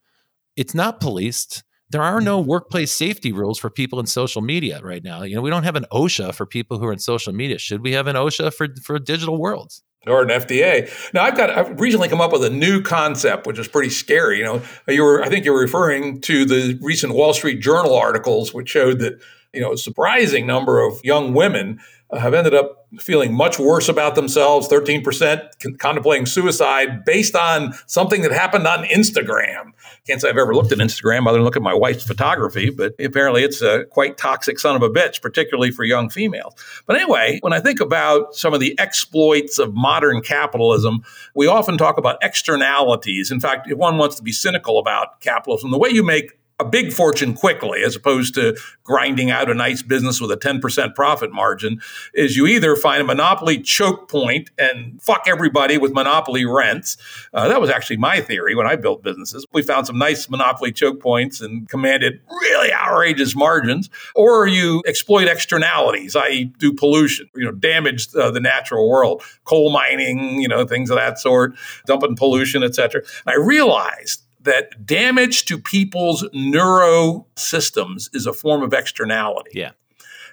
It's 0.55 0.76
not 0.76 0.99
policed. 0.99 1.64
There 1.89 2.01
are 2.01 2.22
no 2.22 2.41
mm. 2.41 2.47
workplace 2.47 2.91
safety 2.91 3.32
rules 3.32 3.59
for 3.59 3.70
people 3.70 3.99
in 3.99 4.07
social 4.07 4.41
media 4.41 4.80
right 4.82 5.03
now. 5.03 5.22
You 5.24 5.36
know, 5.36 5.41
we 5.41 5.51
don't 5.51 5.64
have 5.64 5.76
an 5.76 5.86
OSHA 5.91 6.34
for 6.34 6.45
people 6.45 6.80
who 6.80 6.86
are 6.86 6.93
in 6.93 6.99
social 6.99 7.34
media. 7.34 7.59
Should 7.59 7.84
we 7.84 7.91
have 7.91 8.07
an 8.07 8.16
OSHA 8.16 8.53
for, 8.53 8.68
for 8.84 8.97
digital 8.97 9.38
worlds? 9.38 9.84
Or 10.08 10.24
an 10.24 10.30
FDA. 10.30 10.89
Now, 11.14 11.24
I've 11.24 11.38
got 11.38 11.49
I've 11.49 11.80
recently 11.80 12.10
come 12.10 12.22
up 12.22 12.32
with 12.32 12.43
a 12.43 12.49
new 12.49 12.82
concept, 12.82 13.47
which 13.47 13.60
is 13.60 13.68
pretty 13.68 13.89
scary. 13.89 14.39
You 14.39 14.43
know, 14.45 14.62
you 14.88 15.04
were 15.04 15.24
I 15.24 15.30
think 15.30 15.45
you 15.45 15.54
were 15.54 15.62
referring 15.62 16.22
to 16.22 16.45
the 16.45 16.78
recent 16.82 17.14
Wall 17.14 17.34
Street 17.34 17.62
Journal 17.62 17.95
articles, 17.95 18.54
which 18.54 18.70
showed 18.70 18.99
that 18.99 19.20
you 19.54 19.62
know 19.62 19.74
a 19.74 19.78
surprising 19.78 20.45
number 20.45 20.82
of 20.82 20.99
young 21.04 21.34
women 21.34 21.80
have 22.18 22.34
ended 22.34 22.54
up 22.54 22.88
feeling 22.99 23.34
much 23.34 23.58
worse 23.58 23.89
about 23.89 24.16
themselves, 24.16 24.68
13% 24.68 25.78
contemplating 25.80 26.26
suicide 26.26 27.04
based 27.06 27.36
on 27.36 27.74
something 27.88 28.22
that 28.22 28.32
happened 28.32 28.68
on 28.68 28.86
Instagram. 28.86 29.72
Can't 30.06 30.22
say 30.22 30.30
I've 30.30 30.38
ever 30.38 30.54
looked 30.54 30.72
at 30.72 30.78
Instagram 30.78 31.28
other 31.28 31.38
than 31.38 31.43
look 31.43 31.56
at 31.56 31.64
my 31.64 31.74
wife's 31.74 32.06
photography, 32.06 32.70
but 32.70 32.93
apparently 32.99 33.43
it's 33.43 33.62
a 33.62 33.86
quite 33.86 34.18
toxic 34.18 34.60
son 34.60 34.76
of 34.76 34.84
a 34.84 34.89
bitch, 34.89 35.22
particularly 35.22 35.72
for 35.72 35.84
young 35.84 36.10
females. 36.10 36.54
But 36.86 36.97
anyway, 36.97 37.39
when 37.41 37.54
I 37.54 37.60
think 37.60 37.80
about 37.80 38.36
some 38.36 38.54
of 38.54 38.60
the 38.60 38.78
exploits 38.80 39.58
of 39.58 39.74
modern 39.74 40.22
capitalism, 40.22 41.04
we 41.34 41.47
often 41.47 41.78
talk 41.78 41.97
about 41.97 42.18
externalities. 42.22 43.32
In 43.32 43.39
fact, 43.39 43.70
if 43.70 43.78
one 43.78 43.97
wants 43.97 44.18
to 44.18 44.24
be 44.24 44.32
cynical 44.32 44.78
about 44.78 45.20
capitalism, 45.22 45.72
the 45.72 45.80
way 45.80 45.89
you 45.89 46.04
make 46.04 46.34
a 46.64 46.70
big 46.70 46.93
fortune 46.93 47.34
quickly 47.34 47.84
as 47.84 47.95
opposed 47.95 48.34
to 48.36 48.57
grinding 48.84 49.32
out 49.32 49.49
a 49.49 49.53
nice 49.53 49.82
business 49.82 50.20
with 50.22 50.32
a 50.32 50.38
10% 50.38 50.95
profit 50.95 51.32
margin 51.32 51.82
is 52.14 52.36
you 52.38 52.47
either 52.47 52.76
find 52.76 53.01
a 53.01 53.05
monopoly 53.05 53.59
choke 53.59 54.09
point 54.09 54.49
and 54.57 55.01
fuck 55.01 55.24
everybody 55.28 55.78
with 55.78 55.93
monopoly 55.93 56.45
rents. 56.45 56.97
Uh, 57.34 57.47
that 57.47 57.61
was 57.61 57.70
actually 57.70 57.97
my 57.97 58.20
theory 58.20 58.55
when 58.55 58.68
I 58.68 58.76
built 58.76 59.03
businesses. 59.03 59.45
We 59.53 59.61
found 59.61 59.88
some 59.88 59.97
nice 59.97 60.30
monopoly 60.30 60.72
choke 60.72 61.01
points 61.01 61.41
and 61.41 61.68
commanded 61.70 62.22
really 62.30 62.74
outrageous 62.74 63.36
margins, 63.36 63.89
or 64.16 64.47
you 64.47 64.84
exploit 64.88 65.28
externalities, 65.28 66.16
i.e., 66.16 66.45
do 66.57 66.74
pollution, 66.74 67.30
you 67.36 67.45
know, 67.45 67.51
damage 67.51 68.14
uh, 68.16 68.32
the 68.32 68.39
natural 68.39 68.89
world, 68.89 69.22
coal 69.45 69.72
mining, 69.72 70.41
you 70.41 70.47
know, 70.47 70.66
things 70.66 70.89
of 70.89 70.97
that 70.97 71.20
sort, 71.20 71.53
dumping 71.86 72.16
pollution, 72.16 72.64
et 72.64 72.74
etc. 72.74 73.03
I 73.28 73.36
realized 73.36 74.24
that 74.44 74.86
damage 74.86 75.46
to 75.46 75.58
people's 75.58 76.26
neuro 76.34 77.26
systems 77.36 78.10
is 78.14 78.26
a 78.26 78.34
form 78.34 78.62
of 78.62 78.74
externality. 78.74 79.52
Yeah. 79.54 79.72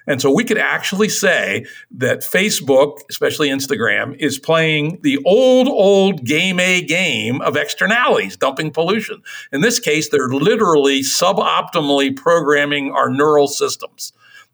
And 0.07 0.21
so 0.21 0.33
we 0.33 0.43
could 0.43 0.57
actually 0.57 1.09
say 1.09 1.65
that 1.91 2.21
Facebook, 2.21 2.99
especially 3.09 3.49
Instagram, 3.49 4.15
is 4.17 4.39
playing 4.39 4.99
the 5.03 5.19
old, 5.25 5.67
old 5.67 6.25
game 6.25 6.59
A 6.59 6.81
game 6.81 7.39
of 7.41 7.55
externalities, 7.55 8.35
dumping 8.35 8.71
pollution. 8.71 9.21
In 9.51 9.61
this 9.61 9.79
case, 9.79 10.09
they're 10.09 10.27
literally 10.27 11.01
suboptimally 11.01 12.15
programming 12.15 12.91
our 12.91 13.09
neural 13.09 13.47
systems. 13.47 14.11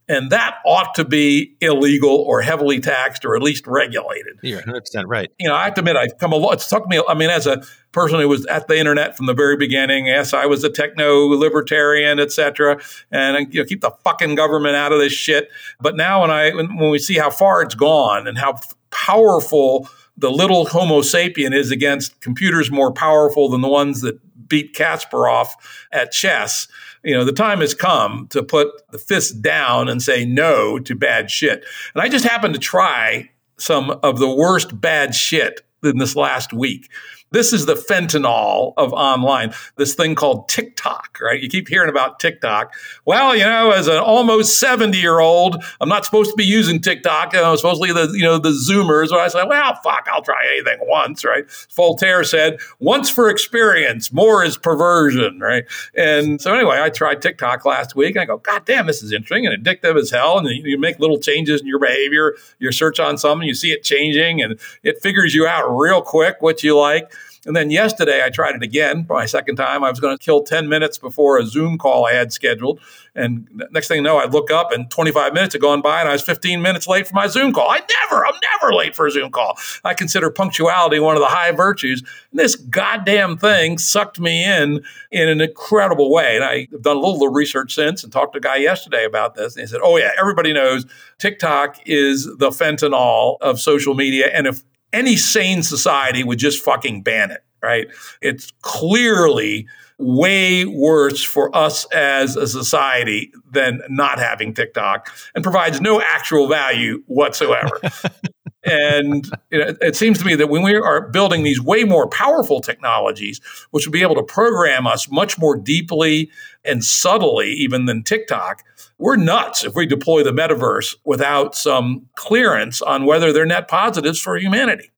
And 0.10 0.30
that 0.32 0.60
ought 0.66 0.95
to 0.95 1.03
be 1.03 1.55
illegal 1.60 2.10
or 2.10 2.41
heavily 2.41 2.80
taxed 2.80 3.26
or 3.26 3.36
at 3.36 3.41
least 3.41 3.68
regulated. 3.68 4.39
You're 4.41 4.62
100% 4.62 5.03
right. 5.05 5.30
You 5.38 5.49
know, 5.49 5.55
I 5.55 5.66
have 5.66 5.74
to 5.74 5.82
admit, 5.82 5.97
I've 5.97 6.18
come 6.18 6.32
a 6.32 6.38
lot. 6.38 6.53
It's 6.53 6.70
took 6.70 6.88
me, 6.88 7.01
I 7.08 7.14
mean, 7.14 7.30
as 7.30 7.45
a 7.45 7.62
person 7.91 8.20
who 8.20 8.30
was 8.30 8.45
at 8.45 8.68
the 8.68 8.78
internet 8.78 9.18
from 9.18 9.26
the 9.26 9.34
very 9.34 9.58
beginning, 9.58 10.08
yes, 10.08 10.34
I 10.34 10.45
was 10.45 10.64
a 10.64 10.70
techno 10.70 11.26
libertarian, 11.28 12.20
et 12.20 12.32
cetera, 12.32 12.80
and 13.12 13.53
you 13.53 13.62
know, 13.62 13.66
keep 13.66 13.82
the 13.82 13.91
fucking 14.03 14.36
government 14.36 14.76
out 14.76 14.93
of 14.93 14.99
this 14.99 15.14
shit. 15.14 15.49
But 15.82 15.97
now 15.97 16.22
when 16.22 16.32
I, 16.32 16.51
when 16.51 16.89
we 16.89 16.99
see 16.99 17.18
how 17.18 17.30
far 17.30 17.62
it's 17.62 17.76
gone 17.76 18.28
and 18.28 18.38
how 18.38 18.60
powerful 18.91 19.89
the 20.18 20.32
little 20.32 20.66
Homo 20.66 21.01
sapien 21.01 21.53
is 21.53 21.70
against 21.70 22.20
computers 22.22 22.72
more 22.72 22.91
powerful 22.91 23.49
than 23.49 23.62
the 23.62 23.68
ones 23.68 24.01
that 24.01 24.20
beat 24.47 24.74
Kasparov 24.74 25.49
at 25.91 26.12
chess, 26.12 26.68
you 27.08 27.14
know, 27.14 27.24
the 27.24 27.32
time 27.32 27.62
has 27.62 27.74
come 27.74 28.28
to 28.32 28.43
put 28.43 28.68
the 28.91 28.97
fist 28.97 29.41
down 29.41 29.88
and 29.88 30.01
say 30.01 30.26
no 30.26 30.78
to 30.80 30.93
bad 30.93 31.32
shit. 31.32 31.64
And 31.95 32.01
I 32.01 32.10
just 32.10 32.26
happened 32.26 32.53
to 32.53 32.60
try 32.60 33.30
some 33.58 33.91
of 34.03 34.20
the 34.20 34.30
worst 34.30 34.80
bad 34.82 35.16
shit 35.16 35.62
in 35.84 35.99
this 35.99 36.18
last 36.18 36.51
week. 36.51 36.89
This 37.32 37.51
is 37.51 37.65
the 37.65 37.75
fentanyl 37.75 38.73
of 38.78 38.93
online, 38.93 39.53
this 39.75 39.95
thing 39.95 40.15
called 40.15 40.47
TikTok, 40.47 41.17
right? 41.21 41.41
You 41.41 41.49
keep 41.49 41.67
hearing 41.67 41.89
about 41.89 42.19
TikTok. 42.19 42.73
Well, 43.05 43.36
you 43.36 43.43
know, 43.43 43.71
as 43.71 43.88
an 43.88 43.97
almost 43.97 44.59
70 44.59 44.97
year 44.97 45.19
old, 45.19 45.63
I'm 45.82 45.89
not 45.89 46.05
supposed 46.05 46.32
to 46.32 46.36
be 46.38 46.45
using 46.45 46.82
TikTok. 46.82 47.34
Know, 47.34 47.55
supposedly 47.55 47.91
the, 47.91 48.11
you 48.13 48.23
know, 48.23 48.38
the 48.38 48.49
Zoomers. 48.49 49.11
Or 49.11 49.19
I 49.19 49.28
said, 49.28 49.45
well, 49.45 49.75
fuck, 49.84 50.07
I'll 50.11 50.21
try 50.21 50.47
anything 50.53 50.78
once, 50.88 51.25
right? 51.25 51.45
Voltaire 51.75 52.23
said, 52.23 52.59
once 52.80 53.09
for 53.09 53.30
experience, 53.30 54.13
more 54.13 54.43
is 54.43 54.57
perversion, 54.57 55.39
right? 55.39 55.65
And 55.95 56.41
so 56.41 56.53
anyway, 56.53 56.80
I 56.82 56.89
tried 56.89 57.21
TikTok 57.21 57.65
last 57.65 57.95
week 57.95 58.15
and 58.15 58.23
I 58.23 58.25
go, 58.25 58.38
God 58.38 58.65
damn, 58.65 58.88
this 58.88 59.03
is 59.03 59.11
interesting 59.11 59.45
and 59.45 59.63
addictive 59.63 59.97
as 59.97 60.11
hell. 60.11 60.38
And 60.38 60.47
you 60.47 60.80
make 60.80 60.99
little 60.99 61.19
changes 61.19 61.61
in 61.61 61.67
your 61.67 61.80
behavior, 61.80 62.36
you 62.59 62.71
search 62.71 62.99
on 62.99 63.17
something, 63.17 63.47
you 63.47 63.53
see 63.53 63.71
it 63.71 63.84
changing 63.84 64.41
and 64.41 64.59
it 64.84 65.01
figures 65.01 65.36
you 65.36 65.45
out 65.45 65.67
real 65.67 66.01
quick 66.01 66.38
what 66.39 66.63
you 66.63 66.78
like. 66.78 67.11
And 67.48 67.56
then 67.56 67.72
yesterday, 67.72 68.22
I 68.24 68.30
tried 68.30 68.56
it 68.56 68.62
again 68.62 69.06
for 69.06 69.14
my 69.14 69.26
second 69.26 69.56
time. 69.56 69.82
I 69.82 69.89
was 69.89 70.02
going 70.02 70.16
to 70.16 70.24
kill 70.24 70.43
10 70.43 70.68
minutes 70.68 70.98
before 70.98 71.39
a 71.39 71.45
Zoom 71.45 71.78
call 71.78 72.06
I 72.06 72.12
had 72.12 72.34
scheduled. 72.34 72.82
And 73.16 73.48
next 73.72 73.88
thing 73.88 73.98
you 73.98 74.04
know, 74.04 74.18
I 74.18 74.26
look 74.26 74.52
up 74.52 74.74
and 74.74 74.91
25 74.91 75.34
minutes 75.34 75.54
had 75.54 75.62
gone 75.62 75.82
by 75.82 76.02
and 76.02 76.10
I 76.10 76.12
was 76.12 76.22
15 76.22 76.62
minutes 76.62 76.88
late 76.88 77.08
for 77.08 77.16
my 77.16 77.28
Zoom 77.28 77.54
call. 77.54 77.70
I 77.70 77.80
never, 77.80 78.26
I'm 78.26 78.36
never 78.54 78.74
late 78.74 78.95
for 78.95 79.08
a 79.08 79.12
Zoom 79.12 79.32
call. 79.32 79.58
I 79.86 79.93
consider 79.93 80.30
punctuality 80.30 81.00
one 81.00 81.16
of 81.16 81.22
the 81.22 81.28
high 81.28 81.52
virtues. 81.52 82.04
And 82.32 82.39
this 82.39 82.58
goddamn 82.58 83.38
thing 83.38 83.78
sucked 83.78 84.20
me 84.20 84.43
in 84.43 84.84
in 85.10 85.30
an 85.30 85.39
incredible 85.39 86.12
way. 86.12 86.36
And 86.36 86.43
I've 86.43 86.82
done 86.82 86.98
a 86.98 87.00
little 87.00 87.30
research 87.30 87.74
since 87.74 88.04
and 88.04 88.12
talked 88.12 88.34
to 88.34 88.39
a 88.39 88.41
guy 88.41 88.58
yesterday 88.58 89.06
about 89.06 89.36
this. 89.36 89.56
And 89.56 89.62
he 89.62 89.68
said, 89.68 89.80
Oh, 89.82 89.98
yeah, 89.98 90.12
everybody 90.20 90.52
knows 90.52 90.86
TikTok 91.18 91.80
is 91.86 92.26
the 92.26 92.50
fentanyl 92.50 93.38
of 93.39 93.62
social 93.62 93.93
media. 93.93 94.28
And 94.34 94.48
if 94.48 94.64
any 94.93 95.15
sane 95.15 95.63
society 95.63 96.23
would 96.23 96.39
just 96.39 96.63
fucking 96.63 97.03
ban 97.03 97.31
it, 97.31 97.43
right? 97.61 97.88
It's 98.21 98.51
clearly 98.61 99.67
way 99.99 100.65
worse 100.65 101.23
for 101.23 101.55
us 101.55 101.85
as 101.85 102.35
a 102.35 102.47
society 102.47 103.31
than 103.51 103.81
not 103.89 104.19
having 104.19 104.53
TikTok 104.53 105.11
and 105.33 105.43
provides 105.43 105.81
no 105.81 106.01
actual 106.01 106.47
value 106.47 107.01
whatsoever. 107.07 107.79
and 108.68 109.26
it, 109.49 109.78
it, 109.82 109.95
seems 109.95 110.20
to 110.20 110.26
me 110.26 110.36
that 110.36 110.47
when 110.47 110.61
we 110.61 110.76
are 110.76 111.09
building 111.09 111.43
these 111.43 111.61
way 111.61 111.84
more 111.84 112.07
powerful 112.07 112.59
technologies, 112.59 113.39
which 113.72 113.86
will 113.86 113.93
be 113.93 114.01
able 114.01 114.15
to 114.15 114.24
program 114.24 114.86
us 114.86 115.09
much 115.09 115.39
more 115.39 115.55
deeply 115.55 116.30
and 116.65 116.84
subtly, 116.84 117.51
even 117.51 117.86
than 117.86 118.03
TikTok, 118.03 118.63
we're 118.97 119.15
nuts 119.15 119.63
if 119.63 119.76
we 119.76 119.86
deploy 119.86 120.24
the 120.24 120.32
metaverse 120.32 120.95
without 121.05 121.55
some 121.55 122.07
clearance 122.15 122.82
on 122.82 123.05
whether 123.05 123.32
they're 123.32 123.45
net 123.45 123.68
positives 123.68 124.20
for 124.20 124.38
humanity. 124.38 124.91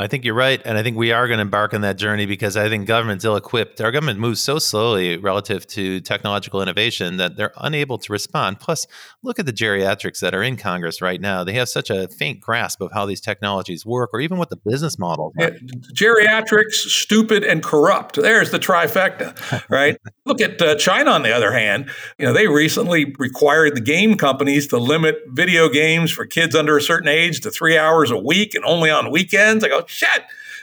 I 0.00 0.06
think 0.06 0.24
you're 0.24 0.34
right. 0.34 0.62
And 0.64 0.78
I 0.78 0.82
think 0.82 0.96
we 0.96 1.12
are 1.12 1.26
going 1.28 1.38
to 1.38 1.42
embark 1.42 1.74
on 1.74 1.82
that 1.82 1.98
journey 1.98 2.24
because 2.24 2.56
I 2.56 2.68
think 2.68 2.86
government's 2.86 3.24
ill 3.24 3.36
equipped. 3.36 3.80
Our 3.80 3.92
government 3.92 4.18
moves 4.18 4.40
so 4.40 4.58
slowly 4.58 5.18
relative 5.18 5.66
to 5.68 6.00
technological 6.00 6.62
innovation 6.62 7.18
that 7.18 7.36
they're 7.36 7.52
unable 7.58 7.98
to 7.98 8.12
respond. 8.12 8.60
Plus, 8.60 8.86
look 9.22 9.38
at 9.38 9.44
the 9.44 9.52
geriatrics 9.52 10.20
that 10.20 10.34
are 10.34 10.42
in 10.42 10.56
Congress 10.56 11.02
right 11.02 11.20
now. 11.20 11.44
They 11.44 11.52
have 11.52 11.68
such 11.68 11.90
a 11.90 12.08
faint 12.08 12.40
grasp 12.40 12.80
of 12.80 12.92
how 12.92 13.04
these 13.04 13.20
technologies 13.20 13.84
work 13.84 14.10
or 14.14 14.20
even 14.20 14.38
what 14.38 14.48
the 14.48 14.56
business 14.56 14.98
model 14.98 15.32
yeah, 15.38 15.50
Geriatrics, 15.92 16.72
stupid, 16.72 17.44
and 17.44 17.62
corrupt. 17.62 18.16
There's 18.16 18.50
the 18.50 18.58
trifecta, 18.58 19.62
right? 19.68 19.98
look 20.24 20.40
at 20.40 20.62
uh, 20.62 20.76
China, 20.76 21.10
on 21.10 21.22
the 21.22 21.34
other 21.34 21.52
hand. 21.52 21.90
You 22.18 22.26
know, 22.26 22.32
they 22.32 22.46
recently 22.46 23.14
required 23.18 23.74
the 23.74 23.80
game 23.80 24.16
companies 24.16 24.66
to 24.68 24.78
limit 24.78 25.16
video 25.26 25.68
games 25.68 26.10
for 26.10 26.24
kids 26.24 26.54
under 26.54 26.76
a 26.76 26.82
certain 26.82 27.08
age 27.08 27.40
to 27.40 27.50
three 27.50 27.76
hours 27.76 28.10
a 28.10 28.16
week 28.16 28.54
and 28.54 28.64
only 28.64 28.90
on 28.90 29.10
weekends. 29.10 29.64
I 29.64 29.68
go, 29.68 29.84
shit 29.90 30.22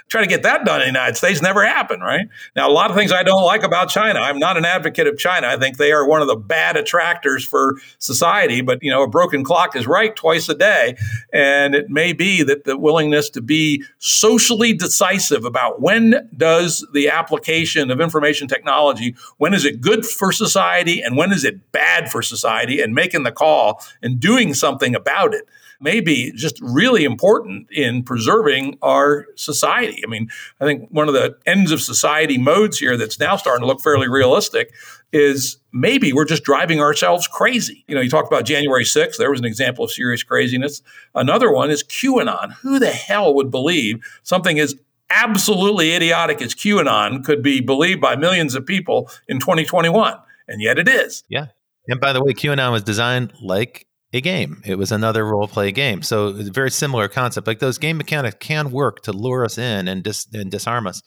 try 0.09 0.21
to 0.21 0.27
get 0.27 0.43
that 0.43 0.65
done 0.65 0.81
in 0.81 0.85
the 0.85 0.87
United 0.87 1.15
States 1.15 1.41
never 1.41 1.65
happened, 1.65 2.01
right? 2.01 2.27
Now, 2.55 2.69
a 2.69 2.71
lot 2.71 2.89
of 2.89 2.95
things 2.95 3.11
I 3.11 3.23
don't 3.23 3.43
like 3.43 3.63
about 3.63 3.89
China. 3.89 4.19
I'm 4.19 4.39
not 4.39 4.57
an 4.57 4.63
advocate 4.63 5.07
of 5.07 5.17
China. 5.17 5.47
I 5.47 5.57
think 5.57 5.77
they 5.77 5.91
are 5.91 6.07
one 6.07 6.21
of 6.21 6.27
the 6.27 6.35
bad 6.35 6.77
attractors 6.77 7.45
for 7.45 7.75
society, 7.99 8.61
but 8.61 8.81
you 8.81 8.89
know, 8.89 9.03
a 9.03 9.07
broken 9.07 9.43
clock 9.43 9.75
is 9.75 9.85
right 9.85 10.15
twice 10.15 10.47
a 10.47 10.55
day. 10.55 10.95
And 11.33 11.75
it 11.75 11.89
may 11.89 12.13
be 12.13 12.43
that 12.43 12.63
the 12.63 12.77
willingness 12.77 13.29
to 13.31 13.41
be 13.41 13.83
socially 13.99 14.73
decisive 14.73 15.43
about 15.43 15.81
when 15.81 16.29
does 16.35 16.87
the 16.93 17.09
application 17.09 17.91
of 17.91 17.99
information 17.99 18.47
technology, 18.47 19.15
when 19.37 19.53
is 19.53 19.65
it 19.65 19.81
good 19.81 20.05
for 20.05 20.31
society 20.31 21.01
and 21.01 21.17
when 21.17 21.33
is 21.33 21.43
it 21.43 21.71
bad 21.71 22.09
for 22.09 22.21
society, 22.21 22.81
and 22.81 22.93
making 22.93 23.23
the 23.23 23.31
call 23.31 23.81
and 24.01 24.19
doing 24.19 24.53
something 24.53 24.95
about 24.95 25.33
it 25.33 25.47
may 25.79 25.99
be 25.99 26.31
just 26.33 26.59
really 26.61 27.03
important 27.03 27.71
in 27.71 28.03
preserving 28.03 28.77
our 28.81 29.25
society. 29.35 30.01
I 30.05 30.09
mean, 30.09 30.29
I 30.59 30.65
think 30.65 30.89
one 30.89 31.07
of 31.07 31.13
the 31.13 31.37
ends 31.45 31.71
of 31.71 31.81
society 31.81 32.37
modes 32.37 32.77
here 32.79 32.97
that's 32.97 33.19
now 33.19 33.35
starting 33.35 33.61
to 33.61 33.67
look 33.67 33.81
fairly 33.81 34.07
realistic 34.07 34.73
is 35.13 35.57
maybe 35.71 36.11
we're 36.11 36.25
just 36.25 36.43
driving 36.43 36.81
ourselves 36.81 37.27
crazy. 37.27 37.85
You 37.87 37.95
know, 37.95 38.01
you 38.01 38.09
talked 38.09 38.27
about 38.27 38.45
January 38.45 38.83
6th, 38.83 39.17
there 39.17 39.31
was 39.31 39.39
an 39.39 39.45
example 39.45 39.85
of 39.85 39.91
serious 39.91 40.23
craziness. 40.23 40.81
Another 41.15 41.51
one 41.51 41.69
is 41.69 41.83
QAnon. 41.83 42.53
Who 42.53 42.79
the 42.79 42.91
hell 42.91 43.33
would 43.35 43.51
believe 43.51 43.99
something 44.23 44.59
as 44.59 44.75
absolutely 45.09 45.93
idiotic 45.93 46.41
as 46.41 46.53
QAnon 46.53 47.23
could 47.23 47.41
be 47.41 47.61
believed 47.61 48.01
by 48.01 48.15
millions 48.15 48.55
of 48.55 48.65
people 48.65 49.09
in 49.27 49.39
2021? 49.39 50.17
And 50.47 50.61
yet 50.61 50.77
it 50.77 50.87
is. 50.87 51.23
Yeah. 51.29 51.47
And 51.87 52.01
by 52.01 52.11
the 52.11 52.21
way, 52.21 52.33
QAnon 52.33 52.71
was 52.71 52.83
designed 52.83 53.33
like 53.41 53.86
a 54.17 54.21
game. 54.21 54.61
It 54.65 54.77
was 54.77 54.91
another 54.91 55.25
role 55.25 55.47
play 55.47 55.71
game. 55.71 56.01
So 56.01 56.27
it's 56.27 56.49
a 56.49 56.51
very 56.51 56.71
similar 56.71 57.07
concept. 57.07 57.47
Like 57.47 57.59
those 57.59 57.77
game 57.77 57.97
mechanics 57.97 58.37
can 58.39 58.71
work 58.71 59.01
to 59.03 59.13
lure 59.13 59.45
us 59.45 59.57
in 59.57 59.87
and, 59.87 60.03
dis- 60.03 60.27
and 60.33 60.51
disarm 60.51 60.87
us. 60.87 61.01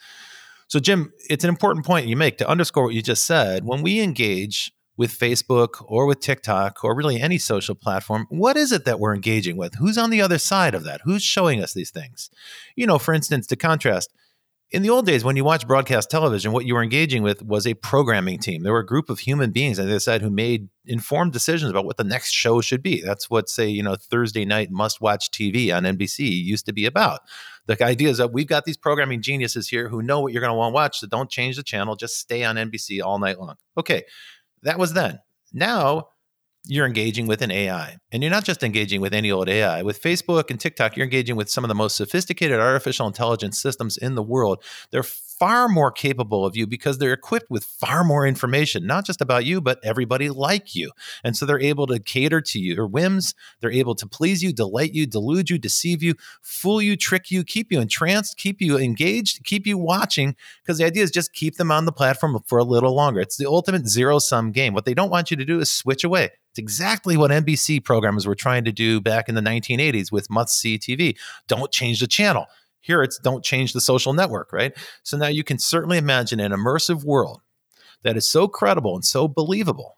So, 0.69 0.79
Jim, 0.79 1.13
it's 1.29 1.45
an 1.45 1.51
important 1.51 1.85
point 1.85 2.07
you 2.07 2.17
make 2.17 2.39
to 2.39 2.49
underscore 2.49 2.85
what 2.85 2.95
you 2.95 3.03
just 3.03 3.27
said. 3.27 3.65
When 3.65 3.83
we 3.83 4.01
engage 4.01 4.73
with 4.97 5.19
Facebook 5.19 5.85
or 5.87 6.07
with 6.07 6.21
TikTok 6.21 6.85
or 6.85 6.95
really 6.95 7.21
any 7.21 7.39
social 7.39 7.75
platform, 7.75 8.27
what 8.29 8.57
is 8.57 8.71
it 8.71 8.85
that 8.85 9.01
we're 9.01 9.15
engaging 9.15 9.57
with? 9.57 9.75
Who's 9.75 9.99
on 9.99 10.11
the 10.11 10.21
other 10.21 10.39
side 10.39 10.75
of 10.75 10.85
that? 10.85 11.01
Who's 11.05 11.23
showing 11.23 11.63
us 11.63 11.73
these 11.73 11.91
things? 11.91 12.31
You 12.77 12.87
know, 12.87 12.99
for 12.99 13.13
instance, 13.13 13.47
to 13.49 13.57
contrast, 13.57 14.13
in 14.73 14.83
the 14.83 14.91
old 14.91 15.05
days, 15.05 15.25
when 15.25 15.37
you 15.37 15.43
watch 15.43 15.67
broadcast 15.67 16.11
television, 16.11 16.53
what 16.53 16.65
you 16.65 16.75
were 16.75 16.83
engaging 16.83 17.23
with 17.23 17.43
was 17.43 17.67
a 17.67 17.75
programming 17.75 18.37
mm-hmm. 18.37 18.43
team. 18.43 18.63
There 18.63 18.73
were 18.73 18.81
a 18.81 18.87
group 18.87 19.11
of 19.11 19.19
human 19.19 19.51
beings, 19.51 19.79
as 19.79 19.93
I 19.93 19.99
said, 19.99 20.23
who 20.23 20.31
made 20.31 20.69
informed 20.87 21.33
decisions 21.33 21.71
about 21.71 21.85
what 21.85 21.97
the 21.97 22.05
next 22.05 22.31
show 22.31 22.61
should 22.61 22.83
be. 22.83 23.01
That's 23.01 23.29
what, 23.29 23.49
say, 23.49 23.69
you 23.69 23.83
know, 23.83 23.97
Thursday 23.97 24.45
night 24.45 24.71
must 24.71 25.01
watch 25.01 25.31
TV 25.31 25.75
on 25.75 25.83
NBC 25.83 26.21
used 26.21 26.67
to 26.67 26.73
be 26.73 26.87
about. 26.87 27.21
The 27.67 27.83
idea 27.85 28.11
is 28.11 28.19
that 28.19 28.33
we've 28.33 28.47
got 28.47 28.65
these 28.65 28.77
programming 28.77 29.23
geniuses 29.23 29.69
here 29.69 29.89
who 29.89 30.03
know 30.03 30.21
what 30.21 30.33
you're 30.33 30.41
going 30.41 30.53
to 30.53 30.57
want 30.57 30.73
to 30.73 30.75
watch, 30.75 31.01
so 31.01 31.07
don't 31.07 31.31
change 31.31 31.57
the 31.57 31.63
channel, 31.63 31.97
just 31.97 32.19
stay 32.19 32.45
on 32.45 32.57
NBC 32.57 33.03
all 33.03 33.19
night 33.19 33.41
long. 33.41 33.57
Okay, 33.77 34.05
that 34.63 34.79
was 34.79 34.93
then. 34.93 35.21
Now, 35.53 36.09
you're 36.71 36.87
engaging 36.87 37.27
with 37.27 37.43
an 37.43 37.51
AI. 37.51 37.97
And 38.13 38.23
you're 38.23 38.31
not 38.31 38.45
just 38.45 38.63
engaging 38.63 39.01
with 39.01 39.13
any 39.13 39.31
old 39.31 39.49
AI. 39.49 39.83
With 39.83 40.01
Facebook 40.01 40.51
and 40.51 40.61
TikTok, 40.61 40.97
you're 40.97 41.05
engaging 41.05 41.35
with 41.35 41.51
some 41.51 41.65
of 41.65 41.69
the 41.69 41.75
most 41.75 41.97
sophisticated 41.97 42.61
artificial 42.61 43.09
intelligence 43.09 43.61
systems 43.61 43.97
in 43.97 44.15
the 44.15 44.23
world. 44.23 44.63
They're 44.93 45.03
far 45.41 45.71
more 45.71 45.91
capable 45.91 46.45
of 46.45 46.55
you 46.55 46.67
because 46.67 46.99
they're 46.99 47.15
equipped 47.15 47.51
with 47.51 47.65
far 47.65 48.05
more 48.05 48.27
information, 48.27 48.87
not 48.87 49.07
just 49.07 49.23
about 49.23 49.47
you, 49.47 49.59
but 49.59 49.81
everybody 49.83 50.29
like 50.29 50.75
you. 50.75 50.93
And 51.25 51.35
so 51.35 51.47
they're 51.47 51.59
able 51.59 51.87
to 51.87 51.99
cater 51.99 52.43
to 52.43 52.61
your 52.61 52.87
whims. 52.87 53.35
They're 53.61 53.73
able 53.73 53.95
to 53.95 54.07
please 54.07 54.43
you, 54.43 54.53
delight 54.53 54.93
you, 54.93 55.07
delude 55.07 55.49
you, 55.49 55.57
deceive 55.57 56.03
you, 56.03 56.15
fool 56.43 56.83
you, 56.83 56.95
trick 56.95 57.31
you, 57.31 57.43
keep 57.43 57.73
you 57.73 57.81
entranced, 57.81 58.37
keep 58.37 58.61
you 58.61 58.77
engaged, 58.77 59.43
keep 59.45 59.67
you 59.67 59.79
watching. 59.79 60.37
Because 60.63 60.77
the 60.77 60.85
idea 60.85 61.03
is 61.03 61.11
just 61.11 61.33
keep 61.33 61.57
them 61.57 61.73
on 61.73 61.87
the 61.87 61.93
platform 61.93 62.39
for 62.47 62.59
a 62.59 62.65
little 62.65 62.95
longer. 62.95 63.21
It's 63.21 63.39
the 63.39 63.49
ultimate 63.49 63.89
zero 63.89 64.19
sum 64.19 64.53
game. 64.53 64.75
What 64.75 64.85
they 64.85 64.95
don't 64.95 65.11
want 65.11 65.31
you 65.31 65.39
to 65.39 65.45
do 65.47 65.59
is 65.59 65.73
switch 65.73 66.05
away. 66.05 66.29
It's 66.51 66.59
exactly 66.59 67.17
what 67.17 67.31
NBC 67.31 67.83
programmers 67.83 68.27
were 68.27 68.35
trying 68.35 68.65
to 68.65 68.73
do 68.73 69.01
back 69.01 69.29
in 69.29 69.37
the 69.37 69.41
1980s 69.41 70.13
with 70.13 70.29
must 70.29 70.59
see 70.61 70.79
TV. 70.79 71.17
Don't 71.49 71.71
change 71.71 72.01
the 72.01 72.07
channel. 72.07 72.47
Here 72.81 73.03
it's 73.03 73.19
don't 73.19 73.45
change 73.45 73.73
the 73.73 73.81
social 73.81 74.13
network, 74.13 74.53
right? 74.53 74.73
So 75.03 75.17
now 75.17 75.29
you 75.29 75.45
can 75.45 75.59
certainly 75.59 75.99
imagine 75.99 76.41
an 76.41 76.53
immersive 76.53 77.05
world 77.05 77.41
that 78.03 78.17
is 78.17 78.29
so 78.29 78.49
credible 78.49 78.95
and 78.95 79.05
so 79.05 79.29
believable, 79.29 79.97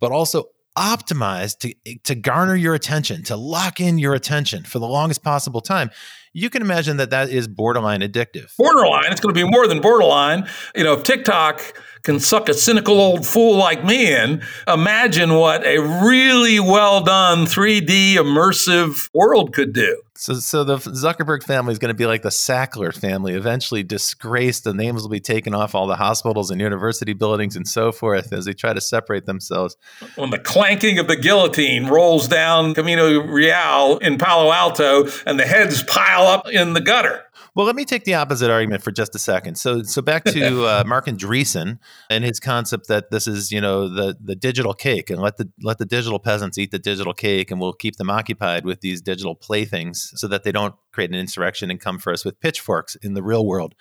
but 0.00 0.12
also 0.12 0.50
optimized 0.76 1.58
to, 1.60 1.98
to 2.04 2.14
garner 2.14 2.54
your 2.54 2.74
attention, 2.74 3.22
to 3.24 3.36
lock 3.36 3.80
in 3.80 3.98
your 3.98 4.14
attention 4.14 4.64
for 4.64 4.78
the 4.78 4.86
longest 4.86 5.22
possible 5.22 5.60
time. 5.60 5.90
You 6.36 6.50
can 6.50 6.60
imagine 6.60 6.98
that 6.98 7.08
that 7.08 7.30
is 7.30 7.48
borderline 7.48 8.02
addictive. 8.02 8.54
Borderline, 8.58 9.10
it's 9.10 9.22
going 9.22 9.34
to 9.34 9.40
be 9.42 9.50
more 9.50 9.66
than 9.66 9.80
borderline. 9.80 10.46
You 10.74 10.84
know, 10.84 10.92
if 10.92 11.02
TikTok 11.02 11.62
can 12.02 12.20
suck 12.20 12.50
a 12.50 12.54
cynical 12.54 13.00
old 13.00 13.26
fool 13.26 13.56
like 13.56 13.82
me 13.82 14.14
in, 14.14 14.42
imagine 14.68 15.32
what 15.32 15.66
a 15.66 15.78
really 15.78 16.60
well 16.60 17.00
done 17.02 17.46
3D 17.46 18.16
immersive 18.16 19.08
world 19.14 19.54
could 19.54 19.72
do. 19.72 20.02
So, 20.18 20.34
so 20.34 20.64
the 20.64 20.76
Zuckerberg 20.76 21.42
family 21.42 21.72
is 21.72 21.78
going 21.78 21.90
to 21.90 21.94
be 21.94 22.06
like 22.06 22.22
the 22.22 22.30
Sackler 22.30 22.94
family, 22.94 23.34
eventually 23.34 23.82
disgraced. 23.82 24.64
The 24.64 24.72
names 24.72 25.02
will 25.02 25.10
be 25.10 25.20
taken 25.20 25.54
off 25.54 25.74
all 25.74 25.86
the 25.86 25.96
hospitals 25.96 26.50
and 26.50 26.60
university 26.60 27.12
buildings 27.12 27.54
and 27.54 27.68
so 27.68 27.92
forth 27.92 28.32
as 28.32 28.46
they 28.46 28.54
try 28.54 28.72
to 28.72 28.80
separate 28.80 29.26
themselves. 29.26 29.76
When 30.14 30.30
the 30.30 30.38
clanking 30.38 30.98
of 30.98 31.06
the 31.06 31.16
guillotine 31.16 31.86
rolls 31.86 32.28
down 32.28 32.72
Camino 32.74 33.26
Real 33.26 33.98
in 33.98 34.16
Palo 34.16 34.52
Alto 34.52 35.06
and 35.26 35.38
the 35.38 35.44
heads 35.44 35.82
pile 35.82 36.25
up 36.26 36.48
in 36.48 36.72
the 36.72 36.80
gutter. 36.80 37.24
Well, 37.54 37.64
let 37.64 37.74
me 37.74 37.84
take 37.84 38.04
the 38.04 38.14
opposite 38.14 38.50
argument 38.50 38.82
for 38.82 38.92
just 38.92 39.14
a 39.14 39.18
second. 39.18 39.56
So, 39.56 39.82
so 39.82 40.02
back 40.02 40.24
to 40.24 40.64
uh, 40.66 40.84
Marc 40.86 41.06
Andreessen 41.06 41.78
and 42.10 42.24
his 42.24 42.38
concept 42.38 42.88
that 42.88 43.10
this 43.10 43.26
is, 43.26 43.50
you 43.50 43.60
know, 43.60 43.88
the 43.88 44.16
the 44.20 44.36
digital 44.36 44.74
cake, 44.74 45.08
and 45.08 45.20
let 45.20 45.38
the 45.38 45.48
let 45.62 45.78
the 45.78 45.86
digital 45.86 46.18
peasants 46.18 46.58
eat 46.58 46.70
the 46.70 46.78
digital 46.78 47.14
cake, 47.14 47.50
and 47.50 47.60
we'll 47.60 47.72
keep 47.72 47.96
them 47.96 48.10
occupied 48.10 48.64
with 48.64 48.80
these 48.80 49.00
digital 49.00 49.34
playthings, 49.34 50.12
so 50.16 50.28
that 50.28 50.44
they 50.44 50.52
don't 50.52 50.74
create 50.92 51.10
an 51.10 51.16
insurrection 51.16 51.70
and 51.70 51.80
come 51.80 51.98
for 51.98 52.12
us 52.12 52.24
with 52.24 52.40
pitchforks 52.40 52.94
in 52.96 53.14
the 53.14 53.22
real 53.22 53.46
world. 53.46 53.74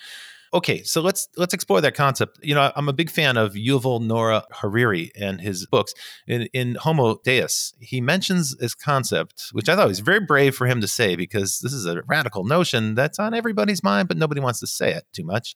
Okay, 0.53 0.83
so 0.83 1.01
let's 1.01 1.27
let's 1.37 1.53
explore 1.53 1.81
that 1.81 1.95
concept. 1.95 2.39
You 2.41 2.55
know, 2.55 2.71
I'm 2.75 2.87
a 2.87 2.93
big 2.93 3.09
fan 3.09 3.37
of 3.37 3.53
Yuval 3.53 4.01
Noah 4.01 4.45
Harari 4.51 5.11
and 5.19 5.41
his 5.41 5.65
books. 5.65 5.93
In, 6.27 6.43
in 6.53 6.75
Homo 6.75 7.19
Deus, 7.23 7.73
he 7.79 7.99
mentions 8.01 8.55
this 8.57 8.75
concept, 8.75 9.49
which 9.51 9.67
I 9.67 9.75
thought 9.75 9.87
was 9.87 9.99
very 9.99 10.19
brave 10.21 10.55
for 10.55 10.67
him 10.67 10.81
to 10.81 10.87
say 10.87 11.15
because 11.15 11.59
this 11.59 11.73
is 11.73 11.85
a 11.85 12.01
radical 12.07 12.43
notion 12.43 12.95
that's 12.95 13.19
on 13.19 13.33
everybody's 13.33 13.83
mind, 13.83 14.07
but 14.07 14.17
nobody 14.17 14.41
wants 14.41 14.59
to 14.61 14.67
say 14.67 14.93
it 14.93 15.05
too 15.13 15.25
much. 15.25 15.55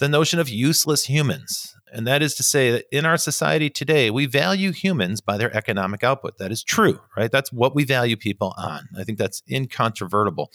The 0.00 0.08
notion 0.08 0.40
of 0.40 0.48
useless 0.48 1.04
humans. 1.04 1.74
And 1.92 2.08
that 2.08 2.22
is 2.22 2.34
to 2.34 2.42
say 2.42 2.72
that 2.72 2.86
in 2.90 3.06
our 3.06 3.16
society 3.16 3.70
today, 3.70 4.10
we 4.10 4.26
value 4.26 4.72
humans 4.72 5.20
by 5.20 5.36
their 5.36 5.56
economic 5.56 6.02
output. 6.02 6.38
That 6.38 6.50
is 6.50 6.64
true, 6.64 6.98
right? 7.16 7.30
That's 7.30 7.52
what 7.52 7.76
we 7.76 7.84
value 7.84 8.16
people 8.16 8.52
on. 8.58 8.88
I 8.98 9.04
think 9.04 9.16
that's 9.16 9.44
incontrovertible. 9.48 10.50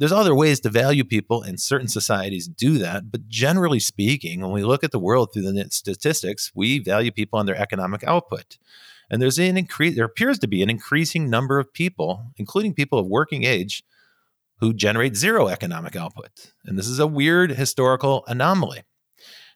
There's 0.00 0.12
other 0.12 0.34
ways 0.34 0.60
to 0.60 0.70
value 0.70 1.04
people, 1.04 1.42
and 1.42 1.60
certain 1.60 1.86
societies 1.86 2.48
do 2.48 2.78
that. 2.78 3.10
But 3.10 3.28
generally 3.28 3.80
speaking, 3.80 4.40
when 4.40 4.50
we 4.50 4.64
look 4.64 4.82
at 4.82 4.92
the 4.92 4.98
world 4.98 5.28
through 5.30 5.42
the 5.42 5.66
statistics, 5.68 6.50
we 6.54 6.78
value 6.78 7.12
people 7.12 7.38
on 7.38 7.44
their 7.44 7.54
economic 7.54 8.02
output. 8.04 8.56
And 9.10 9.20
there's 9.20 9.38
an 9.38 9.58
increase, 9.58 9.96
there 9.96 10.06
appears 10.06 10.38
to 10.38 10.48
be 10.48 10.62
an 10.62 10.70
increasing 10.70 11.28
number 11.28 11.58
of 11.58 11.74
people, 11.74 12.32
including 12.38 12.72
people 12.72 12.98
of 12.98 13.08
working 13.08 13.44
age, 13.44 13.84
who 14.60 14.72
generate 14.72 15.16
zero 15.16 15.48
economic 15.48 15.94
output. 15.96 16.54
And 16.64 16.78
this 16.78 16.86
is 16.86 16.98
a 16.98 17.06
weird 17.06 17.50
historical 17.50 18.24
anomaly. 18.26 18.84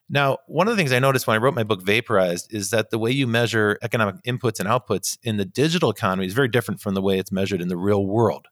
Now, 0.07 0.37
one 0.45 0.67
of 0.67 0.73
the 0.73 0.77
things 0.77 0.91
I 0.91 0.99
noticed 0.99 1.25
when 1.25 1.33
I 1.33 1.39
wrote 1.39 1.55
my 1.55 1.63
book 1.63 1.81
Vaporized 1.81 2.53
is 2.53 2.69
that 2.69 2.91
the 2.91 2.99
way 2.99 3.09
you 3.09 3.25
measure 3.25 3.79
economic 3.81 4.21
inputs 4.27 4.59
and 4.59 4.69
outputs 4.69 5.17
in 5.23 5.37
the 5.37 5.45
digital 5.45 5.89
economy 5.89 6.27
is 6.27 6.33
very 6.33 6.49
different 6.49 6.81
from 6.81 6.93
the 6.93 7.01
way 7.01 7.17
it's 7.17 7.31
measured 7.31 7.61
in 7.61 7.67
the 7.67 7.77
real 7.77 8.05
world. 8.05 8.47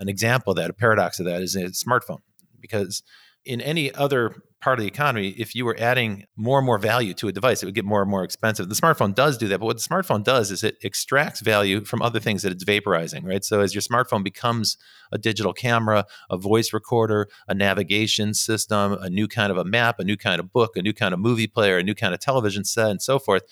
An 0.00 0.08
example 0.08 0.52
of 0.52 0.56
that, 0.56 0.70
a 0.70 0.74
paradox 0.74 1.18
of 1.20 1.26
that, 1.26 1.42
is 1.42 1.56
a 1.56 1.64
smartphone, 1.70 2.20
because 2.60 3.02
in 3.44 3.60
any 3.60 3.94
other 3.94 4.34
part 4.62 4.78
of 4.78 4.82
the 4.82 4.88
economy, 4.88 5.28
if 5.36 5.54
you 5.54 5.66
were 5.66 5.76
adding 5.78 6.24
more 6.36 6.58
and 6.58 6.64
more 6.64 6.78
value 6.78 7.12
to 7.12 7.28
a 7.28 7.32
device, 7.32 7.62
it 7.62 7.66
would 7.66 7.74
get 7.74 7.84
more 7.84 8.00
and 8.00 8.10
more 8.10 8.24
expensive. 8.24 8.70
The 8.70 8.74
smartphone 8.74 9.14
does 9.14 9.36
do 9.36 9.46
that, 9.48 9.58
but 9.58 9.66
what 9.66 9.76
the 9.76 9.86
smartphone 9.86 10.24
does 10.24 10.50
is 10.50 10.64
it 10.64 10.78
extracts 10.82 11.40
value 11.40 11.84
from 11.84 12.00
other 12.00 12.18
things 12.18 12.42
that 12.42 12.52
it's 12.52 12.64
vaporizing, 12.64 13.22
right? 13.26 13.44
So 13.44 13.60
as 13.60 13.74
your 13.74 13.82
smartphone 13.82 14.24
becomes 14.24 14.78
a 15.12 15.18
digital 15.18 15.52
camera, 15.52 16.06
a 16.30 16.38
voice 16.38 16.72
recorder, 16.72 17.28
a 17.46 17.52
navigation 17.54 18.32
system, 18.32 18.94
a 18.94 19.10
new 19.10 19.28
kind 19.28 19.52
of 19.52 19.58
a 19.58 19.64
map, 19.64 19.98
a 19.98 20.04
new 20.04 20.16
kind 20.16 20.40
of 20.40 20.50
book, 20.50 20.78
a 20.78 20.82
new 20.82 20.94
kind 20.94 21.12
of 21.12 21.20
movie 21.20 21.46
player, 21.46 21.76
a 21.76 21.82
new 21.82 21.94
kind 21.94 22.14
of 22.14 22.20
television 22.20 22.64
set, 22.64 22.90
and 22.90 23.02
so 23.02 23.18
forth. 23.18 23.42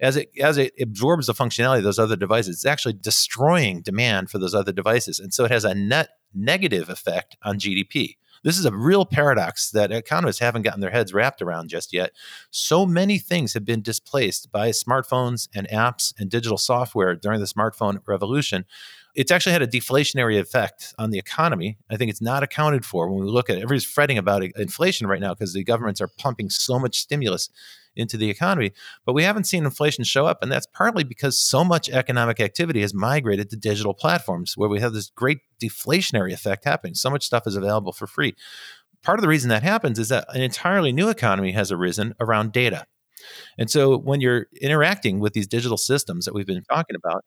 As 0.00 0.16
it 0.16 0.30
as 0.40 0.58
it 0.58 0.74
absorbs 0.80 1.26
the 1.26 1.32
functionality 1.34 1.78
of 1.78 1.84
those 1.84 1.98
other 1.98 2.16
devices, 2.16 2.56
it's 2.56 2.66
actually 2.66 2.94
destroying 2.94 3.82
demand 3.82 4.30
for 4.30 4.38
those 4.38 4.54
other 4.54 4.72
devices, 4.72 5.18
and 5.18 5.34
so 5.34 5.44
it 5.44 5.50
has 5.50 5.64
a 5.64 5.74
net 5.74 6.10
negative 6.34 6.88
effect 6.88 7.36
on 7.42 7.58
GDP. 7.58 8.16
This 8.44 8.58
is 8.58 8.64
a 8.64 8.74
real 8.74 9.04
paradox 9.04 9.70
that 9.72 9.90
economists 9.90 10.38
haven't 10.38 10.62
gotten 10.62 10.80
their 10.80 10.90
heads 10.90 11.12
wrapped 11.12 11.42
around 11.42 11.68
just 11.68 11.92
yet. 11.92 12.12
So 12.50 12.86
many 12.86 13.18
things 13.18 13.54
have 13.54 13.64
been 13.64 13.82
displaced 13.82 14.52
by 14.52 14.70
smartphones 14.70 15.48
and 15.54 15.68
apps 15.68 16.14
and 16.18 16.30
digital 16.30 16.58
software 16.58 17.16
during 17.16 17.40
the 17.40 17.46
smartphone 17.46 17.98
revolution. 18.06 18.64
It's 19.14 19.32
actually 19.32 19.52
had 19.52 19.62
a 19.62 19.66
deflationary 19.66 20.38
effect 20.38 20.94
on 20.98 21.10
the 21.10 21.18
economy. 21.18 21.78
I 21.90 21.96
think 21.96 22.10
it's 22.10 22.22
not 22.22 22.42
accounted 22.42 22.84
for 22.84 23.10
when 23.10 23.24
we 23.24 23.30
look 23.30 23.50
at 23.50 23.56
it. 23.56 23.62
Everybody's 23.62 23.84
fretting 23.84 24.18
about 24.18 24.42
inflation 24.42 25.06
right 25.06 25.20
now 25.20 25.34
because 25.34 25.52
the 25.52 25.64
governments 25.64 26.00
are 26.00 26.08
pumping 26.18 26.50
so 26.50 26.78
much 26.78 26.98
stimulus 26.98 27.50
into 27.96 28.16
the 28.16 28.30
economy. 28.30 28.72
But 29.04 29.14
we 29.14 29.24
haven't 29.24 29.44
seen 29.44 29.64
inflation 29.64 30.04
show 30.04 30.26
up. 30.26 30.42
And 30.42 30.50
that's 30.50 30.66
partly 30.66 31.04
because 31.04 31.38
so 31.38 31.64
much 31.64 31.90
economic 31.90 32.40
activity 32.40 32.80
has 32.82 32.94
migrated 32.94 33.50
to 33.50 33.56
digital 33.56 33.92
platforms 33.92 34.56
where 34.56 34.68
we 34.68 34.80
have 34.80 34.92
this 34.92 35.10
great 35.10 35.40
deflationary 35.60 36.32
effect 36.32 36.64
happening. 36.64 36.94
So 36.94 37.10
much 37.10 37.24
stuff 37.24 37.46
is 37.46 37.56
available 37.56 37.92
for 37.92 38.06
free. 38.06 38.34
Part 39.02 39.18
of 39.18 39.22
the 39.22 39.28
reason 39.28 39.48
that 39.50 39.62
happens 39.62 39.98
is 39.98 40.08
that 40.08 40.26
an 40.34 40.42
entirely 40.42 40.92
new 40.92 41.08
economy 41.08 41.52
has 41.52 41.72
arisen 41.72 42.14
around 42.20 42.52
data. 42.52 42.86
And 43.58 43.70
so 43.70 43.98
when 43.98 44.20
you're 44.20 44.46
interacting 44.60 45.18
with 45.18 45.32
these 45.32 45.46
digital 45.46 45.76
systems 45.76 46.24
that 46.24 46.34
we've 46.34 46.46
been 46.46 46.62
talking 46.70 46.96
about, 46.96 47.24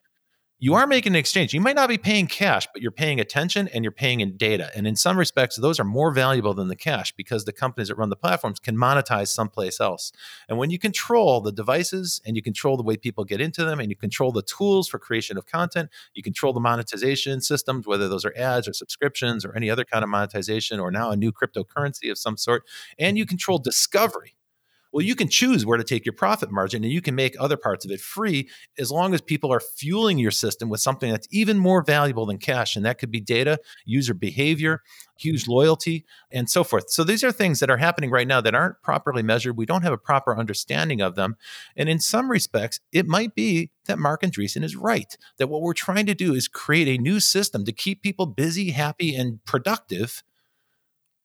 you 0.64 0.76
are 0.76 0.86
making 0.86 1.14
an 1.14 1.16
exchange. 1.16 1.56
You 1.56 1.60
might 1.60 1.76
not 1.76 1.90
be 1.90 1.98
paying 1.98 2.28
cash, 2.28 2.68
but 2.72 2.84
you're 2.84 2.92
paying 2.92 3.20
attention 3.20 3.68
and 3.70 3.84
you're 3.84 3.92
paying 3.92 4.20
in 4.20 4.38
data. 4.38 4.70
And 4.76 4.86
in 4.86 4.96
some 4.96 5.18
respects, 5.18 5.56
those 5.56 5.80
are 5.80 5.84
more 5.84 6.14
valuable 6.14 6.54
than 6.54 6.68
the 6.68 6.76
cash 6.76 7.12
because 7.14 7.46
the 7.46 7.52
companies 7.52 7.88
that 7.88 7.96
run 7.96 8.10
the 8.10 8.16
platforms 8.16 8.60
can 8.60 8.78
monetize 8.78 9.30
someplace 9.30 9.80
else. 9.80 10.12
And 10.48 10.60
when 10.60 10.70
you 10.70 10.78
control 10.78 11.42
the 11.42 11.52
devices 11.52 12.22
and 12.28 12.36
you 12.36 12.44
control 12.44 12.78
the 12.78 12.84
way 12.84 12.96
people 12.96 13.26
get 13.26 13.42
into 13.42 13.66
them 13.66 13.80
and 13.80 13.90
you 13.90 13.96
control 13.96 14.32
the 14.32 14.44
tools 14.44 14.88
for 14.88 15.00
creation 15.00 15.36
of 15.36 15.48
content, 15.48 15.90
you 16.14 16.22
control 16.22 16.54
the 16.54 16.60
monetization 16.60 17.42
systems, 17.42 17.88
whether 17.88 18.08
those 18.08 18.24
are 18.24 18.34
ads 18.38 18.68
or 18.68 18.74
subscriptions 18.74 19.44
or 19.44 19.56
any 19.56 19.68
other 19.68 19.84
kind 19.84 20.04
of 20.04 20.12
monetization 20.12 20.80
or 20.80 20.92
now 20.92 21.10
a 21.10 21.16
new 21.16 21.32
cryptocurrency 21.32 22.12
of 22.12 22.20
some 22.20 22.38
sort, 22.38 22.68
and 23.00 23.18
you 23.18 23.26
control 23.26 23.58
discovery 23.58 24.36
well, 24.91 25.05
you 25.05 25.15
can 25.15 25.30
choose 25.30 25.65
where 25.65 25.77
to 25.77 25.84
take 25.84 26.05
your 26.05 26.13
profit 26.13 26.51
margin 26.51 26.84
and 26.84 26.91
you 26.91 27.01
can 27.01 27.15
make 27.15 27.35
other 27.39 27.57
parts 27.57 27.85
of 27.85 27.91
it 27.91 28.01
free 28.01 28.49
as 28.77 28.91
long 28.91 29.13
as 29.13 29.22
people 29.22 29.51
are 29.51 29.59
fueling 29.59 30.18
your 30.18 30.31
system 30.31 30.69
with 30.69 30.81
something 30.81 31.11
that's 31.11 31.27
even 31.31 31.57
more 31.57 31.84
valuable 31.84 32.26
than 32.26 32.38
cash. 32.38 32.76
And 32.76 32.85
that 32.85 32.97
could 32.97 33.11
be 33.11 33.22
data, 33.22 33.59
user 33.85 34.13
behavior, 34.13 34.81
huge 35.18 35.47
loyalty, 35.47 36.05
and 36.31 36.49
so 36.49 36.63
forth. 36.63 36.89
So 36.89 37.03
these 37.03 37.23
are 37.23 37.31
things 37.31 37.59
that 37.59 37.69
are 37.69 37.77
happening 37.77 38.11
right 38.11 38.27
now 38.27 38.41
that 38.41 38.55
aren't 38.55 38.81
properly 38.81 39.23
measured. 39.23 39.57
We 39.57 39.65
don't 39.65 39.84
have 39.84 39.93
a 39.93 39.97
proper 39.97 40.38
understanding 40.38 41.01
of 41.01 41.15
them. 41.15 41.35
And 41.76 41.88
in 41.88 41.99
some 41.99 42.30
respects, 42.30 42.80
it 42.91 43.07
might 43.07 43.35
be 43.35 43.72
that 43.85 43.99
Marc 43.99 44.22
Andreessen 44.23 44.63
is 44.63 44.76
right, 44.76 45.18
that 45.38 45.47
what 45.47 45.61
we're 45.61 45.73
trying 45.73 46.05
to 46.07 46.15
do 46.15 46.34
is 46.34 46.47
create 46.47 46.88
a 46.88 47.01
new 47.01 47.19
system 47.19 47.65
to 47.65 47.72
keep 47.72 48.01
people 48.01 48.26
busy, 48.26 48.72
happy, 48.72 49.15
and 49.15 49.43
productive 49.45 50.23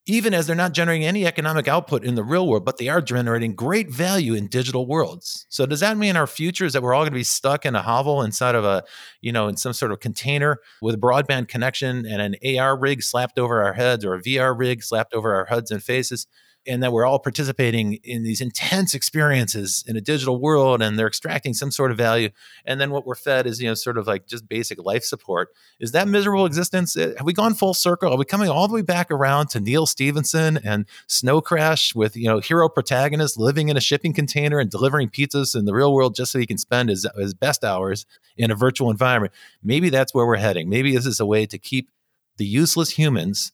even 0.07 0.33
as 0.33 0.47
they're 0.47 0.55
not 0.55 0.73
generating 0.73 1.05
any 1.05 1.25
economic 1.25 1.67
output 1.67 2.03
in 2.03 2.15
the 2.15 2.23
real 2.23 2.47
world, 2.47 2.63
but 2.63 2.77
they 2.77 2.87
are 2.87 3.01
generating 3.01 3.53
great 3.53 3.91
value 3.91 4.33
in 4.33 4.47
digital 4.47 4.87
worlds. 4.87 5.45
So 5.49 5.65
does 5.65 5.81
that 5.81 5.97
mean 5.97 6.15
our 6.15 6.25
future 6.25 6.65
is 6.65 6.73
that 6.73 6.81
we're 6.81 6.93
all 6.93 7.03
going 7.03 7.11
to 7.11 7.15
be 7.15 7.23
stuck 7.23 7.65
in 7.65 7.75
a 7.75 7.81
hovel 7.81 8.21
inside 8.21 8.55
of 8.55 8.63
a, 8.63 8.83
you 9.21 9.31
know, 9.31 9.47
in 9.47 9.57
some 9.57 9.73
sort 9.73 9.91
of 9.91 9.99
container 9.99 10.59
with 10.81 10.95
a 10.95 10.97
broadband 10.97 11.49
connection 11.49 12.05
and 12.05 12.21
an 12.21 12.57
AR 12.57 12.79
rig 12.79 13.03
slapped 13.03 13.37
over 13.37 13.61
our 13.61 13.73
heads 13.73 14.05
or 14.05 14.15
a 14.15 14.21
VR 14.21 14.57
rig 14.57 14.81
slapped 14.81 15.13
over 15.13 15.35
our 15.35 15.45
heads 15.45 15.71
and 15.71 15.83
faces? 15.83 16.25
And 16.67 16.83
that 16.83 16.91
we're 16.91 17.05
all 17.05 17.19
participating 17.19 17.93
in 18.03 18.23
these 18.23 18.41
intense 18.41 18.93
experiences 18.93 19.83
in 19.87 19.95
a 19.95 20.01
digital 20.01 20.39
world 20.39 20.81
and 20.81 20.97
they're 20.97 21.07
extracting 21.07 21.53
some 21.53 21.71
sort 21.71 21.91
of 21.91 21.97
value 21.97 22.29
and 22.65 22.79
then 22.79 22.91
what 22.91 23.05
we're 23.05 23.15
fed 23.15 23.47
is 23.47 23.61
you 23.61 23.67
know 23.67 23.73
sort 23.73 23.97
of 23.97 24.07
like 24.07 24.27
just 24.27 24.47
basic 24.47 24.83
life 24.83 25.03
support. 25.03 25.49
Is 25.79 25.91
that 25.93 26.07
miserable 26.07 26.45
existence? 26.45 26.95
Eh, 26.97 27.13
have 27.17 27.25
we 27.25 27.33
gone 27.33 27.53
full 27.53 27.73
circle? 27.73 28.11
Are 28.11 28.17
we 28.17 28.25
coming 28.25 28.49
all 28.49 28.67
the 28.67 28.73
way 28.73 28.81
back 28.81 29.09
around 29.11 29.47
to 29.49 29.59
neal 29.59 29.85
stephenson 29.85 30.59
and 30.63 30.85
snow 31.07 31.41
crash 31.41 31.95
with 31.95 32.15
you 32.15 32.27
know 32.27 32.39
hero 32.39 32.69
protagonist 32.69 33.37
living 33.37 33.69
in 33.69 33.77
a 33.77 33.81
shipping 33.81 34.13
container 34.13 34.59
and 34.59 34.69
delivering 34.69 35.09
pizzas 35.09 35.55
in 35.55 35.65
the 35.65 35.73
real 35.73 35.93
world 35.93 36.15
just 36.15 36.31
so 36.31 36.39
he 36.39 36.45
can 36.45 36.57
spend 36.57 36.89
his, 36.89 37.07
his 37.17 37.33
best 37.33 37.63
hours 37.63 38.05
in 38.35 38.51
a 38.51 38.55
virtual 38.55 38.91
environment? 38.91 39.33
Maybe 39.63 39.89
that's 39.89 40.13
where 40.13 40.25
we're 40.25 40.37
heading. 40.37 40.69
Maybe 40.69 40.93
this 40.95 41.05
is 41.05 41.19
a 41.19 41.25
way 41.25 41.45
to 41.45 41.57
keep 41.57 41.89
the 42.37 42.45
useless 42.45 42.91
humans 42.91 43.51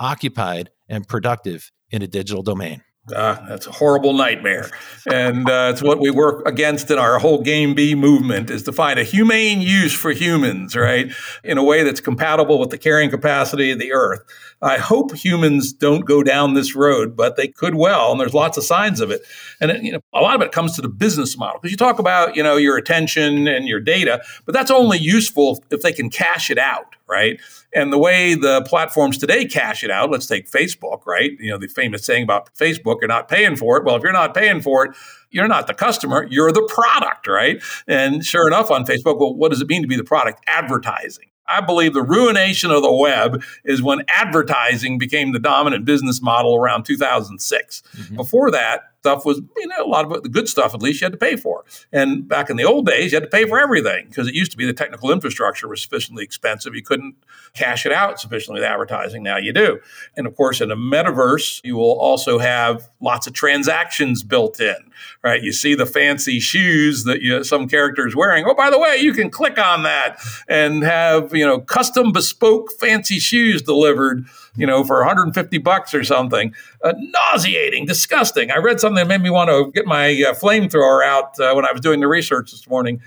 occupied 0.00 0.70
and 0.88 1.06
productive 1.06 1.70
in 1.94 2.02
a 2.02 2.08
digital 2.08 2.42
domain. 2.42 2.82
Uh, 3.14 3.34
that's 3.46 3.66
a 3.66 3.70
horrible 3.70 4.14
nightmare. 4.14 4.70
And 5.06 5.48
uh, 5.48 5.70
it's 5.72 5.82
what 5.82 6.00
we 6.00 6.10
work 6.10 6.48
against 6.48 6.90
in 6.90 6.98
our 6.98 7.18
whole 7.18 7.42
Game 7.42 7.74
B 7.74 7.94
movement 7.94 8.48
is 8.48 8.62
to 8.62 8.72
find 8.72 8.98
a 8.98 9.04
humane 9.04 9.60
use 9.60 9.92
for 9.92 10.10
humans, 10.12 10.74
right? 10.74 11.12
In 11.44 11.58
a 11.58 11.62
way 11.62 11.84
that's 11.84 12.00
compatible 12.00 12.58
with 12.58 12.70
the 12.70 12.78
carrying 12.78 13.10
capacity 13.10 13.70
of 13.70 13.78
the 13.78 13.92
earth. 13.92 14.20
I 14.62 14.78
hope 14.78 15.14
humans 15.14 15.74
don't 15.74 16.06
go 16.06 16.22
down 16.22 16.54
this 16.54 16.74
road, 16.74 17.14
but 17.14 17.36
they 17.36 17.46
could 17.46 17.74
well, 17.74 18.10
and 18.10 18.18
there's 18.18 18.32
lots 18.32 18.56
of 18.56 18.64
signs 18.64 19.00
of 19.00 19.10
it. 19.10 19.20
And 19.60 19.70
it, 19.70 19.82
you 19.82 19.92
know, 19.92 20.00
a 20.14 20.22
lot 20.22 20.34
of 20.34 20.40
it 20.40 20.50
comes 20.50 20.74
to 20.76 20.82
the 20.82 20.88
business 20.88 21.36
model 21.36 21.60
because 21.60 21.72
you 21.72 21.76
talk 21.76 21.98
about, 21.98 22.36
you 22.36 22.42
know, 22.42 22.56
your 22.56 22.78
attention 22.78 23.46
and 23.46 23.68
your 23.68 23.80
data, 23.80 24.22
but 24.46 24.54
that's 24.54 24.70
only 24.70 24.98
useful 24.98 25.62
if 25.70 25.82
they 25.82 25.92
can 25.92 26.08
cash 26.08 26.50
it 26.50 26.58
out, 26.58 26.96
right? 27.06 27.38
And 27.74 27.92
the 27.92 27.98
way 27.98 28.34
the 28.34 28.62
platforms 28.62 29.18
today 29.18 29.44
cash 29.44 29.82
it 29.82 29.90
out, 29.90 30.10
let's 30.10 30.26
take 30.26 30.50
Facebook, 30.50 31.04
right? 31.06 31.32
You 31.38 31.50
know, 31.50 31.58
the 31.58 31.66
famous 31.66 32.04
saying 32.04 32.22
about 32.22 32.54
Facebook, 32.54 32.98
you're 33.00 33.08
not 33.08 33.28
paying 33.28 33.56
for 33.56 33.76
it. 33.76 33.84
Well, 33.84 33.96
if 33.96 34.02
you're 34.02 34.12
not 34.12 34.32
paying 34.32 34.60
for 34.60 34.86
it, 34.86 34.96
you're 35.30 35.48
not 35.48 35.66
the 35.66 35.74
customer, 35.74 36.26
you're 36.30 36.52
the 36.52 36.62
product, 36.72 37.26
right? 37.26 37.60
And 37.88 38.24
sure 38.24 38.46
enough, 38.46 38.70
on 38.70 38.86
Facebook, 38.86 39.18
well, 39.18 39.34
what 39.34 39.50
does 39.50 39.60
it 39.60 39.68
mean 39.68 39.82
to 39.82 39.88
be 39.88 39.96
the 39.96 40.04
product? 40.04 40.44
Advertising. 40.46 41.26
I 41.46 41.60
believe 41.60 41.92
the 41.92 42.02
ruination 42.02 42.70
of 42.70 42.82
the 42.82 42.92
web 42.92 43.42
is 43.64 43.82
when 43.82 44.02
advertising 44.08 44.96
became 44.96 45.32
the 45.32 45.38
dominant 45.38 45.84
business 45.84 46.22
model 46.22 46.56
around 46.56 46.84
2006. 46.84 47.82
Mm-hmm. 47.96 48.16
Before 48.16 48.50
that, 48.50 48.93
stuff 49.04 49.26
was, 49.26 49.42
you 49.58 49.66
know, 49.66 49.84
a 49.84 49.86
lot 49.86 50.06
of 50.06 50.12
it, 50.12 50.22
the 50.22 50.30
good 50.30 50.48
stuff, 50.48 50.74
at 50.74 50.80
least 50.80 51.02
you 51.02 51.04
had 51.04 51.12
to 51.12 51.18
pay 51.18 51.36
for. 51.36 51.62
And 51.92 52.26
back 52.26 52.48
in 52.48 52.56
the 52.56 52.64
old 52.64 52.86
days, 52.86 53.12
you 53.12 53.16
had 53.16 53.24
to 53.24 53.28
pay 53.28 53.44
for 53.46 53.60
everything 53.60 54.06
because 54.08 54.26
it 54.26 54.32
used 54.34 54.50
to 54.52 54.56
be 54.56 54.64
the 54.64 54.72
technical 54.72 55.12
infrastructure 55.12 55.68
was 55.68 55.82
sufficiently 55.82 56.24
expensive. 56.24 56.74
You 56.74 56.82
couldn't 56.82 57.14
cash 57.52 57.84
it 57.84 57.92
out 57.92 58.18
sufficiently 58.18 58.62
with 58.62 58.66
advertising. 58.66 59.22
Now 59.22 59.36
you 59.36 59.52
do. 59.52 59.78
And 60.16 60.26
of 60.26 60.34
course, 60.34 60.62
in 60.62 60.70
a 60.70 60.76
metaverse, 60.76 61.60
you 61.64 61.76
will 61.76 61.98
also 62.00 62.38
have 62.38 62.88
lots 63.02 63.26
of 63.26 63.34
transactions 63.34 64.22
built 64.22 64.58
in 64.58 64.76
right? 65.22 65.42
You 65.42 65.52
see 65.52 65.74
the 65.74 65.86
fancy 65.86 66.40
shoes 66.40 67.04
that 67.04 67.22
you, 67.22 67.44
some 67.44 67.68
characters 67.68 68.14
wearing. 68.14 68.44
Oh, 68.46 68.54
by 68.54 68.70
the 68.70 68.78
way, 68.78 68.96
you 68.96 69.12
can 69.12 69.30
click 69.30 69.58
on 69.58 69.82
that 69.84 70.18
and 70.48 70.82
have 70.82 71.34
you 71.34 71.44
know 71.44 71.60
custom 71.60 72.12
bespoke 72.12 72.70
fancy 72.80 73.18
shoes 73.18 73.62
delivered, 73.62 74.26
you 74.56 74.66
know, 74.66 74.84
for 74.84 74.98
150 74.98 75.58
bucks 75.58 75.94
or 75.94 76.04
something. 76.04 76.54
Uh, 76.82 76.94
nauseating, 76.96 77.86
disgusting. 77.86 78.50
I 78.50 78.58
read 78.58 78.80
something 78.80 78.96
that 78.96 79.08
made 79.08 79.22
me 79.22 79.30
want 79.30 79.50
to 79.50 79.70
get 79.72 79.86
my 79.86 80.10
uh, 80.10 80.34
flamethrower 80.34 81.04
out 81.04 81.38
uh, 81.40 81.52
when 81.54 81.64
I 81.64 81.72
was 81.72 81.80
doing 81.80 82.00
the 82.00 82.08
research 82.08 82.50
this 82.50 82.68
morning. 82.68 83.00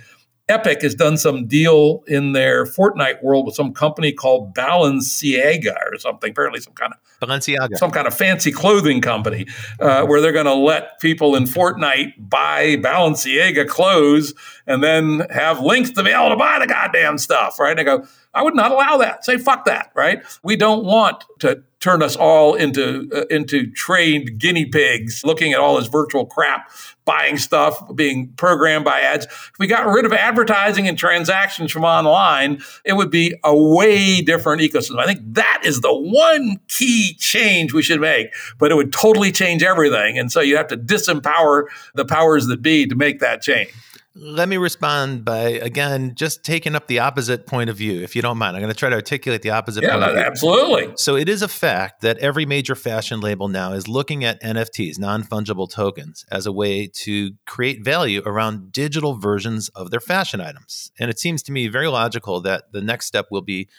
Epic 0.49 0.81
has 0.81 0.95
done 0.95 1.17
some 1.17 1.45
deal 1.45 2.03
in 2.07 2.31
their 2.31 2.65
Fortnite 2.65 3.21
world 3.21 3.45
with 3.45 3.55
some 3.55 3.73
company 3.73 4.13
called 4.13 4.53
Balenciaga 4.53 5.75
or 5.91 5.97
something, 5.99 6.31
apparently 6.31 6.61
some 6.61 6.73
kind 6.73 6.93
of 6.93 7.27
Balenciaga, 7.27 7.75
some 7.77 7.91
kind 7.91 8.07
of 8.07 8.13
fancy 8.13 8.51
clothing 8.51 9.01
company, 9.01 9.45
uh, 9.81 10.05
where 10.05 10.21
they're 10.21 10.31
going 10.31 10.45
to 10.45 10.53
let 10.53 10.99
people 11.01 11.35
in 11.35 11.43
Fortnite 11.43 12.13
buy 12.17 12.77
Balenciaga 12.77 13.67
clothes 13.67 14.33
and 14.67 14.83
then 14.83 15.21
have 15.31 15.61
links 15.61 15.91
to 15.91 16.03
be 16.03 16.11
able 16.11 16.29
to 16.29 16.35
buy 16.35 16.59
the 16.59 16.67
goddamn 16.67 17.17
stuff, 17.17 17.59
right? 17.59 17.75
They 17.75 17.83
go, 17.83 18.05
I 18.33 18.43
would 18.43 18.55
not 18.55 18.71
allow 18.71 18.97
that. 18.97 19.25
Say 19.25 19.37
fuck 19.37 19.65
that, 19.65 19.91
right? 19.95 20.21
We 20.43 20.57
don't 20.57 20.85
want 20.85 21.23
to 21.39 21.63
turn 21.79 22.01
us 22.01 22.15
all 22.15 22.55
into 22.55 23.09
uh, 23.13 23.25
into 23.29 23.71
trained 23.71 24.39
guinea 24.39 24.65
pigs 24.65 25.21
looking 25.23 25.53
at 25.53 25.59
all 25.59 25.77
this 25.77 25.87
virtual 25.87 26.25
crap 26.25 26.71
buying 27.05 27.37
stuff 27.37 27.81
being 27.95 28.33
programmed 28.35 28.83
by 28.83 28.99
ads 28.99 29.25
if 29.25 29.51
we 29.59 29.67
got 29.67 29.85
rid 29.85 30.03
of 30.03 30.11
advertising 30.11 30.87
and 30.87 30.97
transactions 30.97 31.71
from 31.71 31.83
online 31.83 32.59
it 32.83 32.93
would 32.93 33.11
be 33.11 33.35
a 33.43 33.55
way 33.55 34.21
different 34.21 34.59
ecosystem 34.59 34.97
i 34.97 35.05
think 35.05 35.19
that 35.23 35.61
is 35.63 35.81
the 35.81 35.93
one 35.93 36.59
key 36.67 37.15
change 37.19 37.73
we 37.73 37.83
should 37.83 38.01
make 38.01 38.33
but 38.57 38.71
it 38.71 38.75
would 38.75 38.91
totally 38.91 39.31
change 39.31 39.61
everything 39.61 40.17
and 40.17 40.31
so 40.31 40.41
you 40.41 40.57
have 40.57 40.67
to 40.67 40.77
disempower 40.77 41.65
the 41.93 42.05
powers 42.05 42.47
that 42.47 42.61
be 42.61 42.87
to 42.87 42.95
make 42.95 43.19
that 43.19 43.41
change 43.41 43.71
let 44.19 44.49
me 44.49 44.57
respond 44.57 45.23
by 45.23 45.41
again 45.41 46.13
just 46.15 46.43
taking 46.43 46.75
up 46.75 46.87
the 46.87 46.99
opposite 46.99 47.45
point 47.45 47.69
of 47.69 47.77
view, 47.77 48.01
if 48.01 48.15
you 48.15 48.21
don't 48.21 48.37
mind. 48.37 48.55
I'm 48.55 48.61
going 48.61 48.73
to 48.73 48.77
try 48.77 48.89
to 48.89 48.95
articulate 48.95 49.41
the 49.41 49.51
opposite. 49.51 49.83
Yeah, 49.83 49.95
absolutely. 49.95 50.93
So 50.95 51.15
it 51.15 51.29
is 51.29 51.41
a 51.41 51.47
fact 51.47 52.01
that 52.01 52.17
every 52.17 52.45
major 52.45 52.75
fashion 52.75 53.19
label 53.19 53.47
now 53.47 53.73
is 53.73 53.87
looking 53.87 54.23
at 54.23 54.41
NFTs, 54.41 54.99
non 54.99 55.23
fungible 55.23 55.69
tokens, 55.69 56.25
as 56.31 56.45
a 56.45 56.51
way 56.51 56.87
to 56.87 57.31
create 57.45 57.83
value 57.83 58.21
around 58.25 58.71
digital 58.71 59.15
versions 59.15 59.69
of 59.69 59.91
their 59.91 59.99
fashion 59.99 60.41
items. 60.41 60.91
And 60.99 61.09
it 61.09 61.19
seems 61.19 61.43
to 61.43 61.51
me 61.51 61.67
very 61.67 61.87
logical 61.87 62.41
that 62.41 62.71
the 62.71 62.81
next 62.81 63.05
step 63.05 63.27
will 63.29 63.41
be 63.41 63.69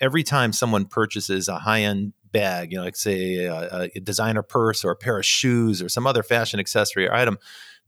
every 0.00 0.22
time 0.22 0.52
someone 0.52 0.84
purchases 0.84 1.48
a 1.48 1.58
high 1.58 1.82
end 1.82 2.12
bag, 2.30 2.72
you 2.72 2.78
know, 2.78 2.84
like 2.84 2.96
say 2.96 3.44
a, 3.46 3.88
a 3.94 4.00
designer 4.00 4.42
purse 4.42 4.84
or 4.84 4.90
a 4.90 4.96
pair 4.96 5.18
of 5.18 5.26
shoes 5.26 5.82
or 5.82 5.88
some 5.88 6.06
other 6.06 6.22
fashion 6.22 6.60
accessory 6.60 7.06
or 7.06 7.14
item 7.14 7.38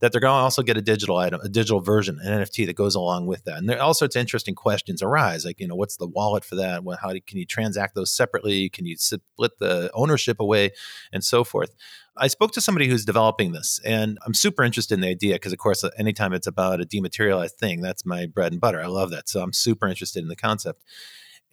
that 0.01 0.11
they're 0.11 0.19
going 0.21 0.37
to 0.37 0.43
also 0.43 0.63
get 0.63 0.77
a 0.77 0.81
digital 0.81 1.17
item, 1.17 1.39
a 1.41 1.49
digital 1.49 1.79
version, 1.79 2.19
an 2.23 2.41
NFT 2.41 2.65
that 2.65 2.75
goes 2.75 2.95
along 2.95 3.27
with 3.27 3.43
that. 3.45 3.57
And 3.57 3.69
there 3.69 3.81
all 3.81 3.93
sorts 3.93 4.15
of 4.15 4.19
interesting 4.19 4.55
questions 4.55 5.01
arise, 5.01 5.45
like 5.45 5.59
you 5.59 5.67
know, 5.67 5.75
what's 5.75 5.97
the 5.97 6.07
wallet 6.07 6.43
for 6.43 6.55
that? 6.55 6.83
How 7.01 7.13
do, 7.13 7.21
can 7.21 7.37
you 7.37 7.45
transact 7.45 7.95
those 7.95 8.11
separately? 8.11 8.67
Can 8.69 8.85
you 8.85 8.97
split 8.97 9.51
the 9.59 9.91
ownership 9.93 10.39
away, 10.39 10.71
and 11.13 11.23
so 11.23 11.43
forth? 11.43 11.73
I 12.17 12.27
spoke 12.27 12.51
to 12.53 12.61
somebody 12.61 12.89
who's 12.89 13.05
developing 13.05 13.53
this, 13.53 13.79
and 13.85 14.17
I'm 14.25 14.33
super 14.33 14.63
interested 14.63 14.95
in 14.95 15.01
the 15.01 15.07
idea 15.07 15.35
because, 15.35 15.53
of 15.53 15.59
course, 15.59 15.85
anytime 15.97 16.33
it's 16.33 16.47
about 16.47 16.81
a 16.81 16.85
dematerialized 16.85 17.57
thing, 17.57 17.81
that's 17.81 18.05
my 18.05 18.25
bread 18.25 18.51
and 18.51 18.59
butter. 18.59 18.81
I 18.81 18.87
love 18.87 19.11
that, 19.11 19.29
so 19.29 19.41
I'm 19.41 19.53
super 19.53 19.87
interested 19.87 20.21
in 20.21 20.27
the 20.27 20.35
concept. 20.35 20.83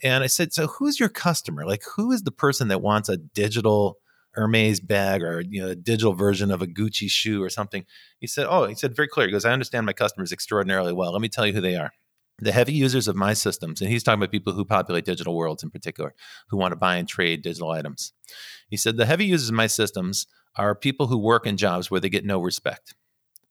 And 0.03 0.25
I 0.25 0.27
said, 0.27 0.53
so 0.53 0.67
who's 0.67 0.99
your 0.99 1.09
customer? 1.09 1.67
Like, 1.67 1.83
who 1.97 2.13
is 2.13 2.23
the 2.23 2.33
person 2.33 2.69
that 2.69 2.83
wants 2.83 3.09
a 3.09 3.17
digital 3.17 3.99
Hermes 4.39 4.81
bag 4.81 5.23
or 5.23 5.41
you 5.41 5.61
know 5.61 5.69
a 5.69 5.75
digital 5.75 6.15
version 6.15 6.51
of 6.51 6.63
a 6.63 6.67
Gucci 6.67 7.11
shoe 7.11 7.43
or 7.43 7.51
something. 7.51 7.85
He 8.21 8.27
said, 8.27 8.47
"Oh, 8.49 8.67
he 8.67 8.75
said 8.75 8.95
very 8.95 9.09
clear. 9.09 9.27
He 9.27 9.33
goes, 9.33 9.45
I 9.45 9.53
understand 9.53 9.85
my 9.87 9.93
customers 9.93 10.33
extraordinarily 10.33 10.93
well. 10.93 11.13
Let 11.13 11.21
me 11.21 11.29
tell 11.29 11.47
you 11.47 11.53
who 11.53 11.61
they 11.61 11.77
are." 11.77 11.91
The 12.41 12.53
heavy 12.53 12.73
users 12.73 13.09
of 13.09 13.17
my 13.17 13.35
systems, 13.35 13.81
and 13.81 13.91
he's 13.91 14.05
talking 14.05 14.21
about 14.21 14.31
people 14.31 14.53
who 14.53 14.65
populate 14.65 15.05
digital 15.05 15.35
worlds 15.35 15.65
in 15.65 15.71
particular, 15.71 16.15
who 16.51 16.57
want 16.57 16.71
to 16.71 16.77
buy 16.77 16.97
and 16.97 17.09
trade 17.09 17.43
digital 17.43 17.71
items. 17.71 18.13
He 18.69 18.77
said 18.77 18.97
the 18.97 19.07
heavy 19.07 19.27
users 19.27 19.49
of 19.49 19.57
my 19.57 19.67
systems 19.67 20.29
are 20.55 20.75
people 20.75 21.09
who 21.09 21.19
work 21.19 21.47
in 21.47 21.57
jobs 21.57 21.91
where 21.91 22.01
they 22.01 22.09
get 22.09 22.25
no 22.25 22.41
respect. 22.41 22.95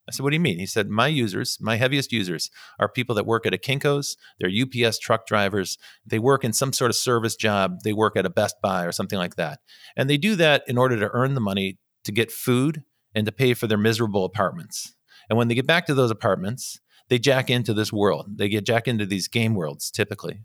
I 0.07 0.11
said, 0.11 0.23
What 0.23 0.29
do 0.29 0.35
you 0.35 0.41
mean? 0.41 0.59
He 0.59 0.65
said, 0.65 0.89
My 0.89 1.07
users, 1.07 1.57
my 1.59 1.75
heaviest 1.75 2.11
users, 2.11 2.49
are 2.79 2.89
people 2.89 3.15
that 3.15 3.25
work 3.25 3.45
at 3.45 3.53
a 3.53 3.57
Kinko's, 3.57 4.17
they're 4.39 4.49
UPS 4.49 4.99
truck 4.99 5.25
drivers, 5.27 5.77
they 6.05 6.19
work 6.19 6.43
in 6.43 6.53
some 6.53 6.73
sort 6.73 6.91
of 6.91 6.95
service 6.95 7.35
job, 7.35 7.79
they 7.84 7.93
work 7.93 8.15
at 8.15 8.25
a 8.25 8.29
Best 8.29 8.55
Buy 8.61 8.85
or 8.85 8.91
something 8.91 9.19
like 9.19 9.35
that. 9.35 9.59
And 9.95 10.09
they 10.09 10.17
do 10.17 10.35
that 10.35 10.63
in 10.67 10.77
order 10.77 10.97
to 10.99 11.09
earn 11.13 11.34
the 11.34 11.41
money 11.41 11.77
to 12.03 12.11
get 12.11 12.31
food 12.31 12.84
and 13.13 13.25
to 13.25 13.31
pay 13.31 13.53
for 13.53 13.67
their 13.67 13.77
miserable 13.77 14.25
apartments. 14.25 14.95
And 15.29 15.38
when 15.38 15.47
they 15.47 15.55
get 15.55 15.67
back 15.67 15.85
to 15.88 15.93
those 15.93 16.11
apartments, 16.11 16.79
they 17.09 17.19
jack 17.19 17.49
into 17.49 17.73
this 17.73 17.91
world. 17.91 18.38
They 18.38 18.49
get 18.49 18.65
jack 18.65 18.88
into 18.88 19.05
these 19.05 19.27
game 19.27 19.55
worlds 19.55 19.91
typically. 19.91 20.41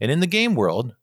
And 0.00 0.10
in 0.10 0.20
the 0.20 0.26
game 0.26 0.54
world, 0.54 0.94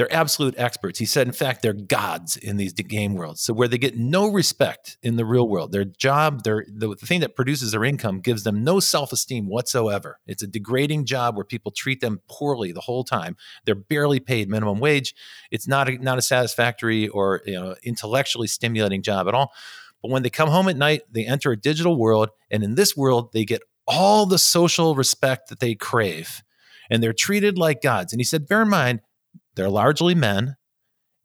they're 0.00 0.10
absolute 0.14 0.54
experts. 0.56 0.98
He 0.98 1.04
said, 1.04 1.26
in 1.26 1.34
fact, 1.34 1.60
they're 1.60 1.74
gods 1.74 2.38
in 2.38 2.56
these 2.56 2.72
game 2.72 3.12
worlds. 3.12 3.42
So 3.42 3.52
where 3.52 3.68
they 3.68 3.76
get 3.76 3.98
no 3.98 4.28
respect 4.32 4.96
in 5.02 5.16
the 5.16 5.26
real 5.26 5.46
world, 5.46 5.72
their 5.72 5.84
job, 5.84 6.42
their 6.42 6.64
the, 6.74 6.96
the 6.98 7.04
thing 7.04 7.20
that 7.20 7.36
produces 7.36 7.72
their 7.72 7.84
income 7.84 8.20
gives 8.20 8.42
them 8.42 8.64
no 8.64 8.80
self-esteem 8.80 9.46
whatsoever. 9.46 10.18
It's 10.26 10.42
a 10.42 10.46
degrading 10.46 11.04
job 11.04 11.36
where 11.36 11.44
people 11.44 11.70
treat 11.70 12.00
them 12.00 12.22
poorly 12.30 12.72
the 12.72 12.80
whole 12.80 13.04
time. 13.04 13.36
They're 13.66 13.74
barely 13.74 14.20
paid 14.20 14.48
minimum 14.48 14.80
wage. 14.80 15.14
It's 15.50 15.68
not 15.68 15.86
a, 15.86 15.98
not 15.98 16.16
a 16.16 16.22
satisfactory 16.22 17.08
or 17.08 17.42
you 17.44 17.60
know 17.60 17.74
intellectually 17.82 18.46
stimulating 18.46 19.02
job 19.02 19.28
at 19.28 19.34
all. 19.34 19.52
But 20.00 20.12
when 20.12 20.22
they 20.22 20.30
come 20.30 20.48
home 20.48 20.70
at 20.70 20.78
night, 20.78 21.02
they 21.12 21.26
enter 21.26 21.52
a 21.52 21.60
digital 21.60 21.98
world, 21.98 22.30
and 22.50 22.62
in 22.62 22.74
this 22.74 22.96
world, 22.96 23.34
they 23.34 23.44
get 23.44 23.60
all 23.86 24.24
the 24.24 24.38
social 24.38 24.94
respect 24.94 25.50
that 25.50 25.60
they 25.60 25.74
crave 25.74 26.42
and 26.90 27.02
they're 27.02 27.12
treated 27.12 27.56
like 27.56 27.82
gods. 27.82 28.12
And 28.12 28.20
he 28.20 28.24
said, 28.24 28.48
bear 28.48 28.62
in 28.62 28.68
mind, 28.68 29.00
they're 29.60 29.68
largely 29.68 30.14
men, 30.14 30.56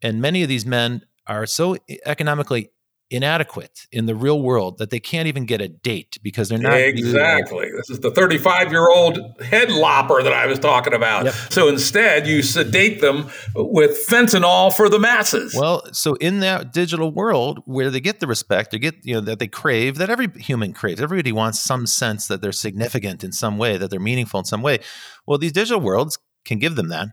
and 0.02 0.20
many 0.20 0.42
of 0.42 0.48
these 0.50 0.66
men 0.66 1.00
are 1.26 1.46
so 1.46 1.76
economically 2.04 2.70
inadequate 3.08 3.86
in 3.92 4.04
the 4.04 4.14
real 4.14 4.42
world 4.42 4.76
that 4.76 4.90
they 4.90 4.98
can't 4.98 5.26
even 5.26 5.46
get 5.46 5.62
a 5.62 5.68
date 5.68 6.18
because 6.22 6.50
they're 6.50 6.58
not 6.58 6.76
exactly. 6.76 7.70
This 7.76 7.88
is 7.88 8.00
the 8.00 8.10
35 8.10 8.70
year 8.72 8.90
old 8.90 9.18
head 9.40 9.70
lopper 9.70 10.22
that 10.22 10.32
i 10.32 10.44
was 10.44 10.58
talking 10.58 10.92
about. 10.92 11.24
Yep. 11.24 11.34
so 11.50 11.68
instead 11.68 12.26
you 12.26 12.42
sedate 12.42 13.00
them 13.00 13.30
with 13.54 14.06
fentanyl 14.06 14.74
for 14.74 14.88
the 14.88 14.98
masses. 14.98 15.54
Well 15.54 15.84
so 15.92 16.14
in 16.16 16.40
that 16.40 16.72
digital 16.72 17.12
world 17.12 17.62
where 17.64 17.90
they 17.90 18.00
get 18.00 18.20
the 18.20 18.26
respect 18.26 18.72
they 18.72 18.78
get 18.78 18.96
you 19.02 19.14
know 19.14 19.20
that 19.20 19.38
they 19.38 19.48
crave 19.48 19.96
that 19.96 20.10
every 20.10 20.28
human 20.36 20.72
craves 20.72 21.00
everybody 21.00 21.32
wants 21.32 21.60
some 21.60 21.86
sense 21.86 22.26
that 22.26 22.42
they're 22.42 22.52
significant 22.52 23.22
in 23.22 23.32
some 23.32 23.56
way 23.56 23.78
that 23.78 23.88
they're 23.88 24.00
meaningful 24.00 24.40
in 24.40 24.44
some 24.44 24.62
way. 24.62 24.80
Well 25.26 25.38
these 25.38 25.52
digital 25.52 25.80
worlds 25.80 26.18
can 26.44 26.58
give 26.58 26.74
them 26.74 26.88
that 26.88 27.08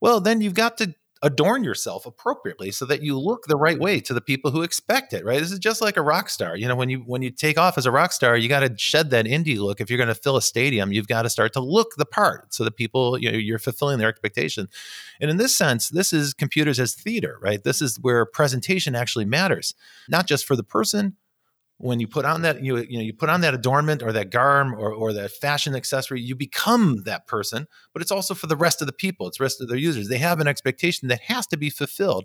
well, 0.00 0.20
then 0.20 0.40
you've 0.40 0.54
got 0.54 0.78
to 0.78 0.94
adorn 1.22 1.64
yourself 1.64 2.04
appropriately 2.04 2.70
so 2.70 2.84
that 2.84 3.02
you 3.02 3.18
look 3.18 3.46
the 3.46 3.56
right 3.56 3.78
way 3.78 4.00
to 4.00 4.12
the 4.12 4.20
people 4.20 4.50
who 4.50 4.62
expect 4.62 5.14
it 5.14 5.24
right? 5.24 5.40
This 5.40 5.50
is 5.50 5.58
just 5.58 5.80
like 5.80 5.96
a 5.96 6.02
rock 6.02 6.28
star 6.28 6.56
you 6.56 6.68
know 6.68 6.76
when 6.76 6.90
you 6.90 6.98
when 7.06 7.22
you 7.22 7.30
take 7.30 7.56
off 7.56 7.78
as 7.78 7.86
a 7.86 7.90
rock 7.90 8.12
star 8.12 8.36
you 8.36 8.50
got 8.50 8.60
to 8.60 8.74
shed 8.76 9.10
that 9.10 9.24
indie 9.24 9.58
look. 9.58 9.80
If 9.80 9.88
you're 9.88 9.96
going 9.96 10.08
to 10.08 10.14
fill 10.14 10.36
a 10.36 10.42
stadium 10.42 10.92
you've 10.92 11.08
got 11.08 11.22
to 11.22 11.30
start 11.30 11.54
to 11.54 11.60
look 11.60 11.96
the 11.96 12.04
part 12.04 12.52
so 12.52 12.64
that 12.64 12.76
people 12.76 13.18
you 13.18 13.32
know 13.32 13.38
you're 13.38 13.58
fulfilling 13.58 13.98
their 13.98 14.10
expectation. 14.10 14.68
And 15.20 15.30
in 15.30 15.38
this 15.38 15.56
sense 15.56 15.88
this 15.88 16.12
is 16.12 16.34
computers 16.34 16.78
as 16.78 16.94
theater 16.94 17.38
right? 17.40 17.64
This 17.64 17.80
is 17.80 17.98
where 17.98 18.26
presentation 18.26 18.94
actually 18.94 19.24
matters 19.24 19.74
not 20.08 20.26
just 20.26 20.44
for 20.44 20.54
the 20.54 20.64
person 20.64 21.16
when 21.78 22.00
you 22.00 22.08
put 22.08 22.24
on 22.24 22.42
that 22.42 22.62
you 22.62 22.78
you 22.78 22.98
know 22.98 23.04
you 23.04 23.12
put 23.12 23.28
on 23.28 23.42
that 23.42 23.54
adornment 23.54 24.02
or 24.02 24.12
that 24.12 24.30
garb 24.30 24.72
or, 24.78 24.92
or 24.92 25.12
that 25.12 25.30
fashion 25.30 25.74
accessory 25.74 26.20
you 26.20 26.34
become 26.34 27.02
that 27.04 27.26
person 27.26 27.66
but 27.92 28.00
it's 28.00 28.10
also 28.10 28.34
for 28.34 28.46
the 28.46 28.56
rest 28.56 28.80
of 28.80 28.86
the 28.86 28.92
people 28.92 29.26
it's 29.26 29.38
the 29.38 29.44
rest 29.44 29.60
of 29.60 29.68
their 29.68 29.76
users. 29.76 30.08
They 30.08 30.18
have 30.18 30.40
an 30.40 30.48
expectation 30.48 31.08
that 31.08 31.22
has 31.22 31.46
to 31.48 31.56
be 31.56 31.70
fulfilled. 31.70 32.24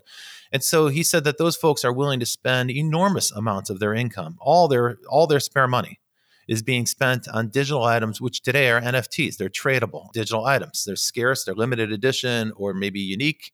And 0.52 0.64
so 0.64 0.88
he 0.88 1.04
said 1.04 1.24
that 1.24 1.38
those 1.38 1.56
folks 1.56 1.84
are 1.84 1.94
willing 1.94 2.20
to 2.20 2.26
spend 2.26 2.72
enormous 2.72 3.32
amounts 3.32 3.70
of 3.70 3.80
their 3.80 3.94
income 3.94 4.38
all 4.40 4.68
their 4.68 4.98
all 5.10 5.28
their 5.28 5.40
spare 5.40 5.68
money 5.68 6.00
is 6.48 6.64
being 6.64 6.86
spent 6.86 7.28
on 7.28 7.50
digital 7.50 7.84
items 7.84 8.20
which 8.20 8.42
today 8.42 8.70
are 8.70 8.82
nfts 8.82 9.38
they're 9.38 9.50
tradable 9.50 10.12
digital 10.14 10.46
items. 10.46 10.86
They're 10.86 10.96
scarce 10.96 11.44
they're 11.44 11.56
limited 11.56 11.92
edition 11.92 12.54
or 12.56 12.74
maybe 12.74 13.02
unique 13.02 13.52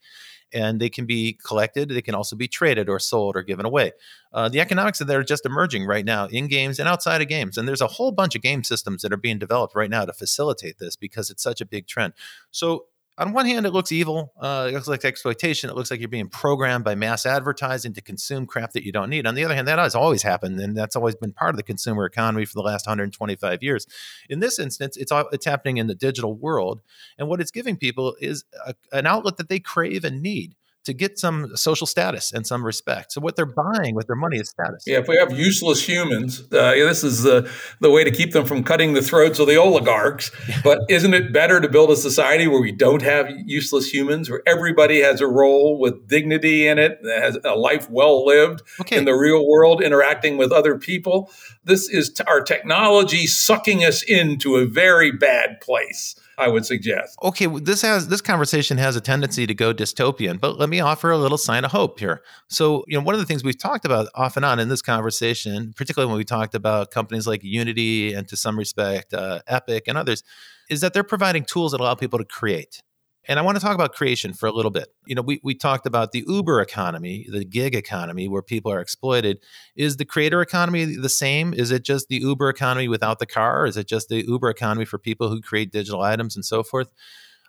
and 0.53 0.79
they 0.79 0.89
can 0.89 1.05
be 1.05 1.37
collected. 1.45 1.89
They 1.89 2.01
can 2.01 2.15
also 2.15 2.35
be 2.35 2.47
traded 2.47 2.89
or 2.89 2.99
sold 2.99 3.35
or 3.35 3.43
given 3.43 3.65
away. 3.65 3.91
Uh, 4.33 4.49
the 4.49 4.61
economics 4.61 5.01
of 5.01 5.07
that 5.07 5.15
are 5.15 5.23
just 5.23 5.45
emerging 5.45 5.85
right 5.85 6.05
now 6.05 6.25
in 6.27 6.47
games 6.47 6.79
and 6.79 6.87
outside 6.87 7.21
of 7.21 7.27
games. 7.27 7.57
And 7.57 7.67
there's 7.67 7.81
a 7.81 7.87
whole 7.87 8.11
bunch 8.11 8.35
of 8.35 8.41
game 8.41 8.63
systems 8.63 9.01
that 9.01 9.13
are 9.13 9.17
being 9.17 9.39
developed 9.39 9.75
right 9.75 9.89
now 9.89 10.05
to 10.05 10.13
facilitate 10.13 10.79
this 10.79 10.95
because 10.95 11.29
it's 11.29 11.43
such 11.43 11.61
a 11.61 11.65
big 11.65 11.87
trend. 11.87 12.13
So 12.51 12.85
on 13.17 13.33
one 13.33 13.45
hand, 13.47 13.65
it 13.65 13.71
looks 13.71 13.91
evil. 13.91 14.31
Uh, 14.39 14.67
it 14.69 14.73
looks 14.73 14.87
like 14.87 15.03
exploitation. 15.03 15.69
It 15.69 15.75
looks 15.75 15.89
like 15.89 15.99
you're 15.99 16.07
being 16.07 16.29
programmed 16.29 16.83
by 16.83 16.93
mass 16.93 17.25
advertising 17.25 17.93
to 17.93 18.01
consume 18.01 18.45
crap 18.45 18.73
that 18.73 18.85
you 18.85 18.91
don't 18.91 19.09
need. 19.09 19.25
On 19.25 19.33
the 19.33 19.43
other 19.43 19.55
hand, 19.55 19.67
that 19.67 19.79
has 19.79 19.95
always 19.95 20.21
happened, 20.21 20.59
and 20.59 20.77
that's 20.77 20.95
always 20.95 21.15
been 21.15 21.33
part 21.33 21.49
of 21.49 21.57
the 21.57 21.63
consumer 21.63 22.05
economy 22.05 22.45
for 22.45 22.53
the 22.53 22.61
last 22.61 22.85
125 22.85 23.63
years. 23.63 23.87
In 24.29 24.39
this 24.39 24.59
instance, 24.59 24.97
it's 24.97 25.11
it's 25.31 25.45
happening 25.45 25.77
in 25.77 25.87
the 25.87 25.95
digital 25.95 26.35
world, 26.35 26.81
and 27.17 27.27
what 27.27 27.41
it's 27.41 27.51
giving 27.51 27.75
people 27.75 28.15
is 28.21 28.43
a, 28.65 28.75
an 28.91 29.07
outlet 29.07 29.37
that 29.37 29.49
they 29.49 29.59
crave 29.59 30.03
and 30.05 30.21
need 30.21 30.55
to 30.87 30.93
get 30.93 31.19
some 31.19 31.53
social 31.57 31.85
status 31.85 32.31
and 32.31 32.47
some 32.47 32.65
respect. 32.65 33.11
So 33.11 33.19
what 33.19 33.35
they're 33.35 33.45
buying 33.45 33.93
with 33.93 34.07
their 34.07 34.15
money 34.15 34.37
is 34.37 34.47
status. 34.47 34.85
Yeah, 34.87 34.99
if 34.99 35.09
we 35.09 35.17
have 35.17 35.37
useless 35.37 35.85
humans, 35.85 36.41
uh, 36.53 36.71
this 36.71 37.03
is 37.03 37.23
the 37.23 37.51
the 37.81 37.91
way 37.91 38.05
to 38.05 38.11
keep 38.11 38.31
them 38.31 38.45
from 38.45 38.63
cutting 38.63 38.93
the 38.93 39.01
throats 39.01 39.37
of 39.39 39.47
the 39.47 39.57
oligarchs. 39.57 40.31
but 40.63 40.79
isn't 40.87 41.13
it 41.13 41.33
better 41.33 41.59
to 41.59 41.67
build 41.67 41.91
a 41.91 41.97
society 41.97 42.47
where 42.47 42.61
we 42.61 42.71
don't 42.71 43.01
have 43.01 43.29
useless 43.45 43.93
humans, 43.93 44.29
where 44.29 44.41
everybody 44.47 45.01
has 45.01 45.19
a 45.19 45.27
role 45.27 45.77
with 45.77 46.07
dignity 46.07 46.67
in 46.67 46.79
it, 46.79 47.03
that 47.03 47.21
has 47.21 47.37
a 47.43 47.55
life 47.55 47.89
well 47.89 48.25
lived 48.25 48.61
okay. 48.79 48.95
in 48.95 49.03
the 49.03 49.13
real 49.13 49.45
world, 49.45 49.83
interacting 49.83 50.37
with 50.37 50.53
other 50.53 50.79
people? 50.79 51.29
This 51.65 51.89
is 51.89 52.13
t- 52.13 52.23
our 52.25 52.41
technology 52.41 53.27
sucking 53.27 53.83
us 53.83 54.03
into 54.03 54.55
a 54.55 54.65
very 54.65 55.11
bad 55.11 55.59
place. 55.59 56.15
I 56.37 56.49
would 56.49 56.65
suggest. 56.65 57.17
Okay, 57.23 57.47
this 57.47 57.81
has 57.81 58.09
this 58.09 58.21
conversation 58.21 58.77
has 58.77 58.95
a 58.95 59.01
tendency 59.01 59.47
to 59.47 59.53
go 59.55 59.73
dystopian, 59.73 60.39
but 60.39 60.59
let 60.59 60.69
me 60.69 60.79
offer 60.79 61.09
a 61.09 61.17
little 61.17 61.37
sign 61.37 61.65
of 61.65 61.71
hope 61.71 61.99
here. 61.99 62.21
So, 62.47 62.83
you 62.87 62.97
know, 62.97 63.03
one 63.03 63.15
of 63.15 63.19
the 63.19 63.25
things 63.25 63.43
we've 63.43 63.57
talked 63.57 63.85
about 63.85 64.07
off 64.13 64.37
and 64.37 64.45
on 64.45 64.59
in 64.59 64.69
this 64.69 64.83
conversation, 64.83 65.73
particularly 65.75 66.11
when 66.11 66.17
we 66.17 66.25
talked 66.25 66.53
about 66.53 66.91
companies 66.91 67.25
like 67.25 67.43
Unity 67.43 68.13
and 68.13 68.27
to 68.27 68.37
some 68.37 68.57
respect 68.57 69.13
uh, 69.13 69.39
Epic 69.47 69.85
and 69.87 69.97
others, 69.97 70.21
is 70.69 70.81
that 70.81 70.93
they're 70.93 71.03
providing 71.03 71.43
tools 71.43 71.71
that 71.71 71.81
allow 71.81 71.95
people 71.95 72.19
to 72.19 72.25
create. 72.25 72.83
And 73.27 73.37
I 73.37 73.41
want 73.41 73.57
to 73.57 73.63
talk 73.63 73.75
about 73.75 73.93
creation 73.93 74.33
for 74.33 74.47
a 74.47 74.51
little 74.51 74.71
bit. 74.71 74.87
You 75.05 75.15
know, 75.15 75.21
we, 75.21 75.41
we 75.43 75.53
talked 75.53 75.85
about 75.85 76.11
the 76.11 76.23
Uber 76.27 76.61
economy, 76.61 77.27
the 77.29 77.43
gig 77.43 77.75
economy, 77.75 78.27
where 78.27 78.41
people 78.41 78.71
are 78.71 78.79
exploited. 78.79 79.39
Is 79.75 79.97
the 79.97 80.05
creator 80.05 80.41
economy 80.41 80.85
the 80.85 81.09
same? 81.09 81.53
Is 81.53 81.71
it 81.71 81.83
just 81.83 82.07
the 82.07 82.17
Uber 82.17 82.49
economy 82.49 82.87
without 82.87 83.19
the 83.19 83.25
car? 83.25 83.65
Is 83.65 83.75
it 83.75 83.87
just 83.87 84.07
the 84.09 84.25
Uber 84.25 84.49
economy 84.49 84.85
for 84.85 84.97
people 84.97 85.29
who 85.29 85.41
create 85.41 85.71
digital 85.71 86.01
items 86.01 86.35
and 86.35 86.45
so 86.45 86.63
forth? 86.63 86.91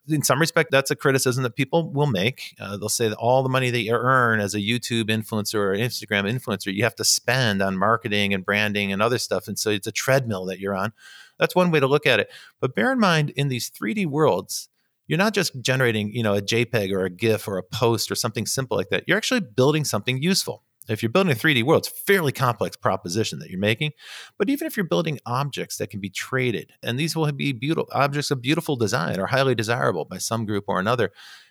in 0.09 0.23
some 0.23 0.41
respect, 0.41 0.71
that's 0.71 0.91
a 0.91 0.97
criticism 0.97 1.43
that 1.43 1.57
people 1.57 1.91
will 1.91 2.07
make. 2.07 2.55
Uh, 2.59 2.77
they'll 2.77 2.89
say 2.89 3.09
that 3.09 3.17
all 3.17 3.43
the 3.43 3.49
money 3.49 3.71
that 3.71 3.83
you 3.83 3.93
earn 3.93 4.41
as 4.41 4.55
a 4.55 4.61
YouTube 4.61 5.05
influencer 5.05 5.57
or 5.57 5.77
Instagram 5.77 6.31
influencer, 6.31 6.73
you 6.73 6.83
have 6.83 6.95
to 6.97 7.05
spend 7.05 7.63
on 7.63 7.77
marketing 7.77 8.33
and 8.33 8.45
branding 8.45 8.93
and 8.93 9.03
other 9.03 9.19
stuff. 9.19 9.49
And 9.49 9.59
so 9.59 9.71
it's 9.71 9.87
a 9.87 9.93
treadmill 9.93 10.47
that 10.47 10.61
you're 10.61 10.77
on. 10.77 10.93
That's 11.39 11.55
one 11.55 11.71
way 11.71 11.81
to 11.81 11.87
look 11.87 12.07
at 12.07 12.21
it. 12.21 12.31
But 12.61 12.75
bear 12.75 12.91
in 12.93 12.99
mind, 12.99 13.31
in 13.31 13.49
these 13.49 13.71
3D 13.71 14.07
worlds, 14.07 14.69
you're 15.09 15.19
not 15.19 15.35
just 15.35 15.61
generating, 15.61 16.13
you 16.13 16.23
know, 16.23 16.35
a 16.35 16.41
JPEG 16.41 16.93
or 16.93 17.05
a 17.05 17.11
GIF 17.11 17.49
or 17.49 17.59
a 17.59 17.63
post 17.63 18.11
or 18.11 18.15
something 18.15 18.47
simple 18.47 18.77
like 18.77 18.91
that. 18.91 19.05
You're 19.07 19.17
actually 19.17 19.41
building 19.41 19.85
something 19.85 20.23
useful. 20.23 20.63
If 20.89 21.03
you're 21.03 21.11
building 21.11 21.33
a 21.33 21.37
3D 21.37 21.65
world, 21.65 21.87
it's 21.87 22.01
a 22.01 22.05
fairly 22.07 22.33
complex 22.33 22.77
proposition 22.77 23.41
that 23.41 23.51
you're 23.51 23.61
making. 23.61 23.93
But 24.39 24.49
even 24.49 24.67
if 24.67 24.77
you're 24.77 24.87
building 24.87 25.19
objects 25.27 25.77
that 25.79 25.91
can 25.91 26.01
be 26.01 26.09
traded, 26.09 26.73
and 26.83 26.99
these 26.99 27.15
will 27.15 27.31
be 27.33 27.53
beautiful 27.53 27.89
objects 27.93 28.31
of 28.31 28.41
beautiful 28.41 28.77
design 28.77 29.19
or 29.19 29.27
highly 29.27 29.55
desirable 29.55 30.07
by 30.07 30.19
some 30.19 30.47
group 30.47 30.65
or 30.67 30.81
another, 30.81 31.11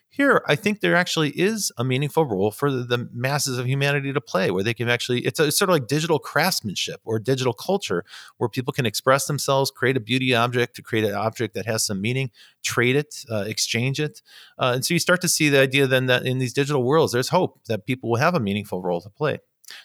here, 0.09 0.41
I 0.47 0.55
think 0.55 0.79
there 0.79 0.95
actually 0.95 1.29
is 1.29 1.71
a 1.77 1.84
meaningful 1.84 2.25
role 2.25 2.49
for 2.49 2.71
the, 2.71 2.84
the 2.84 3.09
masses 3.13 3.57
of 3.57 3.67
humanity 3.67 4.13
to 4.13 4.21
play, 4.21 4.49
where 4.51 4.63
they 4.63 4.73
can 4.73 4.89
actually, 4.89 5.25
it's, 5.25 5.39
a, 5.39 5.47
it's 5.47 5.57
sort 5.57 5.69
of 5.69 5.73
like 5.73 5.88
digital 5.88 6.17
craftsmanship 6.17 7.01
or 7.03 7.19
digital 7.19 7.53
culture, 7.53 8.03
where 8.38 8.49
people 8.49 8.73
can 8.73 8.85
express 8.85 9.27
themselves, 9.27 9.69
create 9.69 9.97
a 9.97 9.99
beauty 9.99 10.34
object 10.34 10.75
to 10.77 10.81
create 10.81 11.05
an 11.05 11.13
object 11.13 11.53
that 11.53 11.65
has 11.65 11.85
some 11.85 12.01
meaning, 12.01 12.31
trade 12.63 12.95
it, 12.95 13.25
uh, 13.29 13.43
exchange 13.47 13.99
it. 13.99 14.21
Uh, 14.57 14.71
and 14.75 14.85
so 14.85 14.93
you 14.93 14.99
start 14.99 15.21
to 15.21 15.27
see 15.27 15.49
the 15.49 15.59
idea 15.59 15.85
then 15.88 16.05
that 16.07 16.25
in 16.25 16.39
these 16.39 16.53
digital 16.53 16.84
worlds, 16.84 17.13
there's 17.13 17.29
hope 17.29 17.59
that 17.67 17.85
people 17.85 18.09
will 18.09 18.17
have 18.17 18.34
a 18.34 18.39
meaningful 18.39 18.81
role 18.81 19.01
to 19.01 19.09
play. 19.09 19.39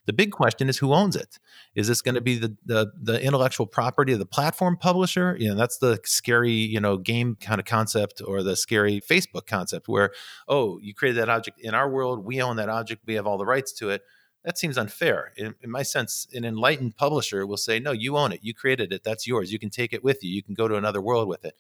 The 0.07 0.13
big 0.13 0.31
question 0.31 0.69
is 0.69 0.79
who 0.79 0.93
owns 0.93 1.17
it? 1.17 1.39
Is 1.75 1.89
this 1.89 2.03
going 2.03 2.15
to 2.15 2.21
be 2.21 2.39
the, 2.39 2.57
the, 2.65 2.93
the 3.01 3.23
intellectual 3.23 3.67
property 3.67 4.13
of 4.13 4.19
the 4.19 4.27
platform 4.27 4.77
publisher? 4.77 5.37
You 5.39 5.51
know, 5.51 5.55
that's 5.55 5.79
the 5.79 6.01
scary, 6.05 6.53
you 6.53 6.81
know, 6.81 6.97
game 6.97 7.37
kind 7.41 7.61
of 7.61 7.65
concept 7.65 8.23
or 8.25 8.43
the 8.43 8.57
scary 8.57 9.01
Facebook 9.01 9.47
concept 9.47 9.89
where, 9.89 10.11
oh, 10.49 10.79
you 10.81 10.95
created 10.95 11.21
that 11.21 11.29
object 11.29 11.61
in 11.61 11.75
our 11.75 11.89
world, 11.89 12.25
we 12.25 12.41
own 12.41 12.57
that 12.57 12.69
object, 12.69 13.03
we 13.07 13.15
have 13.15 13.27
all 13.27 13.39
the 13.39 13.47
rights 13.47 13.73
to 13.75 13.91
it. 13.91 14.03
That 14.45 14.59
seems 14.59 14.77
unfair. 14.77 15.33
In, 15.37 15.55
in 15.61 15.71
my 15.71 15.83
sense, 15.85 16.27
an 16.35 16.45
enlightened 16.45 16.97
publisher 16.97 17.47
will 17.47 17.57
say, 17.57 17.79
no, 17.79 17.93
you 17.93 18.17
own 18.17 18.33
it, 18.33 18.41
you 18.43 18.55
created 18.55 18.93
it, 18.93 19.05
that's 19.05 19.27
yours. 19.27 19.53
You 19.53 19.59
can 19.61 19.71
take 19.71 19.93
it 19.93 20.03
with 20.03 20.25
you, 20.25 20.31
you 20.31 20.43
can 20.43 20.55
go 20.55 20.67
to 20.67 20.75
another 20.75 21.01
world 21.01 21.29
with 21.29 21.45
it 21.45 21.55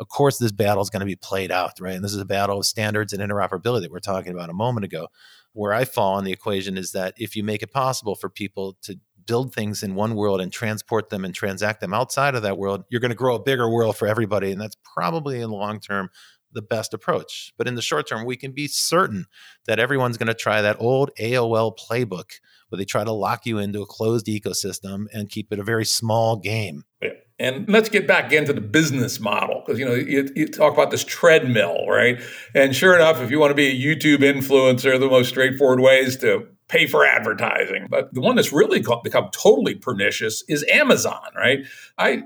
of 0.00 0.08
course 0.08 0.38
this 0.38 0.50
battle 0.50 0.82
is 0.82 0.90
going 0.90 1.00
to 1.00 1.06
be 1.06 1.16
played 1.16 1.52
out 1.52 1.78
right 1.80 1.94
and 1.94 2.04
this 2.04 2.12
is 2.12 2.20
a 2.20 2.24
battle 2.24 2.58
of 2.58 2.66
standards 2.66 3.12
and 3.12 3.22
interoperability 3.22 3.82
that 3.82 3.92
we 3.92 3.96
are 3.96 4.00
talking 4.00 4.32
about 4.32 4.50
a 4.50 4.54
moment 4.54 4.84
ago 4.84 5.06
where 5.52 5.72
I 5.72 5.84
fall 5.84 6.18
in 6.18 6.24
the 6.24 6.32
equation 6.32 6.78
is 6.78 6.92
that 6.92 7.14
if 7.16 7.34
you 7.34 7.42
make 7.42 7.62
it 7.62 7.72
possible 7.72 8.14
for 8.14 8.28
people 8.28 8.76
to 8.82 8.98
build 9.26 9.54
things 9.54 9.82
in 9.82 9.94
one 9.94 10.14
world 10.14 10.40
and 10.40 10.52
transport 10.52 11.08
them 11.10 11.24
and 11.24 11.34
transact 11.34 11.80
them 11.80 11.94
outside 11.94 12.34
of 12.34 12.42
that 12.42 12.58
world, 12.58 12.84
you're 12.88 13.00
going 13.00 13.10
to 13.10 13.16
grow 13.16 13.36
a 13.36 13.42
bigger 13.42 13.68
world 13.68 13.96
for 13.96 14.08
everybody. 14.08 14.50
And 14.50 14.60
that's 14.60 14.76
probably 14.94 15.36
in 15.36 15.50
the 15.50 15.56
long 15.56 15.80
term 15.80 16.10
the 16.52 16.62
best 16.62 16.92
approach. 16.92 17.52
But 17.56 17.68
in 17.68 17.76
the 17.76 17.82
short 17.82 18.08
term, 18.08 18.24
we 18.24 18.36
can 18.36 18.52
be 18.52 18.66
certain 18.66 19.26
that 19.66 19.78
everyone's 19.78 20.18
going 20.18 20.26
to 20.26 20.34
try 20.34 20.60
that 20.62 20.80
old 20.80 21.10
AOL 21.20 21.76
playbook 21.78 22.32
where 22.68 22.76
they 22.78 22.84
try 22.84 23.04
to 23.04 23.12
lock 23.12 23.46
you 23.46 23.58
into 23.58 23.82
a 23.82 23.86
closed 23.86 24.26
ecosystem 24.26 25.06
and 25.12 25.28
keep 25.28 25.52
it 25.52 25.60
a 25.60 25.64
very 25.64 25.84
small 25.84 26.36
game. 26.36 26.84
Yeah. 27.00 27.10
And 27.40 27.66
let's 27.68 27.88
get 27.88 28.06
back 28.06 28.32
into 28.32 28.52
the 28.52 28.60
business 28.60 29.18
model 29.18 29.62
because 29.64 29.78
you 29.78 29.86
know 29.86 29.94
you, 29.94 30.30
you, 30.36 30.46
talk 30.46 30.74
about 30.74 30.90
this 30.90 31.02
treadmill, 31.02 31.86
right? 31.88 32.20
And 32.54 32.76
sure 32.76 32.94
enough, 32.94 33.20
if 33.20 33.30
you 33.30 33.40
want 33.40 33.50
to 33.50 33.54
be 33.54 33.68
a 33.68 33.74
YouTube 33.74 34.18
influencer, 34.18 35.00
the 35.00 35.08
most 35.08 35.30
straightforward 35.30 35.80
way 35.80 36.00
is 36.00 36.18
to 36.18 36.46
pay 36.68 36.86
for 36.86 37.04
advertising. 37.04 37.86
But 37.88 38.12
the 38.12 38.20
one 38.20 38.36
that's 38.36 38.52
really 38.52 38.84
become 39.02 39.30
totally 39.32 39.74
pernicious 39.74 40.44
is 40.48 40.64
Amazon, 40.70 41.26
right? 41.34 41.60
I 41.96 42.24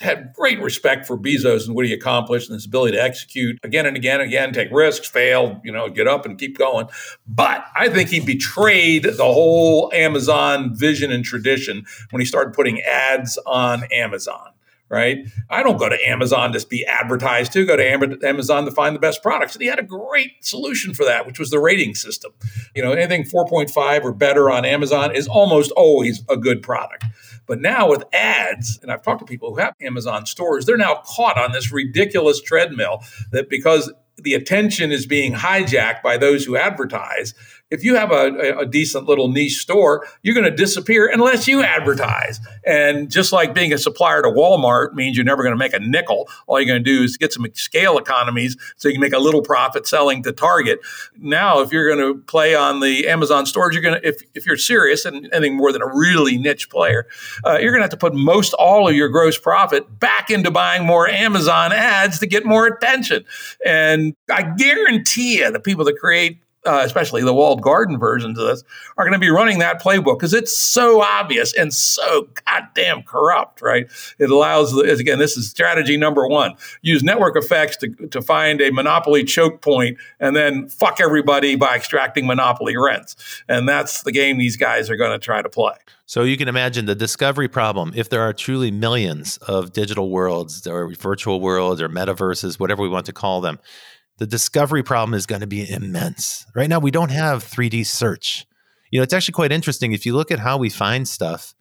had 0.00 0.32
great 0.34 0.60
respect 0.60 1.06
for 1.06 1.16
Bezos 1.16 1.66
and 1.66 1.74
what 1.74 1.86
he 1.86 1.92
accomplished 1.92 2.48
and 2.48 2.54
his 2.54 2.66
ability 2.66 2.96
to 2.96 3.02
execute 3.02 3.58
again 3.62 3.86
and 3.86 3.96
again 3.96 4.20
and 4.20 4.28
again, 4.28 4.52
take 4.52 4.70
risks, 4.70 5.08
fail, 5.08 5.60
you 5.64 5.72
know, 5.72 5.88
get 5.88 6.06
up 6.06 6.26
and 6.26 6.38
keep 6.38 6.58
going. 6.58 6.86
But 7.26 7.64
I 7.74 7.88
think 7.88 8.10
he 8.10 8.20
betrayed 8.20 9.04
the 9.04 9.24
whole 9.24 9.90
Amazon 9.94 10.74
vision 10.74 11.10
and 11.10 11.24
tradition 11.24 11.86
when 12.10 12.20
he 12.20 12.26
started 12.26 12.52
putting 12.52 12.80
ads 12.82 13.38
on 13.46 13.84
Amazon 13.92 14.50
right? 14.88 15.26
I 15.50 15.62
don't 15.62 15.78
go 15.78 15.88
to 15.88 16.08
Amazon 16.08 16.52
to 16.52 16.66
be 16.66 16.86
advertised 16.86 17.52
to, 17.52 17.66
go 17.66 17.76
to 17.76 18.18
Amazon 18.24 18.64
to 18.66 18.70
find 18.70 18.94
the 18.94 19.00
best 19.00 19.22
products. 19.22 19.54
And 19.54 19.62
he 19.62 19.68
had 19.68 19.78
a 19.78 19.84
great 19.84 20.44
solution 20.44 20.94
for 20.94 21.04
that, 21.04 21.26
which 21.26 21.38
was 21.38 21.50
the 21.50 21.58
rating 21.58 21.94
system. 21.94 22.32
You 22.74 22.82
know, 22.82 22.92
anything 22.92 23.24
4.5 23.24 24.04
or 24.04 24.12
better 24.12 24.50
on 24.50 24.64
Amazon 24.64 25.14
is 25.14 25.26
almost 25.26 25.72
always 25.72 26.22
a 26.28 26.36
good 26.36 26.62
product. 26.62 27.04
But 27.46 27.60
now 27.60 27.88
with 27.88 28.04
ads, 28.12 28.78
and 28.82 28.90
I've 28.90 29.02
talked 29.02 29.20
to 29.20 29.26
people 29.26 29.50
who 29.50 29.60
have 29.60 29.74
Amazon 29.80 30.26
stores, 30.26 30.66
they're 30.66 30.76
now 30.76 31.02
caught 31.04 31.38
on 31.38 31.52
this 31.52 31.72
ridiculous 31.72 32.40
treadmill 32.40 33.02
that 33.32 33.48
because 33.48 33.92
the 34.18 34.34
attention 34.34 34.92
is 34.92 35.06
being 35.06 35.34
hijacked 35.34 36.02
by 36.02 36.16
those 36.16 36.44
who 36.44 36.56
advertise, 36.56 37.34
if 37.70 37.82
you 37.82 37.96
have 37.96 38.12
a, 38.12 38.58
a 38.60 38.66
decent 38.66 39.06
little 39.06 39.28
niche 39.28 39.58
store, 39.58 40.06
you're 40.22 40.34
going 40.34 40.44
to 40.44 40.54
disappear 40.54 41.10
unless 41.12 41.48
you 41.48 41.62
advertise. 41.62 42.38
And 42.64 43.10
just 43.10 43.32
like 43.32 43.54
being 43.54 43.72
a 43.72 43.78
supplier 43.78 44.22
to 44.22 44.28
Walmart 44.28 44.94
means 44.94 45.16
you're 45.16 45.24
never 45.24 45.42
going 45.42 45.52
to 45.52 45.58
make 45.58 45.72
a 45.72 45.80
nickel, 45.80 46.28
all 46.46 46.60
you're 46.60 46.66
going 46.66 46.82
to 46.82 46.90
do 46.98 47.02
is 47.02 47.16
get 47.16 47.32
some 47.32 47.46
scale 47.54 47.98
economies 47.98 48.56
so 48.76 48.88
you 48.88 48.94
can 48.94 49.00
make 49.00 49.12
a 49.12 49.18
little 49.18 49.42
profit 49.42 49.86
selling 49.86 50.22
to 50.22 50.32
Target. 50.32 50.78
Now, 51.18 51.60
if 51.60 51.72
you're 51.72 51.92
going 51.92 52.14
to 52.14 52.22
play 52.22 52.54
on 52.54 52.80
the 52.80 53.08
Amazon 53.08 53.46
stores, 53.46 53.74
you're 53.74 53.82
going 53.82 54.00
to, 54.00 54.06
if, 54.06 54.22
if 54.34 54.46
you're 54.46 54.56
serious 54.56 55.04
and 55.04 55.28
anything 55.32 55.56
more 55.56 55.72
than 55.72 55.82
a 55.82 55.92
really 55.92 56.38
niche 56.38 56.70
player, 56.70 57.08
uh, 57.44 57.58
you're 57.58 57.72
going 57.72 57.80
to 57.80 57.84
have 57.84 57.90
to 57.90 57.96
put 57.96 58.14
most 58.14 58.54
all 58.54 58.88
of 58.88 58.94
your 58.94 59.08
gross 59.08 59.38
profit 59.38 59.98
back 59.98 60.30
into 60.30 60.52
buying 60.52 60.86
more 60.86 61.08
Amazon 61.08 61.72
ads 61.72 62.20
to 62.20 62.26
get 62.26 62.44
more 62.46 62.66
attention. 62.66 63.24
And 63.64 64.14
I 64.30 64.42
guarantee 64.56 65.38
you 65.38 65.50
the 65.50 65.60
people 65.60 65.84
that 65.86 65.98
create 65.98 66.38
uh, 66.66 66.82
especially 66.84 67.22
the 67.22 67.32
walled 67.32 67.62
garden 67.62 67.98
versions 67.98 68.38
of 68.38 68.46
this, 68.46 68.64
are 68.96 69.04
going 69.04 69.12
to 69.12 69.18
be 69.18 69.30
running 69.30 69.58
that 69.60 69.80
playbook 69.80 70.18
because 70.18 70.34
it's 70.34 70.56
so 70.56 71.00
obvious 71.02 71.54
and 71.54 71.72
so 71.72 72.28
goddamn 72.46 73.02
corrupt, 73.02 73.62
right? 73.62 73.86
It 74.18 74.30
allows, 74.30 74.76
again, 74.76 75.18
this 75.18 75.36
is 75.36 75.48
strategy 75.48 75.96
number 75.96 76.26
one 76.26 76.54
use 76.82 77.02
network 77.02 77.36
effects 77.36 77.76
to, 77.78 77.88
to 78.08 78.20
find 78.20 78.60
a 78.60 78.70
monopoly 78.70 79.24
choke 79.24 79.60
point 79.60 79.96
and 80.20 80.34
then 80.34 80.68
fuck 80.68 81.00
everybody 81.00 81.56
by 81.56 81.76
extracting 81.76 82.26
monopoly 82.26 82.76
rents. 82.76 83.16
And 83.48 83.68
that's 83.68 84.02
the 84.02 84.12
game 84.12 84.38
these 84.38 84.56
guys 84.56 84.90
are 84.90 84.96
going 84.96 85.12
to 85.12 85.18
try 85.18 85.42
to 85.42 85.48
play. 85.48 85.74
So 86.08 86.22
you 86.22 86.36
can 86.36 86.46
imagine 86.46 86.86
the 86.86 86.94
discovery 86.94 87.48
problem. 87.48 87.92
If 87.96 88.10
there 88.10 88.22
are 88.22 88.32
truly 88.32 88.70
millions 88.70 89.38
of 89.38 89.72
digital 89.72 90.08
worlds 90.08 90.64
or 90.66 90.94
virtual 90.94 91.40
worlds 91.40 91.82
or 91.82 91.88
metaverses, 91.88 92.60
whatever 92.60 92.82
we 92.82 92.88
want 92.88 93.06
to 93.06 93.12
call 93.12 93.40
them, 93.40 93.58
the 94.18 94.26
discovery 94.26 94.82
problem 94.82 95.14
is 95.14 95.26
going 95.26 95.42
to 95.42 95.46
be 95.46 95.70
immense. 95.70 96.46
Right 96.54 96.68
now, 96.68 96.78
we 96.78 96.90
don't 96.90 97.10
have 97.10 97.44
3D 97.44 97.86
search. 97.86 98.46
You 98.90 98.98
know, 98.98 99.02
it's 99.02 99.12
actually 99.12 99.32
quite 99.32 99.52
interesting. 99.52 99.92
If 99.92 100.06
you 100.06 100.14
look 100.14 100.30
at 100.30 100.38
how 100.38 100.56
we 100.56 100.70
find 100.70 101.06
stuff, 101.06 101.54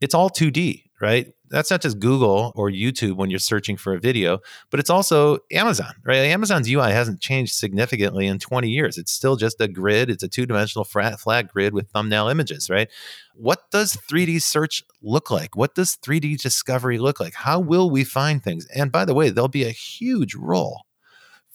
it's 0.00 0.14
all 0.14 0.30
2D, 0.30 0.84
right? 1.00 1.32
That's 1.48 1.70
not 1.70 1.80
just 1.80 2.00
Google 2.00 2.52
or 2.54 2.70
YouTube 2.70 3.16
when 3.16 3.30
you're 3.30 3.38
searching 3.38 3.76
for 3.76 3.94
a 3.94 4.00
video, 4.00 4.40
but 4.70 4.80
it's 4.80 4.90
also 4.90 5.38
Amazon, 5.52 5.94
right? 6.04 6.16
Amazon's 6.18 6.68
UI 6.68 6.90
hasn't 6.90 7.20
changed 7.20 7.54
significantly 7.54 8.26
in 8.26 8.38
20 8.38 8.68
years. 8.68 8.98
It's 8.98 9.12
still 9.12 9.36
just 9.36 9.60
a 9.60 9.68
grid, 9.68 10.10
it's 10.10 10.24
a 10.24 10.28
two 10.28 10.44
dimensional 10.44 10.84
flat, 10.84 11.20
flat 11.20 11.48
grid 11.48 11.72
with 11.72 11.88
thumbnail 11.90 12.28
images, 12.28 12.68
right? 12.68 12.88
What 13.34 13.70
does 13.70 13.96
3D 13.96 14.42
search 14.42 14.82
look 15.02 15.30
like? 15.30 15.56
What 15.56 15.74
does 15.74 15.96
3D 15.96 16.40
discovery 16.40 16.98
look 16.98 17.20
like? 17.20 17.34
How 17.34 17.60
will 17.60 17.90
we 17.90 18.02
find 18.02 18.42
things? 18.42 18.66
And 18.74 18.90
by 18.90 19.04
the 19.04 19.14
way, 19.14 19.30
there'll 19.30 19.48
be 19.48 19.64
a 19.64 19.70
huge 19.70 20.34
role 20.34 20.85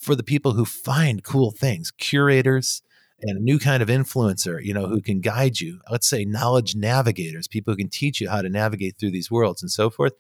for 0.02 0.16
the 0.16 0.24
people 0.24 0.54
who 0.54 0.66
find 0.66 1.24
cool 1.24 1.52
things, 1.52 1.92
curators 1.92 2.82
and 3.22 3.38
a 3.38 3.42
new 3.42 3.60
kind 3.60 3.84
of 3.84 3.90
influencer, 3.90 4.64
you 4.64 4.74
know, 4.74 4.88
who 4.88 5.00
can 5.00 5.22
guide 5.22 5.62
you. 5.62 5.80
Let's 5.92 6.10
say 6.10 6.26
knowledge 6.26 6.76
navigators, 6.76 7.48
people 7.48 7.74
who 7.74 7.78
can 7.78 7.90
teach 7.90 8.20
you 8.20 8.30
how 8.30 8.42
to 8.42 8.50
navigate 8.50 8.98
through 8.98 9.12
these 9.12 9.30
worlds 9.30 9.62
and 9.62 9.72
so 9.72 9.90
forth. 9.90 10.14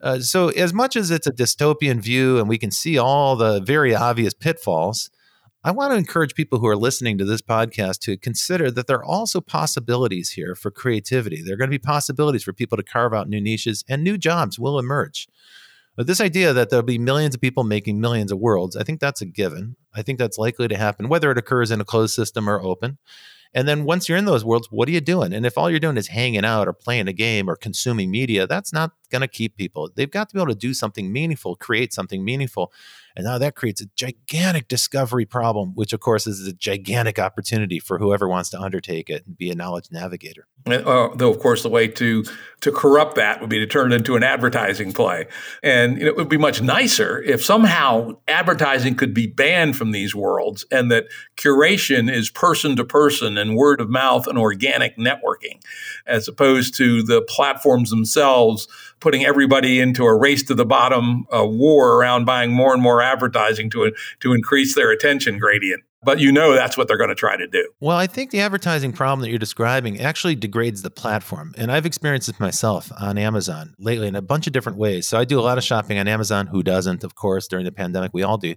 Uh, 0.00 0.18
so, 0.18 0.48
as 0.48 0.74
much 0.74 0.96
as 0.96 1.12
it's 1.12 1.28
a 1.28 1.32
dystopian 1.32 2.00
view 2.00 2.38
and 2.38 2.48
we 2.48 2.58
can 2.58 2.72
see 2.72 2.98
all 2.98 3.36
the 3.36 3.60
very 3.60 3.94
obvious 3.94 4.34
pitfalls, 4.34 5.10
I 5.62 5.70
want 5.70 5.92
to 5.92 5.96
encourage 5.96 6.34
people 6.34 6.58
who 6.58 6.66
are 6.66 6.76
listening 6.76 7.18
to 7.18 7.24
this 7.24 7.40
podcast 7.40 8.00
to 8.00 8.16
consider 8.16 8.68
that 8.72 8.88
there 8.88 8.96
are 8.98 9.04
also 9.04 9.40
possibilities 9.40 10.30
here 10.30 10.56
for 10.56 10.72
creativity. 10.72 11.40
There 11.40 11.54
are 11.54 11.56
going 11.56 11.70
to 11.70 11.78
be 11.78 11.78
possibilities 11.78 12.42
for 12.42 12.52
people 12.52 12.76
to 12.76 12.82
carve 12.82 13.14
out 13.14 13.28
new 13.28 13.40
niches 13.40 13.84
and 13.88 14.02
new 14.02 14.18
jobs 14.18 14.58
will 14.58 14.76
emerge. 14.76 15.28
But 15.96 16.06
this 16.06 16.20
idea 16.20 16.52
that 16.52 16.70
there'll 16.70 16.82
be 16.82 16.98
millions 16.98 17.34
of 17.34 17.40
people 17.40 17.64
making 17.64 18.00
millions 18.00 18.32
of 18.32 18.38
worlds, 18.38 18.76
I 18.76 18.82
think 18.82 19.00
that's 19.00 19.20
a 19.20 19.26
given. 19.26 19.76
I 19.94 20.02
think 20.02 20.18
that's 20.18 20.38
likely 20.38 20.68
to 20.68 20.76
happen, 20.76 21.08
whether 21.08 21.30
it 21.30 21.38
occurs 21.38 21.70
in 21.70 21.80
a 21.80 21.84
closed 21.84 22.14
system 22.14 22.48
or 22.48 22.62
open. 22.62 22.98
And 23.54 23.68
then 23.68 23.84
once 23.84 24.08
you're 24.08 24.16
in 24.16 24.24
those 24.24 24.44
worlds, 24.44 24.68
what 24.70 24.88
are 24.88 24.92
you 24.92 25.00
doing? 25.02 25.34
And 25.34 25.44
if 25.44 25.58
all 25.58 25.68
you're 25.68 25.78
doing 25.78 25.98
is 25.98 26.08
hanging 26.08 26.44
out 26.44 26.68
or 26.68 26.72
playing 26.72 27.08
a 27.08 27.12
game 27.12 27.50
or 27.50 27.56
consuming 27.56 28.10
media, 28.10 28.46
that's 28.46 28.72
not 28.72 28.92
going 29.10 29.20
to 29.20 29.28
keep 29.28 29.56
people. 29.56 29.90
They've 29.94 30.10
got 30.10 30.30
to 30.30 30.34
be 30.34 30.40
able 30.40 30.52
to 30.52 30.58
do 30.58 30.72
something 30.72 31.12
meaningful, 31.12 31.56
create 31.56 31.92
something 31.92 32.24
meaningful. 32.24 32.72
And 33.16 33.24
now 33.24 33.38
that 33.38 33.54
creates 33.54 33.80
a 33.80 33.86
gigantic 33.96 34.68
discovery 34.68 35.24
problem, 35.24 35.72
which 35.74 35.92
of 35.92 36.00
course 36.00 36.26
is 36.26 36.46
a 36.46 36.52
gigantic 36.52 37.18
opportunity 37.18 37.78
for 37.78 37.98
whoever 37.98 38.28
wants 38.28 38.50
to 38.50 38.60
undertake 38.60 39.10
it 39.10 39.26
and 39.26 39.36
be 39.36 39.50
a 39.50 39.54
knowledge 39.54 39.88
navigator. 39.90 40.46
Uh, 40.66 41.08
though, 41.16 41.30
of 41.30 41.40
course, 41.40 41.62
the 41.62 41.68
way 41.68 41.88
to 41.88 42.24
to 42.60 42.70
corrupt 42.70 43.16
that 43.16 43.40
would 43.40 43.50
be 43.50 43.58
to 43.58 43.66
turn 43.66 43.90
it 43.90 43.96
into 43.96 44.14
an 44.14 44.22
advertising 44.22 44.92
play, 44.92 45.26
and 45.62 45.98
you 45.98 46.04
know, 46.04 46.10
it 46.10 46.16
would 46.16 46.28
be 46.28 46.36
much 46.36 46.62
nicer 46.62 47.20
if 47.22 47.44
somehow 47.44 48.16
advertising 48.28 48.94
could 48.94 49.12
be 49.12 49.26
banned 49.26 49.76
from 49.76 49.90
these 49.90 50.14
worlds, 50.14 50.64
and 50.70 50.88
that 50.92 51.06
curation 51.36 52.12
is 52.12 52.30
person 52.30 52.76
to 52.76 52.84
person 52.84 53.36
and 53.36 53.56
word 53.56 53.80
of 53.80 53.90
mouth 53.90 54.28
and 54.28 54.38
organic 54.38 54.96
networking, 54.96 55.60
as 56.06 56.28
opposed 56.28 56.76
to 56.76 57.02
the 57.02 57.22
platforms 57.22 57.90
themselves 57.90 58.68
putting 59.02 59.24
everybody 59.24 59.80
into 59.80 60.04
a 60.04 60.14
race 60.14 60.42
to 60.44 60.54
the 60.54 60.64
bottom 60.64 61.26
uh, 61.34 61.44
war 61.44 61.96
around 61.96 62.24
buying 62.24 62.52
more 62.52 62.72
and 62.72 62.80
more 62.80 63.02
advertising 63.02 63.68
to 63.70 63.92
to 64.20 64.32
increase 64.32 64.74
their 64.74 64.90
attention 64.90 65.38
gradient. 65.38 65.82
But 66.04 66.18
you 66.18 66.32
know 66.32 66.52
that's 66.52 66.76
what 66.76 66.88
they're 66.88 66.96
going 66.96 67.10
to 67.10 67.14
try 67.14 67.36
to 67.36 67.46
do. 67.46 67.68
Well, 67.80 67.96
I 67.96 68.06
think 68.06 68.30
the 68.30 68.40
advertising 68.40 68.92
problem 68.92 69.20
that 69.20 69.30
you're 69.30 69.38
describing 69.38 70.00
actually 70.00 70.34
degrades 70.34 70.82
the 70.82 70.90
platform. 70.90 71.54
And 71.56 71.70
I've 71.70 71.86
experienced 71.86 72.26
this 72.26 72.40
myself 72.40 72.90
on 72.98 73.18
Amazon 73.18 73.74
lately 73.78 74.08
in 74.08 74.16
a 74.16 74.22
bunch 74.22 74.48
of 74.48 74.52
different 74.52 74.78
ways. 74.78 75.06
So 75.06 75.18
I 75.18 75.24
do 75.24 75.38
a 75.38 75.42
lot 75.42 75.58
of 75.58 75.64
shopping 75.64 75.98
on 75.98 76.08
Amazon. 76.08 76.48
Who 76.48 76.64
doesn't, 76.64 77.04
of 77.04 77.14
course, 77.14 77.46
during 77.46 77.64
the 77.64 77.72
pandemic? 77.72 78.12
We 78.12 78.24
all 78.24 78.36
do. 78.36 78.56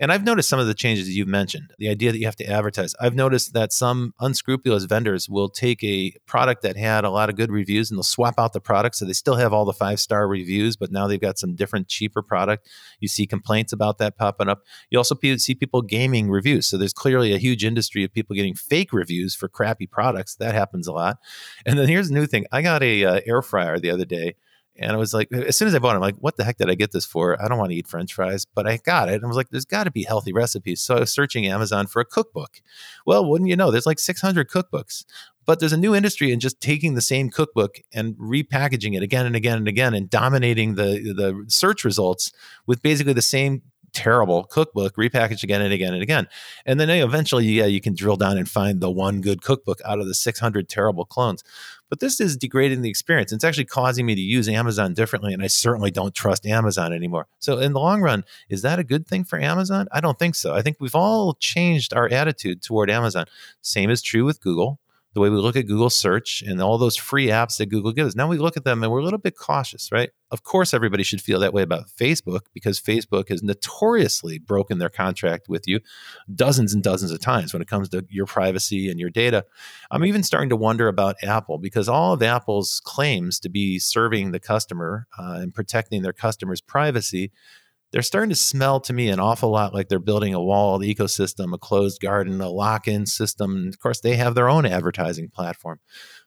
And 0.00 0.12
I've 0.12 0.24
noticed 0.24 0.48
some 0.48 0.60
of 0.60 0.66
the 0.66 0.74
changes 0.74 1.06
that 1.06 1.12
you've 1.12 1.28
mentioned, 1.28 1.72
the 1.78 1.88
idea 1.88 2.12
that 2.12 2.18
you 2.18 2.26
have 2.26 2.36
to 2.36 2.46
advertise. 2.46 2.94
I've 3.00 3.14
noticed 3.14 3.52
that 3.54 3.72
some 3.72 4.14
unscrupulous 4.20 4.84
vendors 4.84 5.28
will 5.28 5.48
take 5.48 5.82
a 5.82 6.12
product 6.24 6.62
that 6.62 6.76
had 6.76 7.04
a 7.04 7.10
lot 7.10 7.28
of 7.28 7.36
good 7.36 7.50
reviews 7.50 7.90
and 7.90 7.98
they'll 7.98 8.04
swap 8.04 8.38
out 8.38 8.52
the 8.52 8.60
product. 8.60 8.96
So 8.96 9.04
they 9.04 9.12
still 9.12 9.34
have 9.34 9.52
all 9.52 9.64
the 9.64 9.72
five 9.72 9.98
star 9.98 10.28
reviews, 10.28 10.76
but 10.76 10.92
now 10.92 11.08
they've 11.08 11.20
got 11.20 11.38
some 11.38 11.56
different, 11.56 11.88
cheaper 11.88 12.22
product. 12.22 12.68
You 13.00 13.08
see 13.08 13.26
complaints 13.26 13.72
about 13.72 13.98
that 13.98 14.16
popping 14.16 14.48
up. 14.48 14.62
You 14.90 14.98
also 14.98 15.16
see 15.36 15.54
people 15.54 15.82
gaming 15.82 16.30
reviews. 16.30 16.68
So 16.68 16.78
there's 16.78 16.92
clearly 16.92 17.32
a 17.34 17.38
huge 17.38 17.64
industry 17.64 18.04
of 18.04 18.12
people 18.12 18.36
getting 18.36 18.54
fake 18.54 18.92
reviews 18.92 19.34
for 19.34 19.48
crappy 19.48 19.86
products. 19.86 20.36
That 20.36 20.54
happens 20.54 20.86
a 20.86 20.92
lot. 20.92 21.18
And 21.66 21.78
then 21.78 21.88
here's 21.88 22.10
a 22.10 22.14
new 22.14 22.26
thing 22.26 22.46
I 22.52 22.62
got 22.62 22.82
a 22.82 23.04
uh, 23.04 23.20
air 23.26 23.42
fryer 23.42 23.78
the 23.80 23.90
other 23.90 24.04
day 24.04 24.36
and 24.78 24.92
I 24.92 24.96
was 24.96 25.12
like, 25.12 25.32
as 25.32 25.56
soon 25.56 25.68
as 25.68 25.74
I 25.74 25.78
bought 25.78 25.92
it, 25.92 25.96
I'm 25.96 26.00
like, 26.00 26.16
what 26.16 26.36
the 26.36 26.44
heck 26.44 26.58
did 26.58 26.70
I 26.70 26.74
get 26.74 26.92
this 26.92 27.04
for? 27.04 27.40
I 27.42 27.48
don't 27.48 27.58
want 27.58 27.70
to 27.70 27.76
eat 27.76 27.86
French 27.86 28.14
fries, 28.14 28.44
but 28.44 28.66
I 28.66 28.78
got 28.78 29.08
it. 29.08 29.14
And 29.14 29.24
I 29.24 29.26
was 29.26 29.36
like, 29.36 29.50
there's 29.50 29.64
got 29.64 29.84
to 29.84 29.90
be 29.90 30.04
healthy 30.04 30.32
recipes. 30.32 30.80
So 30.80 30.96
I 30.96 31.00
was 31.00 31.12
searching 31.12 31.46
Amazon 31.46 31.86
for 31.86 32.00
a 32.00 32.04
cookbook. 32.04 32.62
Well, 33.04 33.28
wouldn't 33.28 33.50
you 33.50 33.56
know, 33.56 33.70
there's 33.70 33.86
like 33.86 33.98
600 33.98 34.48
cookbooks. 34.48 35.04
But 35.46 35.60
there's 35.60 35.72
a 35.72 35.78
new 35.78 35.94
industry 35.94 36.30
in 36.30 36.40
just 36.40 36.60
taking 36.60 36.92
the 36.92 37.00
same 37.00 37.30
cookbook 37.30 37.80
and 37.94 38.14
repackaging 38.16 38.94
it 38.94 39.02
again 39.02 39.24
and 39.24 39.34
again 39.34 39.56
and 39.56 39.66
again 39.66 39.94
and 39.94 40.10
dominating 40.10 40.74
the 40.74 41.14
the 41.16 41.46
search 41.48 41.84
results 41.84 42.32
with 42.66 42.82
basically 42.82 43.14
the 43.14 43.22
same 43.22 43.62
terrible 43.92 44.44
cookbook 44.44 44.94
repackaged 44.96 45.42
again 45.42 45.62
and 45.62 45.72
again 45.72 45.94
and 45.94 46.02
again. 46.02 46.28
And 46.66 46.78
then 46.78 46.90
eventually, 46.90 47.46
yeah, 47.46 47.66
you 47.66 47.80
can 47.80 47.94
drill 47.94 48.16
down 48.16 48.38
and 48.38 48.48
find 48.48 48.80
the 48.80 48.90
one 48.90 49.20
good 49.20 49.42
cookbook 49.42 49.80
out 49.84 50.00
of 50.00 50.06
the 50.06 50.14
600 50.14 50.68
terrible 50.68 51.04
clones. 51.04 51.42
But 51.88 52.00
this 52.00 52.20
is 52.20 52.36
degrading 52.36 52.82
the 52.82 52.90
experience. 52.90 53.32
It's 53.32 53.44
actually 53.44 53.64
causing 53.64 54.06
me 54.06 54.14
to 54.14 54.20
use 54.20 54.48
Amazon 54.48 54.94
differently, 54.94 55.32
and 55.32 55.42
I 55.42 55.46
certainly 55.46 55.90
don't 55.90 56.14
trust 56.14 56.46
Amazon 56.46 56.92
anymore. 56.92 57.26
So, 57.38 57.58
in 57.58 57.72
the 57.72 57.80
long 57.80 58.02
run, 58.02 58.24
is 58.48 58.62
that 58.62 58.78
a 58.78 58.84
good 58.84 59.06
thing 59.06 59.24
for 59.24 59.40
Amazon? 59.40 59.88
I 59.92 60.00
don't 60.00 60.18
think 60.18 60.34
so. 60.34 60.54
I 60.54 60.62
think 60.62 60.76
we've 60.80 60.94
all 60.94 61.34
changed 61.34 61.94
our 61.94 62.08
attitude 62.08 62.62
toward 62.62 62.90
Amazon. 62.90 63.26
Same 63.62 63.90
is 63.90 64.02
true 64.02 64.24
with 64.24 64.40
Google 64.40 64.78
the 65.18 65.22
way 65.22 65.30
we 65.30 65.36
look 65.36 65.56
at 65.56 65.66
Google 65.66 65.90
search 65.90 66.42
and 66.42 66.62
all 66.62 66.78
those 66.78 66.96
free 66.96 67.26
apps 67.26 67.58
that 67.58 67.66
Google 67.66 67.92
gives. 67.92 68.14
Now 68.14 68.28
we 68.28 68.38
look 68.38 68.56
at 68.56 68.62
them 68.62 68.84
and 68.84 68.92
we're 68.92 69.00
a 69.00 69.04
little 69.04 69.18
bit 69.18 69.36
cautious, 69.36 69.90
right? 69.90 70.10
Of 70.30 70.44
course, 70.44 70.72
everybody 70.72 71.02
should 71.02 71.20
feel 71.20 71.40
that 71.40 71.52
way 71.52 71.62
about 71.62 71.88
Facebook 71.88 72.42
because 72.54 72.80
Facebook 72.80 73.28
has 73.28 73.42
notoriously 73.42 74.38
broken 74.38 74.78
their 74.78 74.88
contract 74.88 75.48
with 75.48 75.66
you 75.66 75.80
dozens 76.32 76.72
and 76.72 76.84
dozens 76.84 77.10
of 77.10 77.20
times 77.20 77.52
when 77.52 77.60
it 77.60 77.66
comes 77.66 77.88
to 77.88 78.06
your 78.08 78.26
privacy 78.26 78.88
and 78.88 79.00
your 79.00 79.10
data. 79.10 79.44
I'm 79.90 80.04
even 80.04 80.22
starting 80.22 80.50
to 80.50 80.56
wonder 80.56 80.86
about 80.86 81.16
Apple 81.24 81.58
because 81.58 81.88
all 81.88 82.12
of 82.12 82.22
Apple's 82.22 82.80
claims 82.84 83.40
to 83.40 83.48
be 83.48 83.80
serving 83.80 84.30
the 84.30 84.40
customer 84.40 85.08
uh, 85.18 85.38
and 85.40 85.52
protecting 85.52 86.02
their 86.02 86.12
customers' 86.12 86.60
privacy 86.60 87.32
they're 87.90 88.02
starting 88.02 88.30
to 88.30 88.36
smell 88.36 88.80
to 88.80 88.92
me 88.92 89.08
an 89.08 89.20
awful 89.20 89.50
lot 89.50 89.72
like 89.72 89.88
they're 89.88 89.98
building 89.98 90.34
a 90.34 90.42
walled 90.42 90.82
ecosystem, 90.82 91.54
a 91.54 91.58
closed 91.58 92.00
garden, 92.00 92.40
a 92.40 92.50
lock 92.50 92.86
in 92.86 93.06
system. 93.06 93.56
And 93.56 93.68
of 93.68 93.80
course, 93.80 94.00
they 94.00 94.16
have 94.16 94.34
their 94.34 94.48
own 94.48 94.66
advertising 94.66 95.30
platform. 95.30 95.80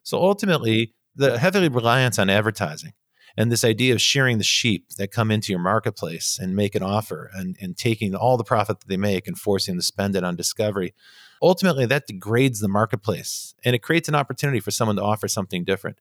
So 0.03 0.17
ultimately, 0.17 0.93
the 1.15 1.37
heavy 1.37 1.67
reliance 1.67 2.17
on 2.17 2.29
advertising 2.29 2.93
and 3.37 3.51
this 3.51 3.63
idea 3.63 3.93
of 3.93 4.01
shearing 4.01 4.37
the 4.37 4.43
sheep 4.43 4.87
that 4.97 5.11
come 5.11 5.31
into 5.31 5.51
your 5.51 5.61
marketplace 5.61 6.37
and 6.41 6.55
make 6.55 6.75
an 6.75 6.83
offer 6.83 7.29
and, 7.33 7.55
and 7.61 7.77
taking 7.77 8.15
all 8.15 8.37
the 8.37 8.43
profit 8.43 8.79
that 8.79 8.87
they 8.87 8.97
make 8.97 9.27
and 9.27 9.37
forcing 9.37 9.73
them 9.73 9.79
to 9.79 9.85
spend 9.85 10.15
it 10.15 10.23
on 10.23 10.35
discovery 10.35 10.93
ultimately 11.41 11.85
that 11.85 12.07
degrades 12.07 12.59
the 12.59 12.67
marketplace 12.67 13.55
and 13.63 13.75
it 13.75 13.81
creates 13.81 14.07
an 14.07 14.15
opportunity 14.15 14.59
for 14.59 14.71
someone 14.71 14.95
to 14.95 15.01
offer 15.01 15.27
something 15.27 15.63
different 15.63 15.97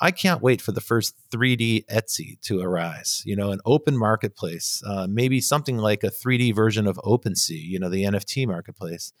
I 0.00 0.10
can't 0.10 0.42
wait 0.42 0.60
for 0.60 0.72
the 0.72 0.80
first 0.80 1.14
3D 1.30 1.86
Etsy 1.86 2.40
to 2.42 2.60
arise, 2.60 3.22
you 3.24 3.36
know, 3.36 3.52
an 3.52 3.60
open 3.64 3.96
marketplace, 3.96 4.82
uh, 4.86 5.06
maybe 5.08 5.40
something 5.40 5.78
like 5.78 6.02
a 6.02 6.10
3D 6.10 6.54
version 6.54 6.86
of 6.86 6.96
OpenSea, 6.98 7.62
you 7.62 7.78
know, 7.78 7.88
the 7.88 8.04
NFT 8.04 8.46
marketplace, 8.46 9.12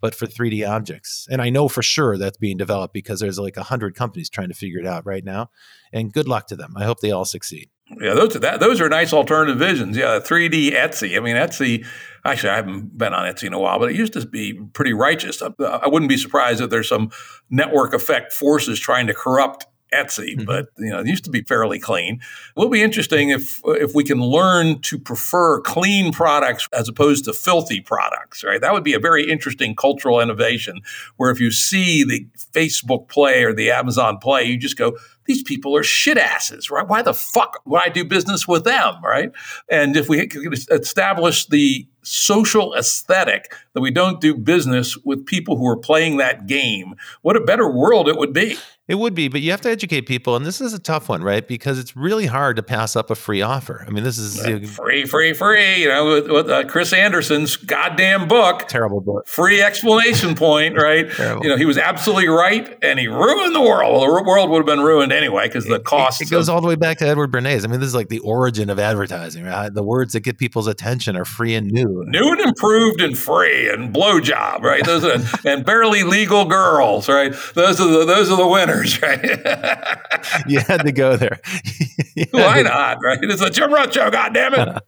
but 0.00 0.14
for 0.14 0.26
3D 0.26 0.68
objects. 0.68 1.26
And 1.30 1.42
I 1.42 1.50
know 1.50 1.68
for 1.68 1.82
sure 1.82 2.16
that's 2.16 2.38
being 2.38 2.56
developed 2.56 2.94
because 2.94 3.20
there's 3.20 3.38
like 3.38 3.56
100 3.56 3.94
companies 3.94 4.30
trying 4.30 4.48
to 4.48 4.54
figure 4.54 4.80
it 4.80 4.86
out 4.86 5.04
right 5.04 5.24
now. 5.24 5.50
And 5.92 6.12
good 6.12 6.28
luck 6.28 6.46
to 6.48 6.56
them. 6.56 6.74
I 6.76 6.84
hope 6.84 7.00
they 7.00 7.12
all 7.12 7.26
succeed. 7.26 7.68
Yeah, 8.00 8.14
those 8.14 8.34
are 8.34 8.38
that, 8.38 8.60
those 8.60 8.80
are 8.80 8.88
nice 8.88 9.12
alternative 9.12 9.58
visions. 9.58 9.96
Yeah, 9.96 10.18
3D 10.18 10.72
Etsy. 10.72 11.16
I 11.16 11.20
mean, 11.20 11.36
Etsy. 11.36 11.86
Actually, 12.24 12.50
I 12.50 12.56
haven't 12.56 12.96
been 12.96 13.12
on 13.12 13.30
Etsy 13.30 13.44
in 13.44 13.52
a 13.52 13.58
while, 13.58 13.78
but 13.78 13.90
it 13.90 13.96
used 13.96 14.14
to 14.14 14.26
be 14.26 14.54
pretty 14.72 14.94
righteous. 14.94 15.42
I 15.42 15.88
wouldn't 15.88 16.08
be 16.08 16.16
surprised 16.16 16.62
if 16.62 16.70
there's 16.70 16.88
some 16.88 17.10
network 17.50 17.92
effect 17.92 18.32
forces 18.32 18.80
trying 18.80 19.08
to 19.08 19.14
corrupt 19.14 19.66
Etsy, 19.92 20.36
mm-hmm. 20.36 20.44
but 20.44 20.66
you 20.78 20.90
know, 20.90 21.00
it 21.00 21.06
used 21.06 21.24
to 21.24 21.30
be 21.30 21.42
fairly 21.42 21.78
clean. 21.78 22.16
It 22.16 22.60
will 22.60 22.68
be 22.68 22.82
interesting 22.82 23.30
if 23.30 23.60
if 23.64 23.94
we 23.94 24.04
can 24.04 24.20
learn 24.20 24.80
to 24.82 24.98
prefer 24.98 25.60
clean 25.60 26.12
products 26.12 26.68
as 26.72 26.88
opposed 26.88 27.24
to 27.26 27.32
filthy 27.32 27.80
products, 27.80 28.44
right? 28.44 28.60
That 28.60 28.72
would 28.72 28.84
be 28.84 28.94
a 28.94 29.00
very 29.00 29.30
interesting 29.30 29.74
cultural 29.74 30.20
innovation 30.20 30.80
where 31.16 31.30
if 31.30 31.40
you 31.40 31.50
see 31.50 32.04
the 32.04 32.26
Facebook 32.52 33.08
play 33.08 33.44
or 33.44 33.52
the 33.52 33.70
Amazon 33.70 34.18
play, 34.18 34.44
you 34.44 34.56
just 34.56 34.78
go, 34.78 34.96
these 35.26 35.42
people 35.42 35.76
are 35.76 35.82
shit 35.82 36.18
asses, 36.18 36.70
right? 36.70 36.86
Why 36.86 37.02
the 37.02 37.14
fuck 37.14 37.60
would 37.64 37.82
I 37.82 37.88
do 37.88 38.04
business 38.04 38.48
with 38.48 38.64
them, 38.64 38.94
right? 39.04 39.30
And 39.68 39.96
if 39.96 40.08
we 40.08 40.26
could 40.26 40.52
establish 40.70 41.46
the 41.46 41.86
social 42.02 42.74
aesthetic 42.74 43.54
that 43.74 43.80
we 43.80 43.90
don't 43.90 44.20
do 44.20 44.34
business 44.34 44.96
with 44.98 45.26
people 45.26 45.56
who 45.56 45.66
are 45.66 45.76
playing 45.76 46.18
that 46.18 46.46
game, 46.46 46.94
what 47.22 47.36
a 47.36 47.40
better 47.40 47.70
world 47.70 48.08
it 48.08 48.16
would 48.16 48.32
be. 48.32 48.56
It 48.88 48.96
would 48.96 49.14
be, 49.14 49.28
but 49.28 49.40
you 49.40 49.52
have 49.52 49.60
to 49.60 49.70
educate 49.70 50.02
people, 50.02 50.34
and 50.34 50.44
this 50.44 50.60
is 50.60 50.74
a 50.74 50.78
tough 50.78 51.08
one, 51.08 51.22
right? 51.22 51.46
Because 51.46 51.78
it's 51.78 51.96
really 51.96 52.26
hard 52.26 52.56
to 52.56 52.64
pass 52.64 52.96
up 52.96 53.10
a 53.10 53.14
free 53.14 53.40
offer. 53.40 53.84
I 53.86 53.90
mean, 53.90 54.02
this 54.02 54.18
is 54.18 54.44
uh, 54.44 54.58
free, 54.66 55.06
free, 55.06 55.32
free. 55.34 55.82
You 55.82 55.88
know, 55.88 56.06
with, 56.06 56.28
with 56.28 56.50
uh, 56.50 56.64
Chris 56.64 56.92
Anderson's 56.92 57.56
goddamn 57.56 58.26
book, 58.26 58.66
terrible 58.66 59.00
book, 59.00 59.28
free 59.28 59.62
explanation 59.62 60.34
point, 60.34 60.76
right? 60.76 61.06
you 61.16 61.48
know, 61.48 61.56
he 61.56 61.64
was 61.64 61.78
absolutely 61.78 62.26
right, 62.26 62.76
and 62.82 62.98
he 62.98 63.06
ruined 63.06 63.54
the 63.54 63.60
world. 63.60 63.92
Well, 63.92 64.00
the 64.00 64.28
world 64.28 64.50
would 64.50 64.58
have 64.58 64.66
been 64.66 64.84
ruined 64.84 65.12
anyway 65.12 65.46
because 65.46 65.64
the 65.64 65.78
cost. 65.78 66.20
It, 66.20 66.26
it, 66.26 66.30
goes 66.30 66.48
of, 66.48 66.56
all 66.56 66.60
the 66.60 66.68
way 66.68 66.74
back 66.74 66.98
to 66.98 67.06
Edward 67.06 67.30
Bernays. 67.30 67.64
I 67.64 67.68
mean, 67.68 67.78
this 67.78 67.86
is 67.86 67.94
like 67.94 68.08
the 68.08 68.18
origin 68.18 68.68
of 68.68 68.80
advertising, 68.80 69.44
right? 69.44 69.72
The 69.72 69.84
words 69.84 70.12
that 70.14 70.20
get 70.20 70.38
people's 70.38 70.66
attention 70.66 71.16
are 71.16 71.24
free 71.24 71.54
and 71.54 71.70
new, 71.70 72.04
new 72.08 72.32
and 72.32 72.40
improved, 72.40 73.00
and 73.00 73.16
free, 73.16 73.61
and 73.68 73.94
blowjob, 73.94 74.60
right? 74.60 74.84
Those 74.84 75.04
are 75.04 75.18
and 75.48 75.64
barely 75.64 76.02
legal 76.02 76.44
girls, 76.44 77.08
right? 77.08 77.34
Those 77.54 77.80
are 77.80 77.88
the 77.88 78.04
those 78.04 78.30
are 78.30 78.36
the 78.36 78.48
winners 78.48 79.00
right? 79.02 80.42
you 80.46 80.60
had 80.60 80.82
to 80.84 80.92
go 80.92 81.16
there. 81.16 81.40
Why 82.30 82.62
not? 82.62 82.98
Right? 83.02 83.18
It's 83.22 83.42
a 83.42 83.50
Jim 83.50 83.70
Rutt 83.70 83.92
show. 83.92 84.10
God 84.10 84.34
damn 84.34 84.54
it. 84.54 84.82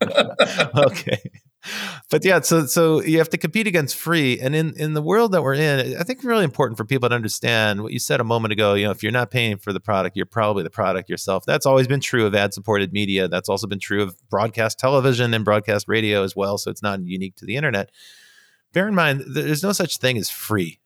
okay. 0.76 1.18
but 2.10 2.24
yeah, 2.24 2.40
so 2.40 2.66
so 2.66 3.02
you 3.02 3.18
have 3.18 3.30
to 3.30 3.38
compete 3.38 3.66
against 3.66 3.96
free, 3.96 4.38
and 4.38 4.54
in 4.54 4.74
in 4.76 4.94
the 4.94 5.02
world 5.02 5.32
that 5.32 5.42
we're 5.42 5.54
in, 5.54 5.96
I 5.96 6.02
think 6.02 6.18
it's 6.18 6.24
really 6.24 6.44
important 6.44 6.76
for 6.76 6.84
people 6.84 7.08
to 7.08 7.14
understand 7.14 7.82
what 7.82 7.92
you 7.92 7.98
said 7.98 8.20
a 8.20 8.24
moment 8.24 8.52
ago. 8.52 8.74
You 8.74 8.84
know, 8.84 8.90
if 8.90 9.02
you're 9.02 9.12
not 9.12 9.30
paying 9.30 9.56
for 9.56 9.72
the 9.72 9.80
product, 9.80 10.16
you're 10.16 10.26
probably 10.26 10.62
the 10.62 10.70
product 10.70 11.08
yourself. 11.08 11.44
That's 11.46 11.66
always 11.66 11.88
been 11.88 12.00
true 12.00 12.26
of 12.26 12.34
ad-supported 12.34 12.92
media. 12.92 13.28
That's 13.28 13.48
also 13.48 13.66
been 13.66 13.78
true 13.78 14.02
of 14.02 14.16
broadcast 14.28 14.78
television 14.78 15.32
and 15.32 15.44
broadcast 15.44 15.88
radio 15.88 16.22
as 16.22 16.36
well. 16.36 16.58
So 16.58 16.70
it's 16.70 16.82
not 16.82 17.00
unique 17.02 17.36
to 17.36 17.46
the 17.46 17.56
internet. 17.56 17.90
Bear 18.74 18.86
in 18.88 18.94
mind, 18.94 19.24
there's 19.26 19.62
no 19.62 19.72
such 19.72 19.96
thing 19.96 20.18
as 20.18 20.28
free 20.28 20.80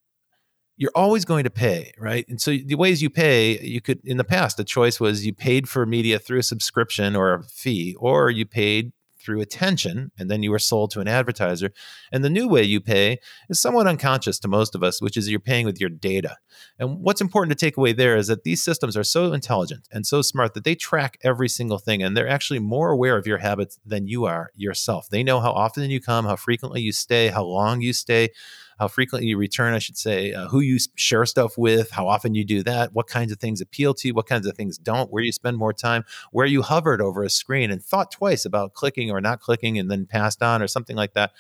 you're 0.78 0.93
always 0.94 1.24
going 1.24 1.43
to 1.43 1.51
pay, 1.51 1.93
right? 1.98 2.24
And 2.28 2.40
so 2.40 2.56
the 2.56 2.77
ways 2.77 3.02
you 3.02 3.10
pay, 3.10 3.59
you 3.60 3.81
could 3.81 4.01
in 4.05 4.16
the 4.16 4.24
past 4.24 4.56
the 4.56 4.65
choice 4.65 5.01
was 5.01 5.27
you 5.27 5.35
paid 5.35 5.69
for 5.69 5.85
media 5.85 6.20
through 6.20 6.39
a 6.39 6.44
subscription 6.44 7.16
or 7.16 7.35
a 7.35 7.43
fee, 7.43 7.97
or 7.98 8.31
you 8.31 8.47
paid 8.47 8.93
through 9.28 9.42
attention 9.42 10.10
and 10.18 10.30
then 10.30 10.42
you 10.42 10.50
are 10.55 10.59
sold 10.59 10.90
to 10.90 11.00
an 11.00 11.06
advertiser. 11.06 11.70
And 12.10 12.24
the 12.24 12.30
new 12.30 12.48
way 12.48 12.62
you 12.62 12.80
pay 12.80 13.18
is 13.50 13.60
somewhat 13.60 13.86
unconscious 13.86 14.38
to 14.38 14.48
most 14.48 14.74
of 14.74 14.82
us, 14.82 15.02
which 15.02 15.18
is 15.18 15.28
you're 15.28 15.38
paying 15.38 15.66
with 15.66 15.78
your 15.78 15.90
data. 15.90 16.38
And 16.78 17.00
what's 17.00 17.20
important 17.20 17.50
to 17.50 17.66
take 17.66 17.76
away 17.76 17.92
there 17.92 18.16
is 18.16 18.28
that 18.28 18.44
these 18.44 18.62
systems 18.62 18.96
are 18.96 19.05
so 19.05 19.34
intelligent 19.34 19.86
and 19.92 20.06
so 20.06 20.22
smart 20.22 20.55
that 20.55 20.64
they 20.64 20.74
track 20.74 21.18
every 21.22 21.50
single 21.50 21.76
thing 21.76 22.02
and 22.02 22.16
they're 22.16 22.26
actually 22.26 22.59
more 22.59 22.90
aware 22.90 23.18
of 23.18 23.26
your 23.26 23.36
habits 23.36 23.78
than 23.84 24.06
you 24.06 24.24
are 24.24 24.50
yourself. 24.55 25.10
They 25.10 25.22
know 25.22 25.40
how 25.40 25.52
often 25.52 25.90
you 25.90 26.00
come, 26.00 26.24
how 26.24 26.36
frequently 26.36 26.80
you 26.80 26.92
stay, 26.92 27.28
how 27.28 27.44
long 27.44 27.82
you 27.82 27.92
stay 27.92 28.30
how 28.78 28.88
frequently 28.88 29.28
you 29.28 29.36
return, 29.36 29.74
I 29.74 29.78
should 29.78 29.96
say, 29.96 30.32
uh, 30.32 30.48
who 30.48 30.60
you 30.60 30.78
share 30.94 31.26
stuff 31.26 31.59
with, 31.59 31.90
how 31.90 32.06
often 32.06 32.34
you 32.34 32.44
do 32.44 32.62
that, 32.62 32.92
what 32.92 33.06
kinds 33.06 33.32
of 33.32 33.38
things 33.38 33.60
appeal 33.60 33.94
to 33.94 34.09
you, 34.09 34.14
what 34.14 34.28
kinds 34.28 34.46
of 34.46 34.56
things 34.56 34.78
don't, 34.78 35.10
where 35.10 35.22
you 35.22 35.32
spend 35.32 35.56
more 35.56 35.72
time, 35.72 36.05
where 36.30 36.46
you 36.46 36.62
hovered 36.62 37.00
over 37.00 37.22
a 37.22 37.30
screen 37.30 37.70
and 37.70 37.82
thought 37.82 38.10
twice 38.10 38.44
about 38.44 38.74
clicking 38.74 39.10
or 39.10 39.20
not 39.20 39.40
clicking 39.40 39.78
and 39.78 39.90
then 39.90 40.06
passed 40.06 40.42
on 40.42 40.62
or 40.62 40.68
something 40.68 40.96
like 40.96 41.14
that. 41.14 41.32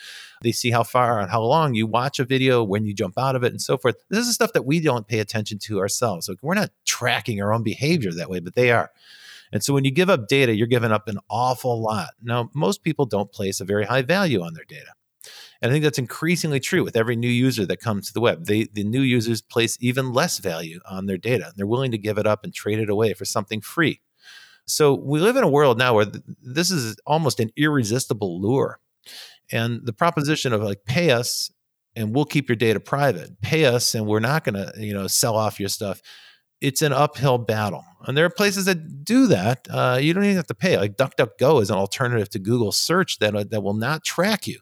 They 0.42 0.52
see 0.52 0.70
how 0.70 0.82
far 0.82 1.20
and 1.20 1.30
how 1.30 1.42
long 1.42 1.74
you 1.74 1.86
watch 1.86 2.18
a 2.18 2.24
video, 2.24 2.64
when 2.64 2.84
you 2.84 2.94
jump 2.94 3.18
out 3.18 3.36
of 3.36 3.44
it, 3.44 3.52
and 3.52 3.62
so 3.62 3.76
forth. 3.76 3.96
This 4.08 4.26
is 4.26 4.34
stuff 4.34 4.52
that 4.52 4.66
we 4.66 4.80
don't 4.80 5.06
pay 5.06 5.20
attention 5.20 5.58
to 5.60 5.80
ourselves. 5.80 6.26
So 6.26 6.34
we're 6.42 6.54
not 6.54 6.70
tracking 6.84 7.40
our 7.42 7.52
own 7.52 7.62
behavior 7.62 8.12
that 8.12 8.30
way, 8.30 8.40
but 8.40 8.54
they 8.54 8.70
are. 8.70 8.90
And 9.52 9.62
so 9.62 9.72
when 9.72 9.84
you 9.84 9.90
give 9.90 10.10
up 10.10 10.28
data, 10.28 10.54
you're 10.54 10.66
giving 10.66 10.92
up 10.92 11.08
an 11.08 11.18
awful 11.30 11.80
lot. 11.80 12.10
Now, 12.22 12.50
most 12.54 12.82
people 12.82 13.06
don't 13.06 13.32
place 13.32 13.60
a 13.60 13.64
very 13.64 13.84
high 13.84 14.02
value 14.02 14.42
on 14.42 14.54
their 14.54 14.64
data. 14.64 14.92
And 15.60 15.70
I 15.70 15.74
think 15.74 15.82
that's 15.82 15.98
increasingly 15.98 16.60
true 16.60 16.84
with 16.84 16.96
every 16.96 17.16
new 17.16 17.28
user 17.28 17.66
that 17.66 17.80
comes 17.80 18.06
to 18.06 18.12
the 18.12 18.20
web. 18.20 18.46
They, 18.46 18.64
the 18.64 18.84
new 18.84 19.00
users 19.00 19.42
place 19.42 19.76
even 19.80 20.12
less 20.12 20.38
value 20.38 20.80
on 20.88 21.06
their 21.06 21.18
data. 21.18 21.52
They're 21.56 21.66
willing 21.66 21.90
to 21.90 21.98
give 21.98 22.16
it 22.16 22.26
up 22.26 22.44
and 22.44 22.54
trade 22.54 22.78
it 22.78 22.90
away 22.90 23.12
for 23.14 23.24
something 23.24 23.60
free. 23.60 24.00
So 24.66 24.94
we 24.94 25.18
live 25.18 25.36
in 25.36 25.44
a 25.44 25.48
world 25.48 25.78
now 25.78 25.94
where 25.94 26.04
th- 26.04 26.22
this 26.42 26.70
is 26.70 26.96
almost 27.06 27.40
an 27.40 27.50
irresistible 27.56 28.40
lure. 28.40 28.78
And 29.50 29.80
the 29.84 29.92
proposition 29.92 30.52
of 30.52 30.62
like 30.62 30.84
pay 30.84 31.10
us 31.10 31.50
and 31.96 32.14
we'll 32.14 32.26
keep 32.26 32.48
your 32.48 32.56
data 32.56 32.78
private, 32.78 33.40
pay 33.40 33.64
us 33.64 33.94
and 33.94 34.06
we're 34.06 34.20
not 34.20 34.44
going 34.44 34.54
to, 34.54 34.72
you 34.76 34.92
know, 34.92 35.06
sell 35.06 35.36
off 35.36 35.58
your 35.58 35.70
stuff. 35.70 36.00
It's 36.60 36.82
an 36.82 36.92
uphill 36.92 37.38
battle. 37.38 37.84
And 38.06 38.16
there 38.16 38.26
are 38.26 38.30
places 38.30 38.66
that 38.66 39.04
do 39.04 39.26
that. 39.28 39.66
Uh, 39.70 39.98
you 40.00 40.12
don't 40.12 40.24
even 40.24 40.36
have 40.36 40.46
to 40.48 40.54
pay. 40.54 40.76
Like 40.76 40.96
DuckDuckGo 40.96 41.62
is 41.62 41.70
an 41.70 41.76
alternative 41.76 42.28
to 42.30 42.38
Google 42.38 42.70
search 42.70 43.18
that, 43.18 43.34
uh, 43.34 43.44
that 43.50 43.62
will 43.62 43.74
not 43.74 44.04
track 44.04 44.46
you. 44.46 44.60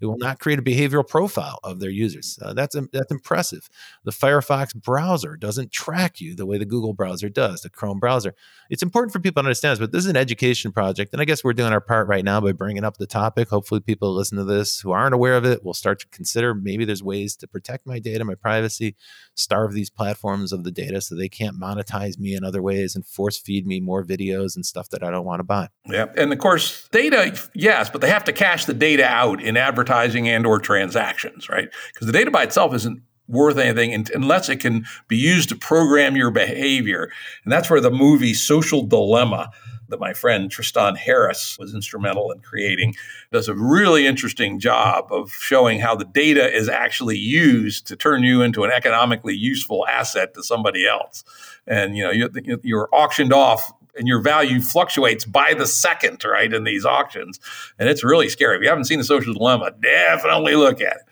It 0.00 0.06
will 0.06 0.18
not 0.18 0.38
create 0.38 0.58
a 0.58 0.62
behavioral 0.62 1.06
profile 1.06 1.58
of 1.62 1.80
their 1.80 1.90
users. 1.90 2.38
Uh, 2.40 2.54
that's 2.54 2.76
that's 2.92 3.10
impressive. 3.10 3.68
The 4.04 4.10
Firefox 4.10 4.74
browser 4.74 5.36
doesn't 5.36 5.72
track 5.72 6.20
you 6.20 6.34
the 6.34 6.46
way 6.46 6.58
the 6.58 6.64
Google 6.64 6.94
browser 6.94 7.28
does, 7.28 7.62
the 7.62 7.70
Chrome 7.70 8.00
browser. 8.00 8.34
It's 8.70 8.82
important 8.82 9.12
for 9.12 9.20
people 9.20 9.42
to 9.42 9.46
understand 9.46 9.72
this, 9.72 9.78
but 9.78 9.92
this 9.92 10.04
is 10.04 10.10
an 10.10 10.16
education 10.16 10.72
project, 10.72 11.12
and 11.12 11.20
I 11.20 11.24
guess 11.24 11.44
we're 11.44 11.52
doing 11.52 11.72
our 11.72 11.80
part 11.80 12.08
right 12.08 12.24
now 12.24 12.40
by 12.40 12.52
bringing 12.52 12.84
up 12.84 12.96
the 12.96 13.06
topic. 13.06 13.48
Hopefully, 13.48 13.80
people 13.80 14.14
listen 14.14 14.38
to 14.38 14.44
this 14.44 14.80
who 14.80 14.92
aren't 14.92 15.14
aware 15.14 15.36
of 15.36 15.44
it 15.44 15.64
will 15.64 15.74
start 15.74 16.00
to 16.00 16.08
consider 16.08 16.54
maybe 16.54 16.84
there's 16.84 17.02
ways 17.02 17.36
to 17.36 17.46
protect 17.46 17.86
my 17.86 17.98
data, 17.98 18.24
my 18.24 18.34
privacy, 18.34 18.96
starve 19.34 19.72
these 19.72 19.90
platforms 19.90 20.52
of 20.52 20.64
the 20.64 20.70
data 20.70 21.00
so 21.00 21.14
they 21.14 21.28
can't 21.28 21.60
monetize 21.60 22.18
me 22.18 22.34
in 22.34 22.44
other 22.44 22.62
ways 22.62 22.94
and 22.94 23.04
force 23.06 23.38
feed 23.38 23.66
me 23.66 23.80
more 23.80 24.04
videos 24.04 24.56
and 24.56 24.64
stuff 24.64 24.88
that 24.90 25.02
I 25.02 25.10
don't 25.10 25.24
want 25.24 25.40
to 25.40 25.44
buy. 25.44 25.68
Yeah, 25.86 26.06
and 26.16 26.32
of 26.32 26.38
course, 26.38 26.88
data, 26.88 27.38
yes, 27.54 27.90
but 27.90 28.00
they 28.00 28.08
have 28.08 28.24
to 28.24 28.32
cash 28.32 28.64
the 28.64 28.74
data 28.74 29.04
out 29.04 29.42
in 29.42 29.56
advertising 29.56 29.89
advertising 29.90 30.28
and 30.28 30.46
or 30.46 30.58
transactions, 30.58 31.48
right? 31.48 31.68
Because 31.92 32.06
the 32.06 32.12
data 32.12 32.30
by 32.30 32.44
itself 32.44 32.74
isn't 32.74 33.02
worth 33.28 33.58
anything 33.58 34.06
unless 34.14 34.48
it 34.48 34.56
can 34.56 34.84
be 35.08 35.16
used 35.16 35.48
to 35.48 35.56
program 35.56 36.16
your 36.16 36.30
behavior. 36.30 37.10
And 37.44 37.52
that's 37.52 37.70
where 37.70 37.80
the 37.80 37.90
movie 37.90 38.34
Social 38.34 38.82
Dilemma 38.82 39.50
that 39.88 40.00
my 40.00 40.12
friend 40.12 40.50
Tristan 40.50 40.94
Harris 40.94 41.56
was 41.58 41.74
instrumental 41.74 42.30
in 42.30 42.38
creating 42.40 42.94
does 43.32 43.48
a 43.48 43.54
really 43.54 44.06
interesting 44.06 44.60
job 44.60 45.08
of 45.10 45.32
showing 45.32 45.80
how 45.80 45.96
the 45.96 46.04
data 46.04 46.48
is 46.52 46.68
actually 46.68 47.18
used 47.18 47.88
to 47.88 47.96
turn 47.96 48.22
you 48.22 48.42
into 48.42 48.62
an 48.62 48.70
economically 48.70 49.34
useful 49.34 49.84
asset 49.88 50.32
to 50.34 50.44
somebody 50.44 50.86
else. 50.86 51.24
And 51.66 51.96
you 51.96 52.04
know, 52.04 52.28
you're 52.62 52.88
auctioned 52.92 53.32
off 53.32 53.72
and 53.96 54.08
your 54.08 54.20
value 54.20 54.60
fluctuates 54.60 55.24
by 55.24 55.54
the 55.54 55.66
second, 55.66 56.24
right, 56.24 56.52
in 56.52 56.64
these 56.64 56.84
auctions. 56.84 57.40
And 57.78 57.88
it's 57.88 58.04
really 58.04 58.28
scary. 58.28 58.56
If 58.56 58.62
you 58.62 58.68
haven't 58.68 58.84
seen 58.84 58.98
the 58.98 59.04
social 59.04 59.34
dilemma, 59.34 59.72
definitely 59.80 60.54
look 60.54 60.80
at 60.80 60.96
it. 60.96 61.02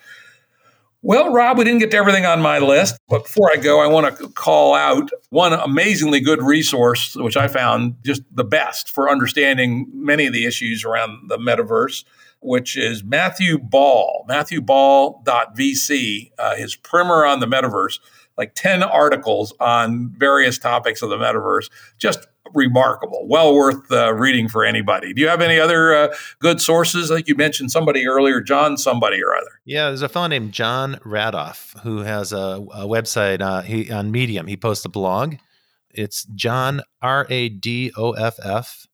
Well, 1.00 1.32
Rob, 1.32 1.59
we 1.59 1.64
didn't 1.64 1.78
get 1.78 1.92
to 1.92 1.96
everything 1.96 2.26
on 2.26 2.42
my 2.42 2.59
list, 2.59 2.98
but 3.09 3.22
before 3.22 3.52
I 3.52 3.56
go, 3.56 3.80
I 3.80 3.86
want 3.86 4.18
to 4.18 4.28
call 4.30 4.74
out 4.74 5.10
one 5.30 5.52
amazingly 5.52 6.18
good 6.18 6.42
resource, 6.42 7.14
which 7.14 7.36
I 7.36 7.46
found 7.46 7.94
just 8.05 8.22
the 8.32 8.42
best 8.42 8.90
for 8.90 9.09
understanding 9.09 9.86
many 9.94 10.26
of 10.26 10.32
the 10.32 10.44
issues 10.44 10.84
around 10.84 11.28
the 11.28 11.38
metaverse, 11.38 12.02
which 12.40 12.76
is 12.76 13.05
Matthew 13.05 13.59
Ball, 13.59 14.26
matthewball.vc, 14.28 16.32
uh, 16.36 16.56
his 16.56 16.74
primer 16.74 17.24
on 17.24 17.38
the 17.38 17.46
metaverse, 17.46 18.00
like 18.36 18.56
10 18.56 18.82
articles 18.82 19.55
on 19.60 20.09
various 20.09 20.59
topics 20.59 21.00
of 21.02 21.10
the 21.10 21.16
metaverse. 21.16 21.70
Just 21.96 22.26
remarkable, 22.54 23.26
well 23.28 23.54
worth 23.54 23.90
uh, 23.90 24.12
reading 24.14 24.48
for 24.48 24.64
anybody. 24.64 25.12
Do 25.12 25.20
you 25.20 25.28
have 25.28 25.40
any 25.40 25.58
other 25.58 25.94
uh, 25.94 26.14
good 26.38 26.60
sources? 26.60 27.10
Like 27.10 27.28
you 27.28 27.34
mentioned 27.34 27.70
somebody 27.70 28.06
earlier, 28.06 28.40
John 28.40 28.76
somebody 28.76 29.22
or 29.22 29.34
other. 29.34 29.60
Yeah, 29.64 29.88
there's 29.88 30.02
a 30.02 30.08
fellow 30.08 30.28
named 30.28 30.52
Jon 30.52 30.96
Radoff 31.04 31.78
who 31.80 31.98
has 31.98 32.32
a, 32.32 32.64
a 32.72 32.86
website 32.86 33.40
uh, 33.40 33.62
he, 33.62 33.90
on 33.90 34.10
Medium. 34.10 34.46
He 34.46 34.56
posts 34.56 34.84
a 34.84 34.88
blog. 34.88 35.36
It's 35.90 36.24
Jon 36.34 36.82
R 37.02 37.26
A 37.30 37.48
D 37.48 37.92
O 37.96 38.12
F 38.12 38.38
F 38.42 38.86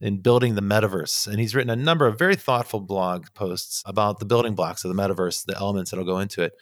in 0.00 0.18
building 0.18 0.54
the 0.54 0.62
metaverse. 0.62 1.26
And 1.26 1.40
he's 1.40 1.54
written 1.54 1.70
a 1.70 1.76
number 1.76 2.06
of 2.06 2.18
very 2.18 2.36
thoughtful 2.36 2.80
blog 2.80 3.26
posts 3.34 3.82
about 3.86 4.18
the 4.18 4.26
building 4.26 4.54
blocks 4.54 4.84
of 4.84 4.94
the 4.94 5.02
metaverse, 5.02 5.44
the 5.44 5.56
elements 5.56 5.90
that'll 5.90 6.04
go 6.04 6.18
into 6.18 6.42
it. 6.42 6.52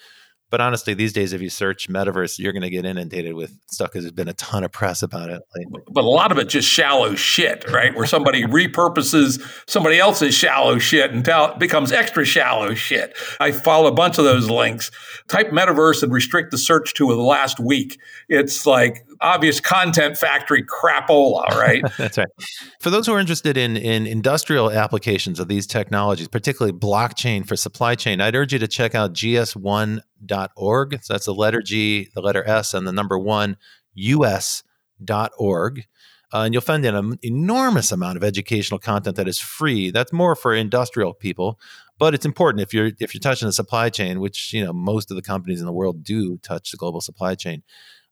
But 0.55 0.61
honestly, 0.61 0.95
these 0.95 1.13
days, 1.13 1.33
if 1.33 1.43
you 1.43 1.51
search 1.51 1.89
metaverse, 1.89 2.39
you're 2.39 2.53
going 2.53 2.63
to 2.63 2.71
get 2.71 2.85
inundated 2.85 3.35
with 3.35 3.59
stuff 3.67 3.91
because 3.91 4.05
there's 4.05 4.13
been 4.13 4.29
a 4.29 4.35
ton 4.35 4.63
of 4.63 4.71
press 4.71 5.03
about 5.03 5.29
it. 5.29 5.43
Lately. 5.57 5.81
But 5.91 6.05
a 6.05 6.09
lot 6.09 6.31
of 6.31 6.39
it 6.39 6.49
just 6.49 6.69
shallow 6.69 7.17
shit, 7.17 7.69
right? 7.73 7.93
Where 7.93 8.07
somebody 8.07 8.43
repurposes 8.45 9.43
somebody 9.69 9.99
else's 9.99 10.33
shallow 10.33 10.79
shit 10.79 11.11
until 11.11 11.47
it 11.47 11.59
becomes 11.59 11.91
extra 11.91 12.25
shallow 12.25 12.73
shit. 12.75 13.19
I 13.41 13.51
follow 13.51 13.89
a 13.89 13.93
bunch 13.93 14.17
of 14.19 14.27
those 14.27 14.49
links. 14.49 14.93
Type 15.27 15.51
metaverse 15.51 16.05
and 16.05 16.13
restrict 16.13 16.53
the 16.53 16.59
search 16.59 16.95
to 16.95 17.09
the 17.09 17.17
last 17.17 17.59
week. 17.59 17.99
It's 18.29 18.65
like 18.65 19.05
obvious 19.25 19.61
content 19.61 20.17
factory 20.17 20.63
crapola, 20.63 21.49
right? 21.51 21.83
That's 21.99 22.19
right. 22.19 22.29
For 22.81 22.91
those 22.91 23.07
who 23.07 23.15
are 23.15 23.19
interested 23.19 23.57
in 23.57 23.77
in 23.77 24.07
industrial 24.07 24.71
applications 24.71 25.41
of 25.41 25.49
these 25.49 25.67
technologies, 25.67 26.29
particularly 26.29 26.77
blockchain 26.77 27.47
for 27.47 27.57
supply 27.57 27.95
chain, 27.95 28.21
I'd 28.21 28.37
urge 28.37 28.53
you 28.53 28.59
to 28.59 28.69
check 28.69 28.95
out 28.95 29.15
gs1.org. 29.15 30.99
So 31.03 31.13
that's 31.15 31.27
the 31.27 31.35
letter 31.35 31.63
G, 31.63 32.09
the 32.15 32.21
letter 32.21 32.47
S, 32.47 32.75
and 32.75 32.87
the 32.87 32.93
number 32.93 33.19
one, 33.19 33.57
us.org. 33.97 35.85
Uh, 36.33 36.43
and 36.43 36.53
you'll 36.53 36.61
find 36.61 36.85
an 36.85 37.19
enormous 37.23 37.93
amount 37.93 38.17
of 38.17 38.25
educational 38.25 38.81
content 38.81 39.15
that 39.17 39.29
is 39.29 39.39
free. 39.39 39.93
That's 39.93 40.13
more 40.13 40.35
for 40.35 40.53
industrial 40.53 41.15
people, 41.15 41.61
but 41.97 42.13
it's 42.13 42.27
important 42.27 42.61
if 42.61 42.75
you're 42.75 42.91
if 42.99 43.15
you're 43.15 43.21
touching 43.21 43.47
the 43.47 43.53
supply 43.53 43.89
chain, 43.89 44.19
which 44.21 44.53
you 44.53 44.65
know 44.65 44.73
most 44.73 45.11
of 45.11 45.17
the 45.17 45.23
companies 45.23 45.61
in 45.61 45.67
the 45.67 45.73
world 45.73 46.03
do 46.03 46.37
touch 46.39 46.73
the 46.73 46.77
global 46.77 47.01
supply 47.01 47.37
chain 47.37 47.63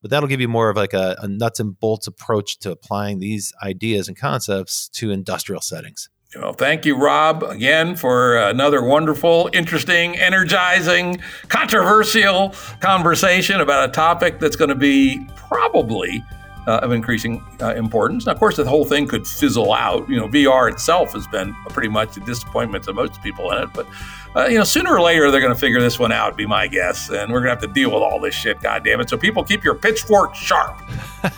but 0.02 0.10
that'll 0.10 0.28
give 0.28 0.40
you 0.40 0.48
more 0.48 0.68
of 0.68 0.76
like 0.76 0.92
a, 0.92 1.16
a 1.20 1.28
nuts 1.28 1.60
and 1.60 1.78
bolts 1.78 2.06
approach 2.06 2.58
to 2.58 2.70
applying 2.70 3.20
these 3.20 3.52
ideas 3.62 4.08
and 4.08 4.16
concepts 4.16 4.88
to 4.90 5.10
industrial 5.10 5.62
settings. 5.62 6.10
Well, 6.34 6.54
thank 6.54 6.86
you, 6.86 6.96
Rob, 6.96 7.42
again 7.42 7.94
for 7.94 8.36
another 8.36 8.82
wonderful, 8.82 9.50
interesting, 9.52 10.16
energizing, 10.16 11.20
controversial 11.48 12.54
conversation 12.80 13.60
about 13.60 13.90
a 13.90 13.92
topic 13.92 14.38
that's 14.38 14.56
going 14.56 14.70
to 14.70 14.74
be 14.74 15.26
probably 15.36 16.24
uh, 16.66 16.78
of 16.78 16.92
increasing 16.92 17.42
uh, 17.60 17.74
importance. 17.74 18.26
Now, 18.26 18.32
of 18.32 18.38
course, 18.38 18.56
the 18.56 18.64
whole 18.64 18.84
thing 18.84 19.06
could 19.06 19.26
fizzle 19.26 19.72
out. 19.72 20.08
You 20.08 20.16
know, 20.16 20.28
VR 20.28 20.70
itself 20.70 21.12
has 21.12 21.26
been 21.26 21.54
pretty 21.70 21.88
much 21.88 22.16
a 22.16 22.20
disappointment 22.20 22.84
to 22.84 22.92
most 22.92 23.22
people 23.22 23.50
in 23.52 23.62
it, 23.62 23.70
but 23.74 23.86
uh, 24.34 24.46
you 24.46 24.56
know, 24.56 24.64
sooner 24.64 24.94
or 24.94 25.00
later 25.00 25.30
they're 25.30 25.40
going 25.40 25.52
to 25.52 25.58
figure 25.58 25.80
this 25.80 25.98
one 25.98 26.12
out. 26.12 26.36
Be 26.36 26.46
my 26.46 26.66
guess, 26.66 27.10
and 27.10 27.32
we're 27.32 27.40
going 27.40 27.54
to 27.54 27.60
have 27.60 27.60
to 27.60 27.72
deal 27.72 27.90
with 27.90 28.02
all 28.02 28.20
this 28.20 28.34
shit. 28.34 28.60
God 28.60 28.84
damn 28.84 29.00
it! 29.00 29.10
So 29.10 29.16
people 29.16 29.44
keep 29.44 29.64
your 29.64 29.74
pitchfork 29.74 30.34
sharp. 30.34 30.80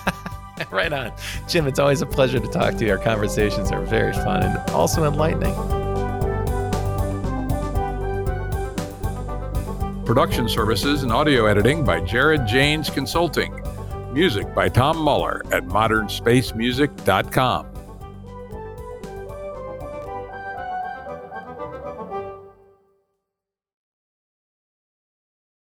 right 0.70 0.92
on, 0.92 1.12
Jim. 1.48 1.66
It's 1.66 1.78
always 1.78 2.02
a 2.02 2.06
pleasure 2.06 2.38
to 2.38 2.48
talk 2.48 2.76
to 2.76 2.84
you. 2.84 2.92
Our 2.92 2.98
conversations 2.98 3.72
are 3.72 3.84
very 3.84 4.12
fun 4.12 4.42
and 4.42 4.70
also 4.70 5.04
enlightening. 5.04 5.54
Production 10.04 10.50
services 10.50 11.02
and 11.02 11.10
audio 11.10 11.46
editing 11.46 11.82
by 11.82 11.98
Jared 11.98 12.46
Janes 12.46 12.90
Consulting. 12.90 13.58
Music 14.14 14.54
by 14.54 14.68
Tom 14.68 14.96
Muller 14.96 15.42
at 15.52 15.64
modernspacemusic.com. 15.64 17.73